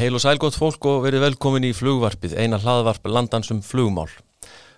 Heil 0.00 0.16
og 0.16 0.22
sælgótt 0.22 0.56
fólk 0.56 0.86
og 0.88 1.02
verið 1.04 1.20
velkomin 1.26 1.66
í 1.68 1.74
flugvarpið, 1.76 2.32
eina 2.40 2.56
hlaðvarp 2.62 3.04
landansum 3.12 3.58
flugmál. 3.60 4.08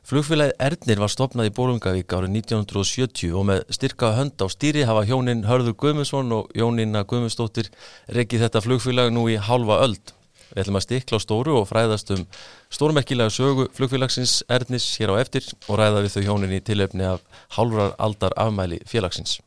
Flugfélagið 0.03 0.57
Ernir 0.67 0.99
var 0.99 1.13
stopnað 1.15 1.47
í 1.47 1.53
Bólungavík 1.55 2.11
árið 2.11 2.33
1970 2.41 3.37
og 3.39 3.47
með 3.47 3.63
styrka 3.71 4.11
hönd 4.17 4.43
á 4.43 4.51
stýri 4.51 4.83
hafa 4.89 5.05
hjónin 5.07 5.45
Hörður 5.47 5.77
Guðmundsson 5.79 6.35
og 6.35 6.51
Jónina 6.59 7.05
Guðmundsdóttir 7.07 7.71
rekið 8.19 8.43
þetta 8.49 8.65
flugfélag 8.67 9.15
nú 9.15 9.29
í 9.31 9.39
halva 9.39 9.79
öld. 9.85 10.11
Við 10.57 10.65
ætlum 10.65 10.81
að 10.81 10.87
stikla 10.89 11.23
á 11.23 11.25
stóru 11.29 11.55
og 11.61 11.71
fræðast 11.71 12.11
um 12.17 12.27
stórmerkilega 12.75 13.31
sögu 13.31 13.69
flugfélagsins 13.79 14.41
Ernis 14.51 14.91
hér 14.99 15.15
á 15.15 15.23
eftir 15.23 15.47
og 15.69 15.79
ræða 15.79 16.03
við 16.03 16.17
þau 16.17 16.27
hjónin 16.33 16.59
í 16.59 16.63
tilöfni 16.67 17.07
af 17.15 17.23
halvrar 17.55 17.95
aldar 18.03 18.35
afmæli 18.35 18.83
félagsins. 18.91 19.39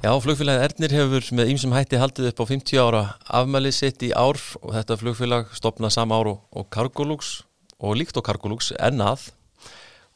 Já, 0.00 0.14
flugfélagið 0.16 0.62
Ernir 0.64 0.92
hefur 0.96 1.26
með 1.36 1.50
ýmsum 1.52 1.74
hætti 1.76 1.98
haldið 2.00 2.30
upp 2.30 2.38
á 2.40 2.44
50 2.48 2.78
ára 2.80 3.00
afmælið 3.36 3.74
sitt 3.76 4.00
í 4.06 4.08
ár 4.16 4.38
og 4.62 4.70
þetta 4.72 4.96
flugfélag 4.96 5.50
stopnað 5.52 5.92
sama 5.92 6.16
ár 6.16 6.30
og, 6.30 6.38
og 6.56 6.70
Cargolux 6.72 7.42
og 7.76 7.98
líkt 8.00 8.16
á 8.16 8.24
Cargolux 8.24 8.70
ennað 8.80 9.26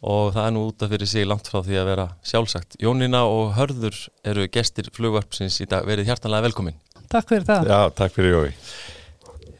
og 0.00 0.32
það 0.32 0.40
er 0.46 0.56
nú 0.56 0.64
út 0.70 0.86
af 0.86 0.94
fyrir 0.94 1.10
sig 1.12 1.28
langt 1.28 1.52
frá 1.52 1.60
því 1.60 1.76
að 1.82 1.90
vera 1.90 2.08
sjálfsagt. 2.24 2.78
Jónina 2.80 3.26
og 3.28 3.52
Hörður 3.58 4.00
eru 4.24 4.48
gestir 4.56 4.88
flugvarpsins 4.96 5.60
í 5.60 5.68
dag, 5.68 5.84
verið 5.84 6.08
hjartanlega 6.08 6.48
velkomin. 6.48 6.80
Takk 7.12 7.28
fyrir 7.34 7.44
það. 7.50 7.68
Já, 7.68 7.80
takk 8.00 8.16
fyrir 8.16 8.38
Jói. 8.38 8.56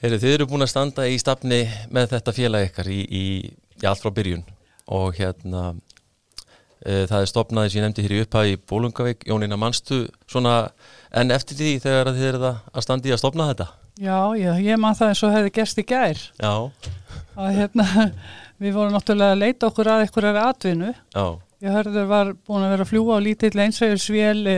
Heyri, 0.01 0.23
þið 0.25 0.37
eru 0.39 0.49
búin 0.49 0.65
að 0.65 0.73
standa 0.73 1.05
í 1.05 1.21
stafni 1.21 1.67
með 1.93 2.15
þetta 2.17 2.39
félag 2.41 2.71
ykkar 2.71 2.89
í, 2.89 3.03
í, 3.05 3.25
í 3.77 3.89
allt 3.93 4.01
frá 4.01 4.17
byrjun 4.17 4.49
og 4.89 5.21
hérna 5.21 5.75
það 6.85 7.21
er 7.21 7.31
stopnaði 7.31 7.71
sem 7.73 7.81
ég 7.81 7.87
nefndi 7.87 8.05
hér 8.05 8.15
í 8.15 8.21
upphæði 8.25 8.55
í 8.55 8.61
Bólungavík, 8.71 9.25
Jónina 9.31 9.57
Manstu 9.61 10.05
svona 10.29 10.57
en 11.15 11.33
eftir 11.35 11.57
því 11.59 11.73
þegar 11.85 12.13
þið 12.13 12.29
eru 12.29 12.51
að 12.53 12.85
standi 12.85 13.15
að 13.15 13.23
stopna 13.23 13.49
þetta? 13.53 13.69
Já, 14.03 14.19
já, 14.35 14.51
ég 14.59 14.81
man 14.83 14.97
það 14.99 15.13
eins 15.13 15.23
og 15.23 15.35
hefði 15.37 15.55
gerst 15.55 15.79
í 15.79 15.85
gær. 15.87 16.21
Já. 16.43 16.55
Að 17.39 17.59
hérna, 17.61 17.87
við 18.63 18.77
vorum 18.77 18.97
náttúrulega 18.97 19.37
að 19.37 19.43
leita 19.45 19.71
okkur 19.71 19.91
að 19.95 20.41
atvinnu. 20.43 20.93
Já. 21.15 21.27
Ég 21.65 21.73
hörður 21.73 22.09
var 22.11 22.33
búin 22.45 22.67
að 22.67 22.75
vera 22.75 22.85
að 22.85 22.91
fljúa 22.91 23.17
á 23.17 23.25
lítill 23.25 23.55
einsæðursvél 23.65 24.57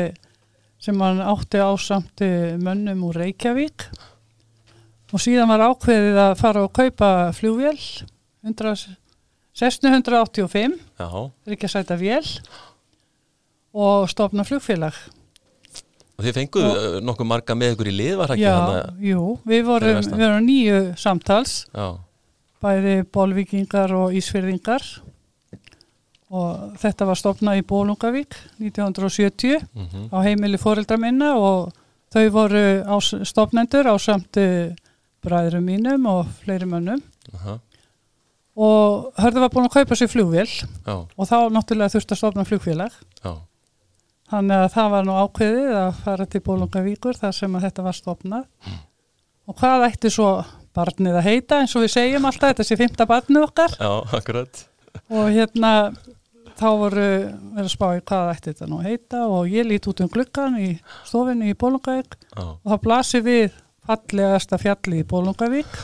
sem 0.83 1.01
hann 1.01 1.23
átti 1.23 1.61
ásamt 1.63 2.25
mönnum 2.59 3.05
úr 3.07 3.21
Reykjavík 3.23 3.87
og 5.15 5.23
síðan 5.23 5.53
var 5.53 5.63
ákveðið 5.71 6.19
að 6.19 6.35
fara 6.41 6.65
og 6.67 6.73
kaupa 6.75 7.11
fljúvél 7.37 7.79
1685 9.57 10.81
Ríkjasæta 11.49 11.97
vél 11.97 12.27
og 13.77 14.09
stofna 14.09 14.45
flugfélag. 14.45 14.97
Og 16.17 16.25
þið 16.25 16.37
fenguðu 16.39 16.69
og, 16.73 16.99
nokkuð 17.05 17.29
marga 17.29 17.57
með 17.57 17.75
ykkur 17.75 17.91
í 17.91 17.95
lið 17.97 18.19
var 18.21 18.31
það 18.31 18.39
ekki? 18.39 18.53
Hann 18.53 18.77
að 18.77 19.09
Jú, 19.11 19.25
við 19.49 19.65
vorum, 19.69 19.99
við 20.07 20.25
vorum 20.25 20.47
nýju 20.47 20.79
samtals. 21.01 21.57
Já. 21.73 21.89
bæði 22.65 22.95
bólvikingar 23.13 23.93
og 23.95 24.15
ísfyrðingar 24.17 24.85
og 26.37 26.79
þetta 26.81 27.07
var 27.07 27.19
stofnað 27.21 27.61
í 27.61 27.67
Bólungavík 27.69 28.35
1970 28.59 29.61
mm 29.61 29.85
-hmm. 29.87 30.07
á 30.11 30.19
heimili 30.25 30.59
fóreldra 30.59 30.97
minna 30.97 31.37
og 31.37 31.73
þau 32.11 32.31
voru 32.33 32.65
stofnendur 33.25 33.87
á 33.87 33.95
samt 34.01 34.37
bræðurum 35.23 35.65
mínum 35.65 36.07
og 36.07 36.27
fleiri 36.43 36.67
mönnum. 36.67 37.03
Uh 37.33 37.41
-huh. 37.47 37.59
Og 38.57 39.13
hörðu 39.21 39.43
var 39.45 39.53
búin 39.53 39.69
að 39.69 39.77
kaupa 39.77 39.99
sér 39.99 40.11
flugvél. 40.11 40.49
Já. 40.49 40.97
og 41.05 41.29
þá 41.29 41.37
náttúrulega 41.53 41.93
þurfti 41.93 42.17
að 42.17 42.21
stofna 42.23 42.47
flugfélag. 42.49 42.99
Já. 43.23 43.33
þannig 44.33 44.65
að 44.65 44.71
það 44.75 44.93
var 44.97 45.07
nú 45.07 45.17
ákveðið 45.23 45.75
að 45.79 45.99
fara 46.03 46.27
til 46.27 46.43
Bólungavíkur 46.43 47.19
þar 47.21 47.35
sem 47.37 47.57
að 47.57 47.67
þetta 47.69 47.87
var 47.87 47.99
stofnað. 48.01 48.47
Mm. 48.67 48.79
og 49.47 49.59
hvað 49.61 49.89
ætti 49.91 50.11
svo 50.11 50.31
barnið 50.77 51.21
að 51.21 51.29
heita? 51.31 51.61
Eins 51.61 51.77
og 51.77 51.85
við 51.85 51.95
segjum 51.95 52.27
alltaf 52.29 52.53
þetta 52.53 52.67
sé 52.67 52.79
fymta 52.81 53.07
barnið 53.09 53.47
okkar. 53.47 53.77
Já, 53.79 53.93
akkurat. 54.19 54.65
Og 55.13 55.31
hérna 55.31 55.73
þá 56.57 56.69
voru 56.81 57.07
verið 57.07 57.67
að 57.67 57.73
spá 57.73 57.87
í 57.95 58.03
hvað 58.09 58.33
ætti 58.33 58.53
þetta 58.53 58.69
nú 58.71 58.81
að 58.81 58.89
heita. 58.91 59.23
Og 59.29 59.53
ég 59.53 59.69
lít 59.69 59.89
út 59.91 60.03
um 60.03 60.11
glukkan 60.13 60.59
í 60.61 60.73
stofinni 61.07 61.53
í 61.53 61.59
Bólungavík 61.59 62.17
og 62.37 62.65
þá 62.65 62.77
blasir 62.83 63.25
við 63.27 63.57
fallegasta 63.87 64.59
fjalli 64.61 65.03
í 65.03 65.07
Bólungavík 65.09 65.79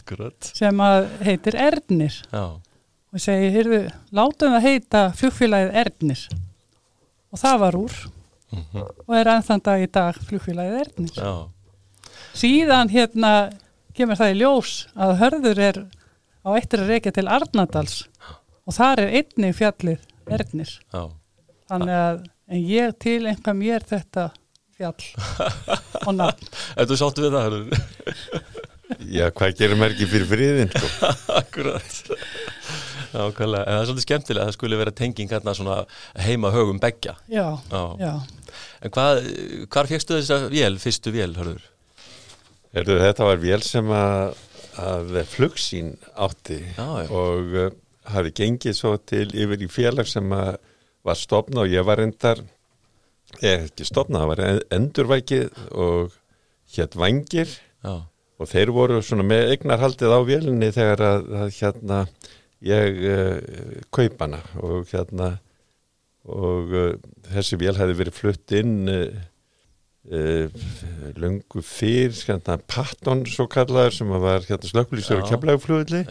sem 0.58 0.82
heitir 1.26 1.58
Ernir 1.58 2.14
Já. 2.30 2.44
og 2.58 3.18
ég 3.18 3.24
segi, 3.24 3.50
heyrðu, 3.54 3.80
látum 4.14 4.54
það 4.56 4.66
heita 4.68 5.02
flugfélagið 5.18 5.78
Ernir 5.82 6.24
og 7.28 7.42
það 7.42 7.60
var 7.64 7.78
úr 7.78 7.96
mm 7.98 8.64
-hmm. 8.72 8.90
og 9.06 9.14
er 9.16 9.32
ennþann 9.34 9.64
dag 9.64 9.82
í 9.82 9.90
dag 9.92 10.20
flugfélagið 10.28 10.80
Ernir 10.84 11.14
Já. 11.16 11.32
síðan 12.34 12.90
hérna 12.94 13.32
kemur 13.94 14.16
það 14.16 14.32
í 14.32 14.38
ljós 14.42 14.88
að 14.94 15.18
hörður 15.22 15.58
er 15.58 15.78
á 16.46 16.48
eittir 16.54 16.80
að 16.80 16.88
reykja 16.88 17.12
til 17.12 17.28
Arnadals 17.28 18.08
og 18.66 18.74
þar 18.74 19.00
er 19.00 19.14
einni 19.20 19.52
fjallið 19.52 20.00
Ernir 20.26 20.70
Já. 20.92 21.10
þannig 21.68 21.94
að 21.94 22.26
en 22.48 22.62
ég 22.64 22.94
til 22.98 23.26
einhvað 23.26 23.58
mér 23.58 23.84
þetta 23.84 24.30
fjall 24.78 26.06
og 26.06 26.14
nafn 26.16 26.50
Þú 26.88 26.98
sáttu 27.00 27.26
við 27.26 27.36
það 27.36 27.58
Já, 29.18 29.28
hvað 29.36 29.56
gerir 29.58 29.78
merki 29.78 30.06
fyrir 30.08 30.28
friðin 30.30 30.70
sko? 30.72 31.10
Akkurat 31.40 31.98
Ákvæmlega, 33.08 33.64
en 33.64 33.72
það 33.72 33.80
er 33.80 33.88
svolítið 33.88 34.04
skemmtilega 34.04 34.44
að 34.44 34.50
það 34.50 34.56
skulle 34.56 34.78
vera 34.80 34.94
tenging 34.96 35.32
hérna 35.32 35.54
svona 35.56 35.78
heima 36.24 36.52
högum 36.52 36.80
begja 36.82 37.16
Já, 37.32 37.46
já, 37.72 37.82
já. 38.02 38.12
En 38.84 38.94
hvað, 38.94 39.20
hvar 39.72 39.90
fegstu 39.90 40.18
þess 40.18 40.34
að 40.36 40.46
vél, 40.52 40.78
fyrstu 40.80 41.12
vél, 41.14 41.32
hörður? 41.36 41.64
Erðu, 42.76 42.98
þetta 43.00 43.28
var 43.28 43.40
vél 43.42 43.64
sem 43.64 43.92
að, 43.96 44.40
að 44.84 45.20
flugsín 45.32 45.94
átti 46.20 46.60
já, 46.62 46.86
já. 47.02 47.08
og 47.08 47.56
uh, 47.56 47.70
hafi 48.12 48.34
gengið 48.42 48.76
svo 48.76 48.94
til 49.08 49.26
yfir 49.32 49.64
í 49.64 49.70
félag 49.72 50.08
sem 50.08 50.36
að 50.36 50.54
var 51.08 51.18
stopna 51.18 51.64
og 51.64 51.72
ég 51.72 51.86
var 51.88 52.02
endar 52.04 52.42
hef 53.40 53.68
ekki 53.68 53.86
stopnað, 53.86 54.24
það 54.24 54.30
var 54.32 54.62
endurvækið 54.78 55.62
og 55.76 56.16
hétt 56.74 56.96
vangir 56.98 57.52
Já. 57.84 57.94
og 58.38 58.50
þeir 58.50 58.72
voru 58.74 59.00
svona 59.04 59.26
með 59.26 59.54
eignarhaldið 59.54 60.14
á 60.14 60.20
vélinni 60.26 60.70
þegar 60.74 61.04
að, 61.06 61.28
að 61.42 61.52
hérna 61.60 62.00
ég 62.64 63.02
uh, 63.06 63.36
kaup 63.94 64.22
hana 64.24 64.42
og 64.64 64.88
hérna 64.90 65.32
og 66.28 66.74
uh, 66.74 66.94
þessi 67.30 67.58
vél 67.60 67.76
hefði 67.78 67.98
verið 68.02 68.18
flutt 68.18 68.56
inn 68.58 68.78
uh, 68.90 69.18
lungu 71.20 71.62
fyrr 71.64 72.16
hérna 72.16 72.58
Patton 72.70 73.26
svo 73.28 73.48
kallaður 73.50 74.00
sem 74.00 74.14
var 74.24 74.46
hérna 74.48 74.72
slökkulísur 74.72 75.22
og 75.22 75.30
kemlaugflugulli 75.30 76.04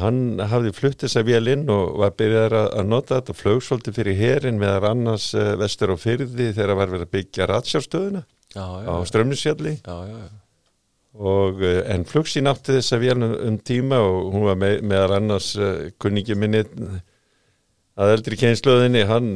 hann 0.00 0.40
hafði 0.50 0.72
flutt 0.76 1.04
þessa 1.04 1.22
vél 1.26 1.52
inn 1.52 1.66
og 1.72 1.98
var 2.02 2.14
byrjað 2.18 2.56
að, 2.58 2.68
að 2.80 2.88
nota 2.92 3.18
þetta 3.18 3.36
flögsóldi 3.40 3.94
fyrir 3.96 4.18
herin 4.20 4.60
meðar 4.60 4.90
annars 4.92 5.30
vestur 5.60 5.94
á 5.94 5.96
fyrði 6.00 6.52
þegar 6.56 6.78
var 6.80 6.92
verið 6.94 7.06
að 7.06 7.14
byggja 7.16 7.48
ratsjárstöðuna 7.50 8.24
á 8.56 8.94
strömnisfjalli 9.08 9.76
og 11.16 11.62
en 11.64 12.04
flugsín 12.08 12.48
átti 12.50 12.76
þessa 12.76 13.00
vél 13.00 13.18
um 13.24 13.58
tíma 13.58 14.00
og 14.04 14.32
hún 14.34 14.48
var 14.50 14.58
með, 14.60 14.80
meðar 14.84 15.16
annars 15.20 15.52
kunningi 16.02 16.36
minni 16.36 16.64
að 17.96 18.12
eldri 18.12 18.36
keinslöðinni 18.36 19.06
hann, 19.08 19.30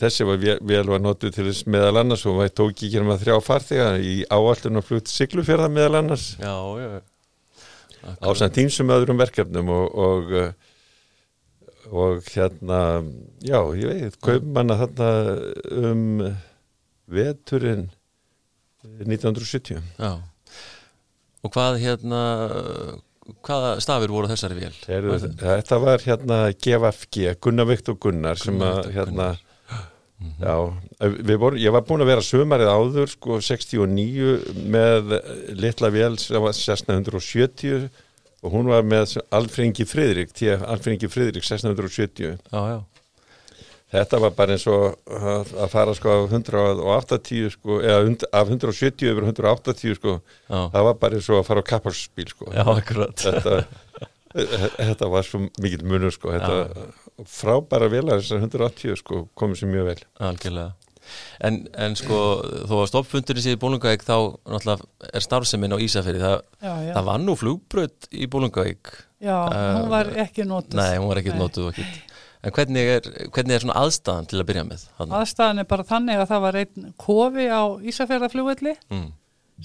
þessi 0.00 0.24
var 0.24 0.38
vél, 0.40 0.56
vél 0.64 0.86
var 0.88 1.02
notuð 1.04 1.34
til 1.36 1.44
þess 1.50 1.66
meðal 1.68 2.00
annars 2.00 2.24
og 2.24 2.38
hún 2.38 2.48
tók 2.48 2.72
ekki 2.72 2.94
hérna 2.94 3.10
með 3.10 3.26
þrjá 3.26 3.36
farþega 3.44 3.90
í 4.00 4.14
áallun 4.32 4.80
og 4.80 4.86
flutt 4.88 5.12
siglufjörða 5.12 5.68
meðal 5.72 6.00
annars. 6.00 6.30
Já, 6.40 6.56
já 6.80 6.88
á 8.06 8.28
samt 8.38 8.56
tímsum 8.56 8.92
öðrum 8.94 9.20
verkefnum 9.20 9.70
og, 9.74 9.98
og, 10.06 10.34
og 11.90 12.30
hérna 12.32 12.80
já, 13.44 13.60
ég 13.78 13.90
veit, 13.90 14.20
kaupmanna 14.24 14.78
þarna 14.82 15.10
um 15.90 16.06
veturinn 17.06 17.88
1970 18.86 19.82
Já, 19.98 20.12
og 21.42 21.52
hvað 21.54 21.80
hérna 21.82 22.22
hvaða 23.46 23.72
stafir 23.82 24.12
voru 24.14 24.30
þessari? 24.30 24.68
Heru, 24.86 25.16
þetta 25.18 25.80
var 25.82 26.04
hérna 26.04 26.38
GFG 26.54 27.34
Gunnar 27.42 27.68
Vikt 27.70 27.90
og 27.92 27.98
Gunnar 28.02 28.38
sem 28.40 28.60
að 28.62 28.92
hérna 28.94 29.32
Mm 30.18 30.30
-hmm. 30.30 30.46
Já, 30.46 31.36
voru, 31.38 31.56
ég 31.56 31.72
var 31.72 31.82
búin 31.84 32.00
að 32.00 32.06
vera 32.08 32.22
sömarið 32.24 32.68
áður 32.72 33.08
sko 33.12 33.40
69 33.40 34.38
með 34.64 35.20
litla 35.52 35.90
vél 35.90 36.16
sem 36.18 36.40
var 36.40 36.54
1670 36.56 37.90
og 38.42 38.52
hún 38.52 38.68
var 38.70 38.82
með 38.82 39.18
Alfringi 39.30 39.84
Fridrik 39.84 40.30
Alfringi 40.66 41.08
Fridrik 41.08 41.44
1670 41.44 42.38
já, 42.52 42.60
já. 42.72 42.80
þetta 43.92 44.20
var 44.22 44.34
bara 44.38 44.56
eins 44.56 44.66
og 44.66 44.96
að, 45.06 45.52
að 45.52 45.68
fara 45.68 45.94
sko 45.94 46.10
af 46.14 46.32
180 46.32 47.50
sko, 47.50 47.80
eða 47.82 48.16
af 48.32 48.48
170 48.48 49.12
yfir 49.12 49.22
180 49.22 49.94
sko, 50.00 50.20
Já. 50.48 50.60
það 50.72 50.82
var 50.88 50.94
bara 50.94 51.14
eins 51.14 51.30
og 51.30 51.42
að 51.42 51.48
fara 51.50 51.60
á 51.60 51.70
kapparspíl 51.72 52.28
sko. 52.32 52.52
Já, 52.52 52.64
akkurat. 52.64 53.16
Þetta, 53.20 53.64
þetta 54.36 55.10
var 55.12 55.26
svo 55.26 55.42
mikil 55.62 55.84
munur 55.88 56.14
sko, 56.14 56.32
þetta 56.34 57.26
frábæra 57.32 57.88
vel 57.92 58.04
að 58.06 58.20
þessar 58.20 58.42
180 58.44 59.00
sko 59.00 59.22
komið 59.38 59.62
sér 59.62 59.72
mjög 59.72 59.88
vel. 59.90 60.00
Algjörlega. 60.28 60.74
En, 61.46 61.60
en 61.78 61.94
sko 61.98 62.18
þó 62.66 62.80
að 62.80 62.88
stoppfundurinn 62.90 63.44
sé 63.44 63.54
í 63.54 63.60
Bólungavík 63.60 64.04
þá 64.06 64.16
náttúrulega 64.48 65.10
er 65.12 65.24
starfseminn 65.24 65.76
á 65.76 65.78
Ísaferi 65.82 66.22
það, 66.22 66.40
það 66.60 67.04
var 67.08 67.22
nú 67.22 67.36
flugbröð 67.38 68.08
í 68.10 68.28
Bólungavík 68.32 68.90
Já, 69.22 69.36
uh, 69.46 69.68
hún 69.78 69.92
var 69.92 70.10
ekki 70.26 70.46
nótuð 70.48 70.80
Nei, 70.80 70.96
hún 70.98 71.10
var 71.12 71.22
ekki 71.22 71.36
nótuð 71.36 71.78
En 72.46 72.54
hvernig 72.54 72.90
er, 72.96 73.06
hvernig 73.34 73.56
er 73.56 73.64
svona 73.64 73.78
aðstæðan 73.80 74.28
til 74.30 74.40
að 74.40 74.48
byrja 74.50 74.66
með? 74.66 74.82
Hann? 74.98 75.14
Aðstæðan 75.20 75.62
er 75.62 75.70
bara 75.70 75.86
þannig 75.88 76.20
að 76.22 76.28
það 76.32 76.44
var 76.44 76.58
einn 76.60 76.90
kofi 77.06 77.46
á 77.50 77.62
Ísafjörðaflugvelli 77.92 78.74
mm. 78.90 79.06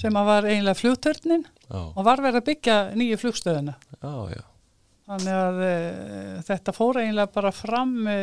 sem 0.01 0.21
var 0.29 0.47
eiginlega 0.47 0.79
flugtörnin 0.79 1.45
og 1.71 2.01
var 2.05 2.23
verið 2.23 2.41
að 2.41 2.47
byggja 2.53 2.79
nýju 2.97 3.19
flugstöðuna 3.25 3.77
Já, 3.97 4.13
já 4.37 4.41
Þannig 5.11 5.35
að 5.35 5.61
e, 5.65 5.75
þetta 6.47 6.73
fór 6.75 7.01
eiginlega 7.01 7.33
bara 7.35 7.51
fram 7.51 7.95
e, 8.07 8.17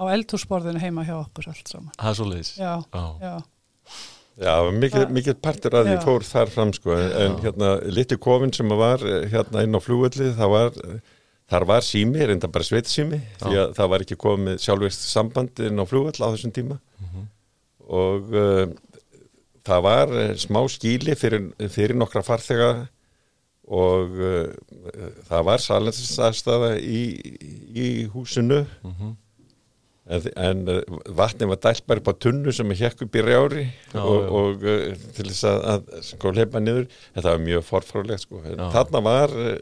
á 0.00 0.04
eldhúsborðinu 0.10 0.82
heima 0.82 1.04
hjá 1.06 1.14
okkur 1.20 1.50
allt 1.52 1.70
saman. 1.70 1.92
Það 1.94 2.10
er 2.10 2.18
svo 2.18 2.26
leiðis? 2.30 2.52
Já, 2.58 2.72
já. 3.22 3.34
Já, 4.40 4.54
mikið, 4.72 5.10
mikið 5.12 5.38
partur 5.44 5.74
að 5.76 5.90
því 5.90 5.96
fór 6.00 6.24
þar 6.24 6.50
fram 6.54 6.70
sko, 6.72 6.94
en 6.96 7.34
hérna 7.42 7.72
liti 7.92 8.16
kofin 8.16 8.54
sem 8.56 8.70
var 8.72 9.02
eh, 9.04 9.26
hérna 9.28 9.64
inn 9.66 9.76
á 9.76 9.80
flúvöldi, 9.84 10.30
það 10.38 10.52
var, 10.54 10.78
þar 11.52 11.66
var 11.68 11.84
sími, 11.84 12.22
reynda 12.24 12.48
bara 12.48 12.64
sveitsími, 12.64 13.18
því 13.42 13.58
að 13.60 13.74
það 13.76 13.90
var 13.92 14.04
ekki 14.06 14.18
komið 14.22 14.62
sjálfveist 14.64 15.04
samband 15.10 15.60
inn 15.66 15.82
á 15.82 15.84
flúvöld 15.84 16.22
á 16.24 16.32
þessum 16.32 16.54
tíma 16.56 16.78
mm 16.78 17.10
-hmm. 17.10 17.26
og 18.00 18.32
uh, 18.32 18.64
það 19.68 19.84
var 19.90 20.16
smá 20.40 20.62
skíli 20.72 21.18
fyrir, 21.20 21.50
fyrir 21.68 21.98
nokkra 22.00 22.24
farþega 22.24 22.70
og 23.70 24.18
uh, 24.18 24.46
það 25.28 25.42
var 25.46 25.62
salensinsaðstafa 25.62 26.76
í, 26.82 27.02
í 27.70 27.88
húsinu. 28.10 28.64
Mm 28.82 28.94
-hmm. 28.98 29.12
en, 30.10 30.30
en 30.36 30.62
uh, 30.74 30.96
vatni 31.16 31.46
var 31.46 31.60
dælt 31.62 31.86
bara 31.86 32.02
upp 32.02 32.10
á 32.10 32.14
tunnu 32.26 32.52
sem 32.52 32.70
er 32.70 32.80
hjekk 32.82 33.04
upp 33.06 33.16
í 33.16 33.22
rjári 33.22 33.66
já, 33.94 34.00
og, 34.02 34.22
já. 34.22 34.30
og 34.40 34.64
uh, 34.64 34.96
til 35.16 35.28
þess 35.28 35.44
að, 35.44 35.60
að 35.74 36.00
sko 36.08 36.32
leipa 36.34 36.60
niður, 36.60 36.88
þetta 37.14 37.30
var 37.30 37.44
mjög 37.46 37.62
forfrálegt 37.68 38.26
sko, 38.26 38.42
þarna 38.74 39.04
var 39.06 39.36
uh, 39.36 39.54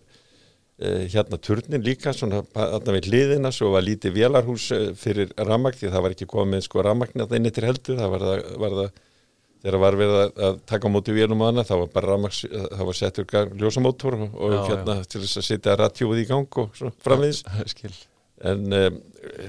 hérna 1.13 1.37
turnin 1.37 1.85
líka 1.85 2.15
svona 2.15 2.41
þarna 2.55 2.97
við 2.97 3.11
hliðina, 3.11 3.53
svo 3.53 3.75
var 3.75 3.85
lítið 3.85 4.17
vélarhús 4.23 4.71
uh, 4.73 4.95
fyrir 4.97 5.35
rammagn, 5.37 5.77
því 5.77 5.93
það 5.93 6.03
var 6.07 6.17
ekki 6.17 6.33
komið 6.33 6.65
sko 6.65 6.83
rammagn 6.87 7.21
að 7.21 7.29
það 7.29 7.37
inn 7.37 7.51
eittir 7.51 7.69
heldur, 7.69 8.01
það 8.01 8.17
var 8.17 8.27
það, 8.31 8.43
var 8.65 8.81
það 8.81 9.05
þegar 9.63 9.79
var 9.83 9.97
við 9.99 10.13
að, 10.17 10.29
að 10.49 10.61
taka 10.71 10.91
á 10.91 10.95
móti 10.95 11.15
vélum 11.17 11.43
og 11.43 11.51
annað, 11.51 11.71
þá 11.71 11.75
var 11.81 11.89
bara 11.95 12.13
ramags, 12.13 12.45
það 12.49 12.85
var 12.91 12.99
settur 12.99 13.27
ljósamótor 13.59 14.19
og, 14.19 14.37
og 14.37 14.55
já, 14.55 14.61
hérna 14.71 15.01
já. 15.01 15.09
til 15.15 15.25
þess 15.25 15.41
að 15.41 15.49
setja 15.49 15.77
ratjóð 15.81 16.23
í 16.23 16.29
gang 16.29 16.63
og 16.63 16.79
svo 16.79 16.93
framviðis 17.05 17.43
en 18.49 18.79
um, 18.79 19.03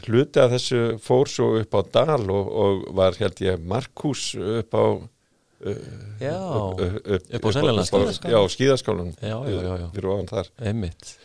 hluti 0.07 0.41
að 0.41 0.55
þessu 0.55 0.81
fór 1.03 1.29
svo 1.29 1.53
upp 1.59 1.77
á 1.77 1.81
Dal 1.93 2.25
og, 2.25 2.51
og 2.63 2.83
var 2.97 3.17
held 3.21 3.41
ég 3.45 3.61
Markus 3.69 4.31
upp 4.33 4.73
á 4.73 4.85
uh, 4.97 5.79
já, 6.17 6.37
upp, 6.41 6.83
upp, 7.05 7.31
upp 7.37 7.45
á 7.45 7.49
Sælaland 7.53 8.29
já, 8.33 8.39
skíðaskálan 8.55 9.13
fyrir 9.19 10.13
ofan 10.15 10.31
þar. 10.31 10.53
Emmitt 10.71 11.18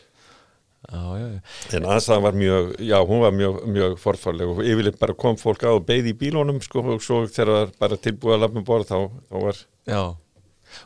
Já, 0.85 1.03
já, 1.19 1.27
já. 1.33 1.41
En 1.79 1.87
aðstæðan 1.89 2.25
var 2.27 2.37
mjög, 2.37 2.73
já 2.85 2.97
hún 3.09 3.23
var 3.25 3.33
mjög, 3.33 3.61
mjög 3.73 3.95
forfarleg 4.03 4.51
og 4.53 4.61
yfirleitt 4.65 4.99
bara 5.01 5.17
kom 5.17 5.39
fólk 5.41 5.65
á 5.65 5.73
og 5.73 5.87
beði 5.89 6.13
í 6.13 6.19
bílónum 6.21 6.61
sko 6.65 6.83
og 6.95 7.05
svo 7.05 7.23
þegar 7.25 7.51
það 7.51 7.61
var 7.61 7.73
bara 7.81 8.01
tilbúið 8.05 8.37
að 8.37 8.43
lafa 8.45 8.59
með 8.59 8.67
borð 8.69 8.91
þá, 8.91 8.99
þá 9.31 9.37
var 9.47 9.63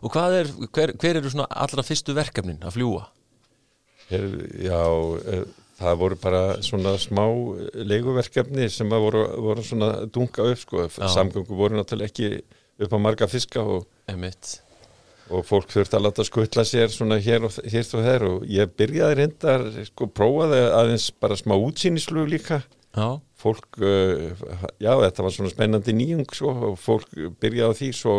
og 0.04 0.12
hvað 0.14 0.36
er, 0.40 0.50
hver, 0.76 0.92
hver 1.00 1.20
eru 1.20 1.32
svona 1.32 1.48
allra 1.64 1.84
fyrstu 1.86 2.14
verkefnin 2.16 2.62
að 2.62 2.76
fljúa? 2.76 3.08
Er, 4.14 4.28
já, 4.64 4.78
er, 5.34 5.42
það 5.80 5.98
voru 6.04 6.20
bara 6.22 6.44
svona 6.64 6.94
smá 7.00 7.24
leiguverkefni 7.74 8.70
sem 8.72 8.94
að 8.94 9.04
voru, 9.08 9.26
voru 9.48 9.66
svona 9.66 9.90
dunga 10.06 10.48
upp 10.52 10.62
sko, 10.62 10.86
samgöngu 10.94 11.58
voru 11.58 11.78
náttúrulega 11.78 12.12
ekki 12.12 12.32
upp 12.86 12.94
á 12.94 12.98
marga 13.02 13.28
fiska 13.30 13.64
og 13.66 13.86
Emitt 14.08 14.60
og 15.28 15.44
fólk 15.46 15.70
þurfti 15.72 15.98
að 15.98 16.04
láta 16.06 16.26
skutla 16.26 16.64
sér 16.68 16.92
svona 16.92 17.18
hér 17.22 17.46
og 17.48 17.56
hér 17.62 17.86
og 17.98 18.04
þær 18.08 18.26
og 18.28 18.44
ég 18.50 18.74
byrjaði 18.78 19.18
reyndar, 19.20 19.64
sko, 19.90 20.08
prófaði 20.10 20.60
aðeins 20.72 21.08
bara 21.20 21.38
smá 21.38 21.56
útsýnislug 21.56 22.30
líka. 22.30 22.62
Já. 22.96 23.20
fólk 23.38 23.76
uh, 23.84 24.32
já, 24.80 24.90
þetta 25.04 25.22
var 25.22 25.34
svona 25.34 25.50
spennandi 25.52 25.92
nýjung 25.94 26.30
svo, 26.34 26.54
og 26.70 26.78
fólk 26.80 27.12
byrjaði 27.38 27.76
á 27.76 27.78
því 27.78 27.90
svo 27.94 28.14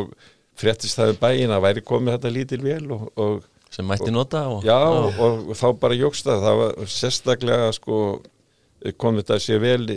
fréttist 0.59 1.00
það 1.00 1.13
við 1.13 1.17
bæin 1.23 1.56
að 1.56 1.63
væri 1.65 1.83
komið 1.89 2.15
þetta 2.15 2.31
lítil 2.35 2.59
vel 2.63 2.85
og, 2.95 3.07
og 3.19 3.47
sem 3.73 3.88
mætti 3.89 4.13
nota 4.13 4.45
og, 4.50 4.63
já, 4.65 4.77
og, 4.77 5.50
og 5.50 5.57
þá 5.57 5.67
bara 5.81 5.97
jógst 5.97 6.29
það, 6.29 6.45
það 6.45 6.61
var 6.61 6.94
sérstaklega 6.94 7.73
sko 7.75 7.97
kom 8.99 9.17
þetta 9.19 9.35
að 9.35 9.41
sé 9.43 9.57
vel 9.59 9.95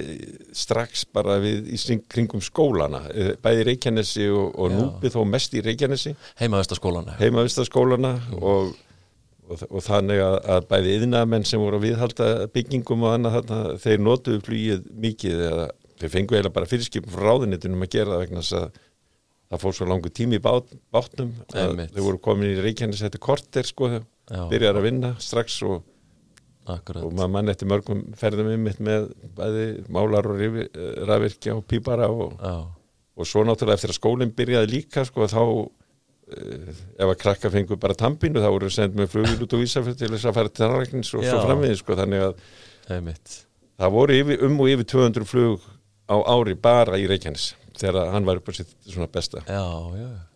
strax 0.56 1.05
bara 1.14 1.37
við 1.43 1.69
í 1.70 1.99
kringum 2.11 2.43
skólana 2.43 3.05
eh, 3.14 3.34
bæði 3.43 3.67
Reykjanesi 3.69 4.29
og, 4.34 4.56
og 4.58 4.73
núpið 4.75 5.14
þó 5.17 5.20
mest 5.29 5.55
í 5.55 5.62
Reykjanesi. 5.62 6.14
Heimavistaskólana 6.40 7.14
heimavistaskólana 7.20 8.14
mm. 8.19 8.40
og, 8.43 8.73
og, 9.46 9.67
og 9.69 9.84
þannig 9.87 10.23
að, 10.25 10.38
að 10.56 10.67
bæði 10.73 10.96
yðnamenn 10.99 11.46
sem 11.46 11.62
voru 11.62 11.79
að 11.79 11.87
viðhalda 11.87 12.31
byggingum 12.56 13.06
og 13.06 13.14
annað 13.17 13.38
þarna, 13.38 13.61
þeir 13.84 14.02
notuðu 14.08 14.43
flýið 14.49 14.88
mikið 15.06 15.44
eða 15.50 15.69
þeir 16.02 16.14
fengu 16.17 16.37
eiginlega 16.38 16.56
bara 16.56 16.70
fyrirskipum 16.73 17.14
frá 17.14 17.28
ráðunitunum 17.28 17.87
að 17.87 17.94
gera 17.94 18.19
vegna 18.25 18.43
þess 18.43 18.58
að 18.58 18.82
það 19.52 19.62
fór 19.62 19.78
svo 19.78 19.87
langu 19.93 20.11
tími 20.11 20.40
í 20.40 20.43
bát, 20.43 20.75
bátnum 20.90 21.31
þeir 21.52 22.02
voru 22.02 22.19
komin 22.25 22.50
í 22.50 22.62
Reykjanesi 22.64 23.06
þetta 23.06 23.23
korter 23.23 23.69
sko, 23.69 23.94
byrjar 24.50 24.81
að 24.81 24.87
vinna 24.88 25.14
strax 25.23 25.61
og 25.69 25.85
Akkurat. 26.70 27.03
og 27.03 27.14
maður 27.17 27.32
mann 27.35 27.50
eftir 27.50 27.67
mörgum 27.70 28.03
ferðum 28.19 28.53
ymitt 28.55 28.79
með 28.85 29.09
bæði 29.35 29.67
málar 29.91 30.29
og 30.31 30.43
rafirkja 31.09 31.56
og 31.56 31.64
pípara 31.67 32.06
og, 32.12 32.37
og 33.19 33.26
svo 33.26 33.43
náttúrulega 33.47 33.81
eftir 33.81 33.91
að 33.91 33.99
skólinn 33.99 34.35
byrjaði 34.37 34.70
líka 34.70 35.03
sko 35.09 35.26
þá 35.26 35.41
uh, 35.43 36.82
ef 37.03 37.06
að 37.09 37.17
krakka 37.25 37.50
fengur 37.50 37.81
bara 37.82 37.99
tampinu 37.99 38.43
þá 38.43 38.50
voru 38.55 38.70
sendið 38.70 39.03
með 39.03 39.14
flugil 39.17 39.47
út 39.47 39.56
og 39.59 39.64
vísafell 39.64 39.97
til 39.99 40.12
þess 40.14 40.31
að 40.31 40.38
fara 40.38 40.55
til 40.55 40.70
ræknins 40.70 41.14
og 41.19 41.26
Já. 41.26 41.32
svo 41.32 41.44
framvið 41.49 41.79
sko 41.82 41.99
þannig 41.99 42.26
að 42.29 42.35
það 43.82 43.94
voru 43.99 44.20
yfir, 44.23 44.44
um 44.47 44.61
og 44.62 44.75
yfir 44.76 44.91
200 44.94 45.26
flug 45.26 45.70
á 46.06 46.17
ári 46.31 46.55
bara 46.55 47.00
í 47.00 47.09
Reykjanes 47.11 47.56
þegar 47.79 48.12
hann 48.14 48.29
var 48.29 48.38
upp 48.38 48.53
á 48.53 48.53
sitt 48.55 48.76
svona 48.87 49.11
besta 49.11 49.43
Já, 49.49 49.67
já 49.99 50.31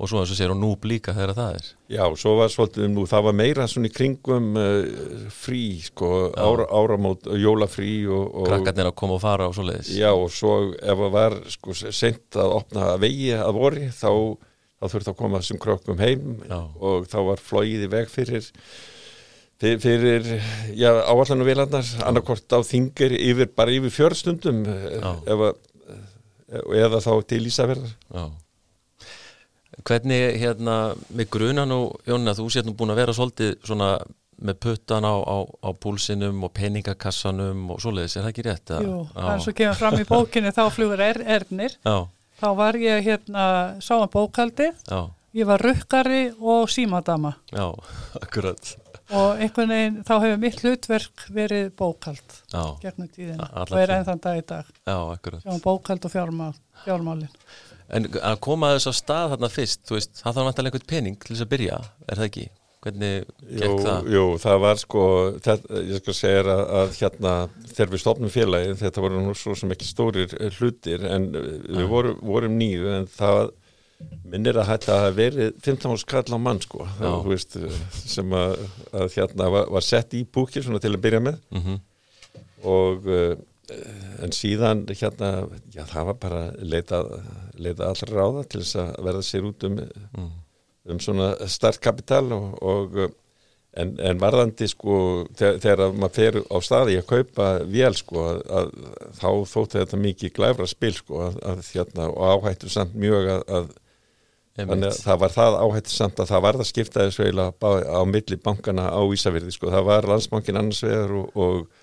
og 0.00 0.08
svo 0.08 0.22
þess 0.22 0.32
að 0.32 0.38
sér 0.38 0.52
og 0.54 0.60
núp 0.60 0.86
líka 0.88 1.12
þegar 1.12 1.34
það 1.36 1.56
er. 1.58 1.66
Já, 1.92 2.02
svo 2.22 2.32
var 2.38 2.52
svolítið 2.52 2.86
nú, 2.88 3.04
það 3.10 3.24
var 3.26 3.34
meira 3.36 3.66
svona 3.68 3.90
í 3.90 3.92
kringum 3.92 4.46
uh, 4.56 5.24
frí, 5.34 5.64
sko, 5.84 6.10
ára, 6.40 6.66
áramót 6.80 7.28
jólafrí 7.36 7.94
og, 8.08 8.30
og 8.40 8.48
Krakkarnir 8.48 8.88
að 8.88 8.96
koma 9.02 9.18
og 9.18 9.24
fara 9.24 9.50
og 9.50 9.56
svo 9.58 9.66
leiðis 9.68 9.92
Já, 9.98 10.08
og 10.14 10.30
svo 10.32 10.54
ef 10.72 11.02
það 11.04 11.12
var, 11.18 11.36
sko, 11.52 11.76
sent 11.76 12.40
að 12.40 12.56
opna 12.56 12.94
vegi 13.02 13.34
að 13.36 13.58
voru, 13.58 13.90
þá 13.92 14.10
þá 14.80 14.88
þurfti 14.94 15.12
að 15.12 15.18
koma 15.18 15.42
þessum 15.42 15.60
krokkum 15.60 16.00
heim 16.00 16.28
já. 16.48 16.58
og 16.80 17.08
þá 17.10 17.18
var 17.26 17.44
flóið 17.44 17.84
í 17.84 17.92
veg 17.92 18.08
fyrir 18.08 18.46
fyrir, 19.60 20.28
já, 20.72 20.88
áallan 21.04 21.44
og 21.44 21.48
vilandar 21.50 21.88
annarkort 22.08 22.48
á 22.56 22.64
þingir 22.64 23.12
yfir, 23.12 23.50
bara 23.52 23.74
yfir 23.76 23.92
fjörstundum 23.92 24.62
eða, 24.64 25.50
eða 26.48 27.02
þá 27.04 27.12
til 27.28 27.44
Ísafjörðar 27.50 27.92
Já 28.08 28.24
Hvernig 29.86 30.40
hérna 30.40 30.78
með 31.14 31.28
grunan 31.30 31.72
og 31.74 32.00
Jónina 32.08 32.34
þú 32.36 32.48
sétt 32.52 32.66
nú 32.68 32.74
búin 32.76 32.92
að 32.92 33.00
vera 33.04 33.14
svolítið 33.16 33.54
svona 33.64 33.92
með 34.40 34.58
puttan 34.64 35.04
á, 35.04 35.14
á, 35.20 35.36
á 35.44 35.70
púlsinum 35.76 36.44
og 36.46 36.52
peningakassanum 36.56 37.70
og 37.74 37.80
svoleiðis, 37.82 38.16
er 38.16 38.24
það 38.24 38.32
ekki 38.32 38.44
rétt? 38.46 38.74
Jú, 38.86 38.98
það 39.14 39.32
er 39.34 39.42
svo 39.44 39.54
kemur 39.60 39.78
fram 39.80 39.98
í 40.00 40.06
bókinni 40.08 40.52
þá 40.56 40.62
flugur 40.72 41.02
er, 41.04 41.20
erðnir 41.36 41.76
Já. 41.84 41.96
þá 42.40 42.48
var 42.60 42.78
ég 42.80 43.02
hérna 43.04 43.46
sáan 43.84 44.06
um 44.06 44.12
bókaldi 44.12 44.70
Já. 44.88 45.00
ég 45.36 45.50
var 45.50 45.64
rukkari 45.64 46.22
og 46.40 46.70
símadama. 46.72 47.34
Já, 47.52 47.66
akkurat. 48.24 48.76
Og 49.10 49.42
einhvern 49.42 49.74
veginn 49.74 50.02
þá 50.06 50.12
hefur 50.22 50.40
mitt 50.46 50.60
hlutverk 50.64 51.24
verið 51.34 51.72
bókald 51.76 52.36
gegnum 52.80 53.10
tíðin 53.10 53.42
og 53.42 53.74
er 53.76 53.96
ennþann 53.98 54.22
dag 54.24 54.38
í 54.38 54.46
dag. 54.46 54.68
Já, 54.86 54.96
akkurat. 55.02 55.42
Sjáum 55.44 55.64
bókald 55.64 56.06
og 56.06 56.14
fjármál, 56.14 56.54
fjármálin 56.86 57.28
En 57.90 58.06
að 58.22 58.40
koma 58.44 58.72
þess 58.76 58.90
að 58.90 58.96
stað 59.00 59.34
þarna 59.34 59.50
fyrst, 59.50 59.84
þú 59.88 59.96
veist, 59.96 60.16
það 60.20 60.34
þarf 60.36 60.48
náttúrulega 60.48 60.70
einhvern 60.70 60.90
pening 60.92 61.20
til 61.20 61.34
þess 61.34 61.44
að 61.44 61.52
byrja, 61.54 61.78
er 62.06 62.20
það 62.20 62.28
ekki? 62.28 62.48
Hvernig 62.80 63.16
gekk 63.60 63.80
það? 63.84 64.06
Jú, 64.14 64.24
það 64.40 64.60
var 64.62 64.78
sko, 64.80 65.06
þetta, 65.44 65.80
ég 65.84 66.00
skal 66.00 66.14
segja 66.16 66.44
að, 66.44 66.62
að 66.80 66.94
hérna, 66.96 67.32
þegar 67.74 67.90
við 67.92 68.02
stopnum 68.04 68.32
félagi, 68.32 68.76
þetta 68.80 69.04
voru 69.04 69.24
nú 69.24 69.34
svo 69.36 69.56
sem 69.58 69.74
ekki 69.74 69.88
stórir 69.88 70.36
hlutir, 70.56 71.04
en 71.04 71.26
við 71.34 71.90
voru, 71.90 72.14
vorum 72.24 72.56
nýju, 72.60 72.86
en 72.94 73.10
það 73.18 73.50
minnir 74.32 74.56
að 74.56 74.70
þetta 74.70 74.96
hafi 75.02 75.16
verið 75.18 75.52
15 75.60 75.92
árs 75.92 76.06
kall 76.08 76.32
á 76.32 76.38
mann 76.40 76.62
sko, 76.64 76.86
það, 76.96 77.28
veist, 77.28 77.58
sem 78.00 78.32
að, 78.38 78.64
að 78.96 79.16
hérna 79.18 79.50
var, 79.52 79.68
var 79.76 79.84
sett 79.84 80.16
í 80.16 80.24
búkir 80.24 80.64
svona 80.64 80.80
til 80.80 80.94
að 80.94 81.02
byrja 81.04 81.20
með 81.26 81.40
mm 81.50 81.62
-hmm. 81.66 81.80
og 82.70 83.10
en 84.24 84.34
síðan 84.34 84.84
hérna, 84.90 85.30
já 85.74 85.84
það 85.88 86.10
var 86.10 86.20
bara 86.24 86.42
leita, 86.58 87.00
leita 87.58 87.88
allra 87.90 88.12
ráða 88.16 88.44
til 88.50 88.62
þess 88.64 88.78
að 88.82 88.92
verða 89.08 89.24
sér 89.26 89.48
út 89.50 89.66
um, 89.68 89.80
mm. 89.80 90.30
um 90.92 91.02
svona 91.02 91.32
startkapital 91.50 92.26
og, 92.36 92.46
og 92.60 93.00
en, 93.78 93.92
en 94.02 94.20
varðandi 94.20 94.68
sko 94.70 94.94
þegar, 95.38 95.60
þegar 95.62 95.94
maður 95.94 96.16
fer 96.16 96.40
á 96.42 96.56
staði 96.64 96.96
að 96.98 97.10
kaupa 97.10 97.50
vél 97.70 97.92
sko 97.98 98.24
að, 98.26 98.40
að 98.58 98.72
þá 99.20 99.28
þóttu 99.52 99.78
þetta 99.78 100.00
mikið 100.06 100.34
glæfra 100.38 100.70
spil 100.70 100.94
sko 100.96 101.22
að, 101.28 101.38
að 101.52 101.62
hérna 101.74 102.08
og 102.10 102.34
áhættu 102.34 102.72
samt 102.72 102.96
mjög 102.98 103.30
að 103.38 103.70
þannig 104.60 104.88
að 104.90 104.98
það 105.04 105.20
var 105.22 105.34
það 105.34 105.58
áhættu 105.64 105.94
samt 105.94 106.20
að 106.20 106.32
það 106.32 106.42
var 106.46 106.58
það 106.58 106.68
skiptaði 106.70 107.12
svo 107.14 107.26
eiginlega 107.26 107.70
á 107.86 108.02
milli 108.08 108.38
bankana 108.42 108.88
á 108.90 109.00
Ísafjörði 109.14 109.54
sko 109.54 109.70
það 109.72 109.86
var 109.86 110.08
landsbankin 110.10 110.60
annars 110.60 110.82
vegar 110.84 111.14
og, 111.20 111.30
og 111.38 111.79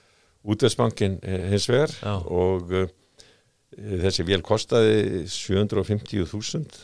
útveðsbankin 0.47 1.17
hins 1.51 1.67
vegar 1.71 1.93
Já. 1.99 2.13
og 2.23 2.71
uh, 2.71 2.85
þessi 4.03 4.25
vél 4.27 4.43
kostaði 4.45 5.25
750.000 5.31 6.79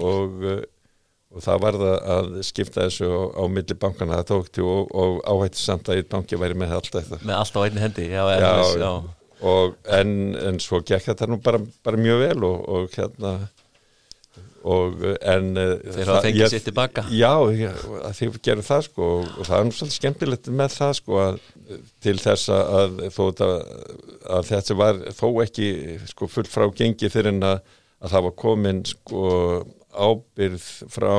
og, 0.00 0.40
uh, 0.46 0.62
og 1.34 1.44
það 1.44 1.60
var 1.64 1.78
það 1.82 1.98
að 2.16 2.30
skipta 2.48 2.86
þessu 2.86 3.10
á, 3.10 3.22
á 3.36 3.42
milli 3.52 3.76
bankana 3.78 4.20
það 4.20 4.30
tókti 4.32 4.64
og, 4.64 4.94
og 4.96 5.20
áhættu 5.26 5.60
samt 5.60 5.90
að 5.90 6.00
einn 6.00 6.10
banki 6.14 6.40
væri 6.40 6.58
með 6.58 6.78
allt 6.78 6.94
þetta 6.96 7.20
með 7.22 7.36
allt 7.40 7.58
á 7.58 7.60
einni 7.66 7.84
hendi 7.84 8.08
já, 8.08 8.22
já, 8.32 8.50
já. 8.80 8.92
En, 9.92 10.10
en 10.40 10.58
svo 10.64 10.80
gekk 10.80 11.10
þetta 11.10 11.28
nú 11.28 11.36
bara, 11.44 11.60
bara 11.84 12.00
mjög 12.00 12.22
vel 12.24 12.46
og 12.48 12.94
hérna 12.96 13.36
og 14.66 15.02
en 15.06 15.52
eh, 15.60 15.72
þeir 15.94 16.10
hafa 16.10 16.22
fengið 16.24 16.52
sér 16.52 16.64
tilbaka. 16.66 17.04
Já, 17.14 17.32
já 17.54 17.70
þeir 18.18 18.38
gerur 18.48 18.66
það 18.66 18.84
sko 18.88 19.10
og 19.22 19.40
það 19.46 19.56
er 19.56 19.68
náttúrulega 19.68 19.96
skemmtilegt 19.96 20.50
með 20.60 20.76
það 20.76 20.94
sko 21.00 21.20
að, 21.22 21.40
til 22.06 22.16
þess 22.22 22.52
að 22.54 23.02
að, 23.06 23.52
að 24.36 24.48
þetta 24.50 24.78
var 24.82 25.02
þó 25.18 25.28
ekki 25.44 25.68
sko 26.12 26.30
full 26.30 26.48
frá 26.50 26.66
gengi 26.76 27.12
fyrir 27.12 27.34
en 27.34 27.50
að, 27.52 27.60
að 28.02 28.16
það 28.16 28.26
var 28.28 28.36
komin 28.44 28.82
sko 28.90 29.28
ábyrð 29.96 30.66
frá 30.92 31.14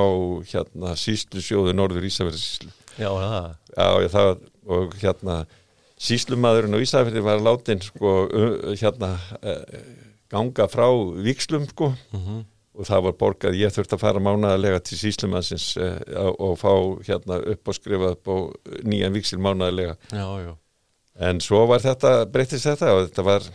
hérna 0.51 0.97
síslu 0.99 1.41
sjóðu 1.41 1.73
Norður 1.73 2.05
Ísafjörðsíslu 2.09 2.69
já, 2.99 3.09
já, 3.09 4.09
það 4.13 4.33
og 4.67 4.99
hérna 4.99 5.39
síslumadurinn 5.97 6.75
á 6.77 6.83
Ísafjörði 6.83 7.23
var 7.25 7.41
látin 7.41 7.81
sko 7.81 8.13
hérna 8.75 9.15
eh, 9.41 9.79
ganga 10.31 10.67
frá 10.69 10.87
vikslum 11.23 11.67
sko. 11.71 11.93
Mm 12.11 12.45
og 12.77 12.86
það 12.86 13.03
var 13.07 13.15
borgað, 13.17 13.57
ég 13.57 13.74
þurfti 13.74 13.98
að 13.98 14.03
fara 14.03 14.22
mánaðarlega 14.22 14.81
til 14.86 15.00
síslumansins 15.00 15.67
eh, 15.81 15.98
og 16.29 16.57
fá 16.62 16.72
hérna 17.07 17.39
upp 17.53 17.72
og 17.72 17.77
skrifa 17.77 18.12
upp 18.13 18.31
og 18.34 18.75
nýjan 18.86 19.15
viksil 19.15 19.41
já. 19.41 20.53
en 21.29 21.41
svo 21.41 21.65
var 21.69 21.81
þetta 21.81 22.12
breytist 22.29 22.69
þetta 22.69 22.93
og 22.93 23.07
þetta 23.07 23.25
var 23.25 23.50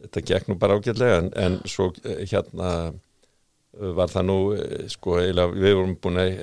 þetta 0.00 0.24
gekk 0.32 0.48
nú 0.48 0.56
bara 0.56 0.78
ágjörlega 0.80 1.20
en, 1.20 1.30
en 1.36 1.60
svo 1.68 1.90
eh, 2.04 2.24
hérna 2.30 2.70
eh, 2.88 3.92
var 4.00 4.08
það 4.08 4.26
nú 4.30 4.38
sko 4.88 5.20
við 5.20 5.76
vorum 5.76 5.94
búin 6.00 6.22
að 6.24 6.40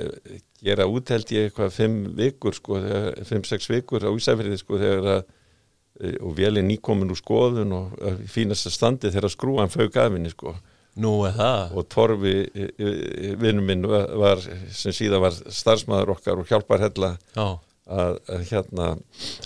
gera 0.61 0.87
útheld 0.89 1.33
í 1.33 1.41
eitthvað 1.41 1.73
fimm 1.73 1.97
vikur 2.17 2.53
sko, 2.53 2.79
fimm-sex 3.25 3.69
vikur 3.69 4.05
á 4.05 4.13
Ísafriði 4.13 4.61
sko 4.61 4.79
þegar 4.81 5.11
að 5.17 5.27
og 6.21 6.35
velin 6.37 6.67
nýkomin 6.69 7.09
úr 7.09 7.17
skoðun 7.17 7.71
og 7.73 7.93
fínast 8.29 8.67
að 8.69 8.73
standi 8.75 9.09
þegar 9.09 9.33
skrúan 9.33 9.71
fög 9.73 9.89
gafinni 9.95 10.29
sko 10.29 10.53
Nú 10.97 11.13
er 11.27 11.37
það. 11.37 11.77
Og 11.77 11.87
Torfi, 11.93 12.35
vinnum 13.37 13.67
minn, 13.69 13.85
var, 13.87 14.41
sem 14.73 14.95
síðan 14.95 15.23
var 15.23 15.35
starfsmæður 15.35 16.15
okkar 16.17 16.41
og 16.41 16.49
hjálpar 16.49 16.83
hella 16.87 17.15
að, 17.87 18.19
að 18.27 18.45
hérna, 18.51 18.87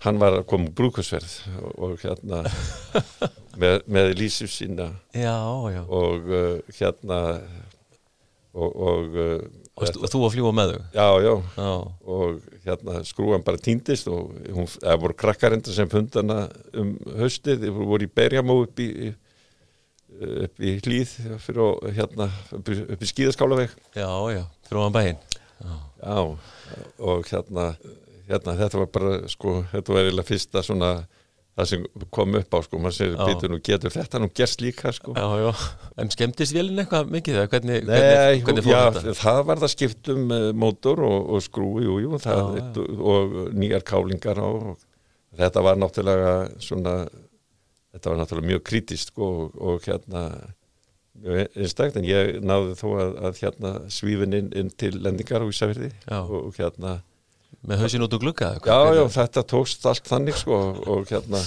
hann 0.05 0.21
var 0.21 0.39
að 0.39 0.45
koma 0.49 0.71
brúkusverð 0.77 1.33
og, 1.61 1.73
og 1.85 1.97
hérna 2.01 2.43
með, 3.61 3.81
með 3.85 4.13
lísið 4.19 4.53
sína 4.53 4.87
já, 5.13 5.37
já. 5.73 5.81
og 5.85 6.31
uh, 6.31 6.77
hérna 6.77 7.19
og, 8.51 8.71
og, 8.71 9.19
og 9.79 10.09
þú 10.11 10.23
að 10.25 10.33
fljúa 10.35 10.53
með 10.55 10.73
þau? 10.73 10.81
Já, 10.97 11.07
já, 11.23 11.33
já. 11.55 11.69
og 12.15 12.63
hérna 12.65 13.03
skrúan 13.07 13.45
bara 13.45 13.61
týndist 13.61 14.09
og 14.11 14.33
hún, 14.51 14.67
það 14.73 15.03
voru 15.05 15.19
krakkarenda 15.23 15.75
sem 15.75 15.91
fundana 15.91 16.43
um 16.77 16.95
höstið, 17.21 17.69
voru 17.77 18.07
í 18.07 18.11
berjamó 18.11 18.61
upp 18.65 18.81
í 18.83 19.11
upp 20.21 20.61
í 20.61 20.75
hlýð 20.85 21.15
fyrir 21.43 21.95
hérna 21.97 22.29
upp 22.57 22.69
í, 22.71 23.09
skíðaskálaveg 23.11 23.73
Já, 23.97 24.09
já, 24.33 24.43
fyrir 24.67 24.81
ofan 24.83 24.95
bæinn 24.97 25.23
já. 25.61 25.73
já, 26.01 26.19
og 27.11 27.31
hérna 27.31 27.71
hérna 28.29 28.55
þetta 28.59 28.83
var 28.83 28.93
bara 28.93 29.17
sko 29.31 29.57
þetta 29.71 29.95
var 29.95 30.05
eiginlega 30.05 30.29
fyrsta 30.29 30.63
svona 30.65 30.91
það 31.51 31.67
sem 31.67 31.81
kom 32.15 32.37
upp 32.39 32.55
á 32.55 32.59
sko, 32.63 32.79
maður 32.79 32.95
sér 32.95 33.15
býtur 33.19 33.51
nú 33.51 33.57
getur 33.65 33.91
þetta 33.93 34.21
nú 34.23 34.29
gerst 34.35 34.61
líka 34.63 34.93
sko 34.95 35.15
Já, 35.17 35.25
já, 35.41 35.49
en 35.99 36.13
skemmtist 36.13 36.55
velin 36.55 36.79
eitthvað 36.83 37.11
mikið 37.11 37.39
það? 37.39 37.49
Hvernig, 37.55 37.89
Nei, 37.89 37.97
hvernig, 37.99 38.45
hvernig 38.45 38.69
já, 38.71 38.79
þetta? 38.95 39.15
það 39.19 39.41
var 39.49 39.63
það 39.63 39.73
skiptum 39.75 40.31
uh, 40.31 40.45
mótor 40.63 41.03
og, 41.07 41.17
og 41.35 41.43
skrúi, 41.43 41.83
jú, 41.87 41.97
jú 42.05 42.21
það, 42.23 42.79
og 43.03 43.35
nýjar 43.51 43.83
kálingar 43.87 44.39
og 44.45 44.71
þetta 45.39 45.65
var 45.67 45.81
náttúrulega 45.83 46.31
svona 46.63 46.95
þetta 47.91 48.11
var 48.11 48.19
náttúrulega 48.21 48.51
mjög 48.53 48.65
krítist 48.69 49.11
sko, 49.11 49.29
og, 49.45 49.61
og 49.61 49.87
hérna 49.87 50.25
einstakt 51.59 51.97
en 51.99 52.07
ég 52.07 52.39
náði 52.43 52.75
þó 52.79 52.87
að, 52.95 53.15
að 53.27 53.41
hérna 53.43 53.71
svífin 53.91 54.37
inn, 54.37 54.51
inn 54.57 54.71
til 54.79 54.93
lendingar 55.03 55.43
á 55.43 55.51
Ísafjörði 55.51 55.91
og, 56.17 56.37
og 56.39 56.55
hérna 56.57 57.01
með 57.67 57.83
hausin 57.83 58.05
út 58.05 58.15
og 58.15 58.23
glugga 58.23 58.53
já, 58.63 58.79
já, 58.95 59.03
þetta 59.17 59.43
tókst 59.51 59.85
allt 59.85 60.07
þannig 60.07 60.39
sko, 60.39 60.61
og 60.87 61.11
hérna 61.11 61.41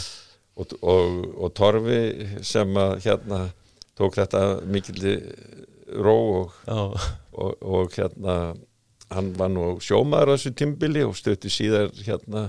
og, 0.54 0.76
og 0.84 1.48
Torfi 1.56 2.00
sem 2.46 2.76
að 2.78 2.94
hérna 3.08 3.40
tók 3.98 4.18
þetta 4.20 4.44
mikil 4.70 5.00
ró 6.04 6.18
og 7.34 7.96
hérna 7.96 8.54
hann 9.14 9.32
var 9.38 9.50
nú 9.52 9.74
sjómaður 9.84 10.34
á 10.34 10.36
þessu 10.36 10.54
tímbili 10.58 11.04
og 11.06 11.16
stötti 11.18 11.50
síðar 11.52 11.90
hérna 12.04 12.48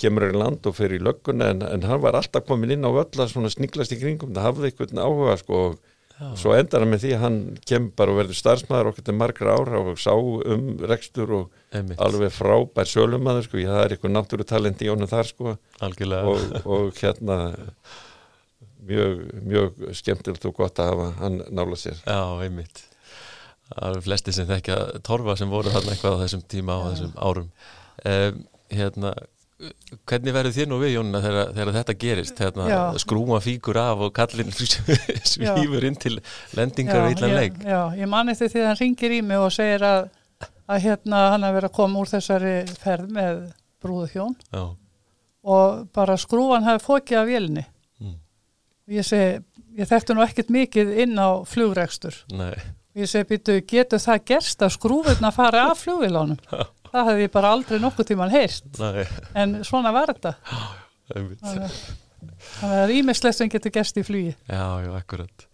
kemur 0.00 0.28
í 0.28 0.34
land 0.36 0.66
og 0.66 0.76
fer 0.76 0.94
í 0.96 1.00
lögguna 1.02 1.52
en, 1.52 1.62
en 1.66 1.86
hann 1.86 2.02
var 2.02 2.16
alltaf 2.18 2.46
komin 2.48 2.72
inn 2.74 2.86
á 2.86 2.90
öll 2.90 3.22
að 3.22 3.50
sniglast 3.54 3.94
í 3.94 4.00
kringum, 4.00 4.34
það 4.34 4.48
hafði 4.48 4.70
eitthvað 4.70 5.02
áhuga 5.02 5.38
sko 5.40 5.64
og 5.68 5.80
Já. 6.22 6.28
svo 6.38 6.52
endar 6.54 6.84
hann 6.84 6.92
með 6.92 7.02
því 7.02 7.10
að 7.16 7.22
hann 7.24 7.36
kemur 7.66 7.94
bara 7.98 8.12
og 8.12 8.18
verður 8.20 8.38
starfsmæður 8.38 8.90
okkur 8.92 9.06
til 9.08 9.14
margra 9.18 9.54
ára 9.58 9.80
og 9.80 9.98
sá 9.98 10.12
um 10.14 10.66
rekstur 10.86 11.32
og 11.38 11.74
Einmitt. 11.74 11.98
alveg 12.04 12.34
frábær 12.36 12.90
sölumæður 12.90 13.48
sko, 13.48 13.62
það 13.66 13.80
er 13.82 13.94
eitthvað 13.96 14.14
náttúru 14.14 14.46
talent 14.46 14.84
í 14.84 14.90
honum 14.92 15.10
þar 15.10 15.30
sko. 15.30 15.56
Og, 15.82 16.44
og 16.62 17.00
hérna 17.00 17.38
mjög, 18.86 19.24
mjög 19.48 19.82
skemmtilegt 19.98 20.46
og 20.46 20.56
gott 20.60 20.80
að 20.82 20.92
hafa 20.92 21.10
hann 21.22 21.42
nála 21.50 21.78
sér. 21.80 21.98
Já, 22.06 22.20
einmitt. 22.44 22.84
Það 23.72 23.88
eru 23.88 24.04
flesti 24.04 24.36
sem 24.36 24.48
þekkja 24.50 24.78
torfa 25.06 25.36
sem 25.40 25.50
voru 25.50 25.72
þarna 25.72 25.94
eitthvað 25.94 26.18
á 26.18 26.22
þessum 26.26 26.46
tíma 26.54 26.76
á 26.76 26.82
þessum 26.92 27.14
árum. 27.16 27.52
Um, 28.04 28.42
hérna 28.72 29.14
hvernig 30.08 30.34
verður 30.34 30.54
þér 30.56 30.68
nú 30.70 30.78
við 30.80 30.94
Jónina 30.96 31.20
þegar, 31.22 31.52
þegar 31.56 31.76
þetta 31.76 31.94
gerist? 32.04 32.40
Þegar 32.40 32.98
skrúma 33.02 33.38
fíkur 33.44 33.78
af 33.82 34.04
og 34.06 34.12
kallin 34.16 34.52
svífur 35.32 35.86
inn 35.88 35.98
til 36.00 36.18
lendingar 36.58 37.06
og 37.06 37.14
yllan 37.14 37.36
leik. 37.36 37.58
Já, 37.62 37.80
ég 37.98 38.10
mani 38.10 38.34
þetta 38.38 38.52
því 38.54 38.62
að 38.62 38.68
hann 38.70 38.80
ringir 38.80 39.16
í 39.16 39.20
mig 39.26 39.42
og 39.42 39.54
segir 39.54 39.86
að, 39.86 40.10
að 40.66 40.84
hérna 40.86 41.24
hann 41.34 41.46
að 41.48 41.58
vera 41.58 41.70
að 41.70 41.76
koma 41.78 42.02
úr 42.02 42.12
þessari 42.12 42.56
ferð 42.82 43.14
með 43.14 43.42
brúðu 43.82 44.10
hjón. 44.14 44.36
Já. 44.52 44.64
og 45.42 45.88
bara 45.94 46.18
skrúan 46.20 46.66
hafi 46.66 46.84
fókið 46.84 47.18
af 47.18 47.26
vélni 47.26 47.64
mm. 47.98 48.18
ég 48.94 49.06
segi, 49.06 49.40
ég 49.78 49.88
þekktu 49.90 50.14
nú 50.14 50.22
ekkert 50.22 50.52
mikið 50.54 50.92
inn 51.02 51.18
á 51.18 51.42
flugregstur 51.48 52.20
og 52.30 53.00
ég 53.00 53.10
segi, 53.10 53.26
býtu, 53.26 53.56
getur 53.66 54.02
það 54.02 54.22
gerst 54.30 54.62
að 54.62 54.76
skrúfurna 54.76 55.32
fara 55.34 55.64
af 55.72 55.82
flugvilánum 55.82 56.38
það 56.92 57.08
hefði 57.10 57.26
ég 57.26 57.34
bara 57.34 57.52
aldrei 57.56 57.80
nokkuð 57.82 58.10
tíman 58.12 58.32
heyrst 58.32 58.80
Nei. 58.80 59.04
en 59.38 59.58
svona 59.66 59.92
var 59.94 60.12
þetta. 60.12 60.34
Þannig 61.12 61.44
að 61.44 61.76
það 62.60 62.74
er 62.82 62.94
ímislegt 62.96 63.38
sem 63.38 63.50
getur 63.52 63.74
gerst 63.74 63.98
í 63.98 64.04
flugi. 64.06 64.34
Já, 64.46 64.66
já, 64.84 64.90
akkurat. 64.98 65.46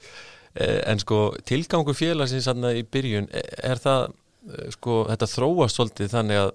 Eh, 0.59 0.81
En 0.91 1.01
sko, 1.01 1.21
tilgangu 1.47 1.95
félagsins 1.97 2.49
í 2.49 2.83
byrjun, 2.83 3.29
e, 3.31 3.43
er 3.63 3.81
það 3.83 4.09
e, 4.11 4.71
sko, 4.75 5.05
þetta 5.11 5.31
þróast 5.31 5.79
svolítið 5.79 6.13
þannig 6.13 6.43
að 6.43 6.53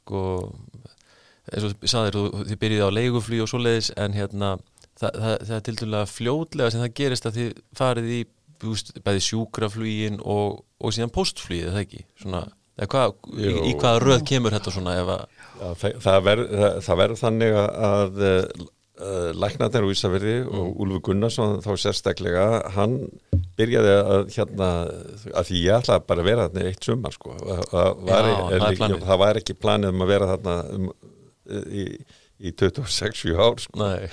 sko 0.00 0.22
eins 1.52 1.66
og 1.66 1.88
saðir, 1.90 2.18
þið 2.48 2.60
byrjið 2.62 2.84
á 2.86 2.96
leiguflý 2.96 3.40
og 3.42 3.50
svo 3.50 3.60
leiðis, 3.62 3.90
en 3.98 4.14
hérna 4.16 4.56
það, 4.98 5.18
það, 5.18 5.34
það 5.48 5.56
er 5.56 5.64
til 5.66 5.76
dæla 5.80 6.02
fljótlega 6.10 6.72
sem 6.72 6.82
það 6.84 6.96
gerist 7.00 7.28
að 7.28 7.38
þið 7.38 7.52
farið 7.78 8.10
í 8.14 8.20
bæði 9.02 9.22
sjúkraflýgin 9.26 10.20
og, 10.22 10.60
og 10.78 10.94
síðan 10.94 11.14
postflýið, 11.14 11.72
það 11.72 11.80
ekki? 11.82 12.04
Svona 12.22 12.42
Hvað, 12.72 13.16
í, 13.36 13.48
í 13.68 13.72
hvaða 13.76 13.98
röð 14.00 14.22
kemur 14.28 14.54
þetta 14.56 14.72
svona 14.72 14.94
að 15.02 15.10
Já, 15.62 15.90
það 16.00 16.22
verður 16.26 16.86
ver 16.98 17.12
þannig 17.20 17.56
að, 17.60 17.68
að 17.88 18.22
uh, 18.22 19.28
læknaðir 19.36 19.86
úr 19.86 19.94
Ísafjörði 19.94 20.36
mm. 20.40 20.56
og 20.56 20.80
Úlfur 20.82 21.04
Gunnarsson 21.08 21.60
þá 21.64 21.70
sérstaklega, 21.84 22.46
hann 22.76 22.96
byrjaði 23.58 23.94
að 24.00 24.24
hérna, 24.34 24.70
að 25.36 25.50
því 25.50 25.62
ég 25.66 25.78
ætlaði 25.78 26.06
bara 26.08 26.24
að 26.24 26.30
vera 26.30 26.48
þarna 26.48 26.66
eitt 26.70 26.88
sumar 26.88 27.16
sko, 27.16 27.36
það 27.42 28.02
var, 28.08 28.30
Já, 28.32 28.40
er, 28.56 28.64
það, 28.64 28.84
er, 28.88 28.98
það 29.04 29.22
var 29.24 29.40
ekki 29.42 29.58
planið 29.60 29.92
um 29.92 30.04
að 30.06 30.12
vera 30.14 30.30
þarna 30.32 30.56
um, 30.78 30.90
í, 31.68 31.86
í 32.42 32.50
26 32.58 33.36
ár 33.38 33.60
sko. 33.62 33.78
Nei, 33.78 34.08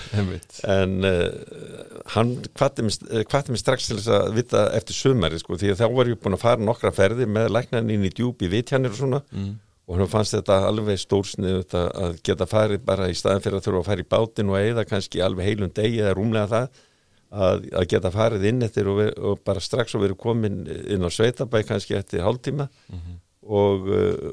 en 0.69 1.07
uh, 1.07 2.03
hann 2.13 2.35
hvati 2.57 2.85
mig 2.85 3.61
strax 3.61 3.89
til 3.89 3.97
þess 3.97 4.11
að 4.13 4.35
vita 4.37 4.65
eftir 4.77 4.97
sömari 4.97 5.39
sko, 5.41 5.57
því 5.59 5.73
að 5.73 5.81
þá 5.81 5.87
var 5.95 6.11
ég 6.11 6.21
búin 6.21 6.37
að 6.37 6.43
fara 6.43 6.61
nokkra 6.61 6.93
ferði 6.95 7.29
með 7.29 7.49
læknan 7.55 7.89
inn 7.93 8.05
í 8.05 8.13
djúbi 8.13 8.51
vitjanir 8.51 8.93
og 8.93 8.99
svona 8.99 9.21
mm. 9.31 9.55
og 9.89 9.97
hann 9.97 10.11
fannst 10.11 10.37
þetta 10.37 10.59
alveg 10.67 11.01
stórsnið 11.01 11.73
að 11.79 12.19
geta 12.25 12.49
farið 12.49 12.85
bara 12.91 13.09
í 13.09 13.17
staðin 13.17 13.43
fyrir 13.45 13.59
að 13.59 13.65
þurfa 13.69 13.81
að 13.83 13.89
fara 13.89 14.05
í 14.05 14.11
bátin 14.13 14.53
og 14.53 14.59
eigða 14.61 14.85
kannski 14.91 15.25
alveg 15.25 15.49
heilum 15.49 15.73
degi 15.81 16.03
eða 16.03 16.13
rúmlega 16.19 16.51
það 16.53 16.85
að, 17.29 17.67
að 17.81 17.89
geta 17.95 18.13
farið 18.13 18.47
inn 18.51 18.69
eftir 18.69 18.93
og, 18.93 19.03
og 19.17 19.43
bara 19.45 19.63
strax 19.63 19.97
og 19.97 20.05
verið 20.05 20.21
komin 20.21 20.63
inn 20.69 21.05
á 21.05 21.09
Sveitabæ 21.13 21.65
kannski 21.65 21.97
eftir 21.97 22.25
hálftíma 22.25 22.69
mm 22.69 22.95
-hmm. 23.01 23.19
og, 23.41 23.91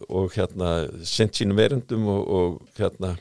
og 0.08 0.32
hérna 0.36 0.78
sendt 1.04 1.36
sínum 1.40 1.56
verundum 1.56 2.08
og, 2.08 2.28
og 2.28 2.62
hérna 2.76 3.16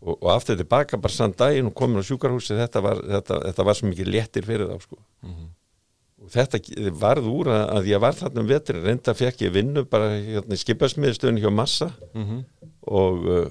og, 0.00 0.16
og 0.16 0.32
aftur 0.32 0.58
tilbaka 0.58 0.98
bara 1.00 1.14
sann 1.14 1.34
daginn 1.38 1.70
og 1.70 1.76
komin 1.78 2.02
á 2.02 2.04
sjúkarhúsi 2.06 2.58
þetta 2.58 2.82
var, 2.84 3.00
þetta, 3.14 3.40
þetta 3.46 3.66
var 3.68 3.78
svo 3.78 3.90
mikið 3.90 4.12
léttir 4.14 4.46
fyrir 4.46 4.70
þá 4.70 4.84
sko 4.84 4.98
mm 4.98 5.32
-hmm. 5.32 5.48
og 6.24 6.30
þetta 6.34 6.92
varð 7.00 7.30
úr 7.32 7.52
að, 7.54 7.64
að 7.76 7.90
ég 7.92 8.04
var 8.04 8.18
þarna 8.20 8.44
um 8.44 8.52
vetri 8.52 8.82
reynda 8.82 9.14
fekk 9.14 9.42
ég 9.46 9.54
vinnu 9.54 9.84
bara 9.84 10.12
hérna 10.16 10.54
í 10.54 10.62
skipasmiðstöðun 10.64 11.42
hjá 11.42 11.50
Massa 11.50 11.90
mm 12.14 12.24
-hmm. 12.24 12.44
og 12.82 13.26
uh, 13.26 13.46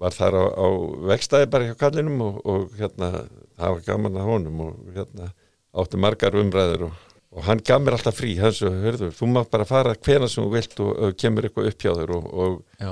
var 0.00 0.16
þar 0.16 0.34
á, 0.34 0.44
á 0.56 0.66
vekstæði 1.12 1.50
bara 1.50 1.68
hjá 1.68 1.76
kallinum 1.76 2.20
og, 2.20 2.40
og 2.46 2.72
hérna 2.78 3.26
það 3.56 3.70
var 3.74 3.82
gaman 3.86 4.16
að 4.16 4.28
honum 4.32 4.60
og 4.60 4.74
hérna 4.96 5.32
áttu 5.70 5.96
margar 6.00 6.34
umræður 6.34 6.88
og 6.88 7.09
og 7.30 7.44
hann 7.46 7.60
gaf 7.62 7.82
mér 7.82 7.94
alltaf 7.94 8.16
frí 8.18 8.32
hans 8.40 8.58
og 8.66 8.74
hörðu, 8.82 9.10
þú 9.14 9.28
mátt 9.30 9.50
bara 9.52 9.66
fara 9.68 9.92
hvena 9.94 10.26
sem 10.30 10.42
þú 10.42 10.50
vilt 10.56 10.80
og, 10.82 10.90
og 10.90 11.18
kemur 11.20 11.46
eitthvað 11.46 11.68
upp 11.70 11.84
hjá 11.84 11.92
þér 12.00 12.14
og, 12.16 12.24
og 12.44 12.56
Já, 12.80 12.88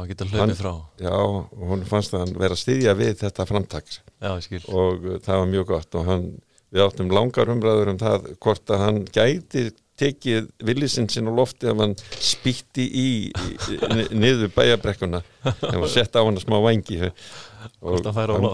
frá. 0.60 0.70
Já, 1.02 1.16
og 1.18 1.64
hún 1.72 1.82
fannst 1.88 2.14
að 2.14 2.22
hann 2.24 2.36
vera 2.38 2.54
að 2.54 2.62
styðja 2.62 2.94
við 3.00 3.16
þetta 3.24 3.48
framtaks 3.48 3.98
Já, 4.22 4.30
og 4.70 5.08
uh, 5.08 5.18
það 5.24 5.42
var 5.42 5.50
mjög 5.56 5.68
gott 5.72 5.98
og 5.98 6.06
hann, 6.12 6.30
við 6.70 6.86
áttum 6.86 7.12
langar 7.18 7.52
umræður 7.56 7.92
um 7.94 8.00
það 8.04 8.32
hvort 8.38 8.74
að 8.74 8.84
hann 8.86 9.02
gæti 9.10 9.66
tekið 9.98 10.48
villisinn 10.62 11.08
sinn 11.10 11.26
á 11.26 11.32
lofti 11.34 11.66
að 11.66 11.82
hann 11.82 11.94
spýtti 12.22 12.84
í, 12.86 13.08
í 13.34 14.08
niður 14.14 14.52
bæjabrekkuna 14.54 15.24
þegar 15.42 15.80
hann 15.80 15.90
sett 15.90 16.14
á 16.14 16.22
hann 16.22 16.38
að 16.38 16.44
smá 16.46 16.60
vangi 16.62 17.00
og 17.82 18.06
hann, 18.14 18.46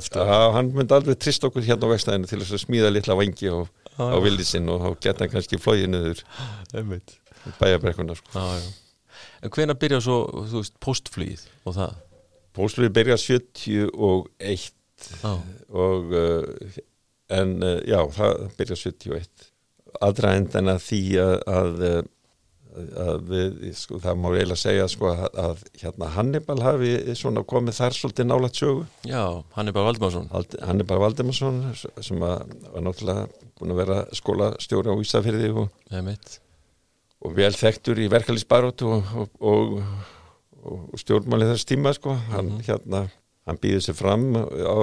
hann 0.56 0.72
myndi 0.72 0.96
alveg 0.96 1.20
trist 1.20 1.44
okkur 1.44 1.66
hérna 1.66 1.90
á 1.90 1.92
vextæðinu 1.92 2.30
til 2.30 2.40
þess 2.40 2.56
að 2.56 2.64
smíða 2.64 2.94
litla 2.94 3.18
vangi 3.20 3.52
og 3.52 3.68
á 3.98 4.18
villisinn 4.22 4.70
og 4.72 4.82
þá 4.82 4.88
geta 5.06 5.24
hann 5.24 5.34
kannski 5.34 5.60
flóið 5.60 5.86
niður 5.92 6.24
bæjabrekkuna 7.60 8.16
sko. 8.18 8.46
En 9.44 9.52
hvena 9.52 9.76
byrja 9.78 10.00
svo, 10.04 10.18
þú 10.50 10.62
veist, 10.62 10.76
postflýð 10.82 11.44
og 11.68 11.76
það? 11.76 11.98
Postflýð 12.56 12.94
byrja 12.96 13.18
71 13.20 14.70
ah. 15.26 15.42
og 15.74 16.14
uh, 16.14 16.78
en 17.34 17.56
uh, 17.62 17.80
já, 17.84 18.00
það 18.14 18.46
byrja 18.58 18.80
71 18.86 19.50
aðra 20.02 20.34
endan 20.38 20.72
að 20.72 20.82
því 20.88 21.02
að, 21.22 21.34
að 21.46 21.84
að 21.84 22.10
við, 23.28 23.58
sko, 23.78 23.98
það 24.02 24.20
má 24.20 24.28
eiginlega 24.32 24.60
segja 24.60 24.86
sko, 24.90 25.10
að, 25.12 25.38
að 25.44 25.64
hérna 25.82 26.10
Hannibal 26.14 26.58
hafi 26.64 26.92
svona 27.18 27.44
komið 27.46 27.78
þar 27.78 27.98
svolítið 27.98 28.28
nálat 28.28 28.60
sögu. 28.60 28.86
Já, 29.08 29.24
Hannibal 29.56 29.86
Valdemarsson 29.88 30.30
Hannibal 30.62 31.00
Valdemarsson 31.02 31.60
sem 31.78 32.22
var 32.22 32.46
náttúrulega 32.74 33.28
búin 33.58 33.74
að 33.74 33.82
vera 33.84 34.00
skólastjóri 34.16 34.90
á 34.90 35.02
Ísafyrði 35.04 35.52
og, 35.54 35.68
og 37.24 37.36
vel 37.38 37.52
þekktur 37.56 38.02
í 38.02 38.10
verkefliðsbarót 38.12 38.84
og, 38.88 39.12
og, 39.40 39.76
og 40.64 40.98
stjórnmáli 41.00 41.52
þess 41.52 41.68
tíma 41.70 41.94
sko, 41.96 42.16
hann 42.32 42.50
mm 42.50 42.58
-hmm. 42.58 42.66
hérna 42.68 43.06
hann 43.44 43.60
býður 43.60 43.84
sér 43.86 43.96
fram 43.98 44.28
á, 44.36 44.78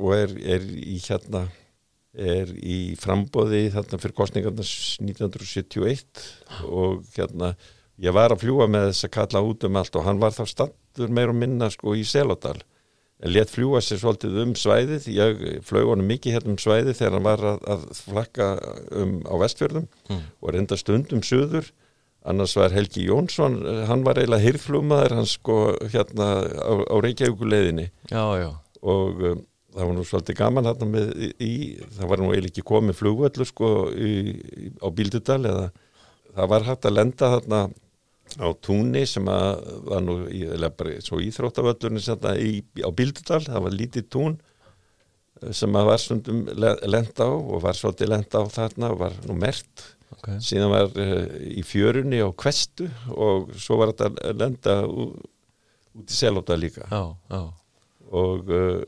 og 0.00 0.12
er, 0.16 0.32
er 0.40 0.64
í 0.64 0.98
hérna 1.04 1.46
er 2.16 2.52
í 2.56 2.94
frambóði 2.98 3.68
þarna 3.74 4.00
fyrir 4.00 4.16
kostningarnas 4.16 4.72
1971 5.02 6.24
og 6.64 7.04
hérna 7.16 7.52
ég 8.00 8.14
var 8.14 8.32
að 8.32 8.44
fljúa 8.44 8.68
með 8.70 8.90
þess 8.90 9.08
að 9.08 9.14
kalla 9.18 9.44
út 9.44 9.66
um 9.68 9.78
allt 9.80 9.98
og 9.98 10.06
hann 10.06 10.22
var 10.22 10.34
þá 10.36 10.44
standur 10.48 11.12
meir 11.14 11.32
og 11.32 11.38
minna 11.38 11.68
sko 11.74 11.94
í 11.98 12.04
Selodal 12.08 12.56
en 13.18 13.34
let 13.34 13.50
fljúa 13.50 13.80
sér 13.82 13.98
svolítið 13.98 14.36
um 14.44 14.54
svæðið. 14.54 15.08
Ég 15.10 15.40
flög 15.66 15.88
honum 15.90 16.06
mikið 16.06 16.36
hérna 16.36 16.54
um 16.54 16.60
svæðið 16.62 17.00
þegar 17.00 17.16
hann 17.16 17.26
var 17.26 17.44
að, 17.50 17.64
að 17.74 17.84
flakka 17.98 18.48
um 18.94 19.16
á 19.26 19.34
vestfjörðum 19.42 19.88
mm. 19.88 20.24
og 20.38 20.54
reynda 20.54 20.78
stundum 20.78 21.24
söður 21.26 21.72
annars 22.28 22.54
var 22.58 22.74
Helgi 22.74 23.06
Jónsson 23.08 23.60
hann 23.88 24.04
var 24.06 24.20
eiginlega 24.20 24.44
hirflúmaður 24.44 25.16
hann 25.18 25.28
sko 25.28 25.58
hérna 25.90 26.28
á, 26.46 26.72
á 26.86 26.96
Reykjavíkuleðinni 27.04 27.88
og 28.82 29.22
um, 29.32 29.44
það 29.78 29.88
var 29.88 29.94
nú 29.94 30.04
svolítið 30.06 30.38
gaman 30.38 30.68
þarna 30.68 30.88
með 30.90 31.10
í, 31.38 31.52
það 31.96 32.10
var 32.10 32.22
nú 32.22 32.30
eiginlega 32.32 32.52
ekki 32.52 32.64
komið 32.66 32.98
flugvöldur 32.98 33.48
sko 33.48 33.68
í, 33.94 34.14
í, 34.34 34.70
á 34.82 34.88
Bíldudal 34.90 35.38
eða 35.46 35.68
það 36.34 36.50
var 36.52 36.66
hægt 36.66 36.88
að 36.88 36.96
lenda 36.96 37.30
þarna 37.36 37.60
á 38.38 38.48
túnni 38.60 39.04
sem 39.08 39.28
að 39.32 39.62
var 39.88 40.02
nú 40.04 40.18
eða 40.28 40.72
bara 40.76 40.98
svo 41.04 41.20
íþróttavöldurinn 41.24 42.02
á 42.02 42.90
Bíldudal, 42.90 43.44
það 43.46 43.64
var 43.68 43.76
lítið 43.76 44.08
tún 44.12 44.34
eh, 45.40 45.52
sem 45.56 45.78
að 45.78 45.92
var 45.92 46.02
svondum 46.02 46.42
lenda 46.58 47.30
á 47.30 47.32
og 47.32 47.62
var 47.64 47.78
svolítið 47.78 48.12
lenda 48.12 48.42
á 48.42 48.44
þarna 48.58 48.92
og 48.92 49.00
var 49.06 49.16
nú 49.30 49.38
mert 49.38 49.86
okay. 50.18 50.38
síðan 50.44 50.74
var 50.74 50.92
uh, 50.98 51.24
í 51.38 51.64
fjörunni 51.66 52.20
á 52.20 52.28
Kvestu 52.34 52.88
og 53.14 53.52
svo 53.56 53.80
var 53.80 53.94
þetta 53.94 54.34
lenda 54.36 54.80
út 54.88 55.18
í 55.98 56.14
Selóta 56.14 56.54
líka 56.58 56.86
já, 56.86 57.02
já. 57.30 57.40
og 58.14 58.50
uh, 58.54 58.82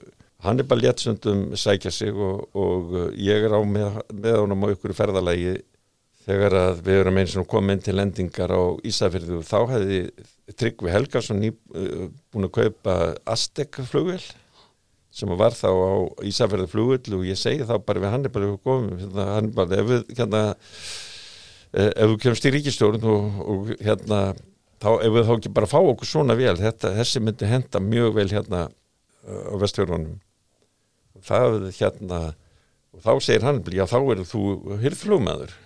hann 0.45 0.61
er 0.61 0.69
bara 0.69 0.81
léttsundum 0.81 1.51
sækja 1.59 1.93
sig 1.93 2.15
og, 2.15 2.49
og 2.57 2.95
uh, 2.95 3.07
ég 3.17 3.47
er 3.47 3.53
á 3.53 3.61
með, 3.61 4.01
með 4.13 4.39
honum 4.43 4.67
á 4.67 4.73
ykkur 4.75 4.97
ferðalagi. 4.97 5.59
Þegar 6.21 6.55
að 6.59 6.83
við 6.87 7.01
erum 7.01 7.19
eins 7.23 7.35
og 7.41 7.49
komið 7.49 7.87
til 7.87 7.97
lendingar 7.97 8.53
á 8.53 8.63
Ísafjörðu 8.87 9.41
og 9.41 9.47
þá 9.49 9.59
hefði 9.73 10.01
Tryggvi 10.61 10.93
Helgarsson 10.93 11.41
ný, 11.41 11.53
uh, 11.75 12.09
búin 12.33 12.49
að 12.49 12.57
kaupa 12.59 12.97
Aztek 13.29 13.81
flugvel 13.89 14.21
sem 15.11 15.31
var 15.41 15.57
þá 15.57 15.71
á 15.71 15.93
Ísafjörðu 16.29 16.69
flugvel 16.71 17.19
og 17.19 17.27
ég 17.27 17.39
segi 17.41 17.67
þá 17.67 17.77
bara 17.83 18.03
við 18.05 18.15
hann 18.15 18.29
er 18.29 18.35
bara 18.35 18.53
komið, 18.65 19.01
hérna, 19.05 19.27
hann 19.35 19.49
er 19.51 19.57
bara 19.57 19.81
ef 19.81 19.89
við 19.89 20.13
hérna, 20.21 20.43
eh, 21.75 21.91
ef 21.91 22.13
við 22.13 22.19
kemst 22.25 22.47
í 22.47 22.53
ríkistjórn 22.55 23.09
og, 23.11 23.41
og 23.43 23.73
hérna 23.81 24.21
þá 24.81 24.91
ef 24.95 25.17
við 25.17 25.27
þá 25.27 25.33
ekki 25.35 25.55
bara 25.59 25.71
fá 25.71 25.79
okkur 25.81 26.09
svona 26.09 26.39
vel 26.39 26.55
þetta, 26.61 26.95
þessi 27.01 27.25
myndi 27.25 27.51
henda 27.51 27.83
mjög 27.83 28.15
vel 28.21 28.29
hérna 28.31 28.69
á 29.27 29.55
vestfjörðunum 29.61 30.21
það 31.27 31.69
hérna 31.77 32.21
og 32.91 33.05
þá 33.05 33.13
segir 33.23 33.47
hann, 33.47 33.61
já 33.71 33.85
þá 33.89 33.99
er 34.15 34.25
þú 34.29 34.45
hirðflugmaður. 34.83 35.55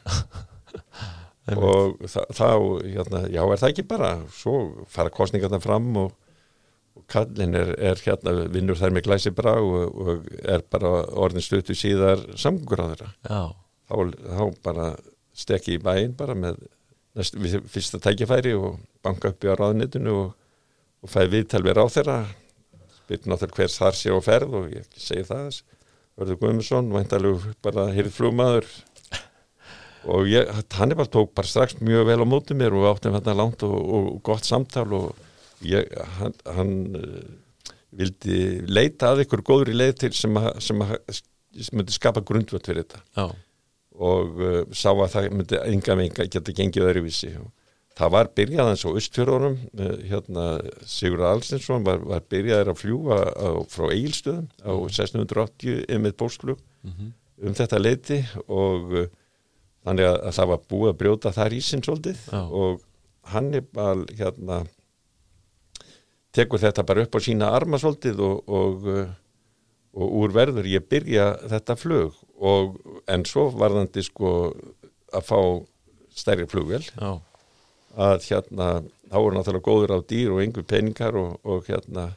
Og 1.45 1.99
þá 2.09 2.47
hérna, 2.81 3.27
já 3.29 3.43
er 3.45 3.59
það 3.61 3.67
ekki 3.69 3.83
bara? 3.85 4.15
Svo 4.33 4.87
fara 4.89 5.13
kostningarna 5.13 5.59
fram 5.61 5.91
og, 6.01 6.15
og 6.97 7.03
kallin 7.13 7.53
er, 7.59 7.75
er 7.77 8.01
hérna 8.01 8.47
vinnur 8.49 8.79
þær 8.81 8.95
með 8.97 9.05
glæsi 9.11 9.33
brá 9.37 9.53
og, 9.59 9.93
og 9.93 10.31
er 10.41 10.65
bara 10.73 11.03
orðin 11.13 11.45
stötu 11.45 11.77
síðar 11.77 12.23
þeirra 12.41 13.11
þá, 13.29 13.99
þá 14.25 14.45
bara 14.65 14.89
stekki 15.37 15.77
í 15.77 15.83
bæin 15.85 16.17
bara 16.17 16.33
með 16.39 16.63
næst, 17.19 17.37
fyrsta 17.69 18.01
tækifæri 18.01 18.55
og 18.57 18.81
banka 19.05 19.35
upp 19.35 19.45
í 19.45 19.53
á 19.53 19.55
ráðnitinu 19.61 20.17
og, 20.23 20.33
og 21.05 21.13
fæði 21.13 21.35
viðtal 21.37 21.65
við 21.67 21.77
ráð 21.77 21.93
þeirra 21.99 22.19
spyrir 23.05 23.31
náttúrulega 23.31 23.61
hvers 23.61 23.79
þar 23.81 24.01
sé 24.01 24.13
á 24.13 24.21
ferð 24.25 24.59
og 24.61 24.75
ég 24.75 24.91
segi 24.97 25.29
það 25.29 25.63
Verður 26.15 26.39
Guðmundsson, 26.39 26.93
væntalegu 26.95 27.55
bara 27.65 27.89
hirðflugmaður. 27.91 28.69
Og 30.15 30.29
ég, 30.31 30.51
Hannibal 30.77 31.09
tók 31.11 31.33
bara 31.35 31.49
strax 31.49 31.79
mjög 31.81 32.05
vel 32.11 32.21
á 32.23 32.27
mótið 32.29 32.61
mér 32.61 32.77
og 32.77 32.87
áttum 32.91 33.17
hérna 33.17 33.35
langt 33.35 33.65
og, 33.67 33.75
og 33.75 34.11
gott 34.27 34.47
samtal 34.47 34.87
og 34.95 35.09
ég, 35.65 35.89
hann, 36.21 36.37
hann 36.45 36.75
uh, 37.01 37.65
vildi 37.97 38.39
leita 38.69 39.15
að 39.15 39.25
ykkur 39.25 39.43
góður 39.49 39.73
í 39.73 39.79
leið 39.81 39.95
til 40.05 40.13
sem 40.19 40.39
að, 40.39 40.51
sem 40.63 40.85
að 40.85 40.95
sem 41.15 41.79
myndi 41.79 41.95
skapa 41.97 42.23
grundvöld 42.27 42.67
fyrir 42.67 42.85
þetta. 42.85 43.03
Já. 43.17 43.27
og 44.05 44.41
uh, 44.43 44.61
sá 44.75 44.91
að 44.93 45.11
það 45.17 45.29
myndi 45.39 45.61
enga 45.65 45.99
venga 45.99 46.29
geta 46.31 46.55
gengið 46.61 46.89
öðruvísi 46.93 47.33
og 47.41 47.51
það 47.99 48.15
var 48.15 48.31
byrjaðans 48.35 48.85
á 48.87 48.91
Östfjörðunum 48.99 49.57
hérna 50.09 50.45
Sigur 50.89 51.23
Alstinsson 51.29 51.85
var, 51.87 52.01
var 52.03 52.25
byrjaðir 52.31 52.73
að 52.73 52.81
fljúa 52.81 53.19
á, 53.31 53.49
frá 53.71 53.87
Eilstöðum 53.95 54.49
á 54.67 54.73
1680 54.75 55.85
yfir 55.87 56.17
bósklug 56.19 56.63
mm 56.83 56.91
-hmm. 56.93 57.13
um 57.47 57.55
þetta 57.55 57.79
leiti 57.79 58.19
og 58.49 58.95
uh, 58.99 59.07
þannig 59.87 60.09
að, 60.11 60.17
að 60.27 60.39
það 60.39 60.51
var 60.53 60.65
búið 60.73 60.93
að 60.93 61.01
brjóta 61.03 61.33
þar 61.33 61.55
í 61.55 61.61
sinn 61.63 61.85
svolítið 61.87 62.25
oh. 62.33 62.49
og 62.63 62.81
Hannibal 63.31 64.07
hérna 64.19 64.65
tekur 66.35 66.59
þetta 66.59 66.83
bara 66.83 67.05
upp 67.07 67.15
á 67.15 67.21
sína 67.23 67.53
arma 67.55 67.79
svolítið 67.79 68.21
og, 68.21 68.49
og, 68.49 68.89
uh, 68.89 69.07
og 69.95 70.17
úr 70.19 70.35
verður 70.35 70.67
ég 70.67 70.89
byrja 70.89 71.37
þetta 71.47 71.79
flug 71.79 72.19
og 72.35 72.75
en 73.07 73.23
svo 73.25 73.53
varðandi 73.55 74.03
sko 74.03 74.51
að 75.15 75.23
fá 75.23 75.39
stærri 76.11 76.51
flugvel 76.51 76.83
Já 76.83 77.15
oh 77.15 77.23
að 77.97 78.29
hérna 78.31 78.69
þá 79.11 79.17
voru 79.21 79.37
náttúrulega 79.39 79.67
góður 79.69 79.95
á 79.95 79.99
dýr 80.11 80.33
og 80.35 80.43
yngur 80.45 80.67
peningar 80.67 81.17
og, 81.21 81.37
og 81.47 81.69
hérna 81.69 82.09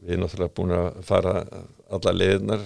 við 0.00 0.14
erum 0.14 0.24
náttúrulega 0.26 0.56
búin 0.56 0.74
að 0.76 1.02
fara 1.08 1.34
alla 1.96 2.12
leðinar 2.14 2.64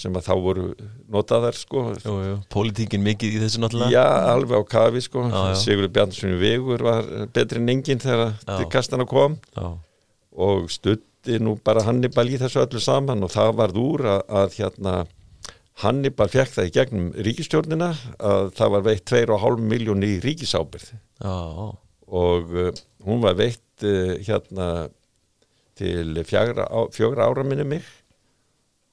sem 0.00 0.14
að 0.16 0.26
þá 0.30 0.32
voru 0.40 0.64
notaðar 1.12 1.56
sko. 1.58 1.82
Jú, 2.00 2.14
jú. 2.24 2.36
Politíkin 2.52 3.02
mikið 3.04 3.36
í 3.36 3.40
þessu 3.42 3.60
náttúrulega. 3.60 3.92
Já, 3.92 4.32
alveg 4.32 4.62
á 4.64 4.70
kafi 4.72 5.02
sko. 5.04 5.26
Sigurður 5.60 5.92
Bjarnarsson 5.96 6.38
Vegur 6.40 6.84
var 6.86 7.08
betri 7.34 7.60
en 7.60 7.68
enginn 7.74 8.00
þegar 8.00 8.32
til 8.46 8.68
kastana 8.72 9.04
kom. 9.08 9.36
Já. 9.56 9.74
og 10.40 10.70
stutti 10.72 11.36
nú 11.42 11.56
bara 11.64 11.82
Hannibal 11.84 12.24
í 12.30 12.38
þessu 12.40 12.62
öllu 12.62 12.80
saman 12.80 13.26
og 13.26 13.32
það 13.34 13.50
varð 13.58 13.80
úr 13.82 14.04
að, 14.08 14.20
að 14.40 14.54
hérna 14.60 14.92
Hannibal 15.80 16.28
fekk 16.28 16.52
það 16.56 16.68
í 16.68 16.72
gegnum 16.74 17.10
ríkistjórnina 17.26 17.90
að 18.18 18.50
það 18.58 18.72
var 18.74 18.86
veitt 18.88 19.04
2,5 19.08 19.62
miljón 19.70 20.04
í 20.04 20.16
ríkisábyrð 20.24 20.90
og 22.10 22.56
uh, 22.56 22.70
hún 23.06 23.22
var 23.22 23.38
veitt 23.38 23.86
uh, 23.86 24.16
hérna 24.26 24.88
til 25.80 26.20
fjögra, 26.28 26.66
ára 27.24 27.44
minni 27.46 27.64
mig. 27.64 27.86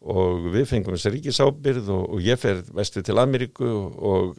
Og 0.07 0.45
við 0.53 0.69
fengum 0.69 0.95
þess 0.95 1.09
að 1.09 1.17
ríkisábyrð 1.17 1.89
og, 1.91 2.03
og 2.15 2.23
ég 2.23 2.39
fer 2.39 2.61
vestu 2.77 3.03
til 3.03 3.17
Ameríku 3.19 3.67
og, 3.67 4.37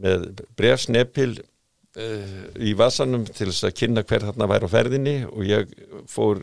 með 0.00 0.44
brefsnepil 0.56 1.34
uh, 1.36 2.46
í 2.56 2.72
vasanum 2.78 3.26
til 3.28 3.50
þess 3.50 3.68
að 3.68 3.76
kynna 3.82 4.06
hver 4.06 4.24
þarna 4.30 4.48
væri 4.54 4.70
á 4.70 4.74
ferðinni. 4.76 5.16
Og 5.28 5.44
ég 5.48 5.74
fór 6.08 6.40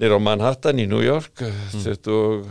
nýra 0.00 0.16
á 0.16 0.22
Manhattan 0.22 0.80
í 0.80 0.88
New 0.88 1.02
York 1.04 1.42
mm. 1.42 1.84
þetta 1.84 2.16
og 2.16 2.48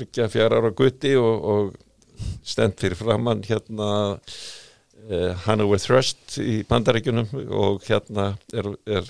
þryggja 0.00 0.28
fjara 0.32 0.58
ára 0.60 0.72
gutti 0.76 1.14
og, 1.20 1.46
og 1.52 2.26
stend 2.46 2.76
fyrir 2.80 2.98
framann 2.98 3.44
hérna 3.46 3.90
uh, 4.16 5.32
Hanover 5.46 5.80
Thrust 5.80 6.38
í 6.42 6.60
bandaríkunum 6.68 7.30
og 7.56 7.84
hérna 7.86 8.34
er, 8.52 8.70
er 8.88 9.08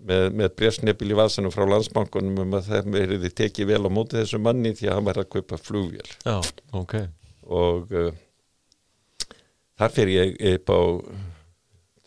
með, 0.00 0.26
með 0.40 0.52
brefsnefil 0.58 1.12
í 1.12 1.18
vasanum 1.18 1.54
frá 1.54 1.66
landsbankunum 1.68 2.42
um 2.44 2.58
að 2.58 2.70
það 2.70 2.92
verið 2.96 3.28
tekið 3.42 3.72
vel 3.72 3.82
á 3.86 3.90
móti 3.92 4.18
þessu 4.20 4.40
manni 4.42 4.74
því 4.76 4.90
að 4.90 4.98
hann 4.98 5.08
var 5.10 5.22
að 5.22 5.32
kaupa 5.36 5.60
flugvél 5.60 6.06
Já, 6.24 6.38
ok 6.76 6.96
og 7.50 7.92
uh, 7.96 8.12
þar 9.80 9.96
fer 9.96 10.14
ég 10.14 10.38
upp 10.54 10.72
á 10.72 10.80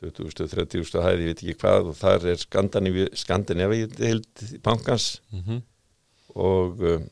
2030. 0.03 0.99
hæði, 0.99 1.23
ég 1.23 1.29
veit 1.31 1.41
ekki 1.41 1.59
hvað 1.61 1.91
og 1.93 1.95
þar 1.95 2.25
er 2.33 2.41
Skandinavi 2.41 3.85
held 4.01 4.41
bankans 4.65 5.21
mm 5.31 5.43
-hmm. 5.45 5.61
og 6.35 6.81
uh, 6.83 7.05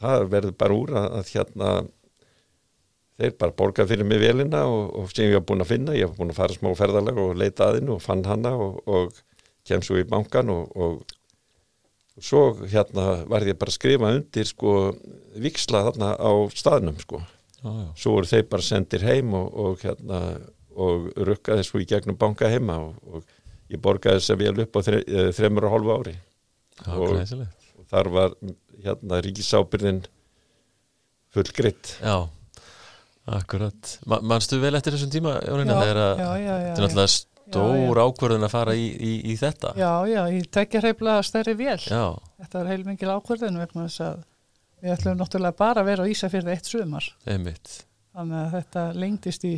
það 0.00 0.28
verður 0.34 0.58
bara 0.62 0.76
úr 0.76 0.92
að, 0.96 1.08
að 1.20 1.32
hérna 1.34 1.72
þeir 3.20 3.34
bara 3.40 3.56
borga 3.56 3.86
fyrir 3.88 4.08
mig 4.08 4.20
velina 4.22 4.64
og, 4.68 4.92
og 4.96 5.10
sem 5.12 5.28
ég 5.28 5.36
hef 5.36 5.46
búin 5.48 5.64
að 5.64 5.72
finna, 5.74 5.96
ég 5.96 6.08
hef 6.08 6.18
búin 6.18 6.32
að 6.32 6.40
fara 6.40 6.56
smá 6.56 6.70
ferðalega 6.78 7.24
og 7.24 7.40
leita 7.40 7.68
aðinu 7.68 7.96
og 7.96 8.04
fann 8.04 8.24
hanna 8.28 8.54
og, 8.56 8.78
og 8.88 9.18
kem 9.68 9.82
svo 9.84 9.98
í 10.00 10.06
bankan 10.08 10.52
og, 10.52 10.70
og, 10.76 11.02
og 12.16 12.24
svo 12.30 12.44
hérna 12.62 13.26
var 13.30 13.44
ég 13.48 13.58
bara 13.60 13.72
að 13.72 13.76
skrifa 13.76 14.14
undir 14.16 14.48
sko 14.48 14.78
viksla 15.40 15.84
þarna 15.90 16.14
á 16.16 16.32
staðnum 16.56 16.96
sko. 17.02 17.20
Ah, 17.60 17.90
svo 17.98 18.16
voru 18.16 18.30
þeir 18.30 18.46
bara 18.48 18.64
sendir 18.64 19.04
heim 19.04 19.36
og, 19.36 19.52
og 19.52 19.84
hérna 19.84 20.22
og 20.80 21.10
rukkaði 21.28 21.66
svo 21.66 21.82
í 21.82 21.88
gegnum 21.88 22.16
banka 22.16 22.48
heima 22.48 22.78
og 22.80 23.26
ég 23.70 23.80
borgaði 23.82 24.22
þess 24.22 24.32
að 24.32 24.42
vel 24.46 24.64
upp 24.64 24.78
á 24.78 24.80
þre, 24.86 25.00
eh, 25.04 25.50
og 25.50 25.72
hálfu 25.74 25.96
ári. 25.98 26.14
Ah, 26.86 26.96
og 26.96 27.84
þar 27.90 28.08
var 28.14 28.36
hérna 28.84 29.22
ríkisábyrðin 29.24 30.04
full 31.34 31.56
gritt 31.56 31.96
Já 32.02 32.28
Akkurat, 33.30 33.98
mannstu 34.26 34.58
vel 34.58 34.74
eftir 34.74 34.96
þessum 34.96 35.10
tíma 35.12 35.36
Jónina, 35.44 35.76
já, 35.86 36.30
já, 36.40 36.54
já, 36.66 36.78
já 36.96 37.30
stór 37.50 38.00
ákverðin 38.04 38.46
að 38.46 38.52
fara 38.52 38.74
í, 38.78 38.86
í, 38.94 39.12
í 39.32 39.36
þetta? 39.38 39.74
Já, 39.78 39.92
já, 40.08 40.20
ég 40.32 40.48
tekja 40.54 40.82
hreiflega 40.84 41.22
stærri 41.26 41.54
vél. 41.58 41.78
Já. 41.82 42.04
þetta 42.40 42.62
er 42.62 42.70
heilmingil 42.74 43.14
ákverðin 43.14 43.60
vegna 43.60 43.86
þess 43.88 44.04
að 44.06 44.20
við 44.80 44.94
ætlum 44.94 45.18
náttúrulega 45.20 45.58
bara 45.60 45.82
að 45.82 45.90
vera 45.90 46.06
á 46.06 46.10
Ísafjörði 46.14 46.54
eitt 46.54 46.70
sumar. 46.70 47.08
Einmitt. 47.26 47.74
þannig 48.14 48.38
að 48.42 48.54
þetta 48.58 48.84
lengtist 48.98 49.48
í 49.48 49.54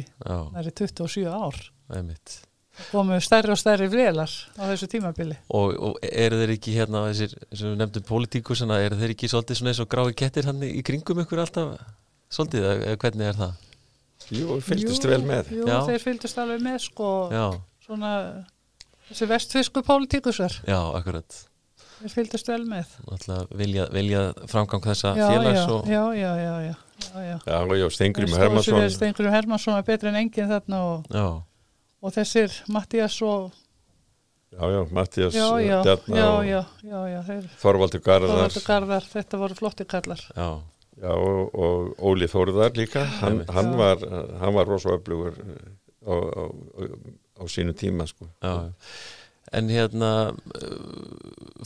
næri 0.57 0.75
27 0.83 1.29
ár. 1.29 1.61
Einmitt. 1.93 2.39
Komu 2.90 3.18
stærri 3.23 3.53
og 3.55 3.59
stærri 3.61 3.88
vélar 3.92 4.31
á 4.59 4.62
þessu 4.71 4.88
tímabili. 4.90 5.37
Og, 5.55 5.75
og 5.77 5.99
eru 6.09 6.40
þeir 6.40 6.55
ekki 6.57 6.77
hérna 6.77 7.05
þessir, 7.11 7.35
sem 7.53 7.71
við 7.71 7.77
nefndum 7.81 8.07
politíkusana, 8.09 8.81
eru 8.87 8.99
þeir 9.01 9.14
ekki 9.16 9.31
svolítið 9.33 9.61
svona 9.61 9.75
eins 9.75 9.83
og 9.85 9.90
grái 9.92 10.14
kettir 10.23 10.49
hann 10.51 10.64
í 10.66 10.83
kringum 10.87 11.23
ykkur 11.25 11.45
alltaf 11.45 11.77
svolítið, 12.33 12.68
eða 12.73 12.99
hvernig 13.05 13.31
er 13.31 13.40
það? 13.42 13.68
Jú, 14.33 14.59
fylgdust 14.64 15.07
vel 15.11 15.23
með. 15.29 15.55
Jú, 15.59 15.68
þeir 15.68 16.05
fylgdust 16.07 16.42
alveg 16.42 16.62
með 16.64 16.83
sko 16.87 17.09
Já. 17.33 17.47
svona 17.87 18.12
þessi 19.11 19.29
vestfisku 19.33 19.83
pólitíkusar. 19.87 20.62
Já, 20.68 20.79
akkurat. 20.97 21.42
Við 22.03 22.14
fylgdast 22.16 22.49
vel 22.51 22.62
með. 22.66 22.97
Vilja, 23.55 23.85
vilja 23.95 24.23
framgang 24.51 24.83
þessa 24.87 25.12
já, 25.18 25.27
félags 25.29 25.68
og... 25.71 25.90
Já, 25.90 26.03
já, 26.18 26.33
já 26.40 26.75
Já, 27.03 27.23
já, 27.23 27.38
já, 27.47 27.77
já 27.77 27.90
Stengurinn 27.90 28.37
Hermansson 28.37 28.90
Stengurinn 28.90 29.33
Hermansson 29.33 29.75
er 29.75 29.87
betri 29.87 30.11
en 30.12 30.18
enginn 30.21 30.51
þarna 30.51 30.83
og, 30.87 31.09
og 32.03 32.15
þessir 32.17 32.55
Mattías 32.73 33.19
og 33.23 33.51
Já, 34.53 34.69
já, 34.69 34.83
já, 36.12 36.61
já, 36.85 37.01
já 37.09 37.37
Þorvaldur 37.62 38.03
Garðar. 38.05 38.35
Þorvaldur 38.35 38.65
Garðar, 38.67 39.07
þetta 39.09 39.38
voru 39.41 39.57
flotti 39.57 39.87
kallar 39.88 40.21
Já 40.37 40.49
Já, 41.01 41.12
og, 41.17 41.55
og 41.57 42.03
Óli 42.05 42.29
Þórðar 42.29 42.77
líka 42.77 43.03
hann, 43.23 43.41
hann 43.51 43.73
var, 43.79 44.03
var 44.55 44.69
rosaöflugur 44.69 45.38
á, 46.05 46.15
á, 46.15 46.43
á 47.41 47.45
sínu 47.49 47.73
tíma 47.75 48.05
sko. 48.07 48.29
En 49.53 49.71
hérna 49.73 50.11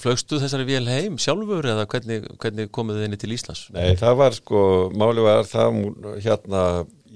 flögstu 0.01 0.38
þessari 0.42 0.66
vél 0.70 0.88
heim 0.88 1.18
sjálfur 1.20 1.68
eða 1.75 1.85
hvernig, 1.90 2.31
hvernig 2.40 2.70
komuð 2.75 3.01
þið 3.01 3.09
inn 3.09 3.18
til 3.25 3.35
Íslands? 3.37 3.66
Nei, 3.75 3.92
það 3.99 4.16
var 4.22 4.38
sko, 4.38 4.62
máli 4.94 5.27
var 5.27 5.51
það 5.51 5.83
hérna, 6.25 6.62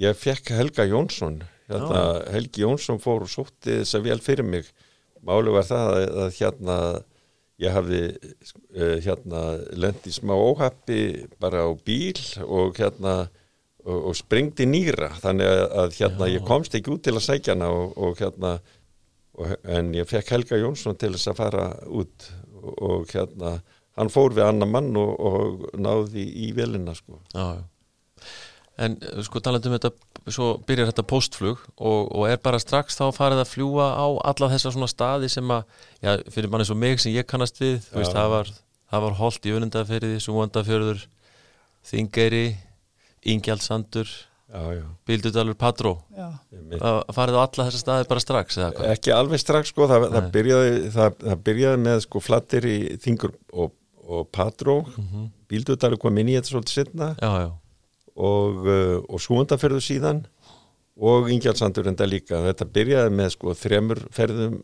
ég 0.02 0.18
fekk 0.18 0.52
Helga 0.58 0.86
Jónsson 0.90 1.40
hérna, 1.70 2.02
Helgi 2.34 2.64
Jónsson 2.64 3.00
fór 3.02 3.26
og 3.26 3.32
sótti 3.32 3.80
þessa 3.80 4.02
vél 4.04 4.20
fyrir 4.24 4.46
mig. 4.46 4.68
Máli 5.26 5.52
var 5.52 5.66
það 5.68 5.94
að, 5.94 6.06
að 6.24 6.36
hérna 6.38 6.76
ég 7.60 7.74
hafði 7.76 8.02
uh, 8.08 8.96
hérna 9.04 9.42
lendi 9.76 10.12
smá 10.14 10.32
óhappi 10.36 11.00
bara 11.42 11.66
á 11.68 11.70
bíl 11.84 12.20
og 12.46 12.78
hérna 12.80 13.14
og, 13.84 13.98
og 14.10 14.14
springdi 14.18 14.66
nýra. 14.68 15.10
Þannig 15.20 15.50
að, 15.50 15.64
að 15.82 15.98
hérna 15.98 16.28
Já. 16.28 16.34
ég 16.36 16.46
komst 16.48 16.76
ekki 16.76 16.94
út 16.94 17.04
til 17.06 17.16
að 17.16 17.26
sækja 17.26 17.56
hana 17.56 17.72
og, 17.74 17.96
og 18.00 18.20
hérna 18.20 18.54
og, 19.36 19.56
en 19.64 19.92
ég 19.96 20.08
fekk 20.08 20.34
Helga 20.36 20.60
Jónsson 20.60 20.98
til 21.00 21.12
þess 21.16 21.32
að 21.32 21.42
fara 21.42 21.66
út 21.88 22.30
og 22.60 23.08
hérna 23.12 23.58
hann 23.98 24.12
fór 24.12 24.34
við 24.36 24.46
annar 24.46 24.68
mann 24.70 24.90
og 24.96 25.66
náði 25.80 26.24
í 26.46 26.50
velina 26.56 26.94
sko. 26.96 27.20
Já, 27.34 27.60
En 28.80 28.96
sko 29.26 29.42
talandum 29.44 29.74
þetta 29.76 29.90
svo 30.32 30.54
byrjar 30.68 30.90
þetta 30.90 31.04
postflug 31.08 31.60
og 31.76 32.24
er 32.28 32.40
bara 32.42 32.60
strax 32.62 32.96
þá 32.96 33.10
farið 33.16 33.42
að 33.42 33.52
fljúa 33.52 33.88
á 33.92 34.06
alla 34.32 34.50
þessar 34.54 34.74
svona 34.76 34.88
staði 34.90 35.28
sem 35.32 35.52
að 35.52 35.62
já, 36.00 36.14
fyrir 36.32 36.50
manni 36.52 36.68
svo 36.68 36.76
mig 36.78 37.00
sem 37.02 37.12
ég 37.12 37.28
kannast 37.28 37.60
við 37.60 37.78
veist, 37.92 38.14
það 38.16 38.32
var, 38.34 38.52
var 39.04 39.18
holdt 39.20 39.46
í 39.48 39.54
önundafyrði, 39.56 40.20
Súvandafjörður 40.24 41.04
Þingeyri 41.90 42.44
Ingjaldssandur 43.28 44.08
Bíldudalur 45.06 45.54
Padró 45.54 45.92
að 46.10 47.12
farið 47.14 47.36
á 47.38 47.40
alla 47.44 47.66
þessa 47.68 47.82
staði 47.84 48.06
bara 48.10 48.22
strax 48.24 48.58
ekki 48.90 49.12
alveg 49.14 49.42
strax 49.42 49.70
sko 49.70 49.86
það, 49.90 50.08
það, 50.16 50.30
byrjaði, 50.34 50.72
það, 50.96 51.20
það 51.22 51.44
byrjaði 51.46 51.82
með 51.84 52.00
sko 52.06 52.22
flattir 52.24 52.66
í 52.66 52.78
Þingur 53.04 53.36
og, 53.52 53.76
og 54.08 54.26
Padró 54.34 54.80
mm 54.82 55.04
-hmm. 55.04 55.28
Bíldudalur 55.50 56.00
kom 56.02 56.18
inn 56.18 56.32
í 56.32 56.38
þetta 56.38 56.54
svolítið 56.54 56.80
setna 56.80 57.12
já, 57.20 57.30
já. 57.44 57.50
Og, 58.20 58.66
uh, 58.66 58.98
og 59.08 59.22
Súndaferðu 59.22 59.80
síðan 59.84 60.24
og 61.00 61.30
Ingjaldssandur 61.32 61.88
enda 61.88 62.08
líka. 62.08 62.42
Þetta 62.50 62.68
byrjaði 62.74 63.14
með 63.16 63.32
sko 63.36 63.56
þremur 63.56 64.04
ferðum 64.14 64.60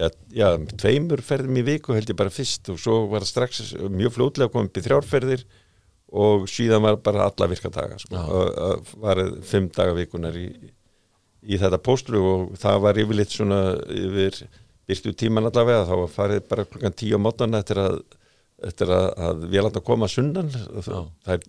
Já, 0.00 0.06
já, 0.32 0.46
tveimur 0.80 1.20
ferðum 1.20 1.58
í 1.60 1.62
viku 1.66 1.92
held 1.92 2.08
ég 2.08 2.16
bara 2.16 2.32
fyrst 2.32 2.70
og 2.72 2.78
svo 2.80 3.02
var 3.10 3.20
það 3.20 3.28
strax 3.34 3.58
mjög 3.92 4.14
flótlega 4.14 4.52
komið 4.54 4.78
í 4.80 4.84
þrjárferðir 4.86 5.42
og 6.24 6.46
síðan 6.48 6.86
var 6.86 6.96
bara 7.04 7.26
alla 7.28 7.48
virkadaga 7.50 7.98
sko. 8.00 8.16
það 8.16 8.94
var 9.02 9.20
fimm 9.50 9.68
daga 9.76 9.98
vikunar 9.98 10.38
í, 10.40 10.46
í 11.44 11.60
þetta 11.60 11.82
póstlu 11.84 12.22
og 12.30 12.56
það 12.62 12.80
var 12.86 13.02
yfirleitt 13.02 13.34
svona 13.34 13.60
yfir 13.92 14.40
byrtu 14.90 15.14
tíman 15.14 15.50
allavega. 15.50 15.86
Þá 15.88 15.94
var 16.02 16.14
farið 16.14 16.48
bara 16.50 16.66
klukkan 16.68 16.96
tíu 16.96 17.20
á 17.20 17.20
mótana 17.22 17.60
eftir 17.62 17.80
að, 17.82 18.00
eftir 18.70 18.94
að, 18.94 19.06
að 19.26 19.44
við 19.46 19.66
landa 19.66 19.82
að 19.82 19.88
koma 19.90 20.10
sunnan. 20.10 20.50
Er, 21.30 21.44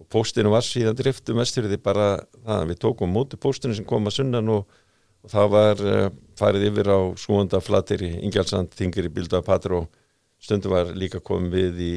og 0.00 0.08
póstinu 0.10 0.50
var 0.52 0.64
síðan 0.66 0.96
driftu 0.98 1.36
mestur 1.36 1.68
því 1.70 1.78
bara 1.82 2.08
það 2.44 2.64
við 2.72 2.80
tókum 2.86 3.12
móti 3.14 3.38
póstinu 3.40 3.76
sem 3.76 3.86
koma 3.86 4.12
sunnan 4.14 4.50
og, 4.52 4.64
og 5.22 5.34
það 5.34 5.52
var 5.54 5.84
uh, 5.84 6.08
farið 6.38 6.68
yfir 6.70 6.90
á 6.90 6.98
Súanda 7.20 7.60
Flatir 7.62 8.02
í 8.06 8.10
Ingjaldsand, 8.26 8.74
Þingir 8.74 9.08
í 9.10 9.14
Bilda 9.14 9.42
Patr 9.46 9.78
og 9.78 10.02
stundu 10.42 10.72
var 10.72 10.90
líka 10.98 11.22
komið 11.24 11.54
við 11.54 11.84
í 11.84 11.92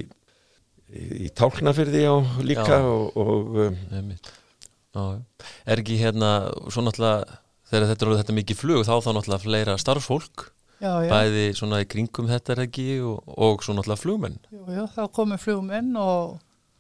í 0.88 1.28
tálknafyrði 1.36 2.04
á 2.08 2.16
líka 2.40 2.80
já. 2.80 2.86
og, 2.88 3.18
og 3.20 3.58
um, 3.60 4.12
já, 4.96 5.04
er 5.68 5.82
ekki 5.82 5.98
hérna 6.00 6.30
svo 6.72 6.86
náttúrulega 6.86 7.42
þegar 7.68 7.90
þetta 7.92 8.06
er 8.06 8.20
þetta 8.22 8.36
mikið 8.38 8.62
flug 8.62 8.86
þá 8.88 8.94
þá 9.04 9.10
náttúrulega 9.12 9.44
fleira 9.44 9.76
starfsfólk 9.82 10.46
já, 10.80 10.92
já. 11.04 11.12
bæði 11.12 11.46
svona 11.60 11.82
í 11.84 11.90
kringum 11.92 12.30
þetta 12.32 12.56
er 12.56 12.64
ekki 12.68 12.88
og, 13.04 13.20
og 13.36 13.66
svo 13.66 13.76
náttúrulega 13.76 14.04
flugmenn. 14.06 14.40
Jú, 14.54 14.64
jú, 14.78 14.88
þá 14.96 15.04
komu 15.20 15.40
flugmenn 15.42 15.92
og 16.00 16.38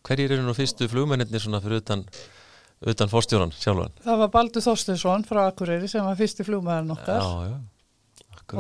Hverjir 0.08 0.36
eru 0.38 0.46
nú 0.48 0.56
fyrstu 0.56 0.88
flugmennir 0.92 1.42
svona 1.44 1.60
fyrir 1.64 1.82
utan, 1.84 2.04
utan 2.88 3.12
fórstjóran 3.12 3.52
sjálfan? 3.56 3.96
það 4.06 4.22
var 4.24 4.34
Baldur 4.36 4.64
Þorstinsson 4.64 5.26
frá 5.28 5.42
Akureyri 5.50 5.90
sem 5.92 6.06
var 6.06 6.16
fyrsti 6.20 6.46
flugmæðan 6.48 6.94
okkar 6.96 7.20
Já, 7.22 7.50
já, 7.52 7.58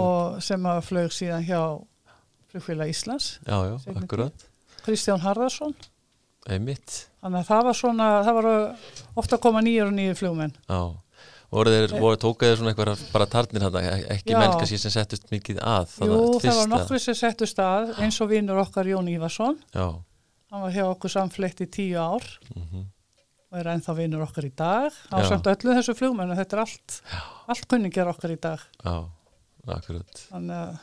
og 0.04 0.42
sem 0.44 0.66
að 0.68 0.82
flög 0.90 1.14
síðan 1.16 1.46
hjá 1.48 1.62
flugfélag 2.52 2.92
Íslands 2.92 3.38
Já, 3.48 3.58
já, 3.72 3.76
akkurat. 3.96 4.48
Kristján 4.84 5.24
Harðarsson 5.24 5.76
Einmitt, 6.48 7.10
þannig 7.20 7.42
að 7.44 7.50
það 7.50 7.66
var 7.68 7.76
svona, 7.76 8.06
það 8.24 8.38
var 8.38 8.46
ofta 9.20 9.36
að 9.36 9.42
koma 9.44 9.60
nýjur 9.66 9.90
og 9.90 9.96
nýjur 9.98 10.16
flugmenn. 10.16 10.54
Já. 10.72 10.80
Voru 11.52 11.72
þeir, 11.74 11.94
voru 12.00 12.20
tókaði 12.20 12.56
svona 12.60 12.72
eitthvað 12.72 13.02
bara 13.12 13.28
tarnir 13.32 13.64
hann, 13.66 13.76
ekki 14.16 14.32
Já. 14.32 14.38
menn 14.40 14.54
kannski 14.56 14.80
sem 14.80 14.94
settust 14.94 15.28
mikið 15.32 15.60
að 15.64 15.92
Jú, 16.08 16.20
það 16.44 16.58
var 16.62 16.72
nokkru 16.72 17.00
sem 17.04 17.16
settu 17.20 17.48
stað 17.48 17.94
eins 18.04 18.20
og 18.24 18.32
vinnur 18.32 18.60
okkar 18.64 18.88
Jón 18.88 19.08
Ívarsson. 19.12 19.60
Já, 19.76 19.86
hann 20.52 20.64
var 20.66 20.76
hjá 20.76 20.86
okkur 20.90 21.12
samfleytt 21.14 21.64
í 21.66 21.70
tíu 21.78 21.98
ár. 22.00 22.26
Mhm, 22.56 22.86
og 23.52 23.60
er 23.62 23.70
ennþá 23.74 23.96
vinnur 23.96 24.26
okkar 24.28 24.48
í 24.48 24.52
dag. 24.56 24.92
Á 25.12 25.18
Já. 25.24 25.30
samt 25.30 25.48
öllu 25.48 25.76
þessu 25.78 25.96
flugmennu, 25.96 26.36
þetta 26.36 26.58
er 26.58 26.64
allt 26.66 27.00
allt 27.48 27.68
kunningjar 27.72 28.12
okkar 28.12 28.36
í 28.36 28.40
dag. 28.44 28.60
Já, 28.84 28.98
akkurat. 29.68 30.28
Þannig 30.32 30.62
að 30.68 30.78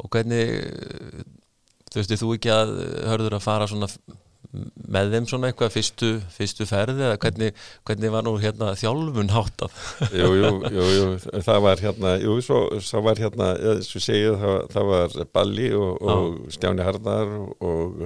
Og 0.00 0.08
hvernig 0.08 0.48
þú 1.92 1.98
veist, 2.00 2.12
þú 2.22 2.34
ekki 2.36 2.50
að 2.54 2.70
hörður 3.10 3.36
að 3.36 3.42
fara 3.44 3.66
svona 3.68 3.88
með 4.90 5.12
þeim 5.14 5.26
svona 5.30 5.50
eitthvað 5.50 5.74
fyrstu, 5.76 6.08
fyrstu 6.34 6.66
ferði 6.66 7.04
eða 7.06 7.18
hvernig, 7.22 7.58
hvernig 7.86 8.10
var 8.14 8.24
nú 8.26 8.32
hérna 8.42 8.72
þjálfun 8.80 9.30
háttað? 9.30 9.76
jú, 10.16 10.30
jú, 10.40 10.50
jú, 10.78 10.86
jú, 10.96 11.04
það 11.46 11.60
var 11.66 11.82
hérna 11.84 12.14
jú, 12.22 12.34
svo, 12.42 12.62
svo 12.82 13.02
var 13.06 13.20
hérna, 13.20 13.52
eins 13.76 13.92
og 13.94 14.02
segið 14.06 14.40
það, 14.42 14.56
það 14.74 14.88
var 14.90 15.18
Balli 15.36 15.68
og, 15.78 16.00
og 16.02 16.40
Stjáni 16.56 16.86
Harðar 16.88 17.30
og 17.60 18.02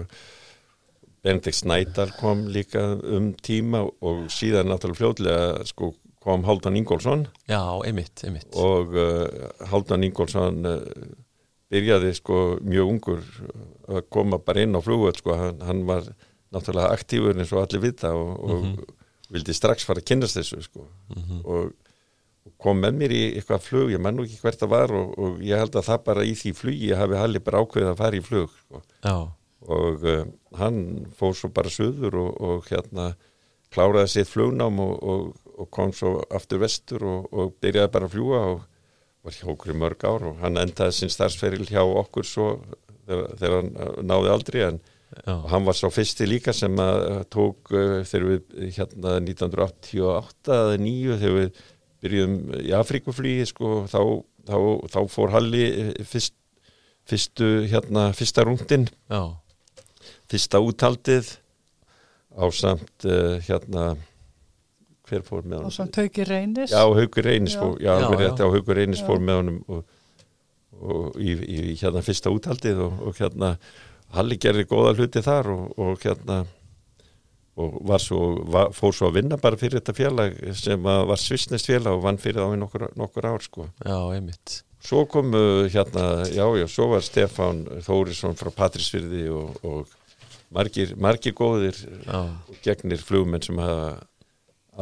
Benedikt 1.24 1.56
Snædal 1.56 2.12
kom 2.18 2.46
líka 2.52 2.82
um 3.16 3.32
tíma 3.40 3.84
og 4.04 4.26
síðan 4.32 4.68
náttúrulega 4.68 5.00
fljóðlega 5.00 5.68
sko 5.70 5.94
kom 6.24 6.44
Háldan 6.44 6.76
Ingólfsson. 6.76 7.26
Já, 7.48 7.60
einmitt, 7.84 8.22
einmitt. 8.24 8.48
Og 8.56 8.94
uh, 8.96 9.24
Háldan 9.68 10.04
Ingólfsson 10.06 10.64
uh, 10.68 10.82
byrjaði 11.72 12.12
sko 12.16 12.40
mjög 12.64 12.92
ungur 12.92 13.24
að 13.88 14.04
koma 14.12 14.40
bara 14.40 14.64
inn 14.64 14.76
á 14.76 14.80
flugvöld 14.84 15.20
sko, 15.20 15.36
hann, 15.36 15.60
hann 15.64 15.82
var 15.88 16.06
náttúrulega 16.54 16.92
aktífur 16.96 17.36
eins 17.36 17.52
og 17.52 17.64
allir 17.64 17.82
vita 17.82 18.12
og, 18.16 18.36
og 18.44 19.32
vildi 19.34 19.56
strax 19.56 19.84
fara 19.88 20.00
að 20.00 20.08
kynast 20.12 20.38
þessu 20.38 20.62
sko. 20.64 20.86
Og, 21.44 21.72
og 22.44 22.56
kom 22.60 22.80
með 22.80 23.00
mér 23.00 23.16
í 23.16 23.22
eitthvað 23.34 23.64
flug, 23.66 23.92
ég 23.92 24.00
man 24.04 24.16
nú 24.16 24.24
ekki 24.28 24.40
hvert 24.44 24.60
það 24.60 24.74
var 24.76 24.94
og, 24.96 25.14
og 25.18 25.40
ég 25.44 25.60
held 25.60 25.76
að 25.80 25.88
það 25.88 26.04
bara 26.08 26.24
í 26.24 26.36
því 26.38 26.52
flugi 26.60 26.92
hafi 26.96 27.20
Halli 27.20 27.42
bara 27.44 27.64
ákveðið 27.64 27.92
að 27.92 28.00
fara 28.04 28.20
í 28.20 28.24
flug 28.24 28.52
sko. 28.60 28.84
Og 29.72 30.04
uh, 30.04 30.26
hann 30.58 31.06
fór 31.16 31.36
svo 31.38 31.50
bara 31.54 31.72
söður 31.72 32.18
og, 32.20 32.30
og 32.40 32.68
hérna 32.68 33.14
kláraði 33.74 34.12
sitt 34.12 34.30
flugnám 34.30 34.78
og, 34.82 34.94
og, 35.02 35.50
og 35.58 35.70
kom 35.74 35.92
svo 35.96 36.16
aftur 36.34 36.62
vestur 36.62 37.04
og, 37.08 37.28
og 37.32 37.54
byrjaði 37.62 37.92
bara 37.94 38.08
að 38.08 38.16
fljúa 38.16 38.40
og 38.52 38.64
var 39.24 39.36
hjá 39.38 39.46
okkur 39.50 39.72
í 39.72 39.78
mörg 39.80 40.04
ár 40.04 40.26
og 40.28 40.42
hann 40.42 40.60
endaði 40.60 40.98
sinn 40.98 41.12
starfsferil 41.12 41.64
hjá 41.70 41.80
okkur 41.82 42.28
svo 42.28 42.48
þegar, 43.06 43.30
þegar 43.40 43.56
hann 43.58 43.70
uh, 43.74 43.94
náði 44.04 44.34
aldrei 44.34 44.60
en 44.68 44.82
hann 45.24 45.62
var 45.62 45.76
svo 45.78 45.92
fyrsti 45.94 46.26
líka 46.26 46.52
sem 46.56 46.74
að 46.82 47.24
tók 47.32 47.70
uh, 47.74 48.00
þegar 48.06 48.26
við 48.32 48.74
hérna 48.76 49.16
1988 49.22 50.58
eða 50.58 50.80
9 50.82 51.18
þegar 51.22 51.38
við 51.38 51.62
byrjuðum 52.04 52.38
í 52.60 52.72
Afríkuflýi 52.76 53.46
sko 53.48 53.74
þá, 53.88 54.00
þá, 54.50 54.58
þá 54.92 55.00
fór 55.12 55.32
Halli 55.32 55.64
fyrst, 56.04 56.36
fyrstu 57.08 57.50
hérna 57.70 58.10
fyrsta 58.16 58.44
rúndin 58.44 58.88
já, 59.08 59.22
fyrsta 60.30 60.60
úthaldið 60.64 61.32
á 62.34 62.44
samt 62.54 63.06
uh, 63.06 63.36
hérna 63.46 63.94
hver 65.08 65.22
fór 65.26 65.44
með 65.44 65.58
honum? 65.60 65.74
sem 65.74 65.90
Tauki 65.92 66.24
Reynis 66.26 66.72
Já, 66.72 66.82
Haukur 66.88 67.26
Reynis 67.28 67.54
Já. 67.56 67.60
fór, 67.60 67.74
já, 67.82 67.92
Já, 68.00 68.08
já. 68.08 68.18
rétt, 68.22 68.40
já, 68.40 68.48
Haukur 68.56 68.78
Reynis 68.80 69.02
fór 69.04 69.20
með 69.22 69.40
honum 69.42 69.58
og, 69.68 69.84
og 70.80 71.18
í, 71.20 71.34
í, 71.36 71.58
í 71.74 71.78
hérna 71.80 72.02
fyrsta 72.06 72.32
úthaldið 72.34 72.80
og, 72.88 73.00
og 73.10 73.18
hérna 73.20 73.54
Halli 74.14 74.36
gerði 74.38 74.64
góða 74.70 74.94
hluti 74.98 75.22
þar 75.26 75.48
og, 75.52 75.64
og 75.80 76.02
hérna 76.04 76.44
og 77.54 77.74
var 77.86 78.02
svo, 78.02 78.20
var, 78.50 78.72
fór 78.74 78.94
svo 78.96 79.08
að 79.12 79.20
vinna 79.20 79.36
bara 79.38 79.58
fyrir 79.58 79.78
þetta 79.78 79.94
félag 79.94 80.38
sem 80.58 80.86
að 80.90 81.04
var 81.12 81.20
svisnest 81.22 81.68
félag 81.70 81.94
og 81.98 82.02
vann 82.02 82.18
fyrir 82.18 82.42
þá 82.42 82.56
í 82.56 82.60
nokkur, 82.64 82.84
nokkur 82.98 83.28
ár 83.30 83.44
sko. 83.44 83.68
já, 83.84 83.98
einmitt 84.16 84.62
Svo 84.84 85.06
komu 85.08 85.38
hérna, 85.72 86.26
já, 86.28 86.44
já, 86.58 86.66
svo 86.68 86.90
var 86.90 87.00
Stefán 87.06 87.62
Þórisson 87.86 88.34
frá 88.36 88.50
Patrísfyrði 88.52 89.22
og, 89.32 89.54
og 89.64 89.94
margir, 90.54 90.94
margir 91.00 91.34
góðir 91.36 91.78
og 92.08 92.56
gegnir 92.64 93.02
flugmenn 93.02 93.44
sem 93.44 93.58
hafa 93.60 94.06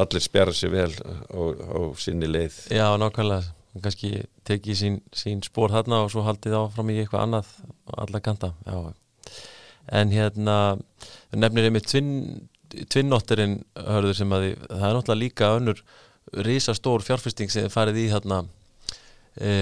allir 0.05 0.25
spjara 0.25 0.55
sig 0.57 0.73
vel 0.73 0.93
á, 0.93 1.41
á 1.69 1.81
sinni 2.01 2.29
leið. 2.31 2.55
já 2.73 2.87
nákvæmlega 3.01 3.53
kannski 3.83 4.25
tekið 4.45 4.77
sín, 4.77 4.97
sín 5.17 5.43
spór 5.45 5.73
þarna 5.73 6.03
og 6.05 6.13
svo 6.13 6.25
haldið 6.27 6.59
áfram 6.59 6.93
í 6.93 6.99
eitthvað 7.01 7.27
annað 7.27 7.53
á 7.89 7.93
alla 8.05 8.21
kanta 8.21 8.53
já. 8.67 8.93
en 9.93 10.13
hérna 10.13 10.57
nefnir 11.33 11.69
einmitt 11.69 11.89
tvinn 11.89 12.49
tvinnóttirinn 12.73 13.59
hörður 13.77 14.17
sem 14.17 14.33
að 14.33 14.47
þið, 14.47 14.67
það 14.69 14.89
er 14.89 14.97
náttúrulega 14.97 15.21
líka 15.21 15.53
önnur 15.59 15.83
risastór 16.47 17.05
fjárfesting 17.05 17.53
sem 17.53 17.67
þið 17.67 17.75
farið 17.75 18.01
í 18.01 18.09
þarna 18.13 18.39
e, 19.37 19.53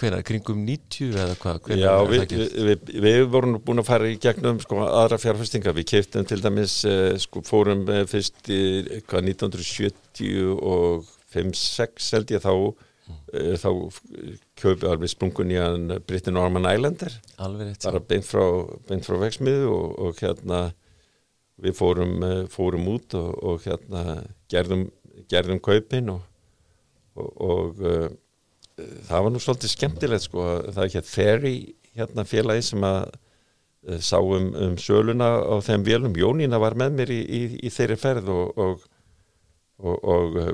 hvenær, 0.00 0.22
kringum 0.26 0.58
90 0.66 1.18
eða 1.18 1.34
hvað? 1.42 1.56
Já, 1.78 1.94
við, 2.08 2.20
við, 2.32 2.48
við, 2.68 2.78
við 3.04 3.18
vorum 3.32 3.52
búin 3.64 3.80
að 3.82 3.90
fara 3.90 4.06
í 4.10 4.20
gegnum 4.22 4.58
sko, 4.62 4.74
aðra 4.86 5.16
fjárfestingar. 5.22 5.76
Við 5.76 5.86
keiftum 5.92 6.24
til 6.28 6.40
dæmis, 6.44 6.74
eh, 6.88 7.14
sko, 7.22 7.36
fórum 7.46 7.80
eh, 7.92 8.04
fyrst 8.08 8.38
í 8.52 8.54
hvað, 9.08 9.22
1975-6 9.34 12.12
held 12.16 12.28
ég 12.34 12.40
þá, 12.44 12.54
eh, 13.34 13.54
þá 13.60 13.70
kjöpum 14.58 14.90
alveg 14.94 15.10
sprungun 15.12 15.54
í 15.54 15.56
hann 15.60 15.86
Britain 16.08 16.36
Norman 16.38 16.70
Islander, 16.72 17.12
alveg 17.38 17.64
rétt. 17.72 17.82
Bara 17.88 18.00
beint 18.12 18.26
frá, 18.26 18.44
beint 18.88 19.04
frá 19.06 19.16
veksmiðu 19.24 19.66
og, 19.72 19.88
og 20.08 20.12
hérna 20.22 20.58
við 21.62 21.76
fórum, 21.78 22.16
eh, 22.22 22.46
fórum 22.50 22.88
út 22.94 23.14
og, 23.18 23.30
og 23.42 23.66
hérna 23.66 24.22
gerðum, 24.50 24.88
gerðum 25.30 25.60
kaupin 25.62 26.12
og, 26.14 26.22
og, 27.18 27.30
og 27.42 27.82
uh, 27.82 28.08
það 29.08 29.24
var 29.24 29.32
nú 29.34 29.40
svolítið 29.42 29.72
skemmtilegt 29.72 30.26
sko, 30.26 30.44
það 30.68 30.82
er 30.82 30.88
ekki 30.88 31.00
að 31.00 31.10
ferri 31.10 31.54
hérna 31.98 32.24
félagi 32.28 32.66
sem 32.70 32.86
að 32.86 33.00
uh, 33.08 34.00
sá 34.04 34.18
um, 34.20 34.50
um 34.54 34.76
söluna 34.80 35.30
á 35.42 35.56
þeim 35.64 35.86
vélum, 35.86 36.18
Jónína 36.18 36.60
var 36.62 36.78
með 36.78 36.98
mér 37.00 37.14
í, 37.14 37.20
í, 37.22 37.42
í 37.66 37.72
þeirri 37.74 37.98
ferð 38.00 38.30
og, 38.34 38.60
og, 38.64 38.84
og, 39.82 39.96
og 39.98 40.38
uh, 40.42 40.52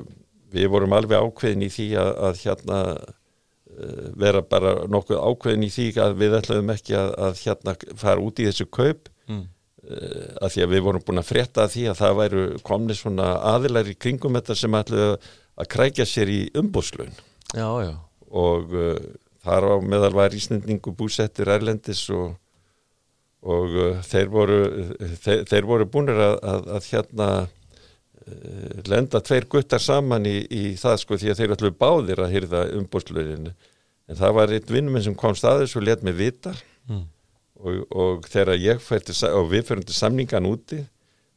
við 0.55 0.71
vorum 0.73 0.95
alveg 0.97 1.21
ákveðin 1.21 1.67
í 1.67 1.71
því 1.73 1.89
að, 2.01 2.11
að 2.29 2.41
hérna 2.43 2.79
uh, 2.95 4.05
vera 4.25 4.45
bara 4.45 4.77
nokkuð 4.89 5.21
ákveðin 5.21 5.67
í 5.67 5.73
því 5.73 5.89
að 6.05 6.17
við 6.21 6.39
ætlaðum 6.39 6.73
ekki 6.75 6.97
að, 6.99 7.11
að 7.27 7.43
hérna 7.43 7.77
fara 8.05 8.25
út 8.25 8.41
í 8.41 8.49
þessu 8.49 8.69
kaup 8.69 9.11
mm. 9.29 9.45
að 10.41 10.55
því 10.55 10.65
að 10.65 10.71
við 10.73 10.85
vorum 10.87 11.05
búin 11.05 11.21
að 11.21 11.29
frétta 11.29 11.65
að 11.65 11.73
því 11.75 11.87
að 11.91 11.99
það 12.01 12.19
væru 12.21 12.45
komni 12.65 12.97
svona 12.97 13.33
aðilar 13.53 13.91
í 13.91 13.97
kringum 13.99 14.39
þetta 14.39 14.57
sem 14.57 14.77
ætlaðu 14.79 15.11
að 15.55 15.69
krækja 15.71 16.07
sér 16.09 16.31
í 16.31 16.39
umbúðslaun 16.57 17.13
já, 17.55 17.67
já, 17.85 17.93
og 18.35 18.73
uh, 18.75 18.95
þar 19.45 19.69
á 19.71 19.75
meðal 19.85 20.15
var 20.15 20.35
ísnendingu 20.35 20.93
búsettur 20.97 21.51
Erlendis 21.53 22.03
og, 22.13 22.33
og 23.45 23.77
uh, 23.77 24.01
þeir 24.05 24.31
voru 24.33 24.59
þeir, 25.23 25.45
þeir 25.49 25.69
voru 25.69 25.87
búinir 25.89 26.19
að, 26.19 26.35
að, 26.53 26.67
að 26.77 26.89
hérna 26.91 27.29
uh, 27.45 28.81
lenda 28.91 29.21
tveir 29.23 29.47
guttar 29.51 29.83
saman 29.83 30.27
í, 30.29 30.37
í 30.49 30.63
það 30.81 30.99
sko 31.03 31.19
því 31.21 31.31
að 31.31 31.41
þeir 31.41 31.55
ætlu 31.57 31.73
báðir 31.79 32.23
að 32.25 32.35
hyrða 32.35 32.65
umbúðslaunin 32.81 33.51
en 34.05 34.19
það 34.19 34.37
var 34.37 34.55
einn 34.55 34.73
vinnuminn 34.77 35.05
sem 35.05 35.17
kom 35.17 35.37
staðis 35.37 35.75
og 35.77 35.85
let 35.87 36.03
mig 36.05 36.17
vita 36.17 36.53
mm. 36.89 37.05
og, 37.61 37.79
og 37.89 38.27
þegar 38.29 38.59
ég 38.61 38.83
sa- 39.13 39.33
og 39.37 39.49
við 39.53 39.69
fyrir 39.71 39.95
samningan 39.95 40.49
úti 40.49 40.83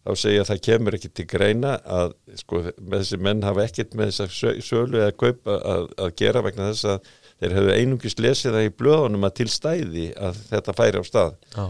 þá 0.09 0.23
segja 0.23 0.45
að 0.45 0.51
það 0.51 0.61
kemur 0.69 0.97
ekki 0.99 1.11
til 1.13 1.27
greina 1.29 1.75
að 1.85 2.15
sko, 2.41 2.63
með 2.79 3.03
þessi 3.03 3.19
menn 3.27 3.45
hafa 3.45 3.65
ekkert 3.69 3.97
með 3.99 4.13
þess 4.13 4.25
að 4.25 4.63
sölu 4.65 5.03
eða 5.03 5.17
kaupa 5.21 5.59
að, 5.59 5.91
að 6.07 6.15
gera 6.23 6.45
vegna 6.47 6.71
þess 6.71 6.89
að 6.95 7.11
þeir 7.39 7.59
hefðu 7.59 7.75
einungis 7.75 8.17
lesið 8.19 8.57
það 8.57 8.69
í 8.69 8.73
blöðunum 8.81 9.29
að 9.29 9.37
til 9.41 9.49
stæði 9.53 10.07
að 10.17 10.41
þetta 10.49 10.75
færi 10.79 11.03
á 11.03 11.05
stað. 11.07 11.37
Já, 11.55 11.67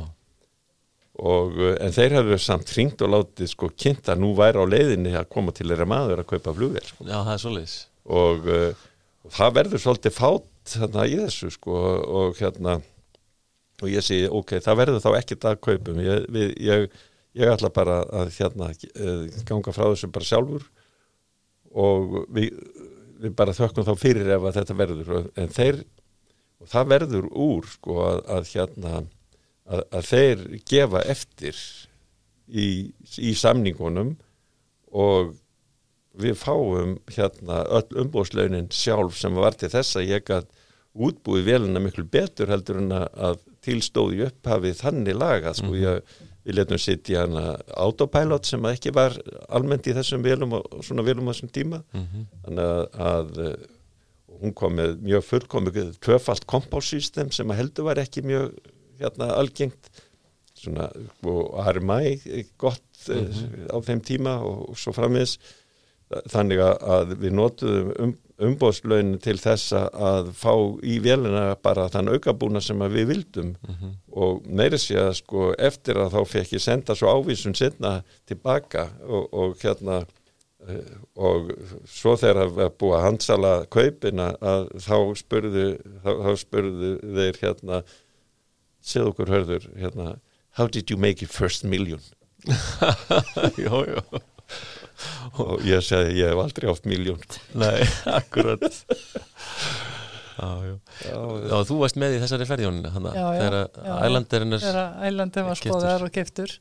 og, 1.19 1.57
en 1.83 1.95
þeir 1.95 2.19
hefðu 2.19 2.39
samt 2.43 2.75
hringt 2.75 3.03
og 3.03 3.13
látið 3.15 3.51
sko 3.53 3.71
kynnt 3.75 4.11
að 4.13 4.23
nú 4.23 4.35
væri 4.39 4.63
á 4.63 4.67
leiðinni 4.71 5.17
að 5.19 5.31
koma 5.35 5.55
til 5.55 5.67
þeirra 5.69 5.89
maður 5.91 6.23
að 6.23 6.31
kaupa 6.35 6.55
flugvél 6.55 6.85
sko. 6.87 7.09
já, 7.09 7.17
það 7.17 7.33
er 7.35 7.43
svoleiðis. 7.43 7.75
Og, 8.09 8.47
uh, 8.47 8.87
og 9.27 9.35
það 9.35 9.59
verður 9.59 9.85
svolítið 9.85 10.17
fátt 10.17 10.77
þarna 10.77 11.09
í 11.09 11.19
þessu 11.25 11.51
sko 11.57 11.83
og 12.23 12.39
hérna 12.39 12.79
og 13.79 13.91
ég 13.93 14.03
segi 14.03 14.31
ok, 14.35 14.57
það 14.63 14.81
verður 14.81 15.05
þá 15.05 15.11
ekkert 15.21 15.47
að 15.47 15.61
kaupum. 15.67 16.01
Ég, 16.03 16.25
við, 16.35 16.55
ég, 16.67 16.89
ég 17.39 17.53
ætla 17.53 17.71
bara 17.75 18.01
að 18.23 18.33
hérna 18.39 18.73
uh, 18.73 19.25
ganga 19.49 19.75
frá 19.75 19.87
þessu 19.91 20.11
bara 20.15 20.29
sjálfur 20.29 20.67
og 21.79 22.19
við, 22.35 22.55
við 23.21 23.35
bara 23.39 23.57
þökkum 23.57 23.87
þá 23.87 23.95
fyrir 24.01 24.33
ef 24.37 24.49
að 24.49 24.61
þetta 24.61 24.79
verður 24.79 25.13
en 25.39 25.55
þeir 25.55 25.83
og 26.59 26.71
það 26.73 26.93
verður 26.95 27.29
úr 27.31 27.69
sko 27.71 27.99
að, 28.07 28.23
að 28.37 28.49
hérna 28.55 28.95
að, 29.69 29.83
að 29.83 30.09
þeir 30.13 30.47
gefa 30.69 31.05
eftir 31.15 31.61
í, 32.49 32.69
í 33.21 33.35
samningunum 33.39 34.17
og 34.89 35.35
við 36.19 36.39
fáum 36.41 36.97
hérna 37.13 37.63
öll 37.79 38.01
umbóðslaunin 38.03 38.73
sjálf 38.75 39.19
sem 39.21 39.37
var 39.39 39.55
til 39.59 39.71
þess 39.71 39.99
að 40.01 40.09
ég 40.11 40.25
gæt 40.27 40.49
útbúið 40.99 41.47
velina 41.47 41.83
miklu 41.83 42.07
betur 42.11 42.51
heldur 42.51 42.81
en 42.81 42.95
að 42.97 43.45
tilstóði 43.63 44.25
upphafið 44.27 44.81
þannig 44.81 45.19
laga 45.19 45.53
sko 45.55 45.69
mm 45.69 45.75
-hmm. 45.75 45.85
ég 45.85 46.27
við 46.49 46.57
letum 46.57 46.81
sittja 46.81 47.27
hana 47.27 47.59
autopilot 47.77 48.49
sem 48.49 48.69
ekki 48.71 48.93
var 48.97 49.17
almennt 49.53 49.89
í 49.89 49.95
þessum 49.97 50.25
velum 50.25 50.57
og 50.59 50.81
svona 50.87 51.05
velum 51.05 51.29
á 51.29 51.33
þessum 51.35 51.53
tíma 51.53 51.83
mm 51.93 52.05
-hmm. 52.05 52.27
þannig 52.47 52.71
að, 52.73 52.85
að 53.13 53.41
eh, 53.45 53.57
hún 54.41 54.55
kom 54.57 54.77
með 54.79 54.99
mjög 55.05 55.25
fullkomið 55.29 55.81
tvöfalt 56.01 56.47
kompásystem 56.49 57.33
sem 57.35 57.51
að 57.51 57.61
heldur 57.63 57.89
var 57.91 58.01
ekki 58.01 58.25
mjög 58.25 58.55
hérna 58.99 59.33
algengt 59.37 59.91
svona 60.59 60.89
og 61.23 61.59
RMI 61.75 62.19
gott 62.57 63.09
mm 63.09 63.27
-hmm. 63.27 63.69
á 63.71 63.77
þeim 63.85 64.01
tíma 64.01 64.39
og, 64.43 64.71
og 64.71 64.79
svo 64.79 64.93
framins 64.93 65.39
þannig 66.09 66.61
að 66.65 67.19
við 67.21 67.33
notuðum 67.37 67.93
um, 67.99 68.17
umbóðslaunin 68.39 69.19
til 69.23 69.37
þess 69.41 69.73
að 69.75 70.31
fá 70.39 70.53
í 70.87 70.99
velina 71.03 71.57
bara 71.63 71.89
þann 71.91 72.13
aukabúna 72.15 72.63
sem 72.63 72.79
við 72.95 73.09
vildum. 73.11 73.57
Mm 73.57 73.75
-hmm. 73.75 73.97
og 74.13 74.47
meiri 74.47 74.79
sé 74.79 74.99
að 75.01 75.13
sko 75.23 75.55
eftir 75.59 75.99
að 75.99 76.15
þá 76.15 76.21
fekk 76.35 76.53
ég 76.53 76.63
senda 76.63 76.95
svo 76.95 77.09
ávísun 77.09 77.55
sinna 77.55 78.03
tilbaka 78.27 78.89
og, 79.03 79.35
og 79.35 79.57
hérna 79.63 80.05
eh, 80.69 80.95
og 81.15 81.51
svo 81.87 82.17
þegar 82.17 82.55
við 82.55 82.71
búum 82.79 82.95
að 82.95 83.05
handsala 83.07 83.67
kaupina 83.67 84.35
að 84.41 84.69
þá 84.87 84.99
spurðu 85.17 85.67
þá, 86.05 86.11
þá 86.25 86.33
spurðu 86.37 86.93
þeir 87.03 87.43
hérna 87.43 87.83
segð 88.81 89.09
okkur 89.13 89.29
hörður 89.35 89.71
hérna 89.77 90.19
how 90.51 90.67
did 90.67 90.91
you 90.91 90.97
make 90.97 91.21
your 91.23 91.33
first 91.33 91.65
million? 91.65 92.01
Jó, 93.59 93.83
jó 93.83 94.21
og 95.43 95.63
ég 95.67 95.85
segi 95.85 96.19
ég 96.21 96.33
hef 96.33 96.43
aldrei 96.43 96.71
átt 96.73 96.89
miljón 96.91 97.23
Nei, 97.59 97.85
akkurat. 98.19 98.65
Já, 100.39 100.51
já. 100.63 100.75
Já, 101.51 101.57
þú 101.67 101.77
varst 101.81 101.97
með 101.99 102.13
í 102.15 102.19
þessari 102.23 102.47
ferðjón 102.47 102.77
þegar 102.87 103.57
ælandirinn 104.07 104.55
er 104.55 104.63
þegar 104.63 104.93
ælandir 105.09 105.47
var 105.49 105.59
skoðar 105.59 106.05
og 106.07 106.13
keftur 106.15 106.53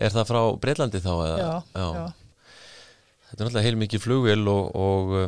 Er 0.00 0.12
það 0.12 0.26
frá 0.28 0.40
Breitlandi 0.60 1.00
þá? 1.00 1.12
Já, 1.24 1.54
já. 1.72 2.04
Þetta 3.30 3.38
er 3.38 3.46
náttúrulega 3.46 3.64
heil 3.66 3.78
mikið 3.80 4.02
flugvél 4.04 4.44
og, 4.50 4.68
og 4.76 5.14
uh, 5.16 5.26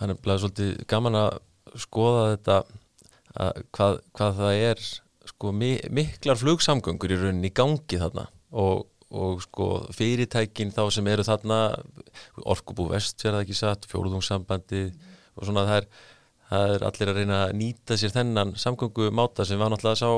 hann 0.00 0.12
er 0.14 0.20
blæðið 0.24 0.42
svolítið 0.44 0.84
gaman 0.90 1.18
að 1.20 1.30
skoða 1.84 2.22
þetta 2.32 2.58
að 3.44 3.62
hvað, 3.76 3.98
hvað 4.16 4.38
það 4.40 4.60
er 4.70 4.84
sko 5.30 5.52
miklar 5.54 6.40
flugsamgöngur 6.40 7.12
í 7.14 7.18
rauninni 7.20 7.50
í 7.50 7.54
gangi 7.54 8.00
þarna. 8.00 8.26
Og 8.56 8.86
og 9.10 9.42
sko 9.42 9.68
fyrirtækin 9.94 10.70
þá 10.74 10.84
sem 10.94 11.08
eru 11.10 11.26
þarna 11.26 11.58
orkubú 12.46 12.88
vest 12.92 13.24
verða 13.24 13.42
ekki 13.44 13.56
satt, 13.58 13.88
fjóruðungssambandi 13.90 14.84
og 15.36 15.46
svona 15.48 15.66
það 15.66 15.80
er, 15.80 15.90
það 16.50 16.74
er 16.76 16.86
allir 16.90 17.12
að 17.12 17.20
reyna 17.20 17.42
að 17.48 17.54
nýta 17.58 17.98
sér 17.98 18.14
þennan 18.14 18.54
samgöngu 18.60 19.10
máta 19.14 19.46
sem 19.48 19.60
var 19.60 19.72
náttúrulega 19.72 19.98
sá 19.98 20.10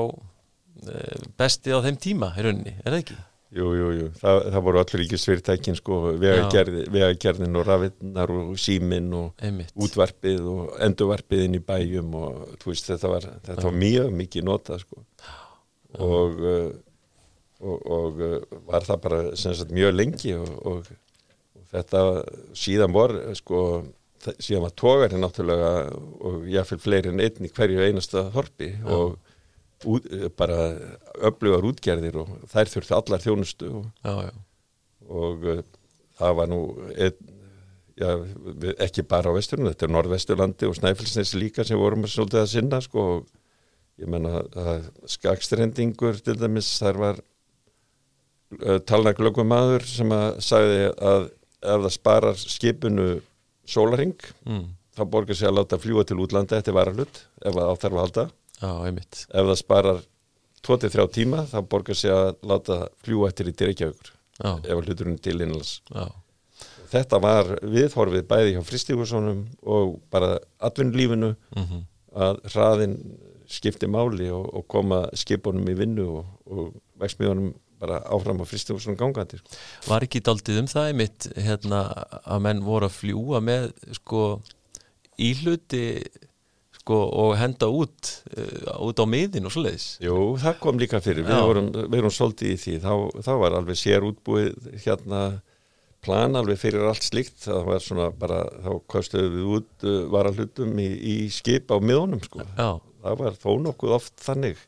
e, 0.93 1.21
besti 1.39 1.73
á 1.73 1.81
þeim 1.85 2.01
tíma 2.01 2.33
í 2.37 2.45
rauninni, 2.45 2.75
er 2.83 2.91
það 2.91 2.99
ekki? 3.01 3.19
Jú, 3.53 3.67
jú, 3.77 3.89
jú, 3.93 4.05
það, 4.17 4.39
það 4.53 4.63
voru 4.65 4.79
allir 4.81 5.01
ekki 5.03 5.17
svirtækin 5.21 5.75
sko, 5.77 5.97
vegagerðin 6.21 7.59
og 7.59 7.67
rafinnar 7.67 8.31
og 8.33 8.55
símin 8.61 9.11
og 9.13 9.43
Einmitt. 9.45 9.73
útvarpið 9.77 10.47
og 10.49 10.71
endurvarpiðin 10.81 11.59
í 11.59 11.61
bæjum 11.65 12.15
og 12.17 12.39
þú 12.61 12.71
veist 12.71 12.89
þetta 12.89 13.11
var, 13.11 13.27
þetta 13.45 13.67
var 13.67 13.77
mjög 13.83 14.09
mikið 14.23 14.47
nota 14.49 14.79
sko 14.81 15.03
og 16.01 16.41
uh, 16.41 16.71
og, 17.63 17.83
og 17.97 18.21
uh, 18.21 18.61
var 18.67 18.85
það 18.87 19.01
bara 19.07 19.19
sagt, 19.39 19.73
mjög 19.75 19.95
lengi 19.95 20.35
og, 20.37 20.53
og, 20.69 20.87
og 21.57 21.67
þetta 21.73 22.05
síðan 22.57 22.95
vor 22.95 23.15
sko, 23.39 23.59
síðan 24.37 24.65
var 24.67 24.75
tógarinn 24.79 25.23
náttúrulega 25.23 25.73
og 26.29 26.47
ég 26.51 26.69
fyrir 26.69 26.83
fleiri 26.85 27.13
en 27.13 27.23
einn 27.23 27.47
í 27.47 27.53
hverju 27.53 27.85
einasta 27.87 28.27
horfi 28.35 28.73
ja. 28.73 28.97
og 28.97 29.17
út, 29.89 30.09
bara 30.39 30.59
öflugar 31.23 31.67
útgerðir 31.71 32.21
og 32.23 32.33
þær 32.51 32.75
þurfti 32.75 32.97
allar 32.97 33.23
þjónustu 33.23 33.71
já, 34.03 34.13
já. 34.29 34.33
og 35.09 35.47
það 36.19 36.37
var 36.41 36.53
nú 36.53 36.65
einn 36.93 37.31
Já, 37.93 38.09
ekki 38.81 39.03
bara 39.05 39.29
á 39.29 39.37
vesturinu, 39.37 39.69
þetta 39.69 39.85
er 39.85 39.91
Norðvesturlandi 39.93 40.65
og 40.65 40.77
Snæfellsnesi 40.79 41.37
líka 41.37 41.61
sem 41.67 41.77
vorum 41.77 42.07
svolítið 42.09 42.39
að 42.39 42.47
sinna 42.49 42.79
sko 42.81 43.03
og 43.19 43.27
ég 44.01 44.09
menna 44.09 44.41
að 44.57 44.87
skakstrendingur 45.13 46.17
til 46.25 46.35
dæmis 46.41 46.71
þar 46.81 46.99
var 47.03 47.21
Eh, 48.61 48.79
talnaglöggum 48.87 49.49
maður 49.49 49.85
sem 49.87 50.13
að 50.13 50.39
sagði 50.43 50.79
að 50.91 51.27
ef 51.63 51.83
það 51.85 51.91
sparar 51.95 52.39
skipinu 52.39 53.05
sólaring 53.69 54.15
mm. 54.43 54.63
þá 54.97 55.03
borgar 55.09 55.37
sér 55.39 55.51
að 55.53 55.61
láta 55.61 55.79
fljúa 55.79 56.03
til 56.07 56.19
útlanda 56.23 56.59
eftir 56.59 56.75
varalut 56.75 57.21
ef 57.39 57.53
það 57.55 57.69
áþarf 57.69 57.95
að 57.95 58.03
halda 58.03 58.25
ah, 58.67 58.81
ef 58.89 59.21
það 59.31 59.55
sparar 59.61 60.03
23 60.67 61.07
tíma 61.15 61.45
þá 61.51 61.57
borgar 61.71 61.99
sér 61.99 62.17
að 62.17 62.33
láta 62.51 62.79
fljúa 63.05 63.31
eftir 63.31 63.49
í 63.51 63.55
dyrkjaugur 63.61 64.13
ah. 64.43 64.59
ef 64.59 64.83
hluturinn 64.83 65.19
til 65.23 65.37
innlands 65.39 65.77
ah. 65.95 66.11
þetta 66.91 67.21
var 67.23 67.55
viðhorfið 67.63 68.27
bæði 68.27 68.57
hjá 68.57 68.63
fristíkursónum 68.67 69.45
og 69.63 69.97
bara 70.11 70.35
atvinnulífinu 70.59 71.33
mm 71.33 71.63
-hmm. 71.63 71.85
að 72.27 72.43
hraðin 72.51 72.97
skipti 73.47 73.87
máli 73.87 74.29
og, 74.33 74.49
og 74.51 74.67
koma 74.67 75.05
skipunum 75.15 75.67
í 75.69 75.77
vinnu 75.77 76.07
og, 76.19 76.25
og 76.47 76.73
vexmiðunum 76.99 77.53
bara 77.83 78.01
áfram 78.15 78.41
á 78.41 78.45
fristum 78.47 78.79
gangandi 78.99 79.39
sko. 79.41 79.61
Var 79.91 80.07
ekki 80.07 80.23
daldið 80.23 80.63
um 80.63 80.71
það 80.71 80.89
einmitt 80.91 81.29
hérna, 81.35 81.85
að 82.23 82.43
menn 82.47 82.65
voru 82.65 82.89
að 82.89 82.99
fljúa 83.01 83.43
með 83.43 83.71
sko 83.99 84.25
íhluti 85.21 85.85
sko 86.83 86.99
og 87.23 87.37
henda 87.39 87.69
út 87.71 88.11
uh, 88.35 88.75
út 88.83 88.99
á 88.99 89.05
miðin 89.07 89.47
og 89.47 89.55
svoleiðis? 89.55 89.87
Jú, 90.03 90.17
það 90.41 90.59
kom 90.63 90.81
líka 90.81 90.99
fyrir, 91.03 91.27
við 91.27 91.41
vorum, 91.47 91.71
við 91.77 91.97
vorum 91.99 92.13
svolítið 92.13 92.53
í 92.53 92.59
því, 92.59 92.75
þá, 92.83 92.93
þá 93.23 93.33
var 93.39 93.57
alveg 93.59 93.79
sér 93.79 94.07
útbúið 94.07 94.71
hérna 94.83 95.23
plan 96.03 96.35
alveg 96.35 96.59
fyrir 96.59 96.83
allt 96.89 97.05
slikt, 97.05 97.37
það 97.45 97.69
var 97.69 97.83
svona 97.83 98.09
bara, 98.19 98.41
þá 98.65 98.71
kostuðum 98.91 99.37
við 99.37 99.53
út 99.59 99.87
uh, 99.87 100.01
varahlutum 100.11 100.75
í, 100.83 100.89
í 101.13 101.15
skip 101.31 101.71
á 101.71 101.79
miðunum 101.79 102.23
sko, 102.25 102.43
Já. 102.43 102.69
það 103.05 103.23
var 103.23 103.39
þó 103.39 103.49
nokkuð 103.69 103.97
oft 104.01 104.15
þannig. 104.23 104.59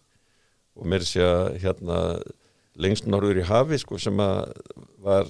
Og 0.75 0.88
mér 0.91 1.06
sé 1.08 1.23
að 1.23 1.54
hérna 1.63 1.99
lengst 2.82 3.08
norður 3.08 3.40
í 3.42 3.46
hafi 3.48 3.80
sko 3.82 4.00
sem 4.02 4.20
að 4.20 4.52
var 5.06 5.30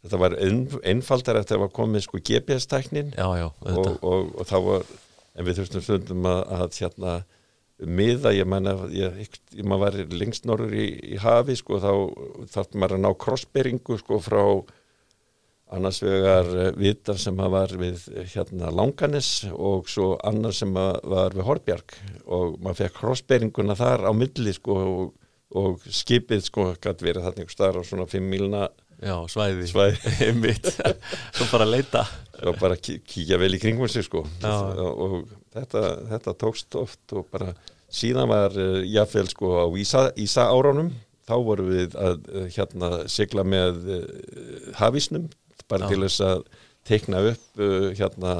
þetta 0.00 0.20
var 0.20 0.36
einfaldar 0.40 1.40
eftir 1.40 1.58
að 1.58 1.66
var 1.66 1.74
komið 1.76 2.06
sko 2.06 2.22
GPS-tæknin 2.24 3.12
og, 3.20 3.76
og, 3.76 3.90
og, 4.00 4.32
og 4.40 4.48
þá 4.48 4.56
var 4.64 4.88
en 5.36 5.46
við 5.46 5.60
þurftum 5.60 5.84
stundum 5.84 6.26
að, 6.28 6.40
að 6.56 6.80
hérna 6.80 7.14
miða, 7.80 8.32
ég 8.36 8.48
menna 8.48 8.74
maður 9.64 9.84
var 9.84 10.18
lengst 10.20 10.46
norður 10.48 10.76
í, 10.76 10.88
í 11.14 11.20
hafi 11.20 11.56
sko 11.56 11.80
þá 11.80 11.92
þarf 12.52 12.76
maður 12.76 12.98
að 12.98 13.04
ná 13.06 13.10
krossberingu 13.24 13.96
sko 14.00 14.20
frá 14.24 14.42
annars 15.70 16.00
vegar 16.02 16.48
vitar 16.80 17.18
sem 17.20 17.38
að 17.40 17.52
var 17.54 17.72
við 17.78 18.02
hérna 18.34 18.72
Langanis 18.74 19.30
og 19.52 19.88
svo 19.88 20.12
annars 20.26 20.60
sem 20.64 20.74
að 20.76 20.98
var 21.12 21.36
við 21.36 21.46
Horbjörg 21.46 21.96
og 22.26 22.58
maður 22.58 22.82
fekk 22.82 22.98
krossberinguna 22.98 23.78
þar 23.78 24.08
á 24.10 24.12
milli 24.16 24.54
sko 24.56 24.76
og 24.80 25.12
og 25.58 25.82
skipið 25.90 26.44
sko 26.46 26.70
gæti 26.78 27.06
verið 27.06 27.26
þarna 27.26 27.42
einhver 27.42 27.54
staðar 27.54 27.82
á 27.82 27.88
svona 27.88 28.06
5 28.10 28.30
milna 28.30 28.68
Já, 29.00 29.14
svæði, 29.32 29.64
svæði. 29.70 30.50
svo 31.36 31.46
bara 31.48 31.64
leita. 31.64 32.02
Og 32.44 32.58
bara 32.60 32.76
kíkja 32.76 33.38
vel 33.40 33.54
í 33.56 33.60
kringum 33.60 33.88
sig 33.88 34.04
sko. 34.04 34.26
Já. 34.42 34.52
og 34.76 35.22
þetta, 35.54 35.84
þetta 36.10 36.34
tókst 36.42 36.76
oft 36.76 37.14
og 37.16 37.30
bara 37.32 37.54
síðan 37.90 38.28
var 38.30 38.56
uh, 38.60 38.82
jáfnveil 38.84 39.30
sko 39.32 39.54
á 39.56 39.66
Ísa, 39.80 40.04
Ísa 40.20 40.50
áránum 40.52 40.92
þá 41.26 41.34
voru 41.46 41.70
við 41.70 41.96
að 41.96 42.28
uh, 42.28 42.44
hérna 42.52 42.90
sigla 43.10 43.44
með 43.46 43.80
uh, 43.88 44.04
hafísnum 44.78 45.30
bara 45.70 45.88
Já. 45.88 45.94
til 45.94 46.04
þess 46.04 46.26
að 46.26 46.44
teikna 46.88 47.24
upp 47.30 47.60
hérna 47.96 48.34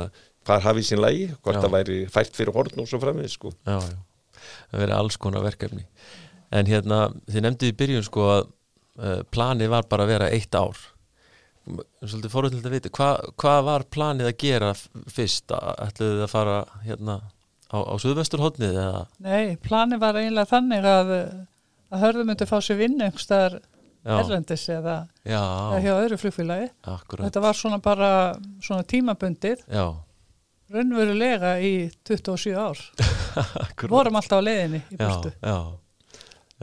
hvar 0.48 0.62
hafísin 0.64 1.00
lægi, 1.00 1.28
hvort 1.44 1.60
það 1.60 1.74
væri 1.74 1.98
fært 2.10 2.36
fyrir 2.36 2.56
horn 2.56 2.80
og 2.80 2.88
svo 2.88 2.98
framvið 3.02 3.28
sko. 3.32 3.52
Já, 3.68 3.76
það 4.72 4.80
verið 4.84 4.96
alls 4.96 5.18
konar 5.20 5.44
verkefni 5.44 5.84
en 6.50 6.70
hérna 6.70 7.02
þið 7.30 7.44
nefndið 7.46 7.72
í 7.72 7.76
byrjun 7.82 8.06
sko 8.06 8.30
að 8.36 8.40
uh, 8.46 9.20
planið 9.34 9.72
var 9.74 9.90
bara 9.90 10.06
að 10.06 10.14
vera 10.14 10.30
eitt 10.34 10.56
ár. 10.58 10.80
Svolítið 12.00 12.32
fórhundilegt 12.32 12.66
að 12.66 12.74
vita 12.74 12.94
hvað 12.96 13.28
hva 13.38 13.58
var 13.66 13.84
planið 13.92 14.30
að 14.30 14.38
gera 14.40 14.72
fyrst? 15.12 15.52
Ætluðu 15.52 16.16
þið 16.16 16.24
að 16.26 16.32
fara 16.32 16.56
hérna 16.86 17.20
á, 17.70 17.78
á 17.78 17.94
Suðvesturhóttnið 18.02 18.80
eða? 18.80 19.04
Nei, 19.22 19.56
planið 19.62 20.02
var 20.02 20.18
eiginlega 20.18 20.50
þannig 20.50 20.88
að 20.90 21.14
að 21.90 22.04
hörðum 22.04 22.30
myndi 22.30 22.46
fá 22.48 22.58
sér 22.62 22.78
vinn 22.80 23.00
einhverstaðar 23.02 23.58
erlendis 24.00 24.62
eða, 24.72 24.94
eða 25.26 25.80
hjá 25.84 25.90
öðru 25.96 26.18
flugfélagi. 26.20 26.70
Þetta 27.10 27.42
var 27.44 27.58
svona 27.58 27.80
bara 27.82 28.12
svona 28.64 28.86
tímabundið. 28.88 29.66
Já. 29.68 29.84
raunverulega 30.70 31.56
í 31.66 31.90
27 32.06 32.54
ár. 32.54 32.78
Vorum 33.90 34.18
alltaf 34.20 34.38
á 34.38 34.46
leiðinni 34.46 34.84
í 34.86 34.98
bústu 34.98 35.32
Já, 35.34 35.50
já, 35.50 35.58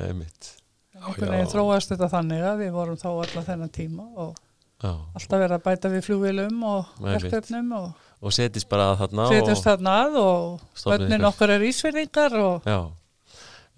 einmitt. 0.06 0.52
Einhvern 0.98 1.34
veginn 1.34 1.50
þróast 1.52 1.94
þetta 1.94 2.10
þannig 2.12 2.44
að 2.50 2.62
við 2.64 2.76
vorum 2.76 3.00
þá 3.00 3.08
alltaf 3.12 3.48
þennan 3.48 3.74
tíma 3.74 4.06
og 4.18 4.38
já. 4.82 4.92
alltaf 4.92 5.42
verið 5.44 5.56
að 5.58 5.66
bæta 5.68 5.92
við 5.94 6.06
flugvilum 6.08 6.64
og 6.68 6.94
verkefnum 7.06 7.74
og, 7.78 8.06
og 8.22 8.38
setjast 8.38 8.70
bara 8.72 8.92
að 8.92 9.04
þarna 9.04 9.28
setjast 9.34 9.62
og 9.62 9.68
þarna 9.68 9.98
að 10.04 10.18
og 10.22 10.48
bönnin 10.86 11.28
okkar 11.30 11.54
er 11.58 11.68
ísverðingar 11.68 12.40
og 12.42 12.70
Já, 12.70 12.80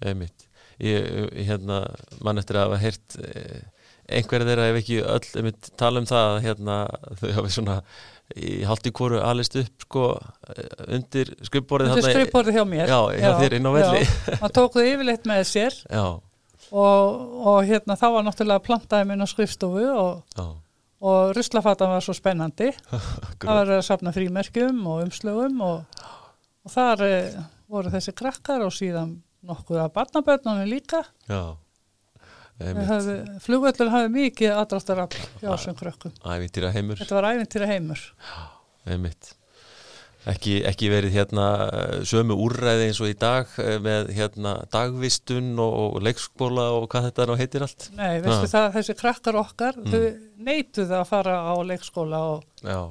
einmitt. 0.04 0.46
Ég, 0.80 1.28
hérna, 1.44 1.82
mann 2.24 2.40
eftir 2.40 2.56
að 2.56 2.70
hafa 2.70 2.80
heyrt 2.80 3.18
eh, 3.20 3.60
einhverja 4.08 4.48
þeirra 4.48 4.70
ef 4.70 4.78
ekki 4.80 5.02
öll 5.04 5.34
einmitt, 5.36 5.68
tala 5.80 6.00
um 6.00 6.08
það 6.08 6.38
hérna, 6.46 6.78
þau 7.20 7.28
hafi 7.36 7.52
svona 7.58 7.76
í 8.38 8.60
haldi 8.68 8.92
kóru 8.94 9.20
alist 9.24 9.56
upp 9.58 9.84
sko 9.86 10.06
undir 10.86 11.32
skrifborðið 11.46 11.94
undir 11.96 12.14
skrifborðið 12.14 12.58
hjá 12.58 12.64
mér. 12.68 12.90
Já, 12.90 12.98
hjá 13.18 13.30
þér 13.40 13.56
inn 13.58 13.68
á 13.68 13.72
velli. 13.76 14.02
maður 14.42 14.56
tók 14.58 14.76
þau 14.76 14.82
yfirleitt 14.86 15.30
með 15.30 15.44
sér. 15.50 15.78
Og, 16.70 17.22
og 17.50 17.62
hérna 17.66 17.96
þá 17.98 18.06
var 18.14 18.26
náttúrulega 18.26 18.64
plantaði 18.66 19.08
minn 19.10 19.24
á 19.24 19.28
skrifstofu 19.30 19.86
og, 19.90 20.44
og 21.02 21.32
ruslafatan 21.34 21.94
var 21.96 22.04
svo 22.06 22.14
spennandi. 22.14 22.70
Það 23.40 23.50
var 23.50 23.74
að 23.78 23.82
sapna 23.88 24.14
frímerkjum 24.14 24.84
og 24.86 25.02
umslögum 25.08 25.64
og, 25.66 26.04
og 26.62 26.74
þar 26.74 27.02
e, 27.08 27.16
voru 27.70 27.90
þessi 27.90 28.14
krakkar 28.14 28.62
og 28.66 28.74
síðan 28.76 29.16
nokkuð 29.46 29.82
að 29.82 29.92
barnaböðnunum 29.96 30.70
líka. 30.70 31.02
Já 31.26 31.56
Flugvöllur 32.60 33.90
hafði 33.92 34.14
mikið 34.14 34.54
aðráttar 34.54 35.04
hjá 35.40 35.50
þessum 35.50 35.76
krökkum. 35.78 36.14
Ævintýra 36.20 36.72
heimur. 36.74 37.00
Þetta 37.00 37.16
var 37.16 37.28
ævintýra 37.32 37.68
heimur. 37.70 38.06
Einmitt. 38.88 39.34
Ekki, 40.28 40.58
ekki 40.68 40.90
verið 40.92 41.14
hérna 41.16 41.44
sömu 42.04 42.36
úrræði 42.44 42.90
eins 42.90 42.98
og 43.00 43.08
í 43.08 43.14
dag 43.16 43.48
eh, 43.62 43.78
með 43.80 44.10
hérna 44.12 44.58
dagvistun 44.68 45.54
og, 45.56 45.76
og 45.96 46.02
leikskóla 46.04 46.66
og 46.76 46.90
hvað 46.92 47.06
þetta 47.08 47.28
og 47.32 47.40
heitir 47.40 47.64
allt. 47.64 47.86
Nei, 47.96 48.18
veistu 48.20 48.50
það, 48.52 48.66
þessi 48.74 48.96
krakkar 49.00 49.38
okkar, 49.40 49.78
mm. 49.80 49.94
þau 49.94 50.44
neituð 50.50 50.92
að 50.98 51.06
fara 51.08 51.38
á 51.40 51.54
leikskóla 51.64 52.20
og 52.34 52.44
Já 52.60 52.82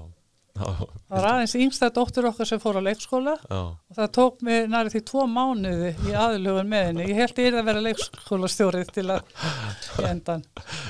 það 0.60 0.82
var 1.14 1.28
aðeins 1.32 1.56
yngsta 1.60 1.90
dóttur 1.96 2.28
okkar 2.30 2.50
sem 2.50 2.62
fór 2.62 2.80
á 2.80 2.82
leikskóla. 2.86 3.36
Já. 3.50 3.62
og 3.76 3.98
það 3.98 4.12
tók 4.18 4.44
mig 4.46 4.70
næri 4.72 4.94
því 4.94 5.02
tvo 5.10 5.26
mánuði 5.32 5.92
í 6.10 6.16
aðlugun 6.24 6.70
með 6.72 6.86
henni. 6.90 7.08
Ég 7.10 7.22
held 7.24 7.42
ég 7.42 7.50
er 7.50 7.60
að 7.62 7.70
vera 7.72 7.84
leikskólastjórið 7.88 8.94
til 8.96 9.06
að 9.16 10.08
endan 10.10 10.46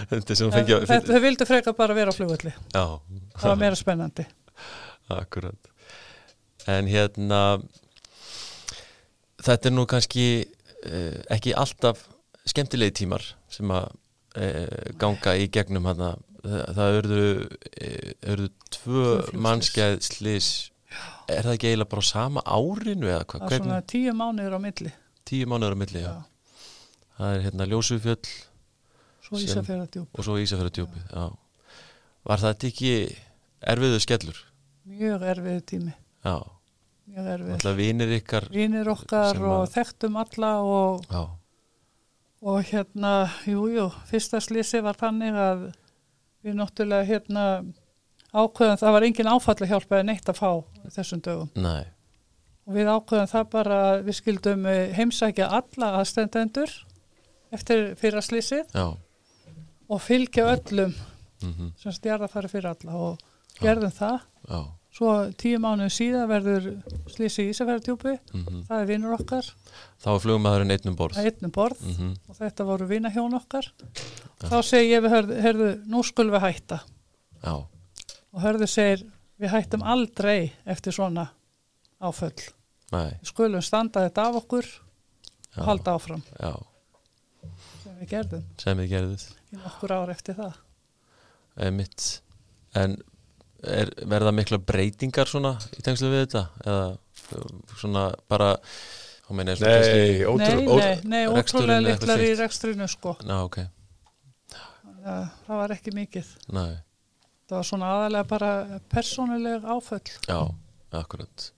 þau 0.10 1.20
vildu 1.24 1.50
freka 1.50 1.76
bara 1.78 1.98
vera 1.98 2.14
á 2.14 2.18
flugvöldi 2.18 2.54
það 2.74 3.46
var 3.46 3.60
meira 3.64 3.80
spennandi. 3.80 4.26
Akkurat. 5.10 5.72
En 6.70 6.90
hérna 6.90 7.42
þetta 9.44 9.70
er 9.70 9.76
nú 9.76 9.86
kannski 9.90 10.26
eh, 10.44 11.20
ekki 11.32 11.56
alltaf 11.58 12.06
skemmtilegi 12.50 13.02
tímar 13.04 13.24
sem 13.52 13.72
að 13.74 13.88
eh, 14.40 14.94
ganga 15.00 15.36
í 15.40 15.48
gegnum 15.54 15.88
hana 15.90 16.16
það 16.44 16.98
eru 17.00 18.50
tvö 18.76 19.06
mannskæð 19.36 20.02
slis 20.06 20.50
er 21.30 21.46
það 21.46 21.56
ekki 21.56 21.70
eiginlega 21.70 21.92
bara 21.92 22.06
sama 22.06 22.44
árinu 22.46 23.10
eða 23.10 23.26
hvað? 23.30 23.46
Það 23.46 23.56
er 23.56 23.64
svona 23.64 23.80
tíu 23.94 24.14
mánuður 24.18 24.58
á 24.58 24.60
milli. 24.64 24.92
Tíu 25.30 25.50
mánuður 25.50 25.78
á 25.78 25.80
milli, 25.84 26.04
já, 26.04 26.10
já. 26.10 26.22
Það 27.20 27.34
er 27.36 27.44
hérna 27.46 27.68
Ljósufjöll 27.70 28.30
Svo 29.26 29.42
Ísafjörðardjúpi 29.44 30.16
Og 30.16 30.26
svo 30.26 30.38
Ísafjörðardjúpi, 30.42 31.02
já. 31.12 31.26
Var 32.30 32.44
það 32.44 32.64
ekki 32.70 32.94
erfiðu 33.74 34.00
skellur? 34.04 34.40
Mjög 34.90 35.26
erfiðu 35.34 35.66
tími. 35.74 35.94
Já. 36.26 36.38
Mjög 37.10 37.28
erfiðu 37.36 37.58
Alltaf 37.58 37.78
vinir 37.78 38.16
ykkar 38.16 38.48
Vinir 38.54 38.90
okkar 38.96 39.42
og 39.44 39.60
að... 39.60 39.76
þekktum 39.76 40.18
alla 40.24 40.54
og, 40.64 41.06
og 42.40 42.72
hérna, 42.72 43.14
jújú 43.46 43.76
jú, 43.76 43.86
fyrsta 44.10 44.42
slisi 44.44 44.82
var 44.86 44.98
þannig 44.98 45.38
að 45.44 45.70
við 46.46 46.58
náttúrulega 46.60 47.08
hérna 47.08 47.46
ákveðum, 48.30 48.78
það 48.80 48.96
var 48.96 49.06
engin 49.08 49.32
áfall 49.32 49.58
að 49.58 49.72
hjálpa 49.72 50.00
en 50.00 50.12
eitt 50.14 50.30
að 50.30 50.40
fá 50.40 50.52
þessum 50.94 51.22
dögum 51.26 51.50
Nei. 51.58 51.86
og 52.68 52.76
við 52.78 52.92
ákveðum 52.94 53.32
það 53.32 53.48
bara 53.56 53.80
við 54.06 54.20
skildum 54.20 54.66
eh, 54.70 54.94
heimsækja 54.98 55.50
alla 55.60 55.94
aðstendendur 56.00 56.74
eftir 57.56 57.96
fyrra 58.00 58.22
slísið 58.22 58.76
og 59.90 60.02
fylgja 60.06 60.46
öllum 60.54 60.94
mm 60.94 61.54
-hmm. 61.54 61.72
sem 61.78 61.92
stjarða 61.92 62.28
fari 62.28 62.48
fyrir 62.48 62.70
alla 62.70 62.96
og 62.96 63.18
gerðum 63.60 63.92
Já. 63.92 63.98
það 64.00 64.20
Já. 64.50 64.79
Svo 64.94 65.14
tíu 65.40 65.60
mánuðu 65.62 65.92
síðan 65.94 66.30
verður 66.30 66.68
slísi 67.12 67.46
í 67.46 67.52
Ísafjörðardjúpi 67.54 68.16
mm 68.16 68.44
-hmm. 68.44 68.62
það 68.68 68.82
er 68.82 68.88
vinnur 68.90 69.16
okkar. 69.20 69.50
Þá 70.02 70.10
er 70.14 70.22
flugumæðurinn 70.24 70.74
einnum 70.76 70.96
borð. 70.96 71.18
Einnum 71.18 71.52
borð. 71.52 71.82
Mm 71.82 71.96
-hmm. 71.96 72.16
og 72.28 72.36
þetta 72.36 72.66
voru 72.66 72.88
vinnahjón 72.88 73.38
okkar. 73.38 73.72
Þá 74.40 74.58
segi 74.64 74.92
ég 74.92 75.04
við 75.04 75.12
hörðu, 75.16 75.42
hörðu 75.42 75.70
nú 75.86 76.04
skulum 76.04 76.34
við 76.34 76.46
hætta. 76.48 76.80
Já. 77.44 77.66
og 78.32 78.42
hörðu 78.42 78.68
segir 78.68 79.06
við 79.40 79.50
hættum 79.50 79.84
aldrei 79.84 80.52
eftir 80.66 80.94
svona 80.94 81.30
áföll. 82.00 82.50
Nei. 82.92 83.14
við 83.22 83.30
skulum 83.32 83.62
standa 83.62 84.04
þetta 84.08 84.28
af 84.28 84.36
okkur 84.36 84.66
og 85.58 85.66
halda 85.66 85.94
áfram. 85.94 86.24
Já. 86.40 86.54
sem 87.84 88.00
við 88.00 88.10
gerðum. 88.10 88.44
Sem 88.58 88.78
við 88.78 88.90
gerðum. 88.90 89.20
Í 89.54 89.56
nokkur 89.56 89.92
ár 89.92 90.10
eftir 90.10 90.36
það. 90.36 90.54
Emitt. 91.58 92.22
en 92.76 92.98
er, 93.64 93.92
verða 94.10 94.34
mikla 94.36 94.60
breytingar 94.62 95.30
svona 95.30 95.56
í 95.78 95.84
tengslu 95.86 96.12
við 96.12 96.26
þetta? 96.26 96.46
Eða 96.66 96.88
svona 97.80 98.10
bara 98.32 98.56
Nei, 99.30 99.46
nei, 99.46 100.64
nei, 100.66 100.94
nei, 101.06 101.20
ótrúlega 101.30 101.84
litlar 101.86 102.22
í 102.26 102.32
rekstrinu 102.34 102.88
sko. 102.90 103.12
Ná, 103.30 103.44
ok. 103.46 103.60
Það, 104.50 105.28
það 105.46 105.60
var 105.60 105.74
ekki 105.76 105.94
mikið. 105.94 106.32
Nei. 106.58 106.80
það 107.46 107.56
var 107.60 107.68
svona 107.70 107.92
aðalega 107.94 108.30
bara 108.32 108.50
persónuleg 108.90 109.70
áföll. 109.70 110.02
Já, 110.26 110.40
akkurat 110.98 111.52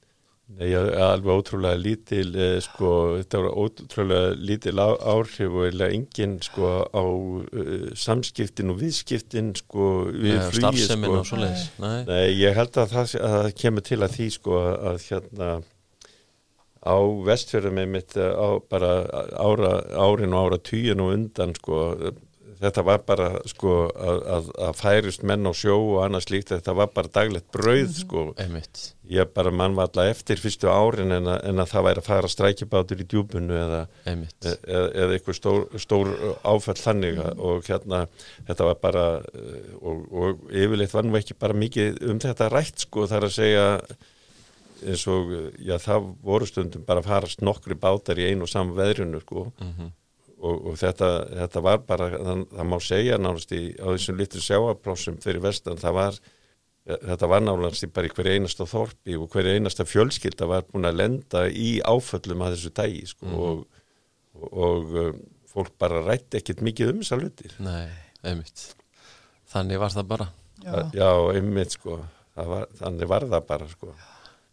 Nei, 0.60 0.70
alveg 0.76 1.32
ótrúlega 1.32 1.80
lítil 1.80 2.36
eh, 2.36 2.58
sko, 2.64 2.91
þetta 3.22 3.41
var 3.45 3.58
ótrúlega 3.64 4.32
lítil 4.38 4.82
áhrif 4.82 5.49
og 5.49 5.68
eiginlega 5.68 5.97
enginn 5.97 6.38
sko 6.45 6.72
á 6.91 7.04
uh, 7.04 7.91
samskiptin 7.97 8.74
og 8.74 8.82
viðskiptin 8.82 9.54
sko 9.58 9.89
við 10.12 10.38
Nei, 10.38 10.47
flugi 10.54 10.88
sko 10.88 11.41
Nei. 11.82 11.99
Nei, 12.10 12.26
ég 12.41 12.58
held 12.58 12.82
að 12.82 12.95
það, 12.95 13.14
að 13.22 13.38
það 13.38 13.54
kemur 13.64 13.88
til 13.91 14.02
að 14.02 14.18
því 14.18 14.28
sko 14.38 14.64
að 14.72 15.06
hérna 15.08 15.52
á 16.82 16.97
vestfjörðum 17.30 17.78
með 17.78 17.91
mitt 17.95 18.18
á 18.18 18.49
bara 18.72 18.91
ára, 19.38 19.74
árin 19.93 20.34
og 20.34 20.47
ára 20.47 20.62
tíun 20.66 21.04
og 21.06 21.16
undan 21.16 21.54
sko 21.58 21.82
þetta 22.62 22.84
var 22.86 23.03
bara 23.05 23.28
sko 23.49 23.76
að, 23.89 24.20
að, 24.36 24.49
að 24.68 24.80
færist 24.80 25.24
menn 25.28 25.49
á 25.49 25.53
sjó 25.57 25.76
og 25.80 25.99
annars 26.05 26.30
líkt 26.30 26.51
þetta 26.53 26.76
var 26.78 26.91
bara 26.93 27.12
daglegt 27.14 27.49
brauð 27.53 27.80
mm 27.80 27.88
-hmm. 27.88 28.01
sko 28.03 28.24
Einmitt. 28.38 28.82
ég 29.09 29.32
bara 29.34 29.51
mann 29.51 29.76
var 29.76 29.89
alltaf 29.89 30.12
eftir 30.12 30.41
fyrstu 30.41 30.70
árin 30.70 31.12
en 31.12 31.28
að, 31.28 31.39
en 31.49 31.64
að 31.64 31.72
það 31.74 31.86
væri 31.88 32.01
að 32.01 32.09
fara 32.09 32.32
strækibátur 32.32 33.01
í 33.01 33.07
djúbunu 33.07 33.57
eða, 33.57 33.82
e, 34.05 34.14
eða, 34.45 34.88
eða 34.93 35.14
eitthvað 35.18 35.39
stór, 35.39 35.68
stór 35.78 36.14
áfæll 36.43 36.78
þannig 36.78 37.18
mm 37.18 37.24
-hmm. 37.24 37.39
og 37.39 37.66
hérna 37.66 38.07
þetta 38.47 38.70
var 38.70 38.78
bara 38.82 39.05
og, 39.82 39.97
og 40.12 40.39
yfirleitt 40.51 40.93
var 40.93 41.05
nú 41.05 41.18
ekki 41.18 41.34
bara 41.39 41.53
mikið 41.53 42.03
um 42.09 42.20
þetta 42.20 42.49
rætt 42.49 42.86
sko 42.86 43.07
þar 43.07 43.26
að 43.26 43.38
segja 43.38 43.66
eins 44.82 45.07
og 45.07 45.30
já 45.62 45.78
það 45.78 46.14
voru 46.24 46.45
stundum 46.45 46.86
bara 46.86 46.99
að 46.99 47.09
farast 47.09 47.41
nokkri 47.41 47.76
bátar 47.76 48.18
í 48.18 48.30
einu 48.30 48.43
og 48.43 48.49
saman 48.49 48.78
veðrunu 48.78 49.22
sko 49.22 49.51
mm 49.57 49.74
-hmm 49.78 49.91
og, 50.42 50.68
og 50.72 50.78
þetta, 50.82 51.10
þetta 51.44 51.64
var 51.66 51.82
bara, 51.88 52.10
það, 52.18 52.46
það 52.52 52.70
má 52.72 52.78
segja 52.84 53.18
náttúrulega 53.22 53.62
í, 53.62 53.74
á 53.78 53.88
þessum 53.94 54.22
litlu 54.22 54.44
sjáaplássum 54.46 55.20
fyrir 55.24 55.44
vestan, 55.44 55.82
það 55.82 55.98
var 55.98 56.22
þetta 56.86 57.30
var 57.30 57.44
náttúrulega 57.46 57.92
bara 57.94 58.10
í 58.10 58.14
hverju 58.16 58.38
einasta 58.38 58.68
þorpi 58.70 59.18
og 59.20 59.28
hverju 59.34 59.58
einasta 59.58 59.86
fjölskylda 59.86 60.48
var 60.50 60.66
búin 60.70 60.89
að 60.89 61.02
lenda 61.04 61.46
í 61.50 61.76
áföllum 61.86 62.46
að 62.46 62.56
þessu 62.56 62.74
dægi 62.82 63.04
sko, 63.12 63.28
mm. 63.28 63.42
og, 63.46 63.84
og, 64.39 64.48
og 64.52 64.96
um, 65.04 65.20
fólk 65.52 65.76
bara 65.82 66.02
rætti 66.06 66.39
ekkert 66.39 66.64
mikið 66.66 66.94
um 66.94 67.04
þessa 67.04 67.20
lutir 67.22 67.58
Nei, 67.62 67.92
einmitt. 68.26 68.72
Þannig 69.52 69.82
var 69.82 69.92
það 69.92 70.08
bara. 70.08 70.30
Já, 70.64 70.74
Já 70.96 71.10
einmitt 71.36 71.76
sko 71.76 72.00
var, 72.34 72.66
þannig 72.80 73.10
var 73.12 73.28
það 73.28 73.46
bara 73.50 73.68
sko. 73.70 73.94